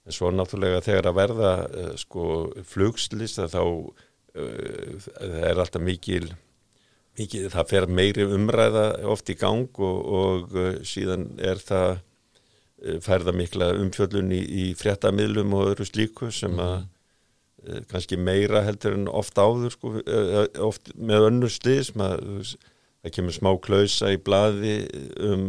En 0.08 0.16
svo 0.16 0.30
náttúrulega 0.34 0.82
þegar 0.84 1.10
að 1.10 1.18
verða 1.20 1.52
uh, 1.64 1.90
sko 2.00 2.24
flugslist 2.66 3.40
þá 3.40 3.62
Eh, 3.62 4.07
það 4.34 5.46
er 5.50 5.62
alltaf 5.62 5.82
mikil, 5.82 6.26
mikil 7.18 7.48
það 7.52 7.72
fer 7.72 7.88
meiri 7.90 8.26
umræða 8.28 8.84
oft 9.10 9.30
í 9.32 9.36
gang 9.38 9.80
og, 9.82 9.98
og 10.20 10.54
eh, 10.58 10.78
síðan 10.86 11.30
er 11.38 11.62
það 11.62 11.90
eh, 11.96 13.00
færða 13.04 13.34
mikla 13.36 13.72
umfjöllun 13.80 14.32
í, 14.36 14.40
í 14.42 14.64
fréttamilum 14.78 15.56
og 15.58 15.72
öðru 15.72 15.88
slíku 15.88 16.32
sem 16.34 16.58
að 16.62 16.76
mm. 16.80 17.86
kannski 17.90 18.18
meira 18.20 18.62
heldur 18.66 18.98
en 18.98 19.08
oft 19.10 19.38
áður 19.38 19.74
sko, 19.74 19.94
oft 20.64 20.92
með 20.94 21.30
önnur 21.32 21.52
slið 21.52 21.86
sem 21.90 22.04
að 22.04 22.20
það 22.98 23.14
kemur 23.14 23.34
smá 23.34 23.50
klausa 23.62 24.12
í 24.14 24.20
bladi 24.22 24.76
um 25.22 25.48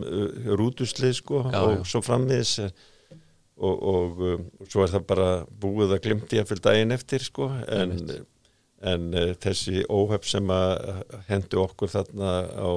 rútuslið 0.60 1.20
sko 1.20 1.44
já, 1.48 1.60
og 1.60 1.76
já. 1.78 1.84
svo 1.92 2.02
frammiðis 2.06 2.56
og, 3.60 3.76
og 3.94 4.22
um, 4.24 4.44
svo 4.70 4.84
er 4.86 4.94
það 4.94 5.08
bara 5.10 5.30
búið 5.62 5.96
að 5.96 6.04
glimti 6.06 6.40
að 6.40 6.52
fylg 6.52 6.66
daginn 6.66 6.96
eftir 6.96 7.26
sko 7.26 7.50
en, 7.68 7.96
en 8.82 9.10
uh, 9.14 9.32
þessi 9.42 9.84
óhef 9.92 10.28
sem 10.30 10.52
að 10.54 11.04
hendu 11.30 11.64
okkur 11.64 11.92
þarna 11.94 12.36
á 12.56 12.72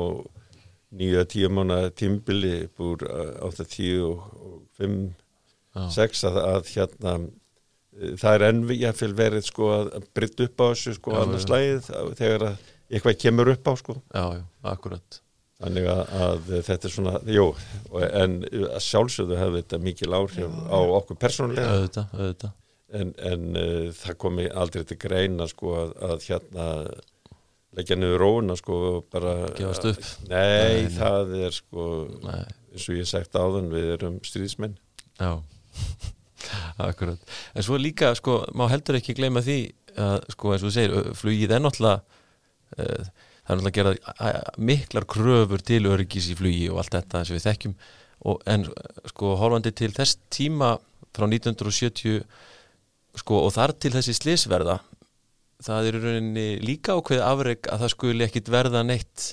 nýja 0.92 1.24
tíu 1.30 1.48
mánu 1.48 1.78
tímbili 1.96 2.66
búr 2.76 3.04
á 3.06 3.48
það 3.54 3.70
tíu 3.72 4.10
og 4.12 4.58
fimm, 4.76 5.14
sex 5.94 6.24
að, 6.28 6.36
að 6.42 6.74
hérna 6.74 7.14
uh, 7.22 8.12
það 8.20 8.34
er 8.34 8.46
enn 8.50 8.66
ég 8.74 8.98
fylg 8.98 9.16
verið 9.16 9.48
sko 9.48 9.72
að 9.78 9.94
brytta 10.12 10.48
upp 10.48 10.60
á 10.60 10.66
þessu 10.72 10.96
sko 10.98 11.16
annars 11.22 11.48
lægið 11.48 11.90
þegar 12.18 12.48
að 12.50 12.70
eitthvað 12.92 13.20
kemur 13.24 13.52
upp 13.52 13.68
á 13.68 13.72
sko. 13.80 13.98
Já, 14.12 14.24
já, 14.36 14.42
akkurat. 14.72 15.20
Þannig 15.62 15.86
að, 15.92 16.00
að 16.24 16.48
þetta 16.66 16.88
er 16.88 16.92
svona, 16.92 17.12
jú, 17.30 17.44
en 18.02 18.40
sjálfsögðu 18.82 19.36
hefði 19.38 19.60
þetta 19.62 19.78
mikil 19.84 20.16
áhrif 20.18 20.56
á 20.66 20.78
okkur 20.98 21.18
persónulega. 21.22 21.76
Auðvitað, 21.76 22.16
auðvitað. 22.18 22.56
En, 22.92 23.14
en 23.24 23.56
uh, 23.56 23.88
það 23.96 24.18
komi 24.20 24.46
aldrei 24.48 24.84
til 24.88 24.98
greina 25.00 25.46
sko 25.48 25.72
að, 25.80 25.92
að 26.04 26.26
hérna 26.28 26.66
leggja 27.76 27.96
niður 27.96 28.20
róuna 28.20 28.56
sko 28.58 28.78
bara. 29.12 29.34
Gefast 29.56 29.88
upp. 29.88 30.02
Nei, 30.28 30.42
nei, 30.42 30.90
það 30.92 31.34
er 31.48 31.56
sko, 31.56 31.86
nei. 32.24 32.42
eins 32.74 32.88
og 32.88 32.98
ég 33.00 33.08
sagt 33.08 33.38
áðan, 33.38 33.72
við 33.72 33.94
erum 33.96 34.18
stríðismenn. 34.26 34.76
Já, 35.16 35.38
akkurat. 36.90 37.32
En 37.56 37.64
svo 37.64 37.80
líka 37.80 38.12
sko, 38.18 38.42
má 38.58 38.66
heldur 38.72 39.00
ekki 39.00 39.16
gleyma 39.16 39.44
því 39.44 39.58
að 39.96 40.18
sko 40.36 40.52
eins 40.52 40.64
og 40.64 40.68
þú 40.68 40.76
segir, 40.76 41.12
flugið 41.20 41.56
er 41.56 41.64
náttúrulega... 41.64 42.20
Uh, 42.76 43.28
það 43.42 43.54
er 43.54 43.58
náttúrulega 43.58 44.12
að 44.12 44.28
gera 44.28 44.62
miklar 44.70 45.06
kröfur 45.10 45.62
til 45.66 45.82
öryggis 45.90 46.30
í 46.30 46.36
flugi 46.38 46.68
og 46.70 46.78
allt 46.82 46.94
þetta 46.94 47.24
sem 47.26 47.36
við 47.36 47.46
þekkjum 47.48 47.74
og, 48.30 48.42
en 48.46 48.66
sko 49.10 49.34
hálfandi 49.40 49.72
til 49.74 49.90
þess 49.96 50.20
tíma 50.32 50.76
frá 51.12 51.26
1970 51.26 52.22
sko 53.20 53.42
og 53.46 53.52
þar 53.54 53.74
til 53.82 53.92
þessi 53.96 54.14
slisverða 54.16 54.78
það 55.62 55.88
er 55.88 55.96
í 55.96 56.02
rauninni 56.02 56.46
líka 56.64 56.96
ákveð 56.98 57.22
afreg 57.26 57.70
að 57.70 57.84
það 57.84 57.94
skuli 57.94 58.26
ekkit 58.26 58.50
verða 58.52 58.82
neitt 58.86 59.26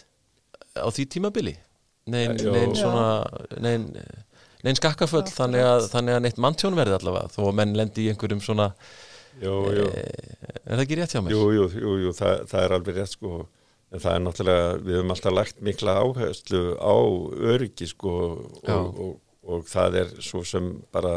á 0.78 0.88
því 0.94 1.06
tímabili. 1.16 1.56
Nein, 2.10 2.38
nein 2.38 2.74
svona 2.78 3.06
nein, 3.62 3.90
nein 4.66 4.78
skakkaföll 4.78 5.28
þannig 5.30 5.66
að, 5.66 5.86
þannig 5.92 6.18
að 6.18 6.24
neitt 6.26 6.42
manntjón 6.42 6.78
verði 6.78 6.98
allavega 6.98 7.32
þó 7.34 7.40
að 7.50 7.56
menn 7.60 7.76
lendi 7.78 8.06
í 8.06 8.12
einhverjum 8.14 8.42
svona 8.42 8.72
jú, 9.42 9.54
jú. 9.76 9.88
E, 9.94 10.06
er 10.64 10.74
það 10.74 10.84
ekki 10.86 11.00
rétt 11.00 11.14
hjá 11.14 11.22
mér? 11.22 11.36
Jú, 11.36 11.44
jú, 11.54 11.68
jú, 11.84 11.96
jú 12.06 12.14
það, 12.18 12.46
það 12.50 12.66
er 12.66 12.76
alveg 12.78 12.98
rétt 12.98 13.14
sko 13.14 13.34
en 13.90 14.04
það 14.04 14.16
er 14.16 14.24
náttúrulega, 14.26 14.72
við 14.86 14.98
höfum 15.00 15.14
alltaf 15.16 15.36
lagt 15.36 15.62
mikla 15.66 15.98
áherslu 16.02 16.64
á 16.82 16.98
öryggi 17.54 17.90
sko 17.90 18.16
og, 18.16 18.42
og, 18.66 18.90
og, 19.06 19.14
og 19.50 19.70
það 19.70 20.02
er 20.04 20.12
svo 20.26 20.44
sem 20.46 20.72
bara 20.94 21.14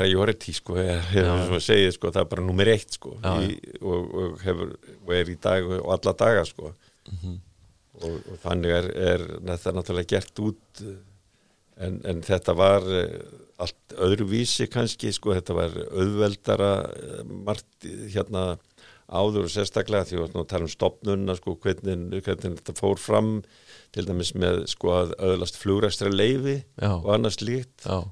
priority 0.00 0.54
sko 0.56 0.78
hefur 0.80 1.44
svo 1.46 1.60
að 1.60 1.66
segja 1.66 1.92
sko, 1.96 2.10
það 2.14 2.24
er 2.24 2.32
bara 2.32 2.46
nummer 2.46 2.72
eitt 2.72 2.96
sko 2.98 3.14
í, 3.44 3.52
og 3.84 4.40
hefur, 4.44 4.74
er 5.20 5.30
í 5.30 5.38
dag 5.42 5.70
og 5.78 5.92
alla 5.96 6.16
daga 6.24 6.48
sko 6.48 6.72
mm 6.72 7.20
-hmm. 7.20 7.38
og 8.08 8.42
þannig 8.44 8.76
er, 8.78 8.90
er 9.12 9.26
þetta 9.52 9.76
náttúrulega 9.76 10.12
gert 10.16 10.44
út 10.46 10.82
en, 11.80 12.00
en 12.04 12.22
þetta 12.24 12.56
var 12.56 12.86
eh, 12.92 13.20
allt 13.60 13.94
öðruvísi 14.00 14.68
kannski 14.72 15.12
sko, 15.12 15.34
þetta 15.36 15.56
var 15.56 15.76
auðveldara 15.90 16.72
eh, 16.90 17.22
margt 17.48 17.88
hérna 18.12 18.44
áður 19.10 19.48
og 19.48 19.50
sérstaklega 19.50 20.06
því 20.06 20.20
að 20.22 20.46
tala 20.50 20.66
um 20.66 20.70
stopnunna 20.70 21.34
sko, 21.38 21.56
hvernig, 21.58 22.22
hvernig 22.22 22.60
þetta 22.60 22.76
fór 22.78 23.00
fram 23.00 23.32
til 23.94 24.06
dæmis 24.06 24.32
með 24.38 24.64
sko 24.70 24.92
að 24.94 25.14
öðlast 25.18 25.58
flugræstra 25.58 26.12
leifi 26.12 26.60
Já. 26.78 26.92
og 26.94 27.10
annars 27.16 27.40
líkt 27.42 27.86
Já. 27.86 28.06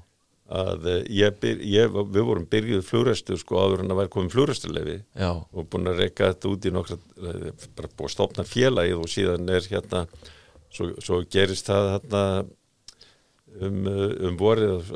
Að 0.49 0.87
eh, 0.89 1.01
ég, 1.19 1.39
byr, 1.41 1.63
ég, 1.69 1.97
við 2.13 2.25
vorum 2.25 2.47
byrjuð 2.49 2.85
flugræstu 2.87 3.37
sko 3.37 3.61
áður 3.61 3.83
en 3.83 3.93
að 3.93 4.01
væri 4.01 4.13
komið 4.15 4.37
Já. 5.13 5.31
og 5.31 5.67
búin 5.69 5.91
að 5.91 6.03
reyka 6.03 6.31
þetta 6.31 6.53
út 6.53 6.65
í 6.65 6.73
nokkra 6.73 6.99
eh, 6.99 7.65
bara 7.77 7.91
búin 7.93 8.09
að 8.09 8.15
stopna 8.15 8.47
félagið 8.49 9.03
og 9.03 9.11
síðan 9.13 9.51
er 9.53 9.67
hérna 9.69 10.05
svo, 10.73 10.91
svo 10.97 11.21
gerist 11.29 11.69
það 11.69 11.91
hérna 11.95 12.23
um, 13.61 13.83
um 14.29 14.39
vorið 14.39 14.93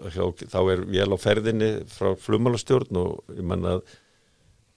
þá 0.50 0.60
er 0.62 0.86
vél 0.90 1.12
á 1.14 1.18
ferðinni 1.22 1.72
frá 1.92 2.14
flugmálastjórn 2.18 3.02
og 3.04 3.38
ég 3.38 3.46
manna 3.46 3.78
að 3.78 3.86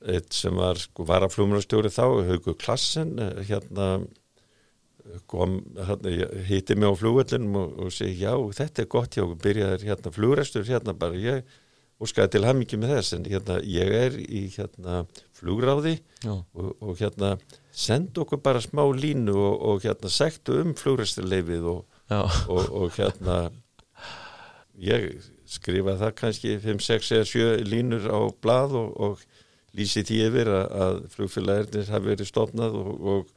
eitt 0.07 0.37
sem 0.37 0.55
var 0.57 0.79
sko 0.81 1.07
varaflumrastjóri 1.09 1.91
þá, 1.93 2.05
Haugur 2.29 2.57
Klassen 2.61 3.17
eh, 3.23 3.43
hérna 3.49 3.89
kom, 5.31 5.61
hýtti 6.49 6.77
mig 6.79 6.91
á 6.91 6.95
flugvöldinum 6.99 7.61
og, 7.61 7.77
og 7.87 7.95
segi 7.95 8.25
já, 8.25 8.33
þetta 8.59 8.83
er 8.83 8.91
gott 8.93 9.19
já, 9.19 9.25
byrjaður 9.45 9.87
hérna 9.91 10.13
flugræstur 10.15 10.67
hérna 10.69 10.97
bara. 10.97 11.19
Ég 11.21 11.57
óskaði 12.03 12.35
til 12.35 12.45
ham 12.45 12.61
ekki 12.61 12.79
með 12.81 12.95
þess 12.97 13.17
en 13.17 13.29
hérna 13.31 13.61
ég 13.65 13.93
er 14.01 14.19
í 14.21 14.43
hérna 14.53 15.05
flugráði 15.37 15.95
og, 16.29 16.75
og 16.85 16.99
hérna 17.01 17.37
send 17.77 18.19
okkur 18.21 18.43
bara 18.45 18.61
smá 18.65 18.83
línu 18.93 19.33
og, 19.33 19.55
og 19.71 19.87
hérna 19.87 20.13
sektu 20.13 20.61
um 20.63 20.75
flugræsturleifið 20.77 21.71
og 21.73 22.91
hérna 22.99 23.39
ég 24.77 25.09
skrifa 25.49 25.97
það 26.01 26.15
kannski 26.21 26.59
5, 26.61 26.85
6 26.85 27.13
eða 27.17 27.31
7 27.33 27.49
línur 27.71 28.09
á 28.13 28.21
blað 28.45 28.77
og 28.77 29.25
lýsi 29.77 30.05
því 30.07 30.21
yfir 30.29 30.51
að, 30.53 30.67
að 30.85 31.01
flugfélagirnir 31.15 31.91
hafi 31.93 32.11
verið 32.13 32.31
stofnað 32.31 32.79
og, 32.81 33.33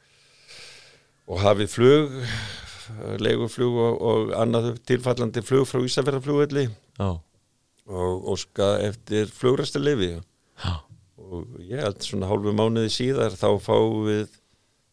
og, 1.30 1.36
hafið 1.44 1.70
flug 1.70 2.16
leguflug 3.22 3.76
og, 3.78 4.00
og 4.02 4.32
annað 4.34 4.72
tilfallandi 4.88 5.44
flug 5.46 5.68
frá 5.70 5.78
Ísafjörðarflugvelli 5.86 6.66
og 7.06 8.26
óska 8.34 8.72
eftir 8.82 9.30
flugræstulefi 9.34 10.16
og 11.30 11.54
ég 11.62 11.78
held 11.84 12.02
svona 12.02 12.28
hálfu 12.30 12.54
mánuði 12.56 12.90
síðar 12.92 13.36
þá 13.38 13.48
fáum 13.62 14.08
við 14.08 14.26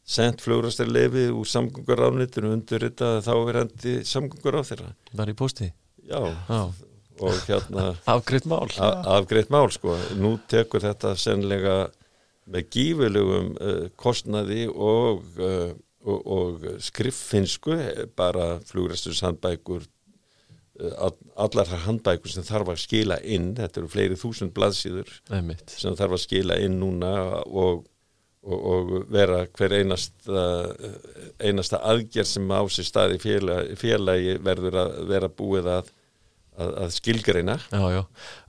sendt 0.08 0.44
flugræstulefi 0.46 1.28
úr 1.34 1.50
samgöngur 1.50 2.06
undir 2.08 2.86
þetta 2.86 3.18
þá 3.26 3.34
er 3.36 3.62
hendi 3.64 3.96
samgöngur 4.08 4.62
á 4.62 4.64
þeirra 4.70 4.94
Var 5.18 5.34
í 5.34 5.38
posti? 5.38 5.72
Já, 6.08 6.22
Já. 6.48 6.62
Og 7.18 7.34
hérna 7.48 7.96
afgreitt 8.14 8.46
mál. 8.46 8.70
Afgreitt 8.78 9.50
mál 9.54 9.72
sko, 9.74 9.96
nú 10.20 10.36
tekur 10.50 10.84
þetta 10.86 11.16
sennilega 11.18 11.78
með 12.48 12.70
gífilegum 12.76 13.50
uh, 13.58 13.88
kostnaði 14.00 14.68
og, 14.70 15.26
uh, 15.42 15.74
og, 16.06 16.20
og 16.26 16.66
skriffinsku 16.84 17.78
bara 18.16 18.58
flugræstus 18.66 19.22
handbækur 19.26 19.86
uh, 20.82 21.12
allar 21.36 21.74
handbækur 21.88 22.32
sem 22.32 22.46
þarf 22.48 22.74
að 22.74 22.82
skila 22.84 23.20
inn 23.24 23.54
þetta 23.58 23.82
eru 23.82 23.92
fleiri 23.92 24.20
þúsund 24.20 24.56
blaðsýður 24.58 25.12
sem 25.74 25.98
þarf 25.98 26.18
að 26.18 26.26
skila 26.26 26.60
inn 26.64 26.80
núna 26.82 27.14
og, 27.46 27.86
og 28.48 28.94
vera 29.12 29.46
hver 29.58 29.80
einasta 29.82 30.48
einasta 31.42 31.82
aðgerð 31.82 32.34
sem 32.36 32.52
á 32.54 32.62
sér 32.72 32.90
staði 32.92 33.22
félagi, 33.24 33.78
félagi 33.80 34.38
verður 34.44 34.82
að 34.86 35.00
vera 35.10 35.32
búið 35.34 35.72
að 35.80 35.96
að, 36.58 36.72
að 36.84 36.94
skilgreina. 36.96 37.56
Já, 37.72 37.84
já. 37.94 38.02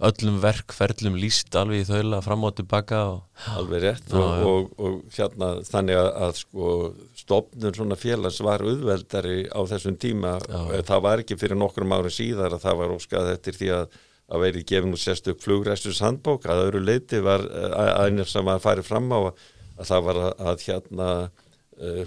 öllum 0.09 0.41
verkferðlum 0.43 1.19
líst 1.21 1.57
alveg 1.59 1.85
í 1.85 1.89
þaula 1.89 2.21
fram 2.25 2.47
og 2.49 2.57
tilbaka 2.59 3.01
og... 3.13 3.23
alveg 3.55 3.85
rétt 3.85 4.13
já, 4.13 4.19
og, 4.19 4.49
og, 4.49 4.69
og 4.81 5.17
hérna 5.17 5.51
þannig 5.69 6.01
að, 6.01 6.11
að 6.27 6.35
sko, 6.43 6.75
stopnum 7.23 7.75
svona 7.77 7.99
félags 8.01 8.41
var 8.45 8.65
auðveldari 8.67 9.41
á 9.53 9.61
þessum 9.73 9.99
tíma. 10.01 10.37
Það 10.89 11.05
var 11.09 11.25
ekki 11.25 11.41
fyrir 11.41 11.61
nokkrum 11.61 11.97
ári 11.97 12.13
síðar 12.15 12.57
að 12.57 12.65
það 12.67 12.81
var 12.83 12.95
óskað 12.99 13.33
eftir 13.37 13.59
því 13.61 13.75
að 13.81 13.99
að 14.29 14.43
verið 14.43 14.65
gefin 14.69 14.93
úr 14.93 15.01
sérstök 15.01 15.39
flugræstus 15.41 16.03
handbók 16.05 16.43
að 16.45 16.67
öðru 16.67 16.83
leiti 16.85 17.17
var 17.25 17.47
einir 18.05 18.29
sem 18.29 18.45
að 18.53 18.59
fari 18.61 18.83
fram 18.85 19.07
á 19.09 19.33
að 19.33 19.87
það 19.89 20.03
var 20.05 20.19
að, 20.21 20.35
að 20.51 20.65
hérna 20.67 21.07
Eh, 21.17 21.48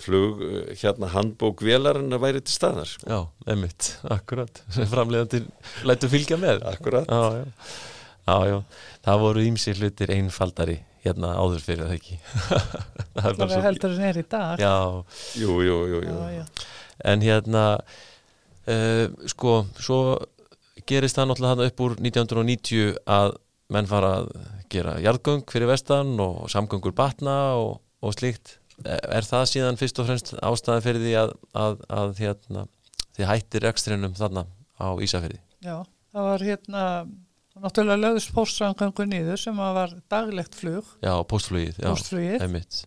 flug 0.04 0.42
eh, 0.44 0.74
hérna 0.82 1.10
handbók 1.14 1.64
velarinn 1.64 2.12
að 2.12 2.24
væri 2.26 2.44
til 2.44 2.56
staðar. 2.56 2.90
Sko. 2.92 3.08
Já, 3.08 3.52
emitt, 3.54 3.94
akkurat. 4.12 4.62
Framleiðandi 4.76 5.46
lætu 5.88 6.10
fylgja 6.12 6.40
með. 6.42 6.66
Akkurat. 6.74 7.08
Já, 7.08 7.42
já. 7.42 7.76
Já, 8.22 8.36
já, 8.46 8.58
það 9.04 9.24
voru 9.24 9.44
ímsi 9.50 9.74
hlutir 9.80 10.12
einfaldari 10.14 10.78
hérna 11.02 11.32
áður 11.42 11.64
fyrir 11.66 11.88
það 11.88 11.96
ekki? 11.96 12.18
Það 13.16 13.30
er 13.32 13.38
bara 13.40 13.62
heldur 13.66 13.96
en 13.96 14.04
er 14.06 14.20
í 14.22 14.24
dag. 14.30 14.62
Já, 14.62 14.76
jú, 15.42 15.56
jú, 15.66 15.78
jú, 15.90 16.02
jú. 16.06 16.44
En 17.10 17.26
hérna 17.26 17.64
uh, 17.82 19.08
sko, 19.34 19.56
svo 19.82 20.00
gerist 20.88 21.18
það 21.18 21.32
náttúrulega 21.32 21.56
hann 21.56 21.66
upp 21.66 21.84
úr 21.88 21.98
1990 21.98 23.02
að 23.18 23.36
menn 23.74 23.90
fara 23.90 24.14
að 24.22 24.32
gera 24.72 24.96
jarðgöng 25.02 25.44
fyrir 25.50 25.72
vestan 25.72 26.14
og 26.22 26.46
samgöngur 26.54 26.94
batna 26.96 27.38
og, 27.60 27.80
og 28.06 28.16
slíkt 28.16 28.61
er 28.86 29.28
það 29.28 29.48
síðan 29.52 29.80
fyrst 29.80 30.02
og 30.02 30.08
fremst 30.10 30.34
ástæði 30.38 30.86
fyrir 30.86 31.04
því 31.06 31.16
að, 31.22 31.34
að, 31.64 31.82
að 32.02 32.14
hérna, 32.22 32.68
þið 33.18 33.28
hættir 33.32 33.68
ekstrinum 33.72 34.16
þarna 34.18 34.46
á 34.82 34.88
Ísafjörði? 35.04 35.42
Já, 35.62 35.76
það 36.14 36.30
var 36.30 36.46
hérna 36.48 36.86
náttúrulega 37.62 38.02
lögðust 38.06 38.32
póstrangangu 38.36 39.08
nýður 39.10 39.42
sem 39.42 39.60
var 39.60 39.98
daglegt 40.12 40.56
flug 40.58 40.88
Já, 41.04 41.14
póstflugið, 41.28 41.82
já, 41.84 41.92
einmitt 42.40 42.86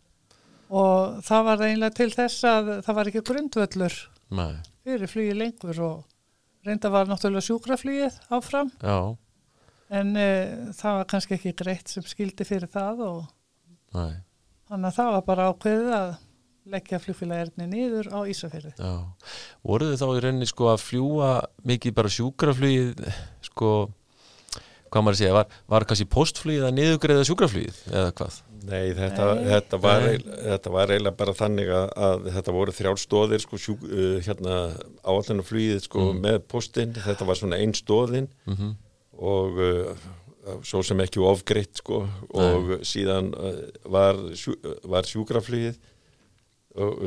og 0.75 1.21
það 1.23 1.45
var 1.47 1.67
einlega 1.67 1.95
til 1.95 2.09
þess 2.15 2.47
að 2.49 2.71
það 2.87 2.97
var 2.97 3.11
ekki 3.11 3.23
grundvöllur 3.29 3.99
Nei. 4.35 4.55
fyrir 4.87 5.11
flugið 5.13 5.37
lengur 5.43 5.83
og 5.85 5.99
reynda 6.65 6.91
var 6.91 7.11
náttúrulega 7.11 7.47
sjúkraflugið 7.51 8.17
áfram 8.33 8.73
Já 8.81 9.15
en 9.93 10.15
uh, 10.17 10.71
það 10.77 10.99
var 10.99 11.09
kannski 11.11 11.37
ekki 11.37 11.55
greitt 11.59 11.93
sem 11.93 12.07
skildi 12.09 12.47
fyrir 12.49 12.71
það 12.73 13.03
og 13.05 13.19
Nei. 13.95 14.15
Þannig 14.75 14.91
að 14.91 14.97
það 14.99 15.11
var 15.15 15.27
bara 15.29 15.51
ákveðið 15.53 15.93
að 15.95 16.15
leggja 16.75 17.01
flugfélagirni 17.03 17.67
nýður 17.69 18.09
á 18.11 18.19
Ísafjörði. 18.31 18.73
Já, 18.79 18.95
voruð 19.67 19.93
þið 19.93 20.01
þá 20.01 20.07
í 20.09 20.23
rauninni 20.25 20.49
sko 20.49 20.71
að 20.73 20.81
fljúa 20.85 21.29
mikið 21.69 21.95
bara 21.99 22.15
sjúkraflugið 22.15 23.05
sko, 23.45 23.75
hvað 24.89 25.05
maður 25.05 25.21
segja, 25.21 25.37
var, 25.37 25.61
var 25.71 25.87
kannski 25.91 26.09
postflugið 26.11 26.67
að 26.71 26.75
niðugreiða 26.79 27.29
sjúkraflugið 27.29 27.81
eða 27.93 28.17
hvað? 28.17 28.41
Nei, 28.65 28.95
þetta, 28.97 29.29
Nei. 29.37 29.45
Þetta, 29.51 29.79
var, 29.85 30.07
Nei. 30.09 30.27
þetta 30.49 30.71
var 30.73 30.93
eiginlega 30.95 31.19
bara 31.21 31.37
þannig 31.37 31.73
að, 31.77 31.87
að 32.09 32.29
þetta 32.39 32.57
voru 32.57 32.75
þrjár 32.79 33.01
stóðir 33.03 33.45
sko, 33.45 33.61
sjú, 33.61 33.77
uh, 33.85 34.15
hérna 34.25 34.59
áallanuflugið 35.05 35.85
sko 35.85 36.09
mm. 36.09 36.23
með 36.25 36.39
postin, 36.49 36.97
þetta 36.97 37.29
var 37.29 37.41
svona 37.43 37.61
einn 37.61 37.77
stóðin 37.77 38.31
mm 38.49 38.57
-hmm. 38.57 38.77
og 39.21 39.61
uh, 39.61 40.07
svo 40.67 40.83
sem 40.85 41.01
ekki 41.05 41.23
ofgreitt 41.25 41.81
sko 41.81 42.05
og 42.05 42.71
Nei. 42.71 42.79
síðan 42.87 43.33
uh, 43.33 43.59
var, 43.91 44.21
sjú, 44.39 44.57
var 44.91 45.09
sjúkraflugið 45.09 45.81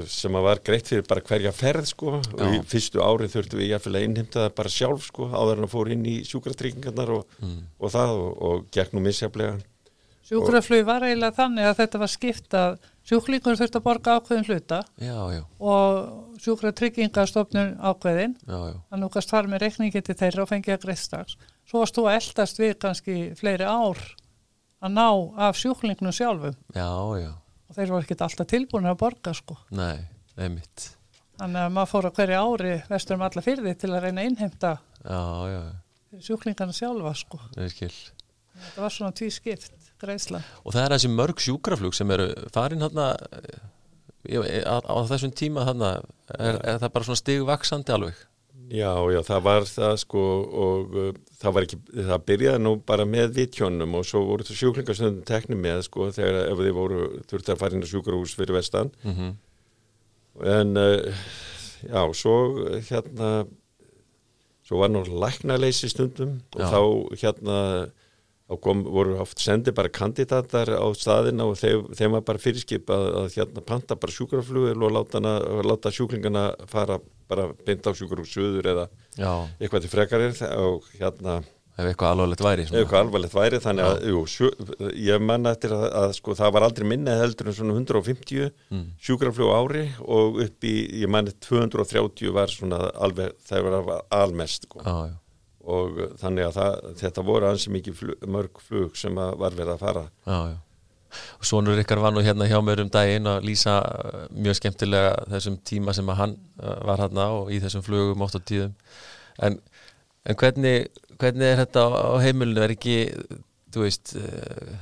sem 0.08 0.36
að 0.40 0.46
var 0.46 0.62
greitt 0.64 0.88
fyrir 0.88 1.04
bara 1.08 1.24
hverja 1.28 1.52
ferð 1.52 1.90
sko 1.90 2.12
Já. 2.22 2.28
og 2.40 2.54
í 2.56 2.60
fyrstu 2.72 3.02
árið 3.04 3.34
þurftu 3.34 3.58
við 3.60 3.74
jáfnvel 3.74 3.98
að 4.00 4.06
innhemta 4.08 4.44
það 4.46 4.54
bara 4.62 4.72
sjálf 4.72 5.08
sko 5.10 5.28
áður 5.28 5.58
en 5.60 5.68
að 5.68 5.74
fór 5.74 5.90
inn 5.92 6.06
í 6.08 6.14
sjúkratryggingarnar 6.28 7.12
og, 7.18 7.34
mm. 7.44 7.58
og 7.84 7.92
það 7.92 8.14
og, 8.16 8.30
og 8.48 8.70
gekk 8.78 8.96
nú 8.96 9.04
misjaflega 9.04 9.58
Sjúkraflug 10.28 10.84
var 10.88 11.06
eiginlega 11.08 11.36
þannig 11.38 11.68
að 11.70 11.78
þetta 11.82 12.00
var 12.02 12.12
skipta 12.12 12.62
sjúklingur 13.08 13.60
þurfti 13.60 13.80
að 13.80 13.86
borga 13.86 14.16
ákveðin 14.18 14.48
hluta 14.48 14.80
já, 15.00 15.20
já. 15.36 15.44
og 15.60 16.40
sjúkratryggingarstofnun 16.44 17.78
ákveðin 17.80 18.40
þannig 18.48 19.06
að 19.08 19.20
það 19.20 19.38
var 19.38 19.52
með 19.52 19.64
reikningi 19.64 20.04
til 20.04 20.18
þeirra 20.20 20.44
og 20.44 20.52
fengið 20.52 20.76
að 20.76 20.84
greitt 20.88 21.04
strax 21.04 21.38
svo 21.68 21.84
varst 21.84 21.98
þú 21.98 22.08
að 22.08 22.20
eldast 22.22 22.62
við 22.62 22.78
kannski 22.84 23.18
fleiri 23.40 23.68
ár 23.68 24.00
að 24.78 24.94
ná 24.94 25.08
af 25.48 25.60
sjúklingnum 25.60 26.16
sjálfum 26.16 26.56
Já, 26.76 26.90
já 27.20 27.34
og 27.68 27.76
þeir 27.76 27.92
voru 27.92 28.06
ekkert 28.06 28.24
alltaf 28.28 28.50
tilbúin 28.50 28.88
að 28.90 29.00
borga 29.02 29.34
sko. 29.36 29.58
Nei, 29.76 30.06
einmitt. 30.40 30.92
Þannig 31.38 31.66
að 31.66 31.74
maður 31.76 31.92
fór 31.92 32.08
að 32.10 32.16
hverja 32.18 32.44
ári 32.44 32.76
vestur 32.90 33.18
um 33.18 33.26
alla 33.28 33.44
fyrði 33.46 33.74
til 33.78 33.92
að 33.92 34.06
reyna 34.08 34.24
að 34.24 34.30
innheimta 34.32 34.72
já, 35.04 35.60
sjúklingarna 36.26 36.74
sjálfa 36.74 37.14
sko. 37.20 37.42
Það 37.58 38.80
var 38.82 38.94
svona 38.96 39.14
tví 39.18 39.30
skipt 39.34 39.92
greiðsla. 40.02 40.42
Og 40.64 40.74
það 40.74 40.84
er 40.84 40.96
þessi 40.96 41.12
mörg 41.14 41.44
sjúkraflug 41.44 41.98
sem 41.98 42.14
eru 42.16 42.32
farin 42.54 42.82
hérna 42.82 43.12
á, 43.14 44.78
á 44.82 44.98
þessum 45.12 45.36
tíma 45.38 45.68
hérna, 45.68 45.92
er, 46.34 46.58
er 46.64 46.82
það 46.82 46.94
bara 46.96 47.10
svona 47.10 47.22
stigvaksandi 47.22 47.94
alveg? 47.94 48.26
Já, 48.68 48.92
já, 49.14 49.22
það 49.24 49.44
var 49.46 49.66
það 49.70 49.94
sko 50.02 50.22
og 50.64 50.96
uh, 50.98 51.12
það 51.40 51.54
var 51.56 51.66
ekki, 51.68 51.78
það 52.10 52.24
byrjaði 52.28 52.64
nú 52.64 52.74
bara 52.90 53.06
með 53.08 53.38
vitjónum 53.38 53.96
og 53.96 54.08
svo 54.08 54.24
voru 54.28 54.44
þetta 54.44 54.60
sjúklingarstöndum 54.60 55.28
teknum 55.28 55.62
með 55.64 55.86
sko 55.88 56.10
þegar 56.16 56.40
ef 56.50 56.64
þið 56.64 56.74
voru 56.76 57.04
þurfti 57.30 57.54
að 57.54 57.62
fara 57.62 57.78
inn 57.78 57.88
á 57.88 57.92
sjúkrahús 57.92 58.36
fyrir 58.36 58.58
vestan 58.58 58.92
mm 59.06 59.14
-hmm. 59.14 59.32
en 60.58 60.82
uh, 60.82 61.24
já, 61.88 62.02
svo 62.14 62.36
hérna 62.90 63.32
svo 64.68 64.82
var 64.84 64.92
nú 64.92 65.06
læknaleysi 65.06 65.90
stundum 65.90 66.42
og 66.56 66.62
já. 66.62 66.68
þá 66.68 66.82
hérna 67.24 67.58
og 68.48 68.62
kom, 68.64 68.86
voru 68.88 69.18
oft 69.20 69.42
sendið 69.44 69.76
bara 69.76 69.92
kandidatar 69.92 70.72
á 70.72 70.88
staðina 70.96 71.50
og 71.50 71.58
þeim, 71.60 71.90
þeim 71.98 72.16
var 72.16 72.24
bara 72.30 72.42
fyrirskip 72.42 72.94
að, 72.94 73.10
að 73.22 73.28
hérna 73.36 73.64
panta 73.68 73.98
bara 74.00 74.16
sjúkraflugil 74.16 74.88
og 74.88 74.96
láta, 74.96 75.22
láta 75.68 75.92
sjúklingana 75.92 76.48
fara 76.72 77.02
bara 77.28 77.50
beint 77.68 77.84
á 77.84 77.92
sjúkraflugsuður 77.92 78.72
eða 78.72 78.88
Já. 79.20 79.32
eitthvað 79.60 79.84
til 79.84 79.92
frekarir 79.92 80.42
og 80.64 80.88
hérna 80.96 81.42
ef 81.78 81.86
eitthvað 81.92 82.14
alvarlegt 82.16 82.42
væri 82.42 82.64
ef 82.66 82.74
eitthvað 82.80 83.04
alvarlegt 83.04 83.36
væri 83.38 83.60
þannig 83.62 83.90
að 83.90 84.08
jú, 84.14 84.24
sjú, 84.32 84.50
ég 84.96 85.28
manna 85.28 85.54
eftir 85.54 85.76
að, 85.76 85.86
að 86.00 86.16
sko, 86.18 86.40
það 86.40 86.56
var 86.56 86.70
aldrei 86.70 86.90
minna 86.90 87.20
heldur 87.20 87.52
en 87.52 87.60
svona 87.60 87.76
150 87.78 88.48
mm. 88.48 88.88
sjúkraflug 89.04 89.54
ári 89.54 89.86
og 90.08 90.42
upp 90.48 90.68
í, 90.72 90.76
ég 91.04 91.12
manni 91.12 91.36
230 91.36 92.34
var 92.34 92.54
svona 92.54 92.86
alveg, 92.96 93.36
það 93.46 93.72
var 93.76 94.06
almest 94.24 94.72
sko. 94.72 94.82
Já, 94.88 95.12
já 95.12 95.16
og 95.68 96.00
þannig 96.22 96.48
að 96.48 96.56
það, 96.56 96.88
þetta 97.02 97.26
voru 97.28 97.50
ansi 97.50 97.74
mikið 97.74 98.00
flug, 98.00 98.24
mörg 98.36 98.64
flug 98.64 98.96
sem 99.00 99.18
var 99.18 99.56
verið 99.56 99.74
að 99.74 99.84
fara. 99.84 100.04
Já, 100.28 100.38
já. 100.54 100.56
og 101.40 101.50
Sónur 101.50 101.82
ykkar 101.82 102.02
var 102.04 102.16
nú 102.16 102.24
hérna 102.24 102.48
hjá 102.48 102.58
mér 102.64 102.84
um 102.86 102.92
daginn 102.94 103.28
að 103.28 103.50
lýsa 103.50 103.76
uh, 103.84 104.24
mjög 104.32 104.60
skemmtilega 104.62 105.12
þessum 105.34 105.60
tíma 105.68 105.96
sem 105.98 106.14
að 106.14 106.20
hann 106.22 106.38
uh, 106.62 106.78
var 106.88 107.04
hérna 107.04 107.28
og 107.36 107.52
í 107.52 107.60
þessum 107.64 107.84
flugum 107.84 108.24
ótt 108.24 108.40
á 108.40 108.42
tíðum. 108.42 108.74
En, 109.44 109.60
en 110.24 110.40
hvernig, 110.40 110.90
hvernig 111.20 111.52
er 111.52 111.62
þetta 111.66 111.86
á 111.92 112.16
heimilinu? 112.24 112.64
Er 112.64 112.78
ekki, 112.78 112.98
þú 113.76 113.84
veist 113.84 114.16
uh, 114.20 114.76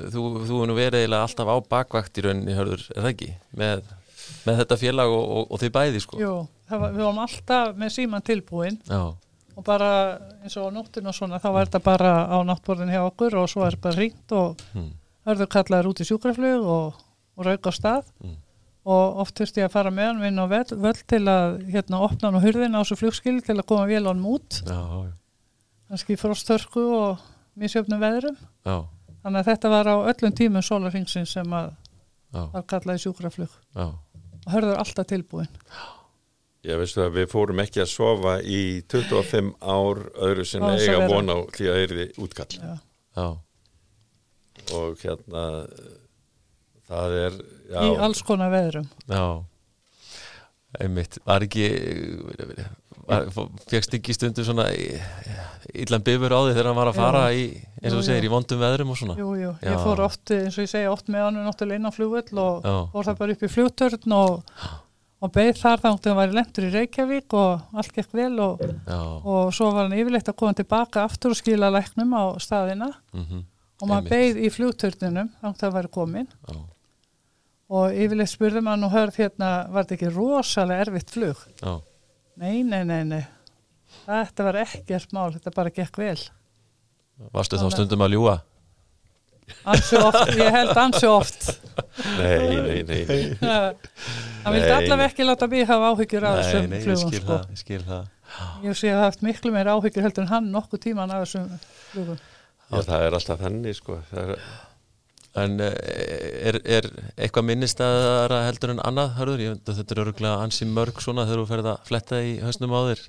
þú, 0.00 0.26
þú 0.48 0.64
er 0.64 0.70
nú 0.70 0.80
verið 0.80 1.16
alltaf 1.20 1.52
á 1.52 1.56
bakvakt 1.68 2.16
í 2.16 2.28
rauninni, 2.28 2.56
hörður, 2.56 2.86
er 2.94 3.04
það 3.04 3.14
ekki? 3.14 3.34
Með, 3.60 3.88
með 4.48 4.62
þetta 4.64 4.84
félag 4.88 5.12
og, 5.12 5.24
og, 5.24 5.50
og 5.50 5.60
þau 5.60 5.72
bæði 5.76 6.06
sko. 6.06 6.20
Jú, 6.22 6.36
var, 6.70 6.94
við 6.94 7.02
varum 7.04 7.26
alltaf 7.26 7.74
með 7.76 7.98
síman 7.98 8.24
tilbúin 8.24 8.80
Já 8.88 9.02
og 9.56 9.64
bara 9.66 9.90
eins 10.42 10.56
og 10.58 10.70
á 10.70 10.74
nóttinu 10.74 11.10
og 11.10 11.16
svona 11.16 11.40
þá 11.42 11.48
er 11.50 11.68
þetta 11.68 11.80
bara 11.84 12.12
á 12.30 12.36
náttborðin 12.46 12.92
hjá 12.92 13.02
okkur 13.06 13.36
og 13.40 13.48
svo 13.50 13.64
er 13.66 13.76
bara 13.80 13.98
ringt 13.98 14.34
og 14.36 14.60
mm. 14.74 14.90
hörður 15.28 15.50
kallaður 15.54 15.90
út 15.90 16.02
í 16.02 16.06
sjúkraflug 16.08 16.68
og, 16.74 17.00
og 17.36 17.46
rauk 17.46 17.68
á 17.68 17.72
stað 17.74 18.12
mm. 18.22 18.36
og 18.94 19.20
oft 19.24 19.40
þurfti 19.40 19.64
ég 19.64 19.70
að 19.70 19.76
fara 19.76 19.94
með 19.94 20.10
hann 20.10 20.22
vinn 20.24 20.42
og 20.44 20.52
völd, 20.52 20.74
völd 20.86 21.02
til 21.10 21.22
að 21.30 21.58
hérna 21.72 22.02
opna 22.06 22.30
hann 22.30 22.40
á 22.40 22.44
hurðin 22.46 22.78
á 22.78 22.80
þessu 22.82 23.00
flugskil 23.02 23.36
til 23.44 23.58
að 23.58 23.68
koma 23.72 23.90
vel 23.90 24.04
á 24.06 24.10
hann 24.12 24.24
út 24.30 24.62
kannski 25.90 26.18
frostörku 26.20 26.86
og 26.96 27.28
misjöfnum 27.58 28.00
veðrum 28.00 28.38
já. 28.38 28.76
þannig 29.22 29.40
að 29.42 29.48
þetta 29.52 29.74
var 29.74 29.90
á 29.90 29.96
öllum 30.14 30.36
tímum 30.36 30.64
solarringsin 30.64 31.26
sem 31.28 31.56
að 31.56 31.72
já. 32.30 32.44
var 32.54 32.68
kallaði 32.70 33.06
sjúkraflug 33.06 33.50
já. 33.74 33.88
og 33.90 34.52
hörður 34.54 34.84
alltaf 34.84 35.10
tilbúin 35.10 35.50
já 35.50 35.99
Ég 36.68 36.76
veistu 36.76 37.00
að 37.00 37.14
við 37.16 37.30
fórum 37.32 37.60
ekki 37.62 37.80
að 37.80 37.88
sofa 37.88 38.34
í 38.44 38.60
25 38.92 39.54
ár 39.64 40.02
öðru 40.26 40.44
sem 40.44 40.64
eiga 40.68 41.06
von 41.08 41.32
á 41.32 41.38
því 41.56 41.70
að 41.72 41.78
er 41.84 41.94
þið 41.96 42.18
útkall. 42.26 42.50
Já. 42.58 42.74
Já. 43.16 43.28
Og 44.76 45.00
hérna 45.00 45.44
það 46.90 47.16
er... 47.22 47.38
Já. 47.70 47.80
Í 47.86 47.94
alls 48.04 48.20
konar 48.26 48.52
veðrum. 48.52 48.90
Já, 49.08 49.24
einmitt. 50.84 51.16
Var 51.24 51.46
ekki, 51.46 51.70
fegst 53.70 53.96
ekki 53.96 54.18
stundu 54.18 54.44
svona 54.44 54.68
illan 54.74 56.04
bifur 56.04 56.34
á 56.34 56.40
því 56.44 56.52
þegar 56.52 56.70
hann 56.70 56.78
var 56.82 56.90
að 56.92 57.00
fara 57.00 57.24
í, 57.32 57.46
eins 57.80 57.96
og 57.96 58.04
segir, 58.04 58.26
í 58.28 58.32
vondum 58.32 58.60
veðrum 58.60 58.92
og 58.92 59.00
svona? 59.00 59.16
Jú, 59.16 59.32
jú. 59.38 59.54
Ég 59.64 59.80
fór 59.86 60.04
oft, 60.04 60.24
eins 60.34 60.58
og 60.58 60.66
ég 60.66 60.72
segja, 60.74 60.92
oft 60.92 61.08
með 61.08 61.28
hann 61.28 61.40
náttúrulega 61.46 61.80
inn 61.80 61.88
á 61.88 61.92
flugvöld 61.94 62.32
og 62.44 62.70
fór 62.92 63.08
það 63.08 63.20
bara 63.22 63.36
upp 63.38 63.48
í 63.48 63.52
flugtörn 63.56 64.16
og 64.18 64.56
og 65.20 65.32
beð 65.34 65.52
þar 65.60 65.82
þá 65.82 65.88
hann 65.90 66.16
var 66.16 66.32
lentur 66.32 66.66
í 66.66 66.72
Reykjavík 66.72 67.36
og 67.36 67.76
allt 67.76 67.92
gekk 67.96 68.14
vel 68.16 68.32
og, 68.40 68.62
og 68.88 69.52
svo 69.54 69.70
var 69.74 69.86
hann 69.86 69.96
yfirleitt 69.98 70.30
að 70.32 70.38
koma 70.40 70.56
tilbaka 70.56 71.04
aftur 71.04 71.34
og 71.34 71.40
skila 71.40 71.70
læknum 71.72 72.14
á 72.16 72.24
staðina 72.40 72.90
mm 73.12 73.24
-hmm. 73.24 73.42
og 73.82 73.88
maður 73.88 74.08
beð 74.08 74.40
í 74.40 74.50
flugtörnunum 74.50 75.28
þá 75.28 75.44
hann 75.44 75.58
það 75.60 75.72
var 75.72 75.88
komin 75.88 76.28
Já. 76.48 76.56
og 77.68 77.92
yfirleitt 77.92 78.32
spurði 78.32 78.60
maður 78.60 78.84
og 78.84 78.92
hörð 78.96 79.16
hérna 79.16 79.50
var 79.68 79.84
þetta 79.84 79.94
ekki 79.94 80.14
rosalega 80.16 80.80
erfitt 80.80 81.10
flug 81.10 81.36
Já. 81.62 81.80
nei, 82.36 82.62
nei, 82.62 82.84
nei, 82.84 83.04
nei 83.04 83.24
þetta 84.06 84.44
var 84.44 84.56
ekkert 84.56 85.12
mál, 85.12 85.32
þetta 85.32 85.50
bara 85.54 85.70
gekk 85.70 85.98
vel 85.98 86.20
Varstu 87.32 87.56
þá 87.56 87.70
stundum 87.70 88.00
að 88.00 88.12
ljúa? 88.14 88.40
Ansi 89.70 89.98
oft, 90.00 90.32
ég 90.38 90.54
held 90.54 90.78
ansi 90.80 91.10
oft. 91.10 91.50
Nei, 92.18 92.38
nei, 92.48 92.80
nei 92.88 93.02
Það 93.40 94.54
vildi 94.56 94.72
allavega 94.72 95.06
ekki 95.10 95.26
láta 95.26 95.48
mig 95.50 95.66
hafa 95.68 95.92
áhyggjur 95.92 96.26
af 96.28 96.40
þessum 96.40 96.74
flugum 96.86 97.12
sko. 97.14 97.26
það, 97.28 97.46
Ég 97.50 97.60
skil 97.60 97.82
það. 97.86 98.08
Ég 98.64 98.78
sé 98.78 98.90
að 98.90 98.98
það 99.00 99.06
haft 99.08 99.24
miklu 99.26 99.52
meira 99.54 99.76
áhyggjur 99.76 100.06
heldur 100.06 100.26
en 100.26 100.32
hann 100.32 100.50
nokkuð 100.54 100.82
tíman 100.86 101.12
af 101.14 101.24
þessum 101.26 101.48
flugum 101.92 102.18
Já, 102.70 102.82
það 102.86 103.04
er 103.04 103.16
alltaf 103.18 103.40
þannig 103.42 103.78
sko. 103.80 103.98
Er... 104.22 104.36
En 105.40 105.62
eh, 105.62 105.74
er, 106.50 106.56
er 106.66 106.86
eitthvað 107.14 107.46
minnistæðara 107.46 108.40
heldur 108.48 108.72
en 108.74 108.80
annað, 108.82 109.12
hörður? 109.18 109.42
Ég 109.44 109.52
veit 109.54 109.70
að 109.70 109.80
þetta 109.80 109.94
er 109.94 110.02
öruglega 110.04 110.44
ansi 110.46 110.66
mörg 110.66 111.02
svona 111.02 111.26
þegar 111.28 111.42
þú 111.42 111.50
ferð 111.50 111.68
að 111.70 111.84
fletta 111.86 112.22
í 112.26 112.32
höstnum 112.42 112.74
á 112.74 112.80
þér. 112.88 113.02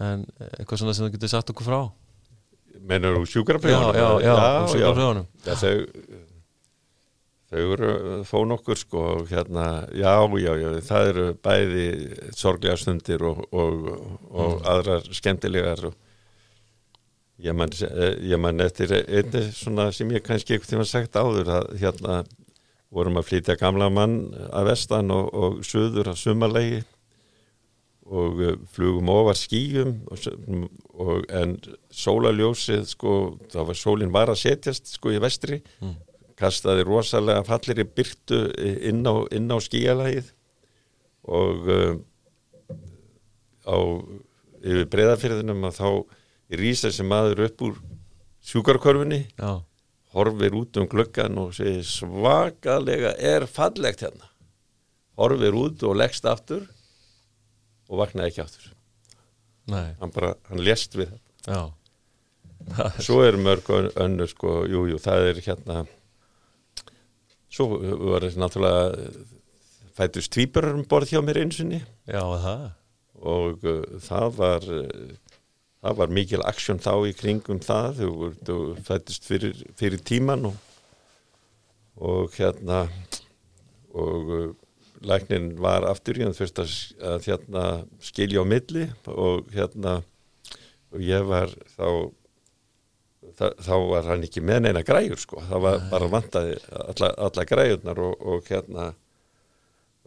En 0.00 0.22
eitthvað 0.54 0.80
svona 0.80 0.94
sem 0.96 1.06
þú 1.06 1.12
getur 1.16 1.32
sagt 1.34 1.52
okkur 1.52 1.68
frá 1.68 1.80
Menur 2.80 3.20
þú 3.20 3.28
sjúkrafljónum? 3.34 3.94
Já, 3.94 4.08
já, 4.24 4.34
já, 4.40 4.66
sjúkrafljónum 4.72 5.26
Þau, 5.46 5.72
þau 7.50 7.64
eru 7.74 7.94
þó 8.28 8.36
nokkur 8.52 8.80
sko 8.80 9.06
hérna, 9.30 9.66
já, 9.96 10.12
já, 10.42 10.52
já, 10.62 10.68
það 10.90 11.10
eru 11.12 11.26
bæði 11.42 11.88
sorglega 12.36 12.78
stundir 12.80 13.26
og, 13.26 13.42
og, 13.50 13.90
og 14.30 14.54
mm. 14.54 14.68
aðrar 14.74 15.10
skemmtilegar 15.16 15.88
og 15.90 15.98
ég 17.40 17.56
man, 17.56 17.72
ég 18.20 18.40
man 18.40 18.60
eftir 18.62 18.92
einni 19.00 19.46
svona 19.56 19.90
sem 19.96 20.10
ég 20.12 20.24
kannski 20.24 20.54
eitthvað 20.54 20.74
tíma 20.74 20.86
sagt 20.88 21.16
áður 21.16 21.54
að 21.60 21.74
hérna 21.80 22.22
vorum 22.90 23.20
að 23.20 23.28
flytja 23.30 23.56
gamla 23.58 23.88
mann 23.92 24.18
að 24.50 24.72
vestan 24.72 25.12
og, 25.14 25.30
og 25.34 25.60
söður 25.66 26.12
að 26.12 26.20
sumarlegi 26.20 26.80
og 28.10 28.42
uh, 28.42 28.54
flugum 28.74 29.10
ofar 29.12 29.38
skýjum 29.38 29.94
og, 30.10 31.24
en 31.30 31.56
sólaljósið 31.94 32.86
sko, 32.90 33.16
þá 33.52 33.60
var 33.70 33.78
sólinn 33.78 34.14
var 34.14 34.32
að 34.32 34.42
setjast 34.42 34.90
sko 34.96 35.14
í 35.14 35.20
vestri 35.22 35.60
mm. 35.80 35.94
kastaði 36.40 36.86
rosalega 36.88 37.46
fallir 37.46 37.84
í 37.84 37.88
byrtu 37.88 38.42
inn 38.90 39.06
á, 39.06 39.14
á 39.30 39.58
skýjalagið 39.62 40.32
og 41.30 41.70
uh, 41.70 41.94
á 43.70 43.78
yfir 44.60 44.88
breyðafyrðinum 44.92 45.68
að 45.68 45.78
þá 45.78 45.88
rýsa 46.60 46.90
sem 46.92 47.08
maður 47.08 47.46
upp 47.46 47.64
úr 47.68 47.78
sjúkarkorfinni 48.50 49.22
Já. 49.38 49.62
horfir 50.16 50.56
út 50.58 50.80
um 50.80 50.88
glöggan 50.90 51.38
og 51.40 51.54
segir 51.56 51.86
svakalega 51.86 53.14
er 53.16 53.46
fallegt 53.46 54.02
hérna 54.04 54.28
horfir 55.20 55.56
út 55.56 55.84
og 55.86 55.98
leggst 56.00 56.26
aftur 56.28 56.66
og 57.90 58.00
vaknaði 58.00 58.30
ekki 58.30 58.70
Nei. 59.70 59.94
hann 60.00 60.12
bara, 60.14 60.34
hann 60.48 60.62
lest 60.64 60.96
við 60.98 61.12
þetta. 61.12 61.58
Svo 63.00 63.22
er 63.24 63.38
mörg 63.40 63.68
önnur 63.72 64.28
sko, 64.30 64.62
jújú, 64.68 64.94
jú, 64.94 65.00
það 65.02 65.28
er 65.30 65.42
hérna 65.44 65.84
svo 67.50 67.66
var 68.12 68.26
þetta 68.26 68.42
náttúrulega 68.44 69.14
fætust 69.96 70.32
tvíburar 70.34 70.76
um 70.76 70.84
borð 70.88 71.14
hjá 71.14 71.22
mér 71.24 71.40
einsinni 71.42 71.80
já, 72.06 72.20
það? 72.20 72.66
Og 73.20 73.66
uh, 73.68 73.80
það 74.00 74.36
var 74.38 74.68
uh, 74.70 75.30
það 75.80 76.00
var 76.00 76.14
mikil 76.14 76.42
aksjón 76.46 76.80
þá 76.82 76.92
í 77.08 77.14
kringum 77.16 77.60
það. 77.64 78.02
Þú 78.46 78.58
fættist 78.86 79.28
fyrir, 79.28 79.62
fyrir 79.78 80.02
tíman 80.04 80.50
og, 80.50 80.58
og 82.00 82.36
hérna 82.36 82.84
og 83.90 84.34
læknin 85.06 85.52
var 85.60 85.86
aftur 85.88 86.18
hann 86.20 86.36
fyrst 86.36 86.60
að, 86.60 86.72
að 87.00 87.28
hérna 87.30 87.66
skilja 88.04 88.44
á 88.44 88.46
milli 88.48 88.88
og 89.08 89.48
hérna 89.54 90.00
og 90.90 91.04
ég 91.04 91.24
var 91.28 91.52
þá 91.76 92.10
það, 93.38 93.54
þá 93.64 93.74
var 93.90 94.08
hann 94.10 94.26
ekki 94.26 94.42
með 94.44 94.64
neina 94.64 94.82
græur 94.86 95.20
sko, 95.20 95.42
það 95.48 95.64
var 95.66 95.78
Nei. 95.78 95.86
bara 95.92 96.10
vantaði 96.14 96.58
alla, 96.70 97.12
alla 97.28 97.46
græurnar 97.48 98.02
og, 98.02 98.26
og 98.32 98.50
hérna 98.50 98.90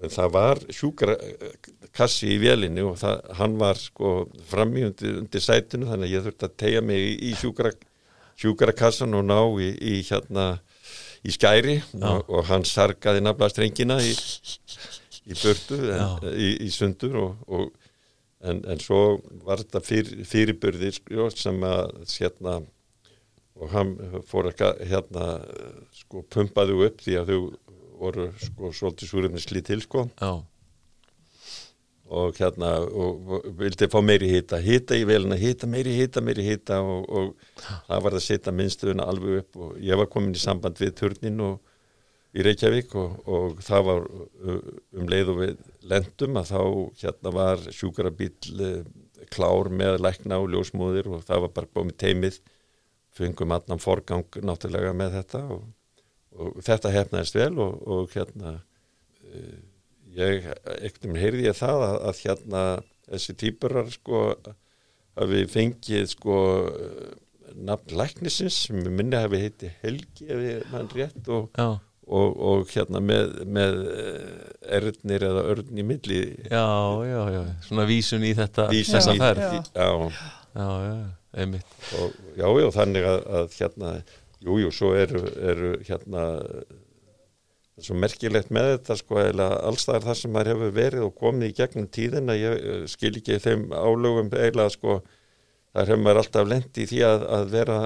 en 0.04 0.12
það 0.12 0.34
var 0.34 0.62
sjúkrakassi 0.74 2.34
í 2.34 2.40
vélinni 2.42 2.84
og 2.84 2.98
það, 3.00 3.22
hann 3.40 3.58
var 3.62 3.80
sko 3.80 4.14
frammi 4.50 4.88
undir, 4.90 5.20
undir 5.22 5.44
sætinu 5.44 5.88
þannig 5.90 6.10
að 6.10 6.16
ég 6.16 6.28
þurfti 6.28 6.50
að 6.50 6.56
tegja 6.64 6.84
mig 6.84 7.10
í, 7.14 7.34
sjúkrakassan 8.42 9.14
og 9.16 9.28
ná 9.30 9.40
í, 9.62 9.70
í 9.78 9.96
hérna 10.10 10.48
í 11.24 11.34
skæri 11.34 11.80
og, 12.02 12.30
og 12.30 12.46
hann 12.50 12.66
sargaði 12.68 13.24
nafla 13.24 13.50
strengina 13.52 14.00
í, 14.04 14.14
í 15.30 15.38
börtu 15.40 15.80
en, 15.96 16.30
í 16.36 16.70
sundur 16.74 17.20
og, 17.22 17.44
og, 17.48 17.90
en, 18.44 18.64
en 18.68 18.84
svo 18.84 19.20
var 19.46 19.64
þetta 19.64 19.84
fyr, 19.84 20.14
fyrirbyrðir 20.28 20.98
sko, 21.00 21.30
sem 21.32 21.64
að 21.68 21.94
hérna 22.18 22.60
og 23.54 23.70
hann 23.70 23.94
fór 24.28 24.50
að 24.50 24.82
hérna 24.90 25.28
sko 25.94 26.24
pumpaðu 26.34 26.80
upp 26.88 27.04
því 27.06 27.20
að 27.20 27.30
þau 27.32 27.42
voru 28.04 28.26
sko 28.42 28.72
svolítið 28.76 29.12
súröfni 29.12 29.44
slið 29.44 29.68
til 29.70 29.84
sko. 29.84 30.08
Já. 30.20 30.32
Og 32.14 32.38
hérna 32.38 32.72
og, 32.84 33.30
og 33.32 33.46
vildi 33.60 33.88
fá 33.92 34.00
meiri 34.04 34.30
hýta 34.32 34.60
hýta 34.62 34.98
í 35.00 35.06
velina, 35.08 35.38
hýta 35.40 35.70
meiri 35.70 35.94
hýta, 35.98 36.22
meiri 36.22 36.46
hýta 36.46 36.80
og, 36.84 37.06
og 37.10 37.70
það 37.88 38.04
var 38.08 38.18
að 38.18 38.26
setja 38.26 38.56
minnstöðuna 38.56 39.08
alveg 39.08 39.44
upp 39.44 39.62
og 39.66 39.78
ég 39.82 40.00
var 40.00 40.10
komin 40.12 40.36
í 40.36 40.42
samband 40.42 40.82
við 40.82 40.96
turnin 41.00 41.40
og 41.44 41.62
í 42.34 42.44
Reykjavík 42.44 42.96
og, 42.98 43.16
og 43.30 43.62
það 43.64 43.88
var 43.90 44.08
um 44.10 45.10
leið 45.10 45.32
og 45.34 45.40
við 45.44 45.64
lendum 45.90 46.42
að 46.42 46.52
þá 46.52 46.62
hérna 47.04 47.34
var 47.36 47.64
sjúkarabíl 47.70 48.34
eh, 48.58 48.82
klár 49.34 49.70
með 49.72 50.02
lækna 50.04 50.42
og 50.42 50.50
ljósmóðir 50.52 51.08
og 51.14 51.24
það 51.28 51.46
var 51.46 51.56
bara 51.56 51.74
komið 51.78 52.00
teimið 52.04 52.42
fengum 53.14 53.54
allan 53.54 53.82
forgang 53.82 54.42
náttúrulega 54.42 54.92
með 54.98 55.20
þetta 55.20 55.46
og 55.54 55.64
og 56.40 56.58
þetta 56.66 56.92
hefnaðist 56.94 57.38
vel 57.38 57.54
og, 57.62 58.10
hérna 58.14 58.56
uh, 58.58 59.60
ég, 60.18 60.50
ekkert 60.80 61.08
um 61.10 61.18
heyrði 61.20 61.48
ég 61.48 61.58
það 61.58 61.86
að, 61.88 61.96
að 62.10 62.22
hérna 62.24 62.64
þessi 63.08 63.36
týpurar 63.40 63.90
sko 63.94 64.24
að 65.14 65.34
við 65.34 65.48
fengið 65.54 66.06
sko 66.16 66.38
nafn 67.54 67.98
læknisins 68.00 68.62
sem 68.68 68.80
minni 68.88 69.20
hafi 69.20 69.42
heiti 69.44 69.74
Helgi 69.84 70.30
ef 70.34 70.46
ég 70.48 70.70
mann 70.74 70.90
rétt 70.94 71.28
og, 71.30 71.52
og, 71.62 72.30
og 72.50 72.72
hérna 72.74 73.02
með, 73.04 73.36
með 73.46 73.82
erðnir 74.80 75.28
eða 75.30 75.44
örn 75.54 75.78
í 75.78 75.86
milli. 75.86 76.22
Já, 76.50 76.66
já, 77.06 77.20
já, 77.36 77.44
svona 77.68 77.86
vísun 77.90 78.26
í 78.26 78.34
þetta 78.38 78.70
vísun 78.72 78.98
þessa 78.98 79.18
ferð. 79.20 79.46
Já, 79.54 79.92
já, 80.58 80.64
já, 80.64 80.72
já 80.90 80.98
einmitt. 81.34 81.78
Og, 82.00 82.20
Já, 82.38 82.46
já, 82.62 82.68
þannig 82.74 83.08
að, 83.10 83.24
að 83.38 83.56
hérna 83.60 83.94
Jújú, 84.44 84.66
jú, 84.66 84.72
svo 84.76 84.90
eru, 85.00 85.22
eru 85.40 85.70
hérna 85.88 86.24
svo 87.82 87.98
merkilegt 87.98 88.52
með 88.54 88.70
þetta 88.76 88.98
sko 89.00 89.20
eða 89.24 89.50
allstaðar 89.66 90.08
það 90.08 90.18
sem 90.20 90.34
maður 90.34 90.52
hefur 90.54 90.74
verið 90.76 91.06
og 91.08 91.14
komið 91.18 91.50
í 91.50 91.56
gegnum 91.58 91.90
tíðin 91.90 92.30
að 92.30 92.42
ég 92.44 92.58
eh, 92.70 92.82
skil 92.92 93.14
ekki 93.18 93.40
þeim 93.42 93.68
álögum 93.74 94.30
eiginlega 94.30 94.74
sko 94.76 94.98
þar 95.74 95.90
hefur 95.90 96.04
maður 96.04 96.22
alltaf 96.22 96.50
lendi 96.52 96.84
í 96.84 96.90
því 96.92 97.04
að, 97.08 97.28
að 97.38 97.54
vera 97.56 97.78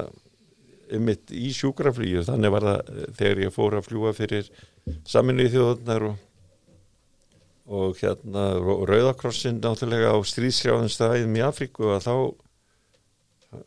ymitt 0.98 1.32
í 1.36 1.52
sjúkraflýju 1.56 2.26
þannig 2.28 2.56
var 2.58 2.68
það 2.68 2.82
eh, 2.82 3.12
þegar 3.22 3.44
ég 3.46 3.56
fór 3.56 3.78
að 3.78 3.88
fljúa 3.88 4.16
fyrir 4.18 4.52
saminu 5.08 5.48
í 5.48 5.54
þjóðunar 5.56 6.10
og, 6.10 6.20
og 7.80 8.04
hérna 8.04 8.50
og 8.60 8.84
Rauðakrossin 8.92 9.64
náttúrulega 9.64 10.12
á 10.12 10.18
stríðsjáðunstæðum 10.34 11.40
í 11.40 11.48
Afríku 11.48 11.96
að 11.96 12.10
þá 12.10 12.14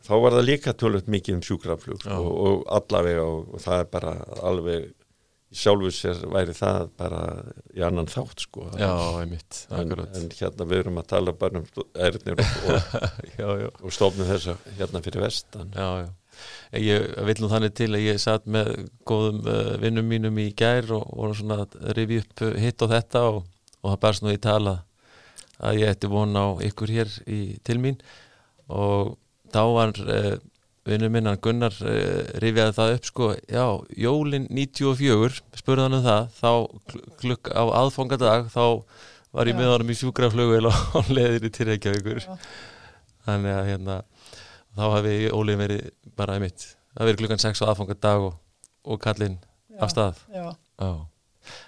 þá 0.05 0.15
var 0.21 0.37
það 0.37 0.47
líka 0.47 0.77
tölvöld 0.77 1.09
mikið 1.09 1.39
um 1.39 1.45
sjúkraflug 1.45 2.03
og, 2.13 2.31
og 2.31 2.65
allavega 2.77 3.25
og 3.25 3.61
það 3.63 3.79
er 3.81 3.93
bara 3.97 4.17
alveg 4.45 4.91
sjálfur 5.51 5.91
sér 5.91 6.21
væri 6.31 6.53
það 6.55 6.89
bara 6.99 7.21
í 7.75 7.83
annan 7.83 8.07
þátt 8.09 8.45
sko. 8.45 8.69
Já, 8.79 8.91
einmitt, 9.19 9.65
en, 9.75 9.91
en 9.99 10.31
hérna 10.31 10.67
við 10.69 10.83
erum 10.85 10.99
að 11.01 11.09
tala 11.11 11.33
bara 11.35 11.59
um 11.59 11.85
erðnir 12.07 12.39
og, 12.39 13.65
og 13.83 13.93
stofnum 13.97 14.29
þess 14.29 14.53
að 14.53 14.67
hérna 14.79 15.03
fyrir 15.03 15.25
vestan. 15.25 15.73
Já, 15.75 16.05
já. 16.05 16.09
Ég 16.79 17.09
vil 17.27 17.35
nú 17.43 17.49
þannig 17.51 17.73
til 17.77 17.89
að 17.91 18.05
ég 18.05 18.21
satt 18.23 18.47
með 18.49 18.71
góðum 19.07 19.41
uh, 19.43 19.73
vinnum 19.81 20.07
mínum 20.07 20.39
í 20.39 20.47
gær 20.57 20.87
og 20.95 21.03
voru 21.11 21.35
svona 21.37 21.65
rifi 21.97 22.21
upp 22.23 22.45
hitt 22.57 22.85
og 22.85 22.93
þetta 22.93 23.25
og, 23.27 23.41
og 23.83 23.91
það 23.91 23.99
barst 24.05 24.25
nú 24.25 24.31
í 24.31 24.39
tala 24.41 24.77
að 25.61 25.81
ég 25.83 25.91
ætti 25.93 26.09
vona 26.09 26.47
á 26.47 26.49
ykkur 26.65 26.95
hér 26.95 27.11
í, 27.27 27.41
til 27.67 27.77
mín. 27.83 27.99
Og 28.71 29.17
þá 29.51 29.61
var 29.75 29.99
uh, 30.07 30.37
vinnu 30.87 31.09
minnan 31.13 31.39
Gunnar 31.43 31.75
uh, 31.85 31.93
rifjaði 32.41 32.75
það 32.77 32.95
upp 32.95 33.07
sko, 33.09 33.29
já, 33.45 33.65
jólin 34.01 34.47
94 34.49 35.41
spurðan 35.59 35.99
um 35.99 36.05
það, 36.05 36.27
þá 36.39 36.51
klukk 37.21 37.51
á 37.53 37.63
aðfangadag, 37.83 38.49
þá 38.53 38.65
var 39.31 39.51
ég 39.51 39.55
já. 39.55 39.59
með 39.61 39.71
honum 39.75 39.93
í 39.93 39.97
sjúkraflögu 39.99 40.59
á 40.71 40.99
leðinni 41.11 41.53
til 41.53 41.69
Reykjavíkur. 41.69 42.25
Þannig 43.27 43.53
að 43.53 43.69
hérna 43.69 44.01
þá 44.73 44.83
hefði 44.97 45.15
Ólið 45.35 45.61
verið 45.61 45.87
bara 46.17 46.37
einmitt 46.37 46.65
það 46.95 47.07
verið 47.07 47.23
klukkan 47.23 47.45
6 47.45 47.63
á 47.63 47.65
aðfangadag 47.69 48.27
og, 48.27 48.35
og 48.87 49.01
kallinn 49.03 49.39
af 49.81 49.93
stað. 49.93 50.21
Já, 50.33 50.51
já. 50.81 50.91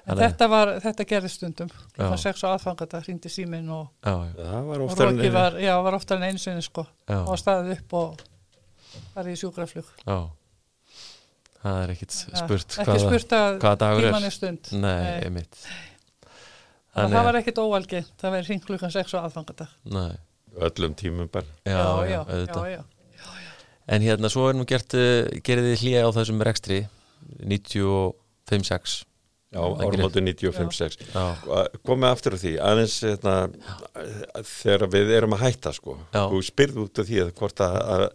Þetta, 0.05 0.47
var, 0.51 0.69
þetta 0.83 1.05
gerði 1.09 1.29
stundum 1.33 1.69
það 1.95 2.13
sex 2.21 2.43
og 2.45 2.51
aðfangata, 2.53 2.99
hringdi 3.01 3.31
símin 3.31 3.71
og, 3.73 3.87
og 4.05 4.99
Róki 4.99 5.31
var, 5.33 5.57
var 5.57 5.97
oftar 5.97 6.19
en 6.19 6.27
einu 6.29 6.41
sinni 6.41 6.61
sko 6.61 6.83
já. 7.09 7.17
og 7.23 7.33
staðið 7.41 7.79
upp 7.79 7.95
og 7.97 8.21
var 9.13 9.29
í 9.29 9.35
sjúkraflug. 9.39 9.89
Já. 10.03 10.17
Það 11.63 11.79
er 11.79 11.91
ekkit 11.93 12.15
spurt 12.17 12.75
ja, 12.75 12.83
ekki 12.83 13.01
spurt 13.05 13.33
að 13.37 13.57
tíman 13.63 14.27
er. 14.27 14.33
stund. 14.35 14.71
Nei, 14.75 14.97
einmitt. 15.23 15.59
Það 16.93 17.15
var 17.25 17.39
ekkit 17.39 17.61
óvalgi 17.63 18.01
það 18.21 18.35
verið 18.35 18.49
hring 18.51 18.65
klukkan 18.67 18.91
sex 18.93 19.15
og 19.15 19.25
aðfangata 19.25 19.69
Nei. 19.89 20.11
Öllum 20.53 20.93
tímum 20.93 21.29
bara. 21.33 21.47
Já, 21.65 21.79
já, 22.05 22.19
já, 22.29 22.67
já 22.75 22.83
En 23.89 24.03
hérna 24.05 24.29
svo 24.31 24.45
er 24.47 24.55
nú 24.55 24.67
gert 24.69 24.93
gerðið 25.43 25.81
hlýja 25.81 26.03
á 26.05 26.09
þessum 26.15 26.43
rekstri 26.45 26.83
95-6 27.41 28.99
Já, 29.53 29.61
árumáltu 29.61 30.21
95-6 30.23 31.03
komið 31.85 32.07
aftur 32.09 32.37
á 32.37 32.41
því 32.41 32.53
aðeins 32.69 32.95
hérna, 33.03 33.33
þegar 34.49 34.85
við 34.93 35.11
erum 35.17 35.35
að 35.37 35.43
hætta 35.45 35.73
sko, 35.75 35.97
og 36.23 36.39
spyrðu 36.45 36.87
út 36.87 37.01
af 37.03 37.09
því 37.09 37.19
að 37.25 37.33
hvort 37.37 37.61
að, 37.65 37.75
að 37.95 38.05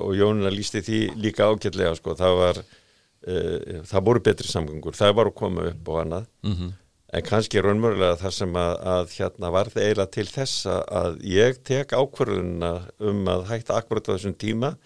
og 0.00 0.12
Jónuna 0.18 0.52
lísti 0.52 0.82
því 0.86 1.00
líka 1.20 1.48
ágætlega 1.50 1.94
sko, 1.98 2.16
það 2.18 2.36
var 2.40 2.60
uh, 2.62 3.80
það 3.90 4.06
voru 4.08 4.24
betri 4.30 4.50
samgöngur, 4.50 4.96
það 4.98 5.16
var 5.18 5.30
að 5.30 5.38
koma 5.42 5.66
upp 5.70 5.92
og 5.92 6.00
annað 6.04 6.26
mm 6.46 6.56
-hmm. 6.56 6.72
en 7.12 7.28
kannski 7.28 7.62
raunmörgulega 7.62 8.20
það 8.22 8.34
sem 8.38 8.56
að, 8.56 8.74
að 8.94 9.14
hérna 9.18 9.50
var 9.50 9.70
það 9.70 9.82
eiginlega 9.84 10.14
til 10.16 10.26
þess 10.26 10.66
að 10.66 11.22
ég 11.24 11.62
tek 11.64 11.92
ákvarðunna 11.92 12.72
um 12.98 13.24
að 13.28 13.46
hætta 13.50 13.78
akkurat 13.78 14.08
á 14.08 14.14
þessum 14.14 14.36
tíma 14.38 14.76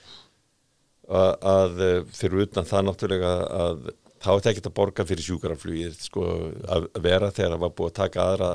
að 1.05 2.07
fyrir 2.17 2.47
utan 2.47 2.65
það 2.65 2.85
náttúrulega 2.87 3.33
að 3.45 3.91
þá 4.25 4.31
er 4.33 4.39
þetta 4.39 4.53
ekkert 4.53 4.69
að 4.71 4.77
borga 4.79 5.07
fyrir 5.09 5.27
sjúkaraflugið 5.27 5.97
sko, 6.01 6.27
að 6.73 6.87
vera 7.05 7.31
þegar 7.35 7.55
það 7.55 7.65
var 7.65 7.73
búið 7.79 7.91
að 7.91 7.99
taka 7.99 8.27
aðra, 8.31 8.51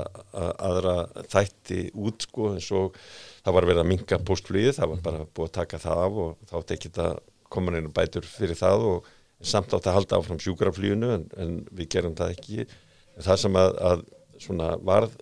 aðra 0.68 0.94
þætti 1.30 1.82
út 1.94 2.26
sko, 2.26 2.48
eins 2.56 2.70
og 2.74 2.98
það 3.44 3.56
var 3.56 3.68
verið 3.70 3.82
að 3.82 3.90
minga 3.90 4.20
postflugið, 4.28 4.74
það 4.76 4.92
var 4.92 5.02
bara 5.06 5.24
búið 5.26 5.48
að 5.48 5.56
taka 5.56 5.80
það 5.80 6.04
af 6.04 6.20
og 6.24 6.50
þá 6.50 6.54
er 6.60 6.76
ekkert 6.76 7.02
að 7.06 7.18
koma 7.50 7.74
neina 7.74 7.92
bætur 7.94 8.28
fyrir 8.28 8.58
það 8.58 8.86
og 8.90 9.10
samt 9.40 9.74
átt 9.74 9.88
að 9.88 9.96
halda 9.96 10.20
áfram 10.20 10.40
sjúkarafluginu 10.42 11.14
en, 11.16 11.26
en 11.40 11.56
við 11.72 11.92
gerum 11.96 12.16
það 12.18 12.34
ekki. 12.36 12.66
Það 13.20 13.42
sem 13.44 13.60
að, 13.60 13.78
að 13.90 14.04
varð 14.86 15.16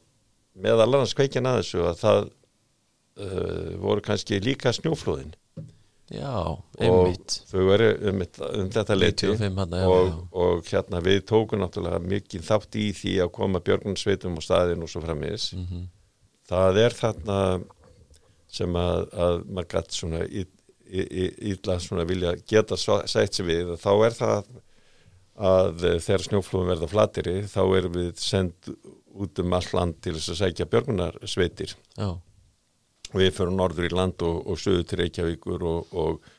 með 0.58 0.82
allarans 0.84 1.14
kveikjan 1.16 1.48
að 1.48 1.60
þessu 1.62 1.84
að 1.86 2.00
það 2.02 2.20
uh, 2.24 3.76
voru 3.82 4.04
kannski 4.04 4.40
líka 4.42 4.74
snjóflóðin. 4.74 5.36
Já, 6.08 6.56
einmitt. 6.80 7.34
og 7.44 7.50
þau 7.50 7.64
veru 7.68 7.88
um, 8.08 8.22
um 8.48 8.68
þetta 8.72 8.94
leiti 8.96 9.28
og, 9.28 10.14
og 10.32 10.62
hérna 10.70 11.02
við 11.04 11.18
tókum 11.28 11.60
náttúrulega 11.60 12.00
mikið 12.00 12.46
þátt 12.46 12.78
í 12.80 12.86
því 12.96 13.12
að 13.26 13.32
koma 13.36 13.60
björgunsveitum 13.66 14.38
á 14.40 14.42
staðin 14.46 14.86
og 14.86 14.88
svo 14.88 15.02
framins 15.04 15.50
mm 15.52 15.66
-hmm. 15.66 15.82
það 16.48 16.80
er 16.86 16.96
þarna 16.96 17.38
sem 18.52 18.78
að, 18.80 19.02
að 19.12 19.42
maður 19.48 19.70
gætt 19.74 19.96
svona 19.96 20.22
íðla 20.88 21.76
svona 21.84 22.06
vilja 22.08 22.36
geta 22.48 22.78
sætt 22.78 23.36
sér 23.36 23.48
við 23.48 23.74
þá 23.82 23.90
er 24.06 24.16
það 24.16 24.54
að 25.38 25.84
þegar 26.02 26.24
snjóflóðum 26.24 26.72
verða 26.72 26.88
flatiri 26.90 27.36
þá 27.50 27.60
erum 27.66 27.98
við 27.98 28.14
sendt 28.22 28.70
út 29.18 29.42
um 29.42 29.58
all 29.58 29.68
land 29.76 29.98
til 30.02 30.16
þess 30.16 30.32
að 30.32 30.40
sækja 30.40 30.70
björgunarsveitir 30.72 31.76
Já 31.98 32.10
við 33.16 33.32
fyrir 33.36 33.54
norður 33.54 33.88
í 33.88 33.94
land 33.94 34.24
og, 34.26 34.40
og 34.48 34.60
söðu 34.60 34.84
til 34.88 35.00
Reykjavíkur 35.02 35.64
og, 35.66 35.94
og, 35.96 36.30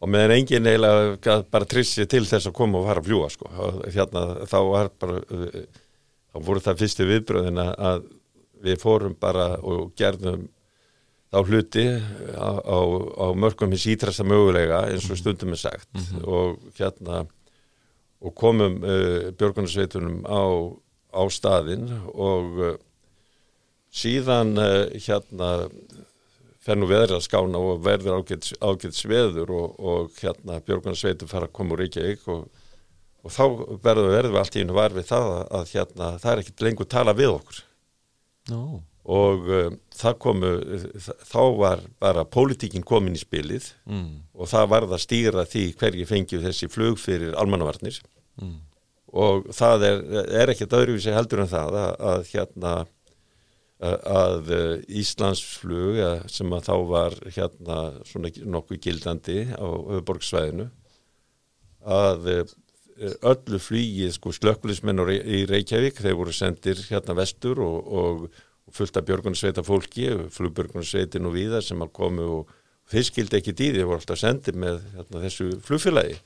og 0.00 0.10
meðan 0.10 0.38
enginn 0.38 0.68
eiginlega 0.70 1.38
bara 1.52 1.68
trissi 1.68 2.06
til 2.10 2.24
þess 2.28 2.48
að 2.48 2.56
koma 2.56 2.80
og 2.80 2.88
fara 2.88 3.02
að 3.02 3.08
fljúa 3.10 3.30
sko. 3.32 3.50
hérna, 3.92 4.24
þá 4.48 4.58
var 4.70 4.92
bara 5.00 5.20
þá 5.24 6.38
voru 6.48 6.64
það 6.64 6.80
fyrstu 6.82 7.08
viðbröðin 7.10 7.62
að 7.64 8.06
við 8.64 8.80
fórum 8.80 9.16
bara 9.20 9.54
og 9.60 9.92
gerðum 9.98 10.48
þá 11.34 11.40
hluti 11.50 11.84
á, 12.38 12.50
á, 12.62 12.78
á 13.18 13.26
mörgum 13.34 13.74
hins 13.74 13.88
ítrasta 13.90 14.26
mögulega 14.26 14.84
eins 14.92 15.08
og 15.10 15.18
stundum 15.18 15.54
er 15.56 15.60
sagt 15.64 15.88
mm 15.92 16.00
-hmm. 16.00 16.28
og 16.28 16.58
hérna 16.78 17.26
og 18.20 18.34
komum 18.34 18.82
uh, 18.84 19.32
björgunarsveitunum 19.36 20.22
á, 20.24 20.42
á 21.12 21.22
staðin 21.30 21.90
og 22.14 22.58
uh, 22.58 22.76
síðan 23.90 24.56
uh, 24.58 24.86
hérna 24.94 25.68
fer 26.64 26.78
nú 26.78 26.88
veðrið 26.88 27.18
að 27.18 27.26
skána 27.26 27.58
og 27.60 27.82
verður 27.84 28.22
ágætt, 28.22 28.94
sveður 28.96 29.50
og, 29.52 29.74
og 29.78 30.10
hérna 30.22 30.62
Björgunarsveitur 30.64 31.28
fara 31.28 31.50
að 31.50 31.52
koma 31.58 31.76
úr 31.76 31.82
Reykjavík 31.84 32.24
og, 32.32 32.46
og 33.24 33.34
þá 33.34 33.44
verður 33.84 34.10
verður 34.14 34.32
við 34.32 34.40
allt 34.40 34.56
í 34.56 34.62
hennu 34.62 34.78
var 34.78 34.96
við 34.96 35.04
það 35.10 35.30
að, 35.34 35.44
að 35.58 35.74
hérna 35.74 36.10
það 36.22 36.32
er 36.32 36.42
ekkit 36.44 36.64
lengur 36.64 36.86
tala 36.86 37.12
við 37.12 37.34
okkur 37.34 37.60
no. 38.54 38.82
Og 39.04 39.48
um, 39.52 39.78
það 39.92 40.18
komu 40.24 40.50
þá 41.28 41.42
var 41.58 41.82
bara 42.00 42.24
pólitíkin 42.24 42.86
komin 42.86 43.16
í 43.16 43.20
spilið 43.20 43.66
mm. 43.84 44.06
og 44.32 44.48
það 44.48 44.70
varð 44.72 44.94
að 44.96 45.04
stýra 45.04 45.44
því 45.48 45.64
hverji 45.80 46.06
fengið 46.08 46.46
þessi 46.48 46.70
flug 46.72 46.96
fyrir 47.02 47.36
almannavarnir 47.36 47.98
mm. 48.40 48.54
og 49.12 49.50
það 49.52 49.88
er, 49.90 50.04
er 50.40 50.54
ekkit 50.54 50.76
öðruvísi 50.80 51.12
heldur 51.12 51.44
en 51.44 51.52
það 51.52 51.80
að, 51.82 51.94
að 52.14 52.28
hérna 52.32 52.74
að 53.84 54.50
eh, 54.54 55.00
Íslandsflug 55.00 55.98
sem 56.30 56.52
að 56.56 56.68
þá 56.68 56.74
var 56.88 57.16
hérna 57.34 57.78
svona 58.08 58.30
nokkuð 58.54 58.80
gildandi 58.86 59.40
á 59.50 59.66
öðuborgsvæðinu 59.66 60.68
að 61.84 62.30
eh, 62.32 62.54
öllu 63.26 63.58
flýið 63.60 64.14
sko 64.14 64.32
slökkulismenn 64.32 65.02
í 65.10 65.44
Reykjavík 65.50 65.98
þeir 66.00 66.16
voru 66.16 66.32
sendir 66.32 66.80
hérna 66.88 67.18
vestur 67.18 67.60
og, 67.64 67.90
og 67.90 68.26
fullt 68.72 68.96
af 68.96 69.06
björgunarsveita 69.08 69.64
fólki 69.66 70.06
flugbjörgunarsveitin 70.34 71.28
og 71.28 71.34
viðar 71.36 71.64
sem 71.64 71.82
að 71.84 71.92
komu 71.96 72.28
og 72.38 72.54
þeir 72.90 73.08
skildi 73.08 73.40
ekki 73.40 73.56
dýði, 73.56 73.80
þeir 73.80 73.90
voru 73.90 74.00
alltaf 74.02 74.20
sendir 74.20 74.56
með 74.60 74.80
hérna, 74.94 75.24
þessu 75.24 75.50
flugfélagi 75.64 76.16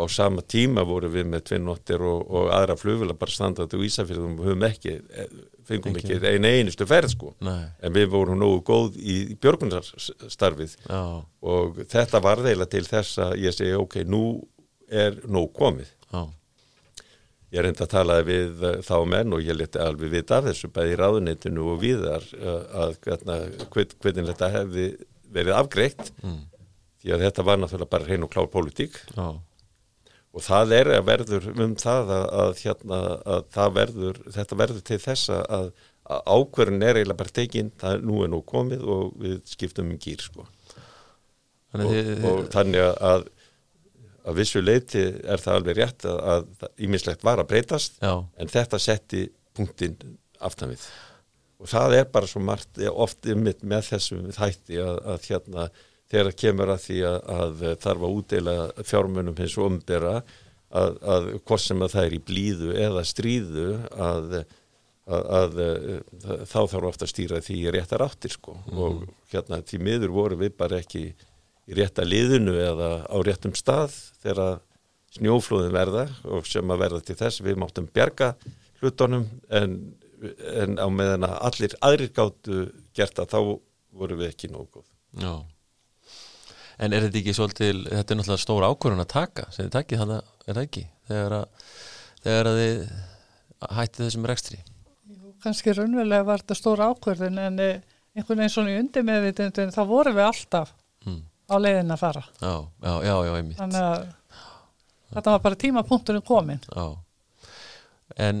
á 0.00 0.04
sama 0.08 0.42
tíma 0.42 0.84
voru 0.86 1.10
við 1.12 1.26
með 1.28 1.44
tvinnóttir 1.50 2.02
og, 2.06 2.22
og 2.30 2.50
aðra 2.54 2.76
flugvila 2.78 3.16
bara 3.18 3.34
standað 3.34 3.72
til 3.72 3.82
Ísafjörðum 3.84 4.38
og 4.38 4.48
höfum 4.48 4.66
ekki, 4.68 4.94
eh, 5.12 5.32
fengum 5.68 5.98
ekki, 5.98 6.14
ekki 6.16 6.32
einu 6.36 6.48
einustu 6.50 6.86
ferð 6.88 7.12
sko 7.12 7.34
Nei. 7.44 7.66
en 7.82 7.94
við 7.96 8.08
vorum 8.14 8.40
nógu 8.40 8.62
góð 8.70 8.96
í, 8.96 9.18
í 9.34 9.38
björgunarstarfið 9.42 10.76
Já. 10.86 11.02
og 11.52 11.82
þetta 11.90 12.22
var 12.24 12.44
þeila 12.46 12.68
til 12.70 12.84
þess 12.88 13.20
að 13.26 13.36
ég 13.44 13.56
segi 13.56 13.76
ok, 13.76 14.00
nú 14.08 14.24
er 14.88 15.20
nóg 15.28 15.52
komið 15.58 15.90
Já. 16.08 16.22
Ég 17.50 17.60
er 17.60 17.70
enda 17.70 17.86
að 17.86 17.92
tala 17.94 18.20
við 18.26 18.64
uh, 18.64 18.78
þá 18.86 18.96
menn 19.10 19.36
og 19.36 19.44
ég 19.44 19.58
leti 19.58 19.82
alveg 19.82 20.14
vita 20.14 20.38
af 20.38 20.48
þessu 20.48 20.70
bæði 20.74 20.94
í 20.94 21.00
ráðunitinu 21.00 21.66
og 21.72 21.82
viðar 21.82 22.26
uh, 22.40 22.56
að 22.86 22.96
hérna, 23.08 23.38
hvernig 23.74 24.32
þetta 24.32 24.54
hefði 24.56 24.88
verið 25.30 25.58
afgreitt 25.58 26.10
mm. 26.22 26.40
því 27.02 27.14
að 27.14 27.24
þetta 27.28 27.46
var 27.46 27.62
náttúrulega 27.62 27.94
bara 27.94 28.10
hrein 28.10 28.26
og 28.26 28.32
klár 28.34 28.50
pólitík 28.50 28.98
Já 29.14 29.30
og 30.30 30.44
það 30.46 30.74
er 30.76 30.90
að 30.94 31.06
verður 31.08 31.48
um 31.56 31.72
það 31.78 32.12
að, 32.14 32.26
að, 32.42 32.52
hérna, 32.64 33.00
að 33.34 33.46
það 33.56 33.72
verður, 33.78 34.20
þetta 34.36 34.58
verður 34.62 34.84
til 34.86 35.00
þess 35.02 35.32
að, 35.34 35.70
að 36.10 36.22
ákverðin 36.36 36.86
er 36.86 37.00
eiginlega 37.00 37.20
bara 37.22 37.36
tekinn, 37.40 37.72
það 37.80 37.96
er 37.96 38.06
nú 38.06 38.22
en 38.24 38.34
nú 38.34 38.40
komið 38.46 38.86
og 38.94 39.10
við 39.20 39.36
skiptum 39.50 39.90
um 39.90 40.00
gýr 40.00 40.22
sko. 40.22 40.46
og, 41.74 41.90
þið, 41.90 42.12
og 42.30 42.40
þannig 42.54 42.86
að 43.10 43.26
að 44.24 44.40
vissu 44.40 44.62
leiti 44.62 45.02
er 45.02 45.40
það 45.40 45.60
alveg 45.60 45.78
rétt 45.78 46.08
að 46.10 46.48
ímislegt 46.82 47.24
var 47.26 47.42
að 47.42 47.52
breytast 47.52 48.00
Já. 48.02 48.24
en 48.36 48.52
þetta 48.52 48.80
setti 48.82 49.26
punktinn 49.56 49.96
aftan 50.40 50.74
við 50.74 50.84
og 51.60 51.68
það 51.68 51.96
er 51.98 52.10
bara 52.12 52.28
svo 52.28 52.42
margt 52.44 52.80
oft 52.90 53.28
ymmit 53.28 53.64
með 53.68 53.90
þessum 53.92 54.28
þætti 54.34 54.80
að 54.80 55.26
hérna 55.28 55.66
þegar 56.10 56.36
kemur 56.42 56.72
að 56.74 56.84
því 56.86 57.00
að, 57.06 57.18
að 57.34 57.66
þarf 57.82 58.06
að 58.06 58.14
útdeila 58.20 58.54
fjármunum 58.86 59.36
hins 59.38 59.58
og 59.58 59.68
umbera 59.68 60.14
að, 60.70 60.96
að 61.02 61.28
hvort 61.44 61.64
sem 61.64 61.84
að 61.84 61.94
það 61.94 62.08
er 62.08 62.16
í 62.16 62.22
blíðu 62.30 62.72
eða 62.86 63.04
stríðu 63.06 63.68
að, 63.92 64.36
að 65.10 65.60
þá 66.50 66.58
þarf 66.58 66.88
ofta 66.92 67.06
að 67.06 67.12
stýra 67.12 67.42
því 67.44 67.58
réttar 67.76 68.06
áttir 68.06 68.34
sko 68.34 68.56
mm. 68.58 68.80
og 68.86 69.04
hérna 69.32 69.60
því 69.66 69.82
miður 69.86 70.16
voru 70.16 70.40
við 70.40 70.56
bara 70.58 70.80
ekki 70.80 71.10
í 71.70 71.78
rétta 71.78 72.06
liðinu 72.06 72.56
eða 72.58 72.90
á 73.06 73.16
réttum 73.26 73.54
stað 73.58 73.94
þegar 74.24 74.60
snjóflóðin 75.14 75.74
verða 75.74 76.04
og 76.26 76.46
sem 76.46 76.70
að 76.70 76.82
verða 76.84 77.00
til 77.06 77.18
þess 77.18 77.42
við 77.46 77.58
máttum 77.62 77.88
bjarga 77.90 78.34
hlutunum 78.80 79.26
en, 79.54 79.78
en 80.54 80.76
á 80.78 80.86
meðan 80.90 81.26
að 81.26 81.38
allir 81.50 81.78
aðrir 81.86 82.12
gáttu 82.14 82.66
gert 82.96 83.22
að 83.22 83.32
þá 83.34 83.40
voru 83.90 84.20
við 84.20 84.30
ekki 84.30 84.52
nógu 84.52 84.68
góð. 84.78 84.86
Já 85.18 85.34
en 86.80 86.96
er 86.96 87.06
þetta 87.06 87.20
ekki 87.20 87.36
svolítil, 87.36 87.84
þetta 87.84 88.14
er 88.14 88.18
náttúrulega 88.18 88.40
stóra 88.42 88.72
ákvörðun 88.72 89.04
að 89.04 89.12
taka, 89.12 89.46
sem 89.52 89.66
þið 89.66 89.72
takkið 89.76 90.02
þannig 90.02 90.30
er 90.46 90.56
það 90.56 90.62
ekki, 90.64 90.84
þegar 91.10 91.36
að, 91.36 91.64
þegar 92.24 92.50
að 92.50 92.60
þið 92.60 92.82
hætti 93.76 94.04
þessum 94.06 94.28
rekstri 94.30 94.60
Jú, 94.60 95.32
kannski 95.44 95.74
raunverulega 95.76 96.28
var 96.28 96.44
þetta 96.44 96.58
stóra 96.58 96.90
ákvörðun 96.94 97.40
en 97.44 97.64
eh, 97.64 97.82
einhvern 98.16 98.42
veginn 98.42 98.54
svona 98.54 98.72
í 98.72 98.78
undir 98.80 99.06
meðvitundin 99.06 99.74
þá 99.74 99.82
vorum 99.90 100.16
við 100.16 100.28
alltaf. 100.30 100.72
Á 101.50 101.56
leiðin 101.58 101.94
að 101.94 102.02
fara 102.02 102.24
Já, 102.40 102.54
já, 102.86 102.94
já, 103.04 103.14
já, 103.26 103.32
einmitt 103.36 103.60
Þannig 103.60 103.86
að 103.86 104.04
þetta 105.10 105.34
var 105.34 105.44
bara 105.46 105.60
tímapunkturinn 105.66 106.26
komin 106.26 106.62
Já 106.70 106.86
En, 108.20 108.40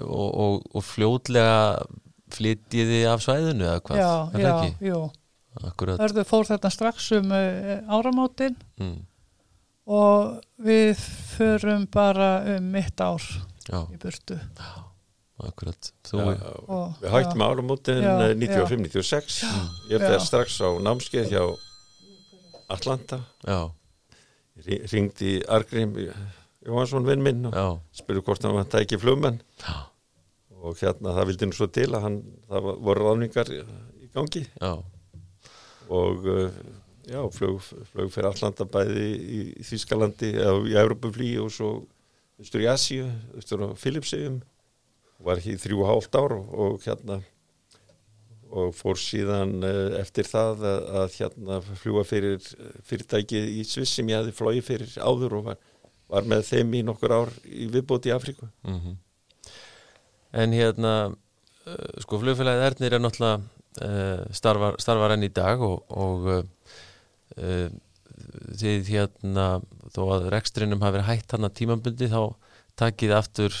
og, 0.00 0.28
og, 0.32 0.62
og 0.72 0.82
fljóðlega 0.82 1.58
flytjiði 2.32 3.02
af 3.10 3.20
svæðinu 3.20 3.66
eða 3.66 3.82
hvað? 3.84 4.00
Já, 4.00 4.40
já, 4.40 4.54
jú 4.80 5.00
Hörðu 5.58 6.22
fór 6.28 6.46
þetta 6.46 6.70
strax 6.70 7.08
um 7.16 7.32
uh, 7.34 7.80
áramótin 7.90 8.54
mm. 8.78 8.98
og 9.90 10.38
við 10.62 11.00
förum 11.34 11.88
bara 11.90 12.30
um 12.54 12.68
mitt 12.70 13.02
ár 13.02 13.24
já. 13.66 13.80
í 13.90 13.98
burtu. 13.98 14.38
Já, 14.38 14.84
akkurat. 15.48 15.90
Já, 16.06 16.22
og, 16.22 16.94
við 17.02 17.10
hættum 17.16 17.42
áramótin 17.42 18.06
95-96. 18.38 19.40
Mm. 19.42 19.66
Ég 19.90 20.06
fer 20.06 20.22
strax 20.22 20.60
á 20.62 20.70
námskeið 20.86 21.34
hjá 21.34 21.42
Atlanta. 22.70 23.22
Ringdi 24.60 25.38
Argrim 25.48 25.94
Jóhansson 26.66 27.06
vinn 27.06 27.22
minn 27.24 27.48
og 27.48 27.80
spurði 27.96 28.24
hvort 28.26 28.44
hann 28.44 28.58
var 28.58 28.80
ekki 28.82 29.00
flugmenn. 29.00 29.40
Og 30.60 30.76
hérna 30.82 31.14
það 31.16 31.30
vildi 31.30 31.48
nú 31.48 31.56
svo 31.56 31.70
til 31.72 31.88
að 31.94 32.02
hann, 32.04 32.22
það 32.50 32.72
voru 32.84 33.04
ráðningar 33.06 33.52
í 33.54 34.10
gangi. 34.12 34.44
Já 34.60 34.74
og 35.90 36.26
eh, 36.26 36.50
já, 37.10 37.20
flög, 37.34 37.58
flög 37.90 38.12
fyrir 38.14 38.30
allanda 38.30 38.66
bæði 38.70 39.08
í, 39.18 39.40
Þýskalandi 39.66 40.32
eða 40.38 40.54
í 40.70 40.76
Europaflí 40.78 41.32
og 41.42 41.50
svo 41.54 41.72
austur 42.40 42.64
í 42.64 42.70
Asíu, 42.70 43.08
austur 43.34 43.66
á 43.66 43.68
Filipsegum 43.78 44.40
var 45.20 45.40
ekki 45.40 45.56
í 45.56 45.60
þrjú 45.60 45.82
og 45.82 45.90
hálft 45.90 46.16
ár 46.16 46.36
og, 46.38 46.52
og 46.54 46.86
hérna 46.86 47.20
og 48.50 48.74
fór 48.74 48.98
síðan 48.98 49.58
eh, 49.66 49.98
eftir 50.00 50.28
það 50.28 50.64
að, 50.66 50.86
að 51.02 51.18
hérna 51.18 51.60
fljúa 51.82 52.04
fyrir 52.04 52.40
fyrirtæki 52.86 53.42
í 53.60 53.64
Sviss 53.64 53.96
sem 53.98 54.08
ég 54.10 54.20
hefði 54.20 54.36
flóið 54.36 54.64
fyrir 54.66 54.96
áður 55.00 55.38
og 55.40 55.50
var 55.50 55.60
var 56.10 56.26
með 56.28 56.46
þeim 56.48 56.76
í 56.78 56.82
nokkur 56.86 57.14
ár 57.14 57.32
í 57.46 57.68
viðbóti 57.70 58.10
í 58.10 58.14
Afríku 58.14 58.48
mm 58.66 58.78
-hmm. 58.78 58.98
En 60.32 60.52
hérna 60.54 60.94
uh, 61.10 61.96
sko 62.02 62.20
flugfélagið 62.22 62.66
Ernir 62.68 62.94
er 62.94 63.02
náttúrulega 63.02 63.40
uh, 63.86 64.24
starfar, 64.30 64.78
starfar 64.78 65.16
enn 65.16 65.26
í 65.26 65.32
dag 65.34 65.62
og, 65.62 65.82
og 65.90 66.28
uh, 66.30 67.68
þið 68.60 68.92
hérna 68.94 69.46
þó 69.94 70.02
að 70.14 70.28
reksturinnum 70.34 70.82
hafi 70.82 70.98
verið 70.98 71.10
hægt 71.10 71.34
hann 71.34 71.48
að 71.48 71.56
tímambundi 71.58 72.10
þá 72.10 72.22
takkið 72.78 73.16
aftur 73.16 73.56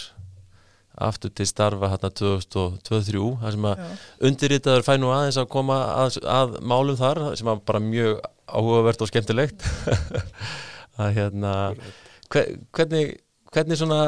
aftur 1.06 1.32
til 1.34 1.46
starfa 1.48 1.90
hérna 1.92 2.10
2023 2.20 3.24
það 3.40 3.56
sem 3.56 3.66
að 3.70 3.82
undirritaður 4.28 4.86
fæ 4.86 4.92
nú 5.00 5.10
aðeins 5.14 5.40
að 5.40 5.50
koma 5.54 5.78
að, 6.04 6.20
að 6.28 6.58
málum 6.72 6.98
þar 7.00 7.22
sem 7.40 7.50
að 7.50 7.64
bara 7.68 7.82
mjög 7.84 8.20
áhugavert 8.50 9.02
og 9.04 9.10
skemmtilegt. 9.10 9.66
Að 11.00 11.14
hérna 11.16 11.52
hvernig, 12.28 13.14
hvernig 13.54 13.78
svona 13.78 14.00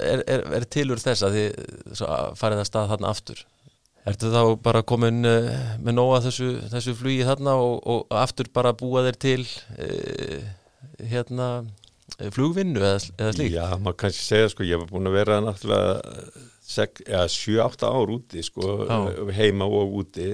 er, 0.00 0.22
er, 0.30 0.44
er 0.56 0.64
tilur 0.70 1.02
þess 1.02 1.26
að 1.26 1.36
þið 1.36 1.98
farið 2.40 2.62
að 2.62 2.68
stað 2.70 2.92
þarna 2.94 3.10
aftur? 3.10 3.42
Ertu 4.08 4.30
þá 4.32 4.40
bara 4.60 4.84
komin 4.84 5.24
uh, 5.24 5.50
með 5.80 5.96
nóga 5.96 6.22
þessu, 6.26 6.50
þessu 6.72 6.94
flugi 6.96 7.24
þarna 7.24 7.56
og, 7.60 7.78
og 7.88 8.16
aftur 8.20 8.50
bara 8.52 8.74
búa 8.76 9.04
þeir 9.06 9.20
til 9.20 9.40
uh, 9.44 10.50
hérna 11.12 11.48
flugvinnu 12.18 12.80
eða, 12.80 12.98
eða 13.18 13.34
slíkt? 13.34 13.54
Já, 13.56 13.66
maður 13.82 14.00
kannski 14.04 14.24
segja 14.24 14.50
sko, 14.52 14.66
ég 14.66 14.78
hef 14.80 14.90
búin 14.90 15.10
að 15.10 15.16
vera 15.18 15.38
náttúrulega 15.42 16.18
7-8 16.64 17.86
ár 17.90 18.12
úti 18.14 18.44
sko, 18.46 18.74
heima 19.34 19.66
og 19.68 19.96
úti. 20.00 20.28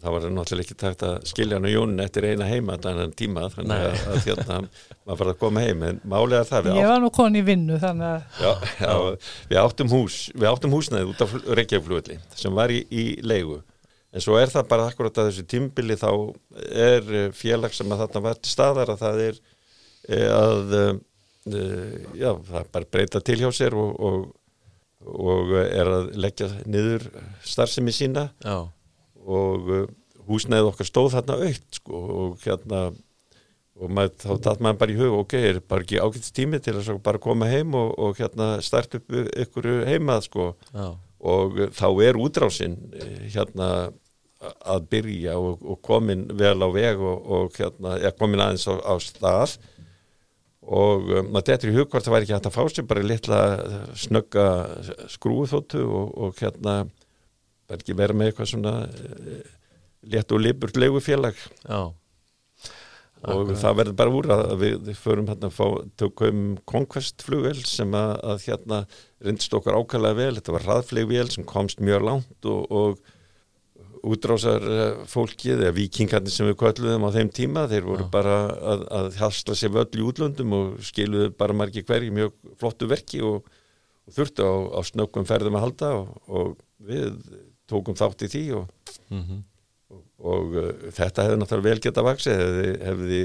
Það 0.00 0.14
var 0.14 0.26
náttúrulega 0.32 0.64
ekki 0.64 0.76
takt 0.80 1.02
að 1.04 1.16
skilja 1.28 1.58
hann 1.58 1.66
og 1.68 1.74
Jónin 1.74 2.00
eftir 2.00 2.24
eina 2.30 2.46
heima 2.48 2.78
þannig 2.80 3.10
tíma 3.20 3.50
þannig 3.52 3.82
að, 3.84 3.98
að 4.08 4.22
hérna 4.24 4.56
maður 4.62 5.18
var 5.20 5.32
að 5.34 5.40
koma 5.42 5.64
heim 5.66 5.84
en 5.90 5.98
málega 6.08 6.46
það 6.48 6.70
Ég 6.78 6.88
var 6.88 7.02
nú 7.04 7.10
koni 7.12 7.42
í 7.42 7.44
vinnu 7.44 7.76
þannig 7.82 8.06
að 8.08 8.40
já, 8.40 8.70
já, 8.80 8.94
við 9.50 9.60
áttum 9.60 9.92
hús 9.92 10.16
við 10.32 10.48
áttum 10.48 10.78
húsnaðið 10.78 11.12
út 11.12 11.26
af 11.26 11.36
Reykjavík 11.58 12.10
sem 12.32 12.56
var 12.56 12.72
í, 12.72 12.80
í 12.88 13.04
leigu. 13.20 13.60
En 14.10 14.24
svo 14.24 14.40
er 14.40 14.48
það 14.50 14.70
bara 14.72 14.88
akkurat 14.88 15.20
að 15.20 15.28
þessu 15.28 15.44
tímbili 15.52 16.00
þá 16.00 16.08
er 16.72 17.12
félag 17.36 17.76
sem 17.76 17.92
að 17.92 18.06
þarna 18.06 18.24
var 18.30 18.40
til 18.40 18.54
staðar 18.56 18.94
að 18.96 19.04
það 19.04 19.24
er 19.28 19.42
Eh, 19.42 19.49
að 20.08 20.74
eh, 20.76 21.96
já, 22.16 22.32
það 22.34 22.70
bara 22.72 22.90
breyta 22.92 23.20
til 23.24 23.40
hjá 23.42 23.50
sér 23.54 23.76
og, 23.78 23.92
og, 24.00 24.24
og 25.10 25.54
er 25.60 25.90
að 25.90 26.10
leggja 26.20 26.50
niður 26.66 27.06
starfsemi 27.46 27.94
sína 27.94 28.30
já. 28.44 28.56
og 29.26 29.70
eh, 29.76 29.86
húsnæðið 30.30 30.72
okkar 30.72 30.88
stóð 30.88 31.14
þarna 31.16 31.38
aukt 31.48 31.80
sko, 31.80 32.02
og 32.24 32.44
hérna 32.44 32.90
og 33.80 33.92
maður, 33.96 34.16
þá 34.20 34.32
tatt 34.44 34.60
maður 34.60 34.80
bara 34.82 34.92
í 34.92 34.98
hug 34.98 35.14
ok, 35.22 35.34
er 35.40 35.60
bara 35.64 35.84
ekki 35.86 36.00
ákveðst 36.02 36.34
tími 36.36 36.60
til 36.60 36.76
að 36.76 36.90
bara 37.04 37.22
koma 37.22 37.48
heim 37.48 37.72
og, 37.78 37.94
og 37.96 38.20
hérna 38.20 38.52
start 38.64 38.98
upp 38.98 39.14
ykkur 39.14 39.70
heimað 39.88 40.26
sko 40.28 40.50
Já. 40.74 40.90
og 41.32 41.62
þá 41.76 41.86
er 42.04 42.20
útrásinn 42.20 42.76
hérna 43.32 43.90
að 44.40 44.86
byrja 44.92 45.36
og, 45.40 45.64
og 45.64 45.80
komin 45.84 46.26
vel 46.36 46.56
á 46.64 46.68
veg 46.72 47.00
og, 47.00 47.26
og 47.36 47.56
hérna, 47.56 47.96
er 48.00 48.14
komin 48.16 48.40
aðeins 48.40 48.68
á, 48.68 48.74
á 48.80 48.94
stað 49.00 49.56
og 50.60 51.06
um, 51.08 51.30
maður 51.32 51.46
dettur 51.48 51.70
í 51.70 51.76
hug 51.78 51.88
hvort 51.88 52.04
það 52.04 52.16
væri 52.16 52.26
ekki 52.26 52.36
hægt 52.36 52.50
að 52.50 52.56
fá 52.56 52.64
sér 52.68 52.88
bara 52.90 53.06
litla 53.06 53.38
snögga 53.98 54.48
skrúðþóttu 55.14 55.86
og, 55.86 56.10
og 56.20 56.42
hérna 56.42 56.74
verður 57.70 57.84
ekki 57.84 57.96
vera 57.96 58.16
með 58.16 58.30
eitthvað 58.30 58.52
svona 58.52 58.74
létt 60.10 60.32
og 60.34 60.42
liburt 60.42 60.78
leigufélag. 60.80 61.38
Já. 61.64 61.92
Og 63.20 63.42
Akkurat. 63.42 63.58
það 63.60 63.74
verður 63.76 63.96
bara 63.98 64.12
úr 64.16 64.28
að 64.32 64.52
við, 64.62 64.90
förum 64.96 65.26
hérna 65.28 65.50
að 65.52 65.88
tökum 66.00 66.44
Conquest 66.68 67.20
flugvel 67.20 67.58
sem 67.68 67.92
að, 67.92 68.12
að 68.32 68.44
hérna 68.46 68.78
rindst 69.20 69.56
okkar 69.56 69.76
ákvæmlega 69.76 70.16
vel, 70.16 70.36
þetta 70.38 70.54
var 70.56 70.64
hraðflegvél 70.68 71.26
sem 71.34 71.44
komst 71.44 71.82
mjög 71.84 72.06
langt 72.06 72.48
og, 72.48 72.62
og 72.72 73.18
útrásar 74.06 74.64
eh, 74.64 75.02
fólkið 75.10 75.64
eða 75.66 75.76
vikingarnir 75.76 76.34
sem 76.34 76.48
við 76.48 76.58
kvölluðum 76.62 77.06
á 77.06 77.10
þeim 77.14 77.30
tíma 77.36 77.66
þeir 77.70 77.86
voru 77.88 78.06
Já. 78.06 78.10
bara 78.14 78.38
að, 78.72 78.86
að 78.96 79.10
hasla 79.20 79.56
sér 79.58 79.74
völl 79.76 80.00
í 80.00 80.06
útlöndum 80.06 80.56
og 80.56 80.80
skiluðu 80.84 81.34
bara 81.38 81.56
margi 81.56 81.84
hverji 81.86 82.12
mjög 82.16 82.34
flottu 82.60 82.88
verki 82.90 83.22
og, 83.26 83.46
og 84.06 84.16
þurftu 84.16 84.48
á, 84.48 84.54
á 84.76 84.80
snöggum 84.88 85.28
ferðum 85.28 85.60
að 85.60 85.66
halda 85.66 85.92
og, 86.00 86.10
og 86.28 86.58
við 86.90 87.14
tókum 87.70 87.98
þátt 87.98 88.26
í 88.26 88.32
því 88.32 88.44
og, 88.58 88.92
mm 89.12 89.22
-hmm. 89.22 89.42
og 90.32 90.54
uh, 90.58 90.70
þetta 90.96 91.26
hefði 91.26 91.40
náttúrulega 91.40 91.70
vel 91.70 91.84
geta 91.86 92.06
vaksið 92.06 92.40
hefði, 92.40 92.70
hefði 92.88 93.20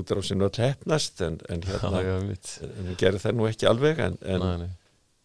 útrásinu 0.00 0.46
að 0.46 0.56
tefnast 0.60 1.24
en, 1.26 1.40
en 1.48 1.64
hérna 1.68 2.04
Já, 2.06 2.14
en 2.70 2.94
gerði 2.96 3.24
það 3.26 3.40
nú 3.40 3.50
ekki 3.50 3.70
alveg 3.70 4.04
en, 4.06 4.20
en 4.22 4.46
nei 4.64 4.70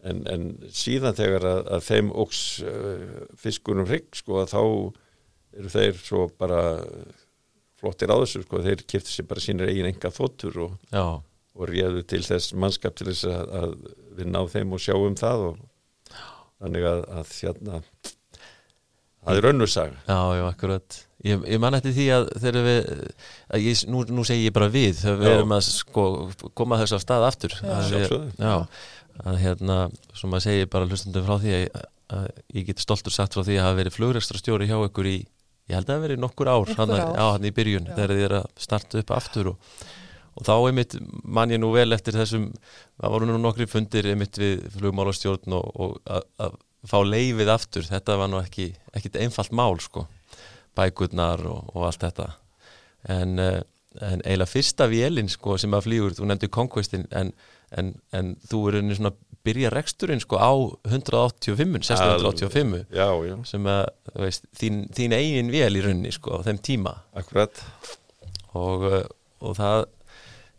en, 0.06 0.24
en 0.32 0.48
síðan 0.74 1.18
þegar 1.18 1.48
að, 1.50 1.62
að 1.78 1.86
þeim 1.90 2.12
óks 2.24 2.42
uh, 2.64 3.28
fiskunum 3.42 3.88
hrygg 3.90 4.18
sko 4.20 4.42
að 4.44 4.52
þá 4.54 4.62
eru 5.56 5.72
þeir 5.72 6.02
svo 6.04 6.26
bara 6.40 6.62
flottir 7.80 8.12
á 8.12 8.16
þessu 8.22 8.44
sko 8.46 8.64
þeir 8.66 8.84
kipti 8.88 9.14
sér 9.14 9.30
bara 9.30 9.44
sínir 9.44 9.72
eigin 9.72 9.90
enga 9.92 10.12
þóttur 10.14 10.60
og, 10.66 10.76
og 11.56 11.70
réðu 11.70 12.04
til 12.08 12.24
þess 12.26 12.56
mannskap 12.58 12.98
til 12.98 13.10
þess 13.12 13.28
að, 13.30 13.56
að 13.62 13.74
við 14.20 14.32
ná 14.32 14.42
þeim 14.52 14.76
og 14.76 14.84
sjáum 14.84 15.18
það 15.20 15.48
og 15.50 15.64
þannig 16.62 16.88
að, 16.92 17.02
að 17.20 17.34
þérna 17.36 17.82
það 19.26 19.42
er 19.42 19.50
önnursaga 19.52 20.00
Já, 20.06 20.20
já, 20.38 20.46
akkurat. 20.50 21.02
Ég, 21.26 21.42
ég 21.50 21.62
man 21.62 21.74
eftir 21.74 21.96
því 21.96 22.04
að 22.14 22.28
þegar 22.44 22.66
við 22.68 22.90
að 23.56 23.64
ég, 23.66 23.80
nú, 23.90 24.04
nú 24.14 24.26
segir 24.28 24.52
ég 24.52 24.54
bara 24.54 24.70
við 24.70 25.00
þegar 25.00 25.22
við 25.24 25.32
erum 25.32 25.56
að 25.56 25.64
sko, 25.72 26.04
koma 26.58 26.78
þess 26.84 26.98
að 26.98 27.02
stað 27.02 27.26
aftur. 27.32 27.56
Já, 27.58 27.74
sjálfsögðu. 27.90 28.36
Já, 28.38 28.54
að 29.24 29.40
hérna, 29.42 29.78
sem 30.18 30.32
maður 30.32 30.48
segir 30.48 30.72
bara 30.72 30.90
hlustundum 30.90 31.26
frá 31.28 31.38
því 31.42 31.54
að, 31.58 31.86
að 32.16 32.26
ég 32.58 32.68
get 32.70 32.84
stoltur 32.84 33.16
sagt 33.16 33.38
frá 33.38 33.44
því 33.46 33.60
að 33.60 33.68
hafa 33.68 33.80
verið 33.80 33.98
flugrestra 33.98 34.42
stjóri 34.42 34.70
hjá 34.70 34.78
ykkur 34.78 35.10
í, 35.12 35.18
ég 35.70 35.78
held 35.78 35.86
að 35.86 35.92
það 35.92 36.00
hafi 36.00 36.08
verið 36.08 36.24
nokkur 36.24 36.52
ár 36.52 36.74
hann, 36.80 36.96
ár. 36.96 37.14
Á, 37.16 37.26
hann 37.36 37.48
í 37.48 37.54
byrjun, 37.56 37.88
Já. 37.90 37.96
þegar 37.96 38.16
þið 38.16 38.26
er 38.28 38.38
að 38.42 38.50
starta 38.66 39.02
upp 39.02 39.16
aftur 39.16 39.52
og, 39.54 39.72
og 40.36 40.48
þá 40.50 40.54
einmitt 40.58 40.98
man 41.24 41.56
ég 41.56 41.62
nú 41.64 41.72
vel 41.76 41.88
eftir 41.96 42.18
þessum 42.20 42.50
það 43.00 43.16
voru 43.16 43.30
nú 43.30 43.40
nokkri 43.40 43.70
fundir 43.72 44.12
einmitt 44.12 44.40
við 44.42 44.66
flugmálastjórn 44.76 45.58
og, 45.58 45.72
og 45.80 45.98
að, 46.06 46.28
að 46.44 46.60
fá 46.86 47.00
leifið 47.02 47.50
aftur, 47.50 47.88
þetta 47.88 48.20
var 48.20 48.30
nú 48.30 48.42
ekki 48.44 48.70
ekkit 48.94 49.18
einfalt 49.24 49.56
mál 49.56 49.80
sko 49.82 50.06
bækurnar 50.76 51.42
og, 51.50 51.72
og 51.74 51.88
allt 51.88 52.04
þetta 52.04 52.28
en, 53.10 53.40
eh, 53.40 53.62
en 54.02 54.22
eiginlega 54.26 54.52
fyrsta 54.52 54.88
vélinn 54.92 55.32
sko 55.32 55.58
sem 55.62 55.74
að 55.74 55.88
flýgur, 55.88 56.16
þú 56.18 56.30
nefndi 56.30 56.52
Conquestin 56.52 57.08
en 57.16 57.32
en, 57.80 57.94
en 58.16 58.34
þú 58.50 58.62
er 58.70 58.80
einnig 58.80 59.00
svona 59.00 59.14
byrja 59.46 59.70
reksturinn 59.74 60.22
sko 60.24 60.40
á 60.42 60.54
185, 60.90 61.86
685 61.86 62.88
já, 62.90 63.10
já. 63.28 63.36
sem 63.46 63.68
að 63.70 63.84
veist, 64.18 64.48
þín, 64.58 64.86
þín 64.96 65.14
eigin 65.18 65.52
vel 65.54 65.74
í 65.78 65.84
runni 65.86 66.14
sko 66.16 66.40
á 66.42 66.46
þeim 66.48 66.62
tíma. 66.66 66.96
Akkurat. 67.18 67.62
Og, 68.58 68.88
og 69.44 69.58
það 69.60 69.86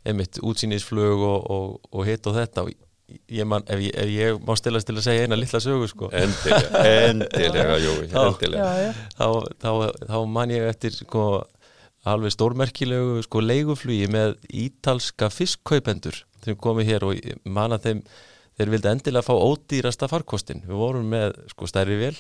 einmitt 0.07 0.39
útsýnisflög 0.39 1.23
og, 1.27 1.49
og, 1.51 1.79
og 1.91 2.07
hitt 2.07 2.29
og 2.31 2.37
þetta 2.37 2.67
og 2.67 2.75
ég 3.31 3.47
man, 3.49 3.65
ef, 3.71 3.83
ég, 3.83 3.95
ef 3.99 4.11
ég 4.11 4.39
má 4.47 4.55
stilast 4.59 4.87
til 4.89 4.97
að 4.99 5.07
segja 5.07 5.27
eina 5.27 5.39
lilla 5.39 5.61
sögu 5.63 5.89
sko. 5.91 6.11
Endilega, 6.15 6.85
endilega, 7.09 7.77
jú, 7.83 7.97
endilega. 8.23 8.71
Þá, 9.17 9.27
þá, 9.63 9.69
þá, 9.83 10.09
þá 10.13 10.17
man 10.31 10.55
ég 10.55 10.71
eftir 10.71 10.95
sko 10.95 11.27
alveg 12.07 12.35
stórmerkilegu 12.35 13.23
sko 13.27 13.43
leiguflugi 13.43 14.07
með 14.13 14.37
ítalska 14.55 15.31
fiskkaupendur 15.35 16.23
sem 16.47 16.59
komið 16.59 16.91
hér 16.93 17.07
og 17.09 17.29
manna 17.45 17.79
þeim 17.83 18.03
þeir 18.57 18.73
vildi 18.73 18.93
endilega 18.93 19.27
fá 19.27 19.35
ódýrasta 19.35 20.09
farkostin 20.11 20.65
við 20.65 20.81
vorum 20.81 21.09
með 21.13 21.37
sko 21.53 21.69
stærri 21.69 21.99
vel 22.01 22.17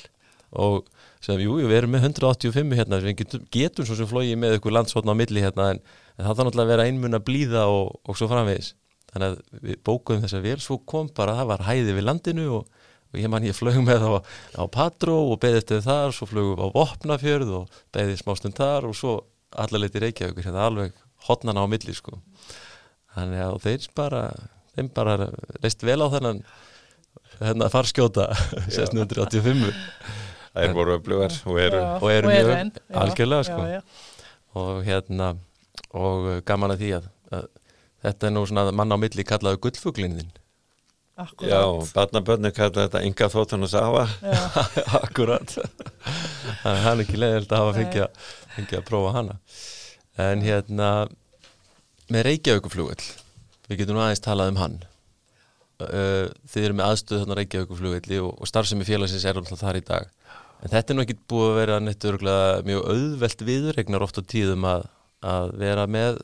og 0.56 0.86
sem 1.24 1.40
jú, 1.42 1.56
við 1.58 1.74
erum 1.80 1.94
með 1.96 2.08
185 2.12 2.74
hérna, 2.78 3.00
við 3.02 3.20
getum, 3.22 3.46
getum 3.52 3.86
svo 3.88 3.96
sem 3.98 4.08
flóið 4.08 4.36
með 4.40 4.58
ykkur 4.58 4.74
landsvotna 4.76 5.16
á 5.16 5.18
milli 5.18 5.42
hérna 5.42 5.70
en, 5.74 5.80
en 6.16 6.26
það 6.26 6.32
þarf 6.32 6.48
náttúrulega 6.48 6.66
að 6.66 6.72
vera 6.72 6.88
einmun 6.88 7.18
að 7.18 7.24
blíða 7.26 7.64
og, 7.72 7.96
og 8.06 8.18
svo 8.18 8.28
framvegis. 8.30 8.74
Þannig 9.12 9.32
að 9.32 9.64
við 9.66 9.80
bókuðum 9.86 10.24
þess 10.24 10.38
að 10.38 10.46
vel 10.46 10.58
svo 10.62 10.78
kom 10.92 11.08
bara 11.16 11.34
að 11.34 11.40
það 11.40 11.50
var 11.52 11.64
hæði 11.66 11.96
við 11.96 12.06
landinu 12.06 12.46
og, 12.58 12.84
og 13.10 13.20
ég 13.20 13.32
man 13.32 13.48
ég 13.48 13.56
flög 13.56 13.80
með 13.86 14.06
á, 14.06 14.12
á 14.60 14.62
Patró 14.70 15.16
og 15.32 15.40
beðið 15.42 15.62
eftir 15.62 15.82
þar, 15.86 16.14
svo 16.14 16.30
flögum 16.30 16.60
við 16.60 16.68
á 16.68 16.74
Vopnafjörð 16.76 17.52
og 17.62 17.82
beðið 17.96 18.22
smástund 18.22 18.60
þar 18.60 18.90
og 18.90 18.96
svo 18.98 19.18
allarleiti 19.56 20.02
Reykjavík, 20.02 20.44
hérna 20.44 20.68
alveg 20.68 20.94
hotnana 21.26 21.64
á 21.64 21.66
milli 21.70 21.94
sko 21.96 22.20
þannig 23.16 23.42
að 23.46 23.58
þeir 23.64 23.88
bara 23.98 24.22
þeim 24.76 24.92
bara 24.94 25.16
reist 25.64 25.84
vel 25.86 25.98
á 26.04 26.08
þennan 26.12 26.40
hérna 27.40 27.68
farskjóta 27.72 28.30
1685 28.68 29.66
Það 30.56 30.64
er 30.64 30.72
voru 30.72 30.94
öflugar 30.96 31.34
og 31.44 31.58
eru, 31.60 31.82
og 32.00 32.08
eru 32.08 32.30
mjög 32.32 32.50
en, 32.54 32.70
algjörlega 32.96 33.44
sko. 33.44 33.60
já, 33.60 33.76
já. 33.76 33.82
og 34.56 34.78
hérna 34.86 35.34
og 35.92 36.30
gaman 36.48 36.72
að 36.72 36.82
því 36.84 36.90
að, 36.96 37.10
að 37.36 37.48
þetta 38.06 38.28
er 38.28 38.32
nú 38.32 38.44
svona 38.48 38.72
mann 38.72 38.96
á 38.96 38.98
milli 39.00 39.26
kallaðu 39.28 39.60
gullfuglinnin 39.66 40.32
Akkurat. 41.16 41.48
Já, 41.48 41.60
barnabönni 41.96 42.50
kallaðu 42.52 42.82
þetta 42.82 43.00
ynga 43.08 43.26
þóttan 43.32 43.64
og 43.64 43.70
safa. 43.72 44.02
Akkurat. 45.00 45.54
Það 46.60 46.66
er 46.74 46.82
hann 46.84 47.00
ekki 47.06 47.20
leiðild 47.22 47.54
að 47.56 47.62
hafa 47.62 47.70
fengið 47.78 48.02
að, 48.04 48.26
fengið 48.52 48.76
að 48.76 48.84
prófa 48.90 49.12
hana. 49.14 49.36
En 50.26 50.44
hérna 50.44 50.90
með 52.12 52.28
Reykjavíkuflugvel 52.30 53.00
Við 53.66 53.80
getum 53.80 53.96
nú 53.96 54.04
aðeins 54.04 54.22
talað 54.24 54.52
um 54.52 54.61
hann 54.62 54.76
Þið 55.76 56.62
eru 56.62 56.76
með 56.78 56.90
aðstöð 56.90 57.22
þarna 57.22 57.38
Reykjavíkuflugvelli 57.40 58.20
og, 58.24 58.30
og 58.40 58.48
starfsemi 58.48 58.86
félagsins 58.88 59.26
er 59.28 59.40
alltaf 59.40 59.61
þar 59.61 59.80
í 59.80 59.84
dag 59.86 60.12
en 60.64 60.72
þetta 60.72 60.92
er 60.92 60.96
nú 60.96 61.04
ekki 61.04 61.18
búið 61.28 61.50
að 61.50 61.59
vera 61.61 61.78
nettur 61.84 62.18
mjög 62.66 62.86
auðvelt 62.92 63.42
viðregnar 63.44 64.04
oft 64.07 64.20
á 64.20 64.22
tíðum 64.24 64.64
að, 64.68 64.86
að 65.20 65.50
vera 65.61 65.84
með 65.90 66.20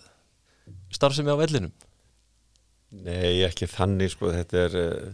starfsemi 0.94 1.34
á 1.34 1.36
vellinum 1.40 1.74
Nei, 2.92 3.40
ekki 3.46 3.68
þannig 3.72 4.12
sko, 4.12 4.28
þetta 4.34 4.58
er 4.66 4.74
uh, 4.76 5.12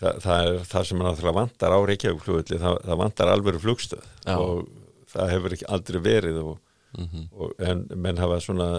það, 0.00 0.16
það 0.24 0.46
er 0.46 0.56
það 0.72 0.88
sem 0.88 1.02
náttúrulega 1.04 1.38
vantar 1.38 1.74
á 1.74 1.78
Reykjavík 1.90 2.24
það, 2.50 2.78
það 2.88 3.00
vantar 3.04 3.32
alveg 3.32 3.60
flugstöð 3.62 4.08
Já. 4.26 4.34
og 4.34 4.66
það 5.12 5.32
hefur 5.36 5.56
ekki 5.56 5.70
aldrei 5.76 6.00
verið 6.02 6.40
og, 6.42 6.52
mm 6.96 7.06
-hmm. 7.06 7.28
og, 7.32 7.54
en 7.62 7.84
menn 7.94 8.22
hafa 8.22 8.40
svona 8.42 8.70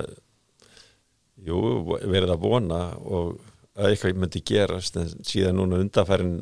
jú, 1.43 1.59
verið 2.01 2.33
að 2.33 2.43
vona 2.43 2.81
og 3.03 3.39
að 3.73 3.89
eitthvað 3.89 4.19
myndi 4.21 4.41
gerast 4.45 4.97
en 5.01 5.09
síðan 5.25 5.57
núna 5.57 5.79
undanfærin 5.81 6.35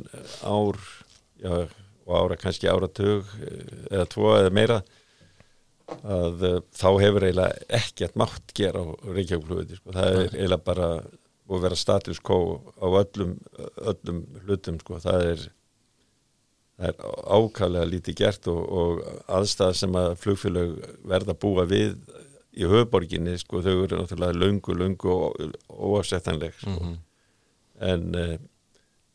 ár 0.44 0.80
já, 1.40 1.68
og 2.06 2.18
ára 2.18 2.38
kannski 2.40 2.68
áratug 2.68 3.30
eh, 3.46 3.86
eða 3.92 4.10
tvo 4.12 4.34
eða 4.36 4.52
meira 4.56 4.82
að 6.08 6.44
uh, 6.48 6.60
þá 6.72 6.90
hefur 7.02 7.26
eiginlega 7.28 7.66
ekkert 7.82 8.14
mátt 8.20 8.54
gera 8.56 8.80
á 8.80 8.88
Reykjavík 9.12 9.74
sko. 9.76 9.92
það 9.92 10.14
er 10.14 10.22
eiginlega 10.38 10.64
bara 10.64 10.92
og 11.52 11.64
vera 11.66 11.76
status 11.76 12.22
quo 12.24 12.62
á 12.80 12.88
öllum, 12.88 13.34
öllum 13.92 14.22
hlutum 14.46 14.78
sko. 14.80 15.02
það 15.04 15.26
er, 15.34 15.44
er 16.88 16.96
ákvæmlega 17.28 17.90
lítið 17.92 18.20
gert 18.22 18.48
og, 18.52 18.62
og 18.72 19.02
aðstæða 19.28 19.80
sem 19.82 20.00
að 20.00 20.16
flugfélög 20.24 20.78
verða 21.12 21.36
að 21.36 21.42
búa 21.44 21.68
við 21.68 21.98
í 22.58 22.68
höfuborginni 22.68 23.38
sko, 23.40 23.62
þau 23.64 23.76
eru 23.84 24.00
náttúrulega 24.02 24.40
laungu, 24.40 24.76
laungu 24.76 25.12
og 25.12 25.56
óafsettanleg 25.70 26.54
sko. 26.60 26.70
mm 26.70 26.80
-hmm. 26.80 26.98
en, 27.92 28.16
eh, 28.16 28.38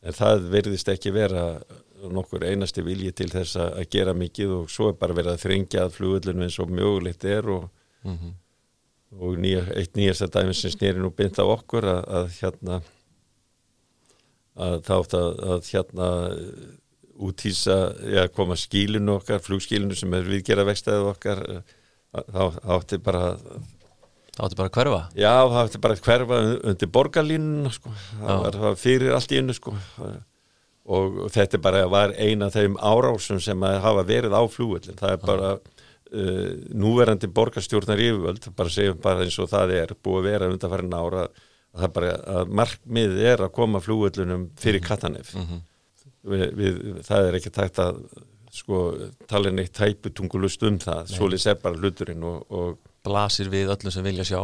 en 0.01 0.13
það 0.13 0.49
verðist 0.49 0.89
ekki 0.89 1.11
vera 1.11 1.61
nokkur 1.97 2.43
einasti 2.43 2.81
vilji 2.81 3.11
til 3.11 3.29
þess 3.29 3.55
að 3.55 3.89
gera 3.89 4.13
mikið 4.13 4.49
og 4.49 4.69
svo 4.69 4.89
er 4.89 4.93
bara 4.93 5.13
verið 5.13 5.31
að 5.33 5.43
þringja 5.45 5.85
að 5.85 5.93
flugullunum 5.93 6.43
eins 6.43 6.59
og 6.59 6.69
mögulegt 6.69 7.25
er 7.25 7.49
og 7.49 7.69
mm 8.03 8.17
-hmm 8.17 8.33
og 9.15 9.39
nýja, 9.39 9.63
eitt 9.77 9.95
nýjasta 9.95 10.27
dæmi 10.31 10.55
sem 10.55 10.73
snýri 10.73 10.99
nú 10.99 11.11
bynd 11.15 11.39
á 11.39 11.45
okkur 11.47 11.87
að, 11.87 12.01
að 12.19 12.27
hérna 12.41 12.79
að 14.57 14.77
þátt 14.87 15.15
að, 15.15 15.29
að 15.53 15.69
hérna 15.71 16.09
útýsa, 17.27 17.77
já 18.13 18.27
koma 18.29 18.57
skílinu 18.59 19.15
okkar, 19.17 19.41
flugskílinu 19.41 19.95
sem 19.97 20.13
er 20.13 20.27
viðgera 20.27 20.65
vextaðið 20.67 21.11
okkar 21.13 21.43
þá 22.13 22.41
átti 22.77 22.99
bara 23.03 23.23
þá 24.37 24.41
átti 24.45 24.59
bara 24.59 24.69
að 24.69 24.77
hverfa 24.77 25.01
já, 25.17 25.33
þá 25.51 25.57
átti 25.63 25.81
bara 25.83 25.97
að 25.97 26.03
hverfa 26.07 26.39
undir 26.71 26.91
borgarlínuna 26.93 27.73
sko. 27.73 27.93
það 28.19 28.43
var, 28.45 28.59
var 28.65 28.79
fyrir 28.81 29.15
allt 29.17 29.33
í 29.33 29.41
innu 29.41 29.55
sko. 29.57 29.73
og 30.87 31.17
þetta 31.33 31.61
bara 31.63 31.87
var 31.91 32.13
eina 32.15 32.47
af 32.47 32.55
þeim 32.55 32.77
árásum 32.77 33.41
sem 33.43 33.65
að 33.67 33.81
hafa 33.83 34.05
verið 34.07 34.37
á 34.37 34.41
flúvöldin 34.51 34.99
það 34.99 35.15
er 35.15 35.25
bara 35.25 35.51
uh, 35.57 36.49
núverandi 36.71 37.29
borgarstjórnar 37.33 38.01
yfirvöld 38.07 38.49
bara 38.55 38.73
segjum 38.73 39.01
bara 39.03 39.25
eins 39.25 39.39
og 39.41 39.51
það 39.51 39.75
er 39.81 39.95
búið 39.99 40.21
að 40.21 40.31
vera 40.31 40.51
undanfærin 40.53 40.97
ára 40.97 41.27
að 41.77 41.93
bara 41.93 42.13
að 42.39 42.53
markmið 42.57 43.19
er 43.21 43.43
að 43.45 43.53
koma 43.53 43.81
flúvöldunum 43.83 44.47
fyrir. 44.57 44.81
Katanef 44.81 45.33
mm 45.35 45.45
-hmm. 45.45 45.61
við, 46.31 46.45
við, 46.57 46.79
það 47.05 47.27
er 47.27 47.37
ekki 47.39 47.53
tægt 47.53 47.79
að 47.83 48.01
sko 48.53 48.83
tala 49.27 49.51
neitt 49.53 49.75
tæputungulust 49.77 50.63
um 50.67 50.79
það, 50.81 51.11
svolítið 51.15 51.43
sé 51.43 51.57
bara 51.61 51.81
hluturinn 51.81 52.23
og, 52.27 52.45
og 52.47 52.95
blasir 53.07 53.51
við 53.51 53.73
öllum 53.75 53.93
sem 53.93 54.05
vilja 54.07 54.27
sjá. 54.27 54.41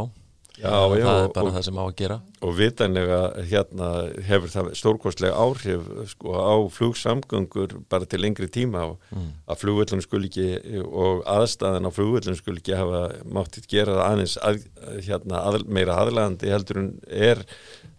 Já, 0.54 0.70
já, 0.70 1.02
það 1.02 1.16
er 1.18 1.30
bara 1.34 1.48
og, 1.48 1.54
það 1.56 1.64
sem 1.66 1.78
á 1.82 1.82
að 1.82 1.94
gera. 1.98 2.16
og 2.46 2.52
vitanlega 2.54 3.16
hérna 3.50 3.88
hefur 4.22 4.52
það 4.52 4.68
stórkostlega 4.78 5.40
áhrif 5.42 5.88
sko, 6.12 6.36
á 6.38 6.54
flugsamgöngur 6.70 7.74
bara 7.90 8.06
til 8.06 8.20
lengri 8.22 8.46
tíma 8.46 8.84
og 8.92 9.08
mm. 9.10 9.32
að 9.50 9.64
flugvöldunum 9.64 10.04
skul 10.04 10.20
ekki 10.28 10.46
og 10.84 11.24
aðstæðan 11.34 11.90
á 11.90 11.96
flugvöldunum 11.96 12.38
skul 12.38 12.54
ekki 12.60 12.78
hafa 12.78 13.02
máttið 13.26 13.66
gera 13.74 13.98
aðeins 14.06 14.36
að, 14.38 14.62
hérna, 15.08 15.42
að, 15.42 15.64
meira 15.66 15.98
aðlandi 16.04 16.54
heldur 16.54 16.84
en 16.84 16.92
er, 17.10 17.42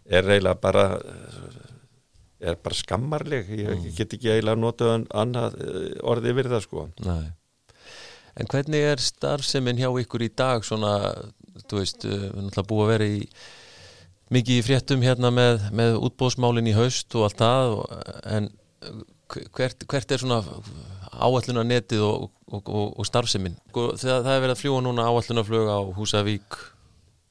er 0.07 0.23
reyla 0.23 0.55
bara 0.55 0.87
er 2.39 2.59
bara 2.59 2.77
skammarleg. 2.77 3.49
Ég 3.55 3.71
mm. 3.71 3.89
get 3.97 4.15
ekki 4.17 4.33
eiginlega 4.33 4.59
notað 4.59 5.07
annað 5.15 5.57
eh, 5.63 5.89
orði 6.03 6.33
yfir 6.33 6.51
það 6.53 6.65
sko. 6.67 6.87
Nei. 7.05 7.25
En 8.35 8.49
hvernig 8.51 8.83
er 8.83 8.99
starfseminn 8.99 9.79
hjá 9.79 9.87
ykkur 10.01 10.25
í 10.25 10.33
dag 10.35 10.65
svona 10.67 10.95
þú 11.63 11.79
veist, 11.79 12.03
við 12.03 12.25
erum 12.29 12.49
alltaf 12.49 12.67
búið 12.67 12.83
að 12.85 12.91
vera 12.91 13.07
í 13.07 13.21
mikið 14.35 14.59
í 14.59 14.65
fréttum 14.65 15.05
hérna 15.05 15.31
með, 15.33 15.67
með 15.75 15.99
útbóðsmálinn 16.07 16.71
í 16.71 16.75
haust 16.75 17.15
og 17.15 17.27
allt 17.27 17.39
það 17.39 17.75
en 18.35 18.49
hvert, 19.53 19.85
hvert 19.87 20.11
er 20.11 20.21
svona 20.21 20.41
áalluna 21.15 21.63
netið 21.65 22.03
og, 22.05 22.27
og, 22.49 22.65
og, 22.65 22.87
og 22.99 23.07
starfseminn 23.07 23.55
sko, 23.69 23.87
það 24.01 24.31
er 24.33 24.43
verið 24.43 24.55
að 24.55 24.61
fljúa 24.63 24.83
núna 24.83 25.07
áalluna 25.07 25.45
flög 25.47 25.71
á 25.71 25.79
Húsavík 25.95 26.59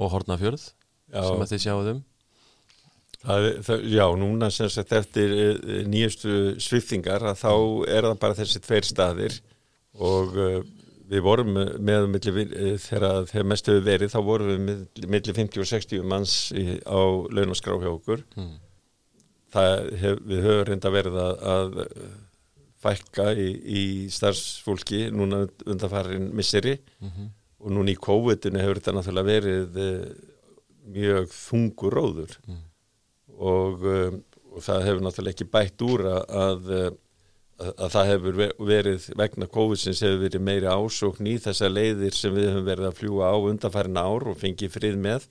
og 0.00 0.14
Hortnafjörð 0.14 0.70
sem 0.70 1.44
að 1.44 1.50
þið 1.52 1.64
sjáum 1.66 2.02
það, 3.24 3.48
það, 3.66 3.84
Já, 3.92 4.04
núna 4.20 4.50
sem 4.52 4.70
sagt 4.72 4.94
eftir 4.96 5.34
eh, 5.34 5.82
nýjastu 5.88 6.54
sviftingar 6.62 7.24
að 7.30 7.40
þá 7.42 7.52
er 7.96 8.08
það 8.08 8.18
bara 8.24 8.38
þessi 8.38 8.62
tveir 8.64 8.88
staðir 8.88 9.38
og 9.94 10.34
uh, 10.34 10.58
við 11.10 11.22
vorum 11.22 11.52
með 11.54 12.08
milli, 12.10 12.44
eh, 12.44 12.74
þegar 12.82 13.28
þegar 13.30 13.48
mest 13.52 13.70
hefur 13.70 13.86
verið 13.86 14.12
þá 14.14 14.20
vorum 14.26 14.50
við 14.50 15.06
millir 15.06 15.38
50 15.38 15.62
og 15.62 15.70
60 15.70 16.06
manns 16.10 16.36
í, 16.56 16.64
á 16.82 17.00
launaskrá 17.30 17.78
hjá 17.78 17.90
okkur 17.92 18.24
mm. 18.34 18.52
hef, 19.54 20.20
við 20.24 20.44
höfum 20.48 20.68
reynda 20.70 20.94
verið 20.94 21.20
að, 21.22 21.46
að 21.54 21.80
fækka 22.84 23.30
í, 23.38 23.48
í 23.64 23.84
starfsfólki 24.12 25.06
núna 25.14 25.44
undanfarin 25.64 26.32
misseri 26.36 26.74
mm 26.76 27.08
-hmm. 27.08 27.32
og 27.64 27.72
núna 27.72 27.94
í 27.94 28.00
COVID-19 28.08 28.60
hefur 28.60 28.80
þetta 28.80 28.96
náttúrulega 28.98 29.30
verið 29.30 29.78
mjög 30.84 31.30
þungur 31.32 31.96
róður 31.96 32.38
mm. 32.44 32.62
Og, 33.38 33.86
eh, 33.90 34.18
og 34.54 34.62
það 34.62 34.86
hefur 34.88 35.06
náttúrulega 35.06 35.34
ekki 35.34 35.50
bætt 35.50 35.82
úr 35.86 36.06
að, 36.10 36.22
að 36.44 37.00
að 37.54 37.90
það 37.94 38.08
hefur 38.10 38.38
verið 38.66 39.08
vegna 39.18 39.46
COVID-sins 39.54 40.02
hefur 40.02 40.22
verið 40.24 40.42
meiri 40.42 40.70
ásókn 40.70 41.28
í 41.30 41.36
þessa 41.42 41.70
leiðir 41.70 42.16
sem 42.16 42.34
við 42.34 42.48
höfum 42.50 42.66
verið 42.66 42.88
að 42.88 42.96
fljúa 42.98 43.30
á 43.30 43.36
undanfærin 43.38 44.00
ár 44.00 44.26
og 44.32 44.40
fengið 44.40 44.72
frið 44.74 44.96
með 45.04 45.28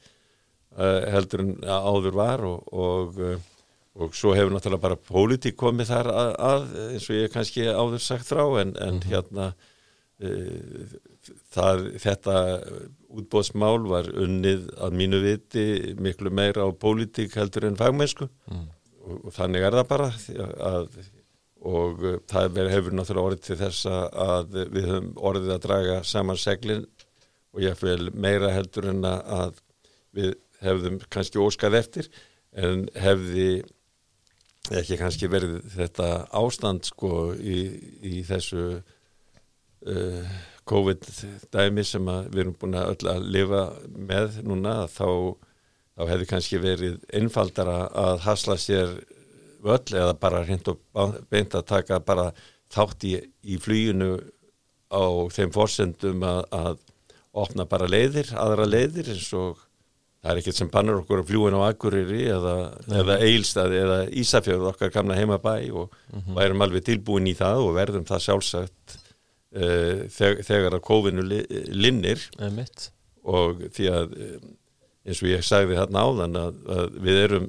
uh, 0.78 1.02
heldur 1.12 1.44
en 1.44 1.52
áður 1.68 2.18
var 2.20 2.46
og, 2.48 2.72
og, 2.72 3.20
uh, 3.20 3.68
og 4.00 4.16
svo 4.16 4.32
hefur 4.38 4.56
náttúrulega 4.56 4.86
bara 4.86 5.02
pólitík 5.10 5.60
komið 5.60 5.92
þar 5.92 6.12
að, 6.14 6.32
að 6.48 6.66
eins 6.94 7.10
og 7.10 7.20
ég 7.20 7.34
kannski 7.34 7.68
áður 7.68 8.06
sagt 8.08 8.30
frá 8.32 8.46
en, 8.62 8.72
en 8.72 9.00
mm 9.00 9.04
-hmm. 9.04 9.10
hérna 9.12 9.50
uh, 10.24 10.98
það, 11.52 11.88
þetta 12.08 12.38
útbóðsmál 13.14 13.84
var 13.90 14.10
unnið 14.10 14.70
að 14.82 14.96
mínu 15.00 15.20
viti 15.24 15.66
miklu 16.02 16.32
meira 16.34 16.66
á 16.66 16.70
pólitík 16.74 17.36
heldur 17.38 17.68
en 17.70 17.78
fagmennsku 17.80 18.28
mm. 18.28 18.64
og, 19.06 19.20
og 19.28 19.36
þannig 19.36 19.68
er 19.68 19.78
það 19.80 19.92
bara 19.92 20.10
að 20.74 21.04
og 21.64 22.02
uh, 22.04 22.18
það 22.28 22.60
hefur 22.74 22.98
náttúrulega 22.98 23.30
orðið 23.30 23.46
til 23.48 23.60
þess 23.62 23.86
að 23.88 24.58
við 24.74 24.90
höfum 24.90 25.12
orðið 25.30 25.54
að 25.56 25.62
draga 25.68 26.00
saman 26.08 26.40
seglinn 26.42 26.88
og 27.54 27.62
ég 27.64 27.78
vil 27.84 28.10
meira 28.18 28.52
heldur 28.54 28.90
en 28.92 29.06
að 29.08 29.62
við 30.14 30.34
hefðum 30.64 31.00
kannski 31.14 31.42
óskað 31.42 31.80
eftir 31.80 32.10
en 32.54 32.88
hefði 33.00 33.64
ekki 34.74 34.98
kannski 35.00 35.28
verið 35.32 35.60
þetta 35.74 36.10
ástand 36.40 36.88
sko 36.88 37.34
í, 37.36 37.60
í 38.04 38.22
þessu 38.28 38.66
uh, 38.80 40.36
COVID 40.70 41.08
dæmi 41.52 41.84
sem 41.88 42.06
við 42.06 42.44
erum 42.46 42.56
búin 42.60 42.78
að 42.80 42.94
öll 42.94 43.10
að 43.14 43.26
lifa 43.36 43.64
með 43.94 44.38
núna 44.48 44.76
þá, 44.92 45.36
þá 45.98 46.04
hefði 46.12 46.30
kannski 46.30 46.62
verið 46.64 47.02
einfaldara 47.14 47.90
að 47.90 48.22
hasla 48.28 48.58
sér 48.62 48.96
völl 49.64 49.96
eða 49.96 50.16
bara 50.20 50.44
hreint 50.44 50.68
og 50.72 50.80
beint 51.32 51.56
að 51.56 51.68
taka 51.68 52.00
bara 52.04 52.32
þátt 52.74 53.06
í, 53.08 53.18
í 53.44 53.60
flýjunu 53.62 54.16
á 54.94 55.04
þeim 55.34 55.54
fórsendum 55.54 56.24
að, 56.28 56.42
að 56.52 56.82
opna 57.34 57.66
bara 57.70 57.90
leiðir, 57.90 58.30
aðra 58.38 58.68
leiðir 58.70 59.14
eins 59.14 59.30
og 59.38 59.62
það 60.24 60.32
er 60.32 60.42
ekkert 60.42 60.60
sem 60.60 60.72
bannar 60.72 61.00
okkur 61.02 61.24
að 61.24 61.32
fljúin 61.32 61.58
á 61.60 61.68
Akureyri 61.68 62.26
eða, 62.32 62.56
eða 63.02 63.18
Eilstaði 63.26 63.80
eða 63.82 64.02
Ísafjörð 64.22 64.70
okkar 64.72 64.94
kamna 64.94 65.18
heima 65.20 65.40
bæ 65.42 65.56
og 65.72 65.90
mm 65.92 66.20
-hmm. 66.20 66.36
værum 66.38 66.64
alveg 66.64 66.86
tilbúin 66.88 67.28
í 67.28 67.36
það 67.36 67.64
og 67.66 67.74
verðum 67.76 68.06
það 68.08 68.24
sjálfsagt 68.28 68.98
uh, 69.56 70.04
þeg, 70.14 70.44
þegar 70.48 70.80
að 70.80 70.86
kófinu 70.90 71.26
li, 71.28 71.44
linnir. 71.72 72.26
Og 73.24 73.70
því 73.72 73.88
að 73.92 74.18
eins 75.04 75.22
og 75.24 75.30
ég 75.30 75.46
sagði 75.48 75.78
þarna 75.80 76.04
áðan 76.08 76.40
að, 76.40 76.60
að 76.74 77.00
við 77.04 77.22
erum 77.26 77.48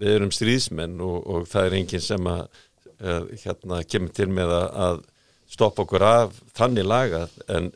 við 0.00 0.16
erum 0.18 0.32
stríðsmenn 0.34 1.00
og, 1.04 1.18
og 1.30 1.48
það 1.50 1.68
er 1.68 1.76
enginn 1.78 2.04
sem 2.04 2.30
að, 2.30 2.44
að 3.14 3.28
hérna 3.44 3.80
kemur 3.86 4.14
til 4.16 4.28
með 4.32 4.54
að, 4.56 4.68
að 4.86 5.02
stoppa 5.54 5.84
okkur 5.84 6.06
af 6.06 6.38
þannig 6.56 6.88
laga 6.88 7.26
en 7.52 7.70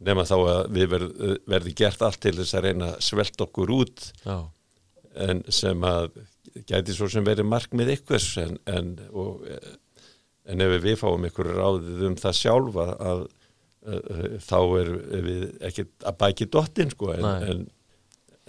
nema 0.00 0.24
þá 0.24 0.36
að 0.38 0.62
við 0.76 0.90
verð, 0.94 1.22
verði 1.52 1.76
gert 1.76 2.02
allt 2.06 2.22
til 2.24 2.34
þess 2.38 2.56
að 2.56 2.66
reyna 2.66 2.90
að 2.94 3.04
svelta 3.04 3.46
okkur 3.46 3.74
út. 3.76 4.10
Já. 4.24 4.38
en 5.20 5.40
sem 5.50 5.82
að 5.84 6.12
gæti 6.70 6.94
svo 6.94 7.08
sem 7.10 7.24
verið 7.26 7.48
markmið 7.50 7.96
ykkurs 7.96 8.28
en, 8.40 8.56
en, 8.70 8.92
og, 9.10 9.42
en 10.50 10.64
ef 10.64 10.78
við 10.82 10.96
fáum 11.00 11.26
ykkur 11.28 11.52
ráðið 11.56 12.06
um 12.08 12.16
það 12.20 12.38
sjálfa 12.40 12.86
að, 13.10 13.26
að 13.90 14.08
þá 14.46 14.56
er 14.80 14.90
við 15.26 15.44
ekki 15.68 15.86
að 16.06 16.18
bæki 16.22 16.48
dottin 16.52 16.92
sko 16.94 17.12
en, 17.14 17.28
en, 17.50 17.62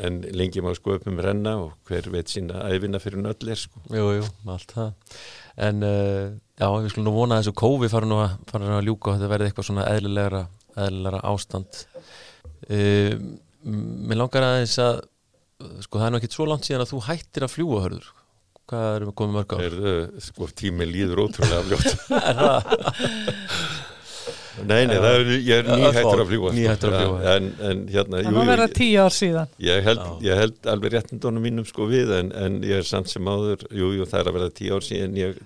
en 0.01 0.17
lengi 0.35 0.63
má 0.63 0.71
sko 0.77 0.97
upp 0.97 1.07
um 1.11 1.21
renna 1.23 1.57
og 1.65 1.75
hver 1.89 2.09
veit 2.13 2.31
sína 2.31 2.65
æfina 2.71 3.01
fyrir 3.03 3.21
nöllir 3.23 3.59
sko. 3.59 3.83
Jú, 3.93 4.07
jú, 4.17 4.25
allt 4.49 4.75
það. 4.75 5.13
En 5.61 5.85
uh, 5.85 6.33
já, 6.57 6.67
við 6.67 6.89
skulum 6.93 7.09
nú 7.09 7.15
vona 7.15 7.37
að 7.37 7.45
þessu 7.45 7.57
kófi 7.61 7.91
fara 7.91 8.09
nú 8.09 8.19
að, 8.23 8.35
fara 8.49 8.75
að 8.79 8.89
ljúka 8.89 9.11
og 9.11 9.19
þetta 9.19 9.31
verði 9.35 9.51
eitthvað 9.51 9.69
svona 9.69 9.87
eðlilegra, 9.91 10.43
eðlilegra 10.87 11.23
ástand. 11.31 11.85
Uh, 12.67 13.15
Mér 13.61 14.17
langar 14.17 14.41
aðeins 14.41 14.79
að 14.81 15.03
sko 15.85 15.99
það 15.99 16.07
er 16.07 16.13
náttúrulega 16.15 16.25
ekki 16.25 16.33
svo 16.33 16.45
langt 16.49 16.65
síðan 16.65 16.81
að 16.81 16.91
þú 16.95 17.01
hættir 17.05 17.45
að 17.45 17.51
fljúa 17.53 17.81
hörður 17.83 18.07
hvað 18.69 18.95
erum 18.95 19.11
við 19.11 19.17
komið 19.21 19.37
mörg 19.39 19.55
á? 19.55 19.57
Sko 20.27 20.49
tími 20.61 20.85
líður 20.89 21.25
ótrúlega 21.25 21.63
fljótt 21.67 21.89
Nei, 24.67 24.83
nei, 24.85 24.97
það 24.99 25.15
er, 25.15 25.29
ég 25.47 25.61
er 25.61 25.67
nýhættur 25.69 26.21
að 26.21 26.27
fljúa 26.29 26.49
sko. 26.51 26.57
Nýhættur 26.57 26.95
að 26.95 27.01
fljúa 27.01 27.33
En, 27.37 27.47
en 27.69 27.81
hérna 27.91 28.19
Það 28.25 28.35
má 28.35 28.49
vera 28.49 28.67
tíu 28.75 28.99
ár 29.01 29.15
síðan 29.15 29.53
Ég 29.63 29.85
held, 29.87 30.01
ég 30.25 30.41
held 30.41 30.69
alveg 30.73 30.95
réttindónum 30.95 31.45
mínum 31.45 31.67
sko 31.67 31.87
við 31.89 32.11
en, 32.17 32.31
en 32.35 32.59
ég 32.67 32.81
er 32.81 32.87
samt 32.87 33.09
sem 33.11 33.31
áður 33.31 33.63
Jú, 33.71 33.93
jú, 33.95 34.07
það 34.11 34.19
er 34.19 34.29
að 34.31 34.37
vera 34.37 34.51
tíu 34.59 34.75
ár 34.75 34.85
síðan 34.85 35.17
ég 35.19 35.39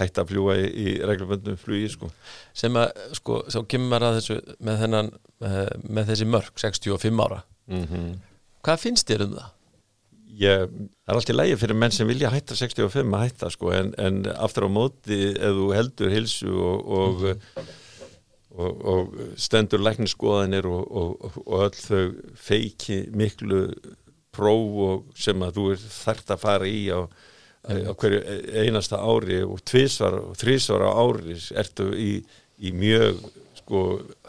hætti 0.00 0.22
að 0.24 0.32
fljúa 0.32 0.58
í, 0.60 0.66
í 0.66 0.96
regluböndum 1.06 1.58
flugi 1.60 1.92
sko 1.94 2.10
Sem 2.56 2.76
að, 2.80 2.90
sko, 3.20 3.40
þá 3.54 3.60
kemur 3.70 3.92
maður 3.94 4.08
að 4.10 4.18
þessu 4.20 4.38
með 4.68 4.82
þennan, 4.84 5.12
eh, 5.50 5.60
með 6.00 6.12
þessi 6.12 6.30
mörg 6.34 6.64
65 6.66 7.26
ára 7.28 7.42
mm 7.70 7.86
-hmm. 7.92 8.14
Hvað 8.64 8.82
finnst 8.88 9.10
þér 9.10 9.28
um 9.28 9.38
það? 9.38 9.53
Ég, 10.34 10.70
það 11.04 11.12
er 11.12 11.18
alltaf 11.18 11.36
lægi 11.36 11.56
fyrir 11.60 11.76
menn 11.78 11.94
sem 11.94 12.08
vilja 12.08 12.30
hætta 12.32 12.56
65 12.58 13.04
að 13.04 13.22
hætta 13.22 13.50
sko 13.52 13.70
en, 13.76 13.92
en 14.00 14.22
aftur 14.34 14.66
á 14.66 14.70
móti 14.72 15.18
ef 15.30 15.58
þú 15.58 15.66
heldur 15.76 16.10
hilsu 16.10 16.50
og, 16.50 16.88
og, 16.98 17.26
og, 18.56 18.80
og 18.94 19.20
stendur 19.38 19.84
lækniskoðanir 19.84 20.66
og 20.66 21.38
öll 21.60 21.78
þau 21.78 22.02
feiki 22.34 23.04
miklu 23.14 23.68
próf 24.34 25.04
sem 25.18 25.44
að 25.46 25.60
þú 25.60 25.68
er 25.76 25.86
þart 26.00 26.34
að 26.34 26.42
fara 26.42 26.70
í 26.70 26.82
á, 26.90 27.00
hverju 27.94 28.22
einasta 28.64 28.98
ári 28.98 29.42
og 29.46 29.62
tvísvar 29.62 30.18
og 30.18 30.38
þrísvar 30.40 30.82
á 30.82 30.90
ári 30.98 31.38
ertu 31.62 31.92
í, 31.94 32.12
í 32.58 32.74
mjög 32.74 33.22
sko 33.60 33.84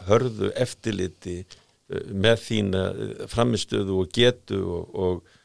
hörðu 0.06 0.52
eftirliti 0.54 1.40
eh, 1.42 2.06
með 2.14 2.38
þína 2.44 2.84
framistöðu 3.32 4.04
og 4.04 4.14
getu 4.14 4.62
og 4.62 5.26
Eh, 5.26 5.35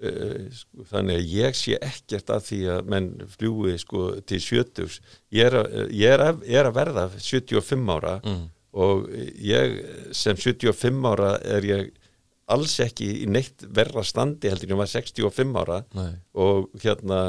sko, 0.00 0.86
þannig 0.88 1.18
að 1.18 1.32
ég 1.34 1.56
sé 1.58 1.76
ekkert 1.84 2.30
að 2.32 2.46
því 2.46 2.60
að 2.72 2.90
menn 2.94 3.08
fljúi 3.34 3.74
sko 3.80 4.04
til 4.24 4.40
70 4.40 4.96
ég 5.36 5.50
er 5.50 5.56
að, 5.60 5.74
ég 5.92 6.14
er 6.14 6.24
að, 6.24 6.44
ég 6.48 6.60
er 6.62 6.68
að 6.70 6.78
verða 6.78 7.06
75 7.18 7.92
ára 7.92 8.14
mm. 8.24 8.46
og 8.86 9.10
ég 9.44 9.76
sem 10.16 10.38
75 10.40 11.10
ára 11.10 11.34
er 11.44 11.68
ég 11.68 11.90
alls 12.50 12.78
ekki 12.82 13.10
í 13.24 13.28
neitt 13.30 13.66
verra 13.68 14.02
standi 14.06 14.50
heldur 14.50 14.70
en 14.70 14.74
ég 14.74 14.80
var 14.80 14.90
65 14.90 15.60
ára 15.60 15.82
Nei. 15.96 16.14
og 16.32 16.70
hérna 16.82 17.20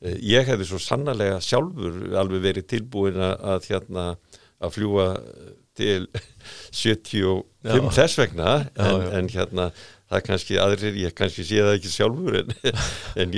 eh, 0.00 0.16
ég 0.22 0.46
hefði 0.48 0.68
svo 0.70 0.80
sannlega 0.82 1.40
sjálfur 1.44 2.14
alveg 2.22 2.46
verið 2.46 2.70
tilbúin 2.76 3.18
að 3.18 3.66
hérna 3.72 4.12
að 4.62 4.76
fljúa 4.78 5.08
til 5.74 6.06
75 6.84 7.42
já. 7.66 7.90
þess 7.98 8.20
vegna 8.20 8.54
en, 8.62 8.70
já, 8.76 8.94
já. 8.94 9.10
en 9.18 9.32
hérna 9.34 9.68
það 10.12 10.18
er 10.18 10.26
kannski 10.26 10.58
aðrir, 10.60 10.98
ég 11.00 11.16
kannski 11.16 11.46
sé 11.48 11.62
það 11.64 11.78
ekki 11.78 11.92
sjálfur 11.92 12.38
en, 12.42 12.54
en, 13.22 13.36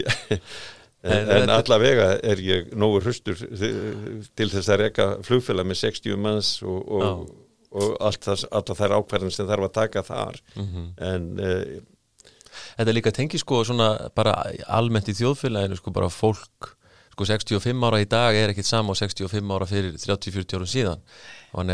en, 1.06 1.32
en 1.38 1.54
allavega 1.54 2.10
er 2.26 2.42
ég 2.42 2.74
nógu 2.74 3.04
hrustur 3.04 3.38
til 3.38 4.50
þess 4.50 4.68
að 4.68 4.82
reyka 4.82 5.08
flugfélag 5.26 5.68
með 5.70 5.82
60 5.84 6.20
manns 6.26 6.54
og, 6.66 6.80
og, 6.98 7.24
og 7.74 7.98
allt 8.02 8.26
það, 8.26 8.46
alltaf 8.50 8.82
þær 8.82 8.98
ákvarðin 8.98 9.34
sem 9.34 9.50
þarf 9.50 9.68
að 9.68 9.76
taka 9.78 10.06
þar. 10.06 10.40
Mm 10.56 10.70
-hmm. 10.70 10.88
en 11.10 11.28
uh, 11.38 11.82
Þetta 12.54 12.90
er 12.90 12.94
líka 12.94 13.10
tengi 13.14 13.38
sko 13.38 13.64
svona 13.66 14.10
bara 14.14 14.34
almennt 14.70 15.10
í 15.10 15.14
þjóðfélaginu 15.18 15.78
sko 15.78 15.90
bara 15.94 16.10
fólk 16.10 16.74
sko 17.14 17.26
65 17.26 17.86
ára 17.86 18.00
í 18.02 18.06
dag 18.10 18.36
er 18.36 18.52
ekkit 18.52 18.66
sama 18.68 18.94
og 18.94 18.98
65 18.98 19.54
ára 19.54 19.66
fyrir 19.66 19.94
30-40 19.98 20.58
árum 20.58 20.70
síðan. 20.70 21.02
Og, 21.54 21.70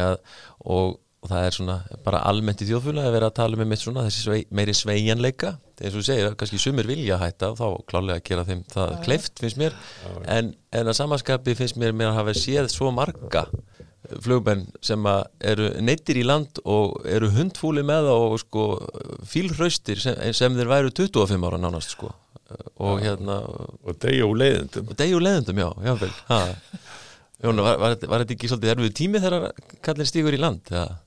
og 0.60 0.98
og 1.20 1.28
það 1.28 1.46
er 1.46 1.56
svona 1.56 1.76
bara 2.04 2.22
almennt 2.30 2.62
í 2.64 2.68
þjóðfjöla 2.68 3.02
að 3.04 3.14
vera 3.16 3.28
að 3.28 3.36
tala 3.36 3.58
með 3.60 3.68
mitt 3.72 3.82
svona 3.82 4.06
þessi 4.06 4.22
svei, 4.24 4.38
meiri 4.56 4.74
sveianleika 4.76 5.52
eins 5.80 5.92
og 5.92 6.00
þú 6.00 6.04
segir, 6.06 6.34
kannski 6.40 6.60
sumir 6.60 6.88
vilja 6.88 7.18
hætta 7.20 7.52
og 7.52 7.58
þá 7.60 7.66
klálega 7.90 8.20
að 8.20 8.24
gera 8.28 8.46
þeim 8.48 8.62
það 8.72 8.94
ja. 8.94 9.00
kleift 9.04 9.42
finnst 9.42 9.60
mér, 9.60 9.76
ja, 10.04 10.14
en, 10.36 10.50
en 10.76 10.92
að 10.92 10.96
samanskapi 10.96 11.56
finnst 11.58 11.78
mér 11.80 11.96
mér 11.96 12.12
að 12.12 12.20
hafa 12.20 12.36
séð 12.40 12.70
svo 12.72 12.92
marga 12.96 13.44
flugmenn 14.24 14.64
sem 14.84 15.04
eru 15.52 15.68
neittir 15.84 16.20
í 16.20 16.24
land 16.26 16.62
og 16.64 17.04
eru 17.08 17.28
hundfúli 17.34 17.84
með 17.86 18.08
og 18.14 18.38
sko 18.42 18.66
fílhraustir 19.28 20.00
sem, 20.02 20.16
sem 20.36 20.56
þeir 20.56 20.72
væru 20.72 20.94
25 20.96 21.46
ára 21.46 21.60
nánast 21.60 21.94
sko. 21.94 22.10
Og 22.82 22.98
ja. 22.98 23.10
hérna 23.12 23.42
og 23.44 23.98
degju 24.02 24.32
leiðendum 24.34 24.88
og 24.90 24.96
degju 24.98 25.20
leiðendum, 25.22 25.60
já, 25.60 25.68
jáfnveil 25.86 26.16
Jónu, 27.40 27.62
var, 27.64 27.78
var, 27.80 27.94
var 28.04 28.20
þetta 28.20 28.34
ekki 28.34 28.48
svolítið 28.50 28.72
erfið 28.74 28.96
tími 28.98 29.20
þegar 29.22 29.46
kallin 29.84 30.08
stígur 30.08 30.34
í 30.36 30.40
land, 30.40 30.66
eða? 30.68 30.98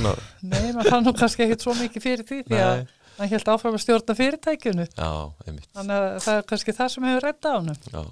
Ná. 0.00 0.12
Nei, 0.40 0.72
maður 0.72 0.90
fann 0.94 1.06
nú 1.06 1.12
kannski 1.16 1.44
ekkit 1.46 1.64
svo 1.64 1.74
mikið 1.76 2.04
fyrir 2.06 2.26
því 2.28 2.38
því 2.48 2.60
að 2.64 2.82
hann 3.18 3.32
held 3.32 3.50
áfram 3.52 3.76
að 3.76 3.82
stjórna 3.84 4.16
fyrirtækjunu 4.18 4.86
Já, 4.88 5.10
einmitt. 5.46 5.68
Þannig 5.76 5.96
að 5.98 6.18
það 6.24 6.38
er 6.38 6.46
kannski 6.52 6.74
það 6.78 6.92
sem 6.94 7.08
hefur 7.10 7.26
retta 7.26 7.52
á 7.52 7.56
hann 7.58 7.76
Já, 7.92 8.02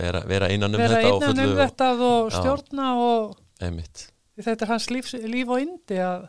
vera, 0.00 0.24
vera 0.32 0.50
innan 0.52 0.74
um 0.74 0.82
vera 0.82 0.98
þetta 0.98 1.12
Vera 1.12 1.30
innan 1.30 1.44
um 1.46 1.60
þetta 1.62 1.90
og, 1.94 2.02
og 2.10 2.34
stjórna 2.34 2.88
og 2.98 3.38
einmitt. 3.62 4.06
Þetta 4.42 4.66
er 4.66 4.72
hans 4.72 4.90
líf, 4.90 5.12
líf 5.12 5.52
og 5.52 5.62
indi 5.62 6.00
að 6.02 6.28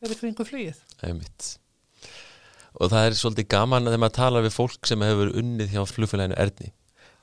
vera 0.00 0.18
kringu 0.18 0.46
flýið. 0.48 0.82
Einmitt. 1.06 1.54
Og 2.80 2.90
það 2.90 3.06
er 3.06 3.16
svolítið 3.18 3.48
gaman 3.52 3.86
að 3.86 3.94
þegar 3.94 4.04
maður 4.04 4.16
tala 4.16 4.44
við 4.44 4.54
fólk 4.56 4.88
sem 4.88 5.02
hefur 5.04 5.32
unnið 5.36 5.74
hjá 5.74 5.82
flugfélaginu 5.90 6.38
Erni. 6.40 6.70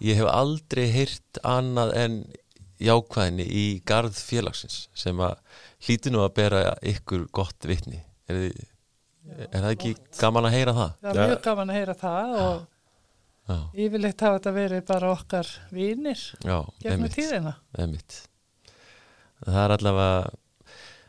Ég 0.05 0.19
hef 0.19 0.30
aldrei 0.30 0.85
heyrt 0.93 1.39
annað 1.47 1.93
en 1.97 2.18
jákvæðinni 2.84 3.45
í 3.49 3.65
garð 3.89 4.19
félagsins 4.22 4.84
sem 4.97 5.18
að 5.23 5.39
hlíti 5.86 6.14
nú 6.14 6.24
að 6.24 6.34
bera 6.40 6.64
ykkur 6.94 7.28
gott 7.36 7.68
vittni 7.70 7.99
er, 8.32 8.49
er 9.49 9.62
það 9.62 9.70
ekki 9.74 9.94
gaman 10.18 10.49
að 10.49 10.58
heyra 10.58 10.74
það? 10.78 10.98
Það 11.04 11.12
er 11.12 11.32
mjög 11.32 11.44
gaman 11.45 11.72
að 11.72 11.80
heyra 11.80 11.98
það 12.02 12.34
og 12.41 12.66
Já. 13.48 13.60
yfirleitt 13.86 14.26
hafa 14.26 14.40
þetta 14.40 14.56
verið 14.58 14.82
bara 14.90 15.14
okkar 15.14 15.54
vinnir 15.72 16.26
gegnum 16.84 17.14
tíðina 17.14 17.54
einmitt. 17.78 18.18
það 19.45 19.62
er 19.64 19.76
allavega 19.78 20.18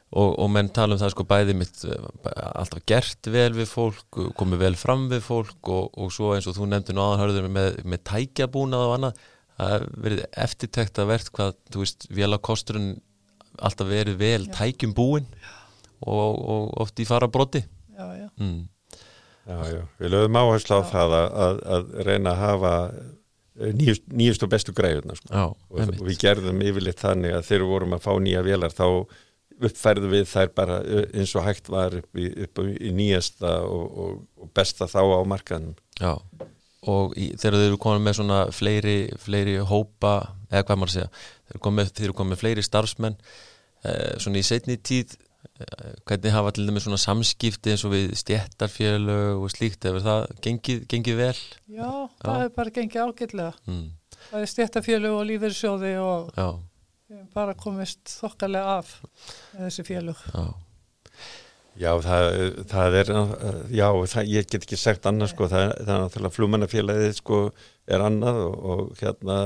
og, 0.08 0.30
og 0.38 0.52
menn 0.52 0.70
tala 0.72 0.94
um 0.94 1.00
það 1.00 1.14
sko 1.16 1.26
bæði 1.28 1.56
mitt 1.58 1.82
alltaf 1.88 2.84
gert 2.88 3.28
vel 3.32 3.50
við 3.56 3.72
fólk 3.72 4.20
komið 4.38 4.62
vel 4.62 4.76
fram 4.78 5.08
við 5.10 5.24
fólk 5.26 5.72
og, 5.72 5.90
og 5.98 6.14
svo 6.14 6.30
eins 6.36 6.46
og 6.48 6.56
þú 6.56 6.70
nefndi 6.70 6.94
nú 6.96 7.04
aðanhörður 7.04 7.50
með, 7.52 7.82
með 7.84 8.04
tækjabúnað 8.12 8.86
og 8.86 8.94
annað 8.98 9.26
það 9.58 9.88
verið 10.06 10.24
eftirtekt 10.46 11.02
að 11.02 11.10
verðt 11.12 11.32
hvað, 11.34 11.54
þú 11.72 11.82
veist, 11.82 12.08
velakosturinn 12.14 12.90
alltaf 13.64 13.88
verið 13.88 14.18
vel 14.20 14.46
já. 14.46 14.52
tækjum 14.60 14.94
búin 14.96 15.28
og, 16.00 16.34
og 16.38 16.74
oft 16.84 17.00
í 17.02 17.06
fara 17.08 17.28
broti 17.30 17.64
Já, 17.98 18.06
já. 18.14 18.28
Mm. 18.38 18.68
Já, 19.48 19.56
já, 19.72 19.80
við 19.98 20.12
lögum 20.12 20.36
áherslu 20.38 20.76
á 20.78 20.82
það 20.86 21.14
að, 21.18 21.30
að, 21.44 21.62
að 21.74 21.94
reyna 22.06 22.34
að 22.34 22.42
hafa 22.42 22.72
eh, 23.58 23.72
nýjust, 23.74 24.04
nýjust 24.12 24.44
og 24.44 24.52
bestu 24.52 24.74
greiðuna 24.76 25.16
sko. 25.18 25.30
já, 25.32 25.46
og, 25.48 25.80
og 25.96 26.04
við 26.06 26.20
gerðum 26.22 26.62
yfirleitt 26.62 27.02
þannig 27.02 27.34
að 27.34 27.48
þegar 27.48 27.64
við 27.64 27.72
vorum 27.72 27.96
að 27.96 28.04
fá 28.04 28.12
nýja 28.22 28.44
velar 28.46 28.76
þá 28.76 28.86
uppfærðu 29.68 30.12
við 30.12 30.28
þær 30.30 30.52
bara 30.54 30.78
eh, 30.84 31.08
eins 31.18 31.34
og 31.34 31.48
hægt 31.48 31.72
var 31.74 31.96
upp 31.98 32.20
í, 32.20 32.28
upp 32.44 32.62
í 32.68 32.92
nýjasta 32.94 33.56
og, 33.66 33.98
og 34.38 34.52
besta 34.54 34.86
þá 34.86 35.00
á 35.02 35.20
markaðnum. 35.26 35.74
Já 35.98 36.14
og 36.86 37.14
í, 37.18 37.32
þegar 37.38 37.58
þau 37.58 37.66
eru 37.66 37.80
komið 37.82 38.04
með 38.04 38.16
svona 38.20 38.38
fleiri, 38.54 38.98
fleiri 39.20 39.56
hópa 39.66 40.14
eða 40.48 40.64
hvað 40.68 40.80
maður 40.80 40.94
segja, 40.94 41.08
þeir 41.48 41.56
eru 41.56 41.62
komið, 41.66 41.92
þeir 41.96 42.08
eru 42.08 42.16
komið 42.20 42.42
fleiri 42.42 42.64
starfsmenn 42.64 43.18
svona 44.22 44.40
í 44.40 44.46
setni 44.46 44.78
tíð 44.80 45.14
eh, 45.14 45.92
hvernig 46.08 46.34
hafa 46.34 46.54
til 46.54 46.66
dæmis 46.68 46.86
svona 46.86 47.00
samskipti 47.02 47.74
eins 47.74 47.84
og 47.86 47.94
við 47.94 48.14
stjættarfélög 48.22 49.42
og 49.42 49.52
slíkt 49.54 49.88
hefur 49.88 50.04
það 50.06 50.26
gengið, 50.46 50.86
gengið 50.90 51.20
vel? 51.22 51.34
Já, 51.66 51.90
það 52.22 52.40
hefur 52.42 52.54
bara 52.60 52.74
gengið 52.78 53.04
ágætlega 53.04 53.52
mm. 53.66 53.84
það 54.30 54.40
er 54.40 54.52
stjættarfélög 54.54 55.18
og 55.18 55.28
lífeyrsjóði 55.32 55.92
og 56.02 56.32
Já. 56.38 56.48
bara 57.34 57.58
komist 57.58 58.16
þokkarlega 58.18 58.78
af 58.80 58.96
þessi 59.56 59.86
félög 59.88 60.24
Já 60.32 60.48
Já, 61.78 61.92
það, 62.02 62.24
það 62.66 62.94
er, 62.98 63.10
já, 63.70 63.86
það, 64.10 64.30
ég 64.32 64.46
get 64.50 64.64
ekki 64.64 64.78
sagt 64.78 65.04
annað 65.06 65.28
sko, 65.30 65.46
það, 65.46 65.68
það 65.76 65.92
er 65.94 66.00
náttúrulega 66.02 66.34
flúmannafélagið 66.34 67.12
sko 67.20 67.38
er 67.86 68.02
annað 68.02 68.40
og, 68.48 68.56
og 68.72 68.80
hérna 68.98 69.36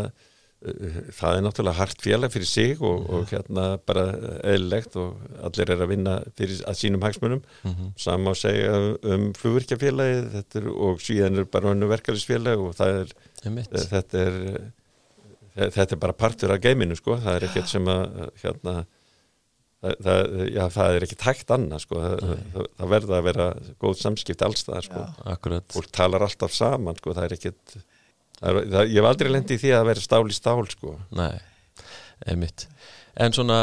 það 0.62 1.36
er 1.36 1.42
náttúrulega 1.42 1.78
hart 1.80 2.04
félag 2.04 2.32
fyrir 2.34 2.46
sig 2.46 2.82
og, 2.82 3.08
og 3.10 3.32
hérna 3.32 3.64
bara 3.86 4.04
eðlilegt 4.52 4.94
og 5.00 5.18
allir 5.48 5.72
er 5.74 5.82
að 5.82 5.90
vinna 5.90 6.18
fyrir 6.38 6.62
að 6.70 6.78
sínum 6.78 7.02
hagsmunum. 7.02 7.42
Mm 7.62 7.72
-hmm. 7.72 7.90
sama 7.96 8.30
að 8.30 8.40
segja 8.42 8.76
um 9.14 9.32
flugvirkjafélagi 9.34 10.62
og 10.70 11.00
síðan 11.00 11.38
er 11.38 11.44
bara 11.44 11.68
hannu 11.68 11.90
verkefælisfélag 11.90 12.58
og 12.58 12.74
það 12.78 13.00
er 13.00 13.14
þetta 13.90 14.18
er 14.18 14.40
þetta 15.52 15.94
er 15.94 16.00
bara 16.00 16.16
partur 16.16 16.52
af 16.54 16.60
geiminu 16.60 16.96
sko, 16.96 17.18
það 17.20 17.36
er 17.36 17.48
ekkert 17.48 17.68
sem 17.68 17.88
að 17.88 18.30
hérna 18.42 18.74
það, 19.82 19.96
það, 20.06 20.20
já, 20.48 20.62
það 20.76 20.96
er 20.96 21.06
ekki 21.06 21.18
tækt 21.20 21.54
annað 21.56 21.84
sko, 21.84 22.02
það, 22.02 22.68
það 22.78 22.92
verða 22.94 23.18
að 23.18 23.26
vera 23.28 23.48
góð 23.82 23.96
samskipt 24.00 24.44
allstað 24.46 24.86
sko, 24.88 25.06
fólk 25.74 25.90
talar 25.92 26.26
alltaf 26.26 26.54
saman 26.56 26.98
sko, 27.00 27.16
það 27.16 27.28
er 27.28 27.36
ekkert 27.38 27.76
það, 28.42 28.60
það, 28.74 28.90
ég 28.90 28.98
hef 28.98 29.08
aldrei 29.08 29.32
lendið 29.32 29.56
í 29.56 29.62
því 29.62 29.72
að 29.76 29.88
vera 29.90 30.04
stál 30.04 30.22
í 30.26 30.36
stál 30.36 30.60
sko 30.72 30.98
Nei, 31.18 31.32
einmitt 32.26 32.66
En 33.20 33.34
svona, 33.36 33.56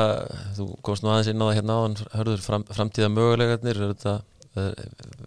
þú 0.53 0.68
komst 0.85 1.01
nú 1.01 1.10
aðeins 1.10 1.31
inn 1.31 1.41
á 1.41 1.47
það 1.47 1.56
hérna 1.57 1.77
áðan, 1.80 1.95
hörður 2.14 2.41
fram, 2.43 2.65
framtíða 2.69 3.07
mögulegarnir 3.10 3.80
þetta, 3.81 4.11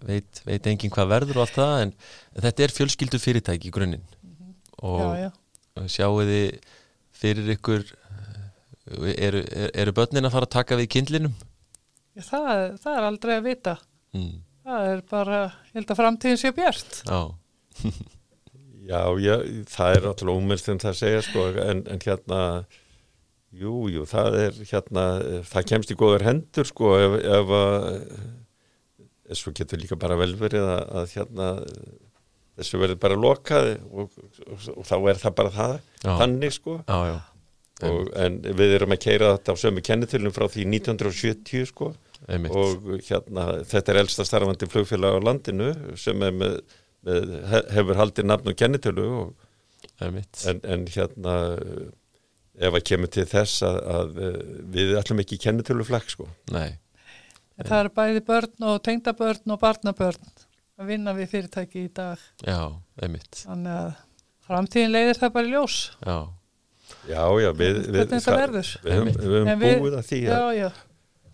veit, 0.06 0.42
veit 0.46 0.68
engin 0.70 0.92
hvað 0.94 1.10
verður 1.10 1.40
og 1.40 1.46
allt 1.46 1.56
það 1.56 1.74
en 1.80 1.94
þetta 2.44 2.64
er 2.64 2.74
fjölskyldu 2.76 3.20
fyrirtæki 3.22 3.70
í 3.70 3.74
grunninn 3.74 4.04
mhm. 4.04 4.52
og 4.86 5.02
já, 5.02 5.26
já. 5.26 5.88
sjáu 5.96 6.22
þið 6.22 6.70
fyrir 7.22 7.50
ykkur 7.56 7.84
eru, 9.16 9.42
eru 9.72 9.96
börnin 9.96 10.28
að 10.28 10.36
fara 10.36 10.48
að 10.48 10.54
taka 10.54 10.78
við 10.78 10.90
kindlinum? 10.94 11.34
Já, 12.14 12.22
það, 12.28 12.64
það 12.82 12.94
er 12.94 13.08
aldrei 13.08 13.34
að 13.34 13.46
vita 13.48 13.76
mm. 14.14 14.32
það 14.68 14.88
er 14.94 15.06
bara, 15.10 15.44
ég 15.72 15.78
held 15.80 15.94
að 15.94 16.02
framtíðin 16.04 16.42
sé 16.44 16.54
björnt 16.54 17.02
Já 17.08 17.20
Já, 18.82 19.02
já, 19.22 19.34
það 19.70 19.96
er 19.96 20.06
alltaf 20.10 20.30
ómyrst 20.32 20.70
en 20.72 20.80
það 20.82 20.96
segja 20.98 21.24
sko, 21.26 21.48
en, 21.62 21.82
en 21.92 22.00
hérna 22.02 22.40
jú, 23.54 23.74
jú, 23.92 24.06
það 24.08 24.38
er 24.40 24.62
hérna, 24.70 25.04
það 25.46 25.68
kemst 25.70 25.92
í 25.92 25.98
góður 26.00 26.24
hendur 26.26 26.66
sko, 26.66 26.94
ef, 26.98 27.18
ef 27.22 27.52
að 27.58 27.84
þessu 29.32 29.52
getur 29.56 29.82
líka 29.82 29.98
bara 30.00 30.16
vel 30.20 30.32
verið 30.40 30.66
að, 30.66 30.82
að 30.98 31.12
hérna 31.16 31.50
þessu 32.58 32.80
verður 32.82 33.00
bara 33.02 33.18
lokað 33.18 33.68
og, 33.88 34.16
og, 34.44 34.70
og 34.76 34.86
þá 34.88 34.96
er 34.98 35.20
það 35.22 35.36
bara 35.40 35.52
það 35.56 35.76
já. 35.78 36.14
þannig 36.20 36.56
sko 36.58 36.78
já. 36.84 37.20
Og, 37.82 38.12
en 38.14 38.38
við 38.44 38.76
erum 38.76 38.94
að 38.94 39.02
keira 39.02 39.32
þetta 39.36 39.54
á 39.56 39.62
sömu 39.62 39.82
kennitölu 39.82 40.30
frá 40.34 40.44
því 40.52 40.66
1970 40.76 41.70
sko 41.72 41.92
Einmitt. 42.30 42.54
og 42.54 43.00
hérna 43.08 43.46
þetta 43.66 43.94
er 43.94 44.00
elsta 44.04 44.26
starfandi 44.26 44.68
flugfélag 44.70 45.18
á 45.18 45.26
landinu 45.26 45.72
sem 45.98 46.22
er 46.22 46.36
með 46.36 46.60
hefur 47.02 47.98
haldið 47.98 48.28
nafn 48.28 48.52
og 48.52 48.58
kennitölu 48.58 49.08
og, 49.22 49.48
en, 50.02 50.20
en 50.62 50.86
hérna 50.90 51.34
ef 52.62 52.76
að 52.76 52.84
kemur 52.86 53.10
til 53.12 53.24
þess 53.28 53.64
að, 53.66 53.80
að 53.96 54.22
við 54.74 54.94
ætlum 55.00 55.22
ekki 55.24 55.40
kennitölu 55.42 55.86
flagg 55.88 56.10
sko. 56.12 56.28
Nei. 56.52 56.78
Það 57.62 57.78
eru 57.78 57.92
bæði 57.96 58.22
börn 58.26 58.68
og 58.68 58.78
tengdabörn 58.86 59.54
og 59.54 59.60
barnabörn 59.62 60.30
að 60.80 60.88
vinna 60.88 61.14
við 61.16 61.28
fyrirtæki 61.34 61.86
í 61.86 61.90
dag. 61.94 62.22
Já, 62.42 62.60
einmitt. 63.02 63.42
Þannig 63.44 63.74
að 63.76 63.90
framtíðin 64.46 64.94
leiðir 64.94 65.20
það 65.20 65.34
bara 65.36 65.48
í 65.50 65.52
ljós. 65.52 65.76
Já, 66.02 66.16
já, 67.10 67.22
já 67.44 67.50
við, 67.58 67.82
við, 67.92 68.14
það, 68.24 68.56
við 68.82 68.96
höfum 68.96 69.52
búið 69.62 69.98
að 69.98 70.08
því 70.08 70.22
að 70.26 70.32
já, 70.32 70.62
já. 70.62 70.70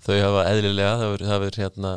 Þau 0.08 0.16
hafa 0.22 0.42
eðlilega, 0.52 0.92
það 1.00 1.40
verður 1.42 1.60
hérna 1.62 1.92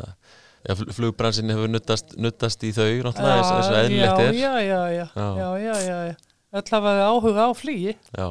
Já, 0.62 0.76
flugbransin 0.94 1.50
hefur 1.50 1.70
nuttast, 1.70 2.14
nuttast 2.22 2.62
í 2.62 2.70
þau 2.70 2.86
náttúrulega 3.08 3.38
eins 3.40 3.68
og 3.68 3.76
eðlilegt 3.80 4.20
er 4.22 4.36
Já, 4.38 4.52
já, 4.62 4.80
já, 4.94 5.06
já, 5.10 5.38
já, 5.58 5.74
já, 5.82 5.96
já. 6.06 6.14
Öll 6.52 6.68
hafa 6.70 6.92
áhuga 7.08 7.48
á 7.48 7.50
flýi 7.56 7.96
Já 8.14 8.28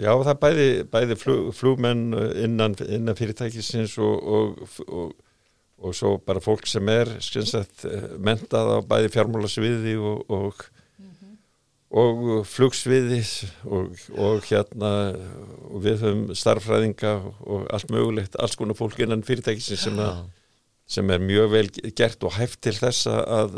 Já, 0.00 0.12
það 0.24 0.36
bæði, 0.40 0.68
bæði 0.88 1.16
flug, 1.20 1.50
flugmenn 1.56 2.14
innan, 2.40 2.76
innan 2.86 3.16
fyrirtækisins 3.18 3.98
og, 4.00 4.30
og, 4.36 4.62
og, 4.86 5.10
og 5.80 5.96
svo 5.96 6.14
bara 6.24 6.40
fólk 6.40 6.68
sem 6.70 6.88
er 6.92 7.10
sagt, 7.20 7.84
mentað 8.22 8.72
á 8.72 8.78
bæði 8.88 9.12
fjármálasviði 9.16 9.96
og 10.00 10.24
mm 10.30 11.10
-hmm. 11.10 11.36
og 11.90 12.46
flugsviði 12.46 13.20
og 13.68 14.48
hérna 14.48 14.92
og 15.68 15.78
við 15.84 16.06
höfum 16.06 16.34
starffræðinga 16.34 17.14
og 17.40 17.66
allt 17.68 17.90
mögulegt, 17.90 18.36
alls 18.38 18.56
konar 18.56 18.78
fólk 18.78 18.98
innan 19.00 19.26
fyrirtækisins 19.26 19.80
sem 19.80 19.98
að 19.98 20.24
sem 20.90 21.12
er 21.14 21.22
mjög 21.22 21.52
vel 21.52 21.68
gert 21.96 22.26
og 22.26 22.34
hæft 22.34 22.60
til 22.66 22.74
þess 22.74 23.06
að, 23.10 23.54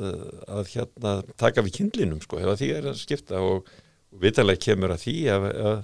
að 0.53 0.69
hérna, 0.75 1.15
taka 1.41 1.65
við 1.65 1.79
kindlinum 1.79 2.21
sko, 2.25 2.43
ef 2.43 2.61
því 2.61 2.71
er 2.77 2.93
að 2.93 3.01
skipta 3.01 3.41
og, 3.41 3.71
og 4.13 4.23
vitalega 4.23 4.61
kemur 4.67 4.93
að 4.93 5.05
því 5.07 5.17
að, 5.33 5.49
að 5.73 5.83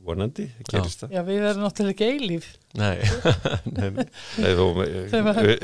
vonandi 0.00 0.46
gerist 0.70 1.04
það. 1.04 1.14
Já, 1.14 1.22
við 1.26 1.42
verðum 1.44 1.66
náttúrulega 1.66 1.94
ekki 1.94 2.08
eilíf. 2.08 2.50
Nei, 2.80 2.96
nei, 3.76 3.88
nei 4.40 4.52
þó, 4.56 4.64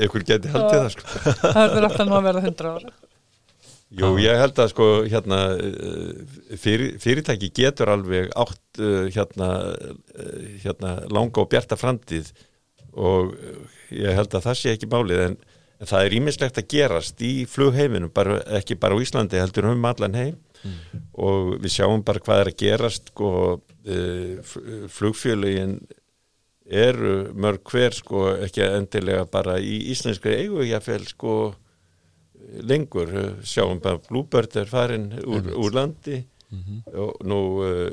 ykkur 0.05 0.25
geti 0.27 0.53
haldið 0.53 0.81
það 0.83 0.89
sko. 0.93 1.13
Það 1.41 1.61
verður 1.63 1.87
alltaf 1.89 2.09
nú 2.09 2.17
að 2.19 2.27
verða 2.29 2.43
hundra 2.45 2.73
ára. 2.77 2.93
Jú, 3.97 4.11
ég 4.19 4.35
held 4.35 4.59
að 4.59 4.69
sko 4.73 4.85
hérna 5.07 5.39
fyrir, 6.59 6.97
fyrirtæki 6.99 7.49
getur 7.55 7.93
alveg 7.93 8.29
átt 8.35 8.81
hérna, 9.15 9.49
hérna 10.59 10.91
langa 11.07 11.41
og 11.41 11.49
bjarta 11.53 11.79
framtíð 11.79 12.33
og 12.97 13.35
ég 13.93 14.17
held 14.17 14.33
að 14.33 14.49
það 14.49 14.59
sé 14.59 14.73
ekki 14.73 14.89
málið 14.91 15.23
en, 15.27 15.37
það 15.85 16.07
er 16.07 16.15
ímislegt 16.17 16.57
að 16.57 16.69
gerast 16.73 17.21
í 17.21 17.31
flugheiminum, 17.49 18.09
bara, 18.13 18.39
ekki 18.57 18.79
bara 18.81 18.97
á 18.97 19.03
Íslandi 19.03 19.37
heldur 19.37 19.69
um 19.69 19.85
allan 19.85 20.17
heim 20.17 20.33
mm. 20.63 21.03
og 21.13 21.53
við 21.61 21.75
sjáum 21.75 22.03
bara 22.05 22.23
hvað 22.23 22.41
er 22.41 22.51
að 22.51 22.59
gerast 22.63 23.11
sko, 23.13 23.31
uh, 23.61 24.55
flugfjölugin 24.89 25.77
eru 26.67 27.29
mörg 27.37 27.63
hver 27.71 27.95
sko 27.95 28.25
ekki 28.43 28.65
endilega 28.65 29.27
bara 29.31 29.55
í 29.63 29.77
íslenskri 29.93 30.33
eigu 30.41 30.65
jáfnveil 30.67 31.05
sko 31.07 31.35
lengur, 32.67 33.11
sjáum 33.43 33.79
bara 33.83 34.01
Bluebird 34.07 34.55
er 34.59 34.67
farin 34.71 35.11
úr, 35.23 35.51
úr 35.55 35.75
landi 35.75 36.23
mm 36.49 36.59
-hmm. 36.59 36.97
og 36.97 37.21
nú 37.23 37.39
uh, 37.63 37.91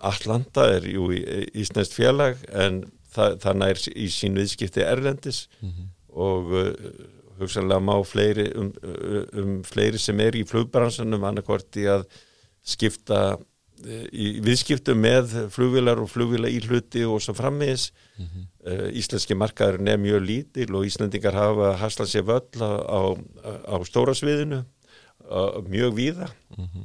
Atlanta 0.00 0.64
er 0.76 0.86
jú 0.88 1.10
í 1.12 1.20
Íslandst 1.54 1.92
félag 1.92 2.36
en 2.52 2.84
það, 3.14 3.36
það 3.42 3.60
nær 3.62 3.84
í 3.94 4.08
sín 4.12 4.38
viðskipti 4.38 4.84
erlendis 4.86 5.44
mm 5.60 5.70
-hmm. 5.70 5.92
og 6.26 6.52
uh, 6.54 6.72
hugsanlega 7.40 7.82
má 7.82 7.94
fleiri 8.04 8.50
um, 8.54 8.72
uh, 8.84 9.22
um 9.42 9.54
fleiri 9.66 9.98
sem 9.98 10.20
er 10.20 10.36
í 10.36 10.44
flugbransunum 10.48 11.24
annarkort 11.24 11.76
í 11.80 11.86
að 11.90 12.04
skipta 12.62 13.20
uh, 13.36 14.06
í 14.12 14.40
viðskiptu 14.44 14.94
með 14.94 15.34
flugvilar 15.54 16.02
og 16.02 16.10
flugvila 16.12 16.50
í 16.50 16.60
hluti 16.66 17.04
og 17.04 17.22
svo 17.24 17.34
frammiðis 17.34 17.90
mm 18.18 18.26
-hmm. 18.26 18.46
uh, 18.66 18.88
Íslenski 19.00 19.34
markaður 19.34 19.80
er 19.88 19.98
mjög 19.98 20.22
lítil 20.26 20.70
og 20.74 20.86
Íslandingar 20.86 21.34
hafa 21.34 21.76
haslað 21.76 22.12
sér 22.14 22.28
völl 22.28 22.60
á, 22.60 23.02
á, 23.72 23.74
stóra 23.84 24.14
sviðinu 24.14 24.64
mjög 25.68 25.94
víða 25.94 26.28
mm 26.56 26.64
-hmm. 26.64 26.84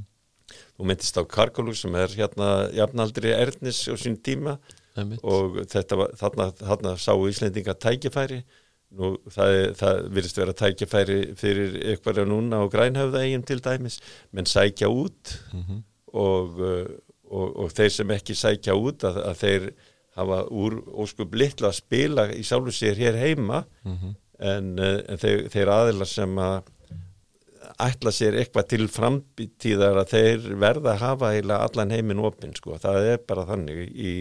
þú 0.77 0.85
myndist 0.85 1.17
á 1.17 1.23
Karkolug 1.25 1.75
sem 1.75 1.95
er 1.95 2.07
hérna 2.07 2.69
jafnaldri 2.71 3.31
Ernis 3.31 3.87
á 3.87 3.95
sín 3.97 4.17
tíma 4.21 4.59
og 5.23 5.57
þetta 5.71 5.97
var, 5.99 6.13
þarna, 6.19 6.51
þarna 6.59 6.93
sáu 7.01 7.25
Íslendinga 7.29 7.75
tækifæri. 7.79 8.43
Nú 8.95 9.15
það, 9.33 9.55
það 9.79 10.03
virðist 10.15 10.39
vera 10.39 10.55
tækifæri 10.55 11.17
fyrir 11.39 11.79
eitthvað 11.91 12.21
núna 12.29 12.61
á 12.63 12.65
grænhöfða 12.71 13.25
eigin 13.25 13.43
til 13.43 13.59
dæmis, 13.63 13.99
menn 14.31 14.47
sækja 14.47 14.87
út 14.87 15.35
mm 15.51 15.63
-hmm. 15.63 15.81
og, 16.13 16.61
og, 17.27 17.57
og 17.65 17.71
þeir 17.71 17.89
sem 17.89 18.11
ekki 18.11 18.35
sækja 18.35 18.75
út 18.75 19.03
að, 19.03 19.17
að 19.25 19.35
þeir 19.43 19.73
hafa 20.15 20.45
úr 20.47 20.79
óskup 20.93 21.35
litla 21.35 21.67
að 21.67 21.81
spila 21.81 22.29
í 22.31 22.43
sjálfu 22.43 22.71
sér 22.71 22.95
hér 22.95 23.19
heima. 23.19 23.65
Mm 23.83 23.97
-hmm. 23.97 24.15
en, 24.39 24.79
en 24.79 25.17
þeir, 25.17 25.49
þeir 25.49 25.69
aðila 25.69 26.05
sem 26.05 26.37
að 26.37 26.63
ætla 27.81 28.11
sér 28.13 28.37
eitthvað 28.39 28.67
til 28.71 28.87
framtíðar 28.91 29.99
að 29.99 30.11
þeir 30.13 30.49
verða 30.61 30.93
að 30.93 31.01
hafa 31.01 31.31
allan 31.57 31.91
heiminn 31.91 32.23
opinn 32.23 32.55
sko, 32.55 32.77
það 32.81 33.09
er 33.11 33.23
bara 33.27 33.45
þannig 33.49 33.89
í 33.91 34.13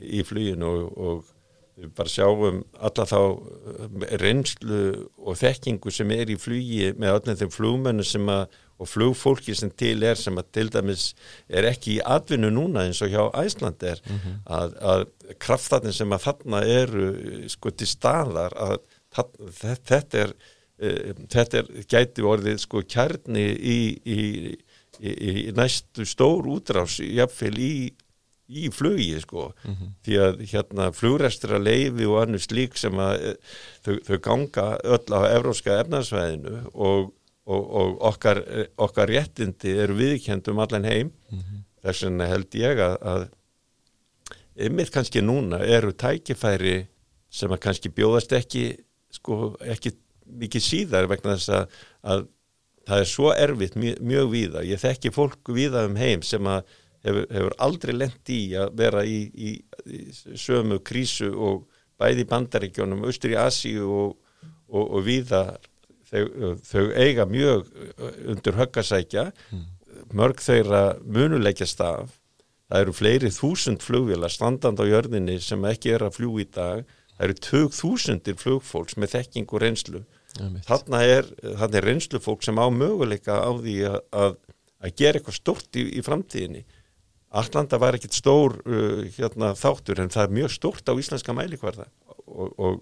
í 0.00 0.24
fluginu 0.26 0.70
og, 0.70 0.98
og 0.98 1.30
við 1.74 1.90
bara 1.96 2.10
sjáum 2.10 2.60
alla 2.78 3.06
þá 3.10 3.20
eh, 3.20 4.18
reynslu 4.22 4.82
og 5.18 5.38
þekkingu 5.40 5.94
sem 5.94 6.12
er 6.14 6.30
í 6.30 6.38
flugi 6.38 6.92
með 6.98 7.18
öllum 7.18 7.40
þeim 7.40 7.54
flugmennu 7.54 8.06
sem 8.06 8.30
að 8.30 8.46
og 8.82 8.90
flugfólki 8.90 9.54
sem 9.54 9.70
til 9.78 10.02
er 10.06 10.18
sem 10.18 10.38
að 10.40 10.50
til 10.56 10.66
dæmis 10.74 11.04
er 11.46 11.68
ekki 11.68 11.98
í 11.98 12.02
atvinnu 12.16 12.50
núna 12.52 12.86
eins 12.88 13.02
og 13.04 13.12
hjá 13.12 13.22
Æsland 13.44 13.82
er 13.86 14.00
mm 14.02 14.16
-hmm. 14.16 14.36
að, 14.58 14.74
að 14.92 15.04
kraftatinn 15.38 15.92
sem 15.92 16.12
að 16.12 16.24
þarna 16.26 16.64
eru 16.64 17.48
sko 17.48 17.70
til 17.70 17.86
staðar 17.86 18.52
að 18.58 18.78
þetta 19.62 20.18
er 20.24 20.34
uh, 20.82 21.12
þetta 21.30 21.58
er 21.58 21.66
gæti 21.86 22.22
orðið 22.22 22.58
sko 22.58 22.82
kjarni 22.82 23.46
í, 23.54 23.78
í, 24.04 24.20
í, 25.00 25.10
í 25.30 25.52
næstu 25.54 26.04
stór 26.04 26.42
útrás 26.50 26.98
jafnvel 26.98 27.58
í 27.58 27.94
í 28.48 28.68
flugi 28.72 29.20
sko 29.22 29.50
mm 29.52 29.74
-hmm. 29.74 29.92
því 30.04 30.16
að 30.26 30.40
hérna 30.52 30.90
flugrestra 30.92 31.58
leifi 31.58 32.06
og 32.06 32.22
annars 32.22 32.50
lík 32.50 32.76
sem 32.76 32.92
að 32.92 33.14
eh, 33.30 33.36
þau, 33.84 33.94
þau 34.04 34.18
ganga 34.20 34.66
öll 34.84 35.08
á 35.16 35.20
evróska 35.32 35.78
efnarsvæðinu 35.80 36.56
og, 36.74 37.12
og, 37.46 37.62
og 37.80 38.02
okkar, 38.12 38.42
okkar 38.76 39.08
réttindi 39.08 39.76
eru 39.78 39.96
viðkjent 39.96 40.48
um 40.48 40.58
allan 40.58 40.84
heim 40.84 41.12
mm 41.30 41.38
-hmm. 41.38 41.64
þess 41.82 42.04
vegna 42.04 42.26
held 42.26 42.54
ég 42.54 42.78
að, 42.78 42.96
að 43.02 43.28
ymmið 44.54 44.90
kannski 44.90 45.20
núna 45.20 45.58
eru 45.64 45.92
tækifæri 45.92 46.86
sem 47.30 47.50
að 47.50 47.60
kannski 47.60 47.88
bjóðast 47.88 48.32
ekki 48.32 48.76
sko 49.10 49.56
ekki 49.60 49.94
mikið 50.24 50.62
síðar 50.62 51.08
vegna 51.10 51.36
þess 51.36 51.48
að, 51.48 51.66
að 52.02 52.26
það 52.88 53.00
er 53.00 53.08
svo 53.08 53.32
erfitt 53.32 53.76
mjög, 53.80 54.00
mjög 54.00 54.30
víða 54.30 54.64
ég 54.68 54.80
þekki 54.82 55.12
fólk 55.14 55.52
víða 55.56 55.86
um 55.88 55.96
heim 55.96 56.22
sem 56.22 56.46
að 56.46 56.64
hefur, 57.04 57.28
hefur 57.30 57.56
aldrei 57.66 57.94
lendt 57.96 58.32
í 58.32 58.40
að 58.58 58.74
vera 58.80 59.04
í, 59.06 59.20
í, 59.34 59.54
í 59.86 60.02
sömu 60.40 60.80
krísu 60.84 61.30
og 61.34 61.64
bæði 62.00 62.26
bandaríkjónum, 62.30 63.04
austur 63.06 63.34
í 63.34 63.38
Asíu 63.38 63.86
og, 63.86 64.16
og, 64.68 64.84
og 64.84 65.06
víða 65.06 65.44
þau, 66.10 66.56
þau 66.64 66.84
eiga 66.96 67.26
mjög 67.28 67.70
undir 68.32 68.58
höggasækja 68.58 69.28
mm. 69.30 69.64
mörg 70.16 70.42
þeirra 70.42 70.84
munuleikjast 71.04 71.80
af. 71.84 72.18
Það 72.72 72.80
eru 72.80 72.94
fleiri 72.96 73.30
þúsund 73.30 73.84
flugvila 73.84 74.30
standand 74.32 74.80
á 74.80 74.84
jörðinni 74.88 75.36
sem 75.44 75.64
ekki 75.68 75.94
er 75.94 76.06
að 76.06 76.18
fljú 76.18 76.38
í 76.42 76.46
dag. 76.48 76.82
Það 77.14 77.26
eru 77.28 77.36
tög 77.46 77.74
þúsundir 77.76 78.38
flugfólks 78.40 78.96
með 78.98 79.18
þekking 79.18 79.52
og 79.52 79.62
reynslu. 79.62 80.00
Þarna 80.66 81.02
er, 81.06 81.28
þarna 81.44 81.78
er 81.78 81.86
reynslu 81.86 82.18
fólk 82.22 82.42
sem 82.42 82.58
á 82.58 82.66
möguleika 82.74 83.36
á 83.38 83.50
því 83.54 83.76
að, 83.86 83.98
að, 84.18 84.32
að 84.82 84.96
gera 84.98 85.20
eitthvað 85.20 85.36
stort 85.38 85.78
í, 85.78 85.84
í 85.94 86.02
framtíðinni 86.02 86.64
Allanda 87.34 87.80
var 87.82 87.96
ekkit 87.98 88.14
stór 88.14 88.58
uh, 88.62 89.02
hérna, 89.16 89.54
þáttur 89.58 90.02
en 90.02 90.12
það 90.12 90.28
er 90.28 90.36
mjög 90.38 90.54
stort 90.54 90.90
á 90.90 90.94
íslenska 90.94 91.34
mælikvarða. 91.36 91.88
Og, 92.24 92.54
og 92.54 92.80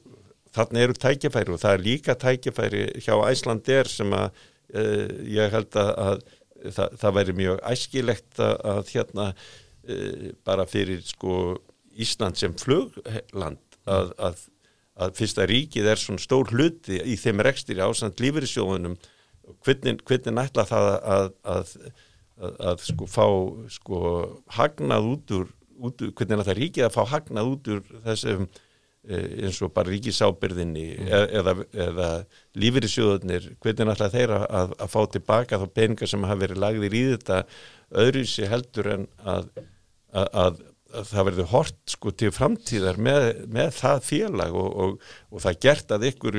þarna 0.52 0.84
eru 0.84 0.96
tækifæri 0.98 1.54
og 1.54 1.60
það 1.62 1.76
er 1.78 1.84
líka 1.86 2.16
tækifæri 2.20 2.84
hjá 3.00 3.14
Æslander 3.30 3.88
sem 3.90 4.12
að 4.16 4.28
uh, 4.76 5.10
ég 5.24 5.52
held 5.56 5.78
að, 5.80 5.92
að 6.06 6.22
það, 6.76 6.96
það 7.00 7.18
væri 7.18 7.36
mjög 7.40 7.62
æskilegt 7.72 8.42
að 8.44 8.92
hérna 8.92 9.28
uh, 9.32 10.30
bara 10.46 10.68
fyrir 10.68 11.04
sko 11.06 11.38
Ísland 11.92 12.38
sem 12.40 12.54
flugland 12.56 13.60
að, 13.88 14.12
að, 14.16 14.44
að 15.00 15.18
fyrsta 15.18 15.44
ríkið 15.48 15.90
er 15.92 16.00
svona 16.00 16.22
stór 16.22 16.52
hluti 16.52 17.00
í 17.04 17.18
þeim 17.20 17.42
rekstir 17.44 17.82
ásand 17.84 18.20
lífeyrissjóðunum. 18.22 18.96
Hvernig, 19.66 20.00
hvernig 20.08 20.36
nætla 20.36 20.64
það 20.68 20.88
að, 21.02 21.28
að 22.40 22.60
að 22.72 22.84
sko 22.88 23.08
fá 23.10 23.26
sko 23.72 24.02
hagnað 24.56 25.08
út 25.12 25.34
úr, 25.38 25.48
út 25.82 26.04
úr 26.04 26.12
hvernig 26.16 26.44
það 26.46 26.60
ríkið 26.60 26.86
að 26.86 26.94
fá 26.96 27.02
hagnað 27.14 27.50
út 27.52 27.70
úr 27.74 27.82
þessum 28.06 28.46
e, 28.48 29.20
eins 29.44 29.60
og 29.62 29.72
bara 29.76 29.92
ríkisábyrðinni 29.92 30.86
mm. 30.94 31.12
E, 31.12 31.20
eða, 31.40 31.54
eða 31.86 32.08
lífyrirsjóðunir 32.62 33.52
hvernig 33.62 33.94
alltaf 33.94 34.16
þeirra 34.16 34.42
að, 34.48 34.74
að 34.78 34.92
fá 34.94 35.00
tilbaka 35.16 35.60
þá 35.62 35.66
peningar 35.76 36.12
sem 36.12 36.26
hafa 36.28 36.42
verið 36.46 36.62
lagðir 36.64 36.98
í 36.98 37.04
þetta 37.14 37.42
öðru 38.02 38.26
sér 38.28 38.52
heldur 38.52 38.92
en 38.96 39.08
að, 39.28 39.48
að 40.12 40.62
það 40.92 41.26
verður 41.30 41.50
hort 41.52 41.78
sko 41.88 42.12
til 42.16 42.32
framtíðar 42.34 42.98
með, 43.00 43.28
með 43.52 43.70
það 43.78 44.04
félag 44.08 44.56
og, 44.58 44.68
og, 44.84 45.08
og 45.32 45.44
það 45.44 45.60
gert 45.66 45.94
að 45.96 46.08
ykkur 46.10 46.38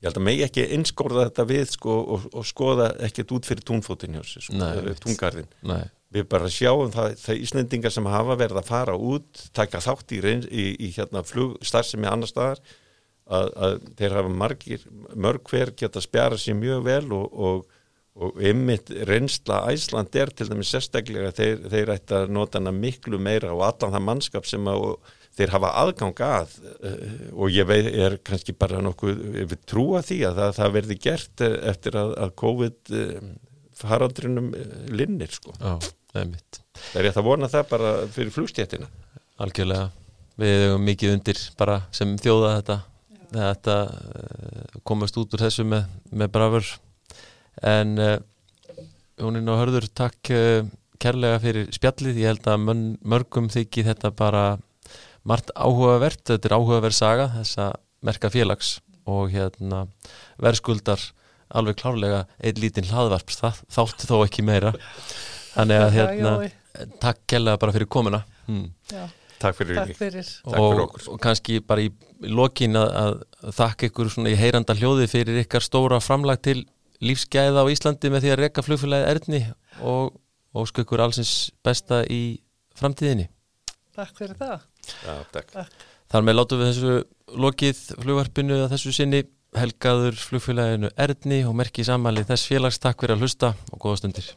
ég 0.00 0.08
held 0.08 0.20
að 0.20 0.26
megi 0.26 0.44
ekki 0.46 0.66
einskórða 0.76 1.28
þetta 1.28 1.46
við 1.50 1.72
sko, 1.74 1.96
og, 2.16 2.28
og 2.32 2.46
skoða 2.48 2.90
ekkert 3.06 3.34
út 3.36 3.48
fyrir 3.48 3.66
túnfótin 3.68 4.16
hjá 4.16 4.22
sig, 4.24 4.46
sko, 4.48 4.60
túngarðin 5.04 5.50
við 6.10 6.26
bara 6.32 6.50
sjáum 6.50 6.90
það, 6.94 7.16
það 7.20 7.42
íslendingar 7.44 7.94
sem 7.94 8.08
hafa 8.10 8.36
verið 8.40 8.60
að 8.62 8.70
fara 8.70 8.94
út 8.96 9.42
taka 9.54 9.82
þátt 9.84 10.14
í, 10.16 10.22
í, 10.48 10.64
í 10.88 10.92
hérna 10.96 11.22
flugstarfsemi 11.26 12.08
annar 12.10 12.30
staðar 12.30 12.62
að, 13.30 13.52
að 13.54 13.76
þeir 14.00 14.16
hafa 14.18 14.32
margir, 14.42 14.88
mörg 15.14 15.52
hver 15.52 15.74
geta 15.78 16.02
spjara 16.02 16.40
sér 16.40 16.58
mjög 16.58 16.82
vel 16.88 17.04
og, 17.14 17.28
og, 17.30 17.78
og 18.20 18.42
ymmit 18.50 18.90
reynsla 19.06 19.62
Æsland 19.70 20.16
er 20.18 20.32
til 20.34 20.48
dæmis 20.50 20.72
sérstaklega 20.74 21.30
þeir, 21.36 21.62
þeir 21.70 21.94
ætti 21.94 22.18
að 22.18 22.34
nota 22.34 22.58
hana 22.58 22.74
miklu 22.74 23.20
meira 23.22 23.52
og 23.54 23.66
allan 23.68 23.94
það 23.94 24.06
mannskap 24.08 24.48
sem 24.50 24.70
að 24.70 24.88
þeir 25.38 25.52
hafa 25.54 25.70
aðgang 25.82 26.22
að 26.24 26.56
uh, 26.60 27.04
og 27.38 27.54
ég 27.54 27.68
veit, 27.68 27.86
er 27.88 28.18
kannski 28.26 28.54
bara 28.56 28.80
nokkuð 28.84 29.22
við 29.38 29.56
trúa 29.68 30.02
því 30.06 30.20
að 30.28 30.40
það, 30.40 30.52
það 30.58 30.74
verði 30.76 30.98
gert 31.06 31.44
eh, 31.46 31.56
eftir 31.70 31.98
að, 32.00 32.12
að 32.24 32.34
COVID 32.42 32.92
uh, 32.98 33.30
farandrinum 33.80 34.50
uh, 34.56 34.74
linnir 34.92 35.32
sko. 35.34 35.54
Já, 35.56 35.92
það 36.12 36.22
er 36.22 36.28
mitt. 36.34 36.60
Það 36.80 37.00
er 37.02 37.08
ég 37.08 37.20
að 37.22 37.28
vona 37.30 37.50
það 37.52 37.70
bara 37.70 37.94
fyrir 38.16 38.34
flugstjættina. 38.34 38.90
Algjörlega, 39.40 39.90
við 40.40 40.56
hefum 40.66 40.88
mikið 40.88 41.14
undir 41.16 41.44
bara 41.60 41.78
sem 41.96 42.16
þjóða 42.20 42.54
þetta, 42.58 42.78
þetta 43.36 43.76
komast 44.88 45.16
út 45.20 45.36
úr 45.36 45.44
þessu 45.46 45.64
með, 45.68 45.86
með 46.12 46.32
brafur 46.34 46.74
en 47.70 47.94
húninn 49.20 49.48
og 49.52 49.60
hörður 49.60 49.86
takk 49.96 50.30
kærlega 51.00 51.40
fyrir 51.40 51.70
spjallið, 51.72 52.20
ég 52.20 52.34
held 52.34 52.48
að 52.52 52.66
mörgum 53.00 53.48
þykir 53.52 53.88
þetta 53.88 54.12
bara 54.16 54.44
margt 55.28 55.52
áhugavert, 55.54 56.22
þetta 56.28 56.48
er 56.48 56.56
áhugaverð 56.56 56.96
saga 56.96 57.30
þessa 57.34 57.70
merka 58.06 58.30
félags 58.32 58.78
og 59.10 59.32
hérna 59.34 59.84
verðskuldar 60.40 61.02
alveg 61.50 61.80
klárlega 61.80 62.24
einn 62.38 62.60
lítinn 62.62 62.88
hlaðvarp 62.88 63.32
þáttu 63.34 64.08
þó 64.08 64.20
ekki 64.24 64.44
meira. 64.46 64.72
Þannig 65.54 65.84
að 65.84 65.96
hérna 65.96 66.34
takk 67.02 67.24
kella 67.30 67.56
bara 67.60 67.74
fyrir 67.74 67.90
komuna. 67.90 68.22
Hmm. 68.46 68.70
Takk 69.40 69.56
fyrir, 69.56 69.80
takk 69.80 69.98
fyrir. 69.98 70.28
Og, 70.44 70.52
takk 70.52 70.94
fyrir 70.94 71.12
og 71.14 71.22
kannski 71.24 71.58
bara 71.64 71.84
í 71.84 71.90
lokin 72.28 72.76
að, 72.78 72.90
að 73.00 73.54
þakka 73.56 73.90
ykkur 73.90 74.12
svona 74.12 74.32
í 74.34 74.38
heyranda 74.38 74.76
hljóði 74.76 75.08
fyrir 75.10 75.40
ykkar 75.42 75.64
stóra 75.64 76.00
framlag 76.04 76.42
til 76.44 76.62
lífsgæða 77.00 77.64
á 77.64 77.70
Íslandi 77.72 78.12
með 78.12 78.26
því 78.26 78.34
að 78.34 78.42
rekka 78.44 78.64
flugfélagið 78.66 79.12
erðni 79.14 79.42
og, 79.80 80.18
og 80.52 80.82
ykkur 80.84 81.02
allsins 81.06 81.34
besta 81.64 82.02
í 82.04 82.40
framtíðinni. 82.76 83.30
Takk 83.96 84.12
fyrir 84.20 84.36
það 84.38 84.69
Já. 85.04 85.64
Þar 86.10 86.26
með 86.26 86.38
látum 86.38 86.60
við 86.60 86.70
þessu 86.72 87.38
lokið 87.44 87.82
flugvarpinu 88.02 88.58
að 88.64 88.72
þessu 88.74 88.94
sinni 88.96 89.24
helgaður 89.56 90.18
flugfélaginu 90.18 90.90
Erðni 90.98 91.40
og 91.46 91.56
merkið 91.58 91.90
samanlið 91.90 92.30
þess 92.30 92.50
félags 92.50 92.78
takk 92.82 93.02
fyrir 93.02 93.16
að 93.16 93.26
hlusta 93.26 93.54
og 93.70 93.82
góða 93.82 94.02
stundir. 94.02 94.30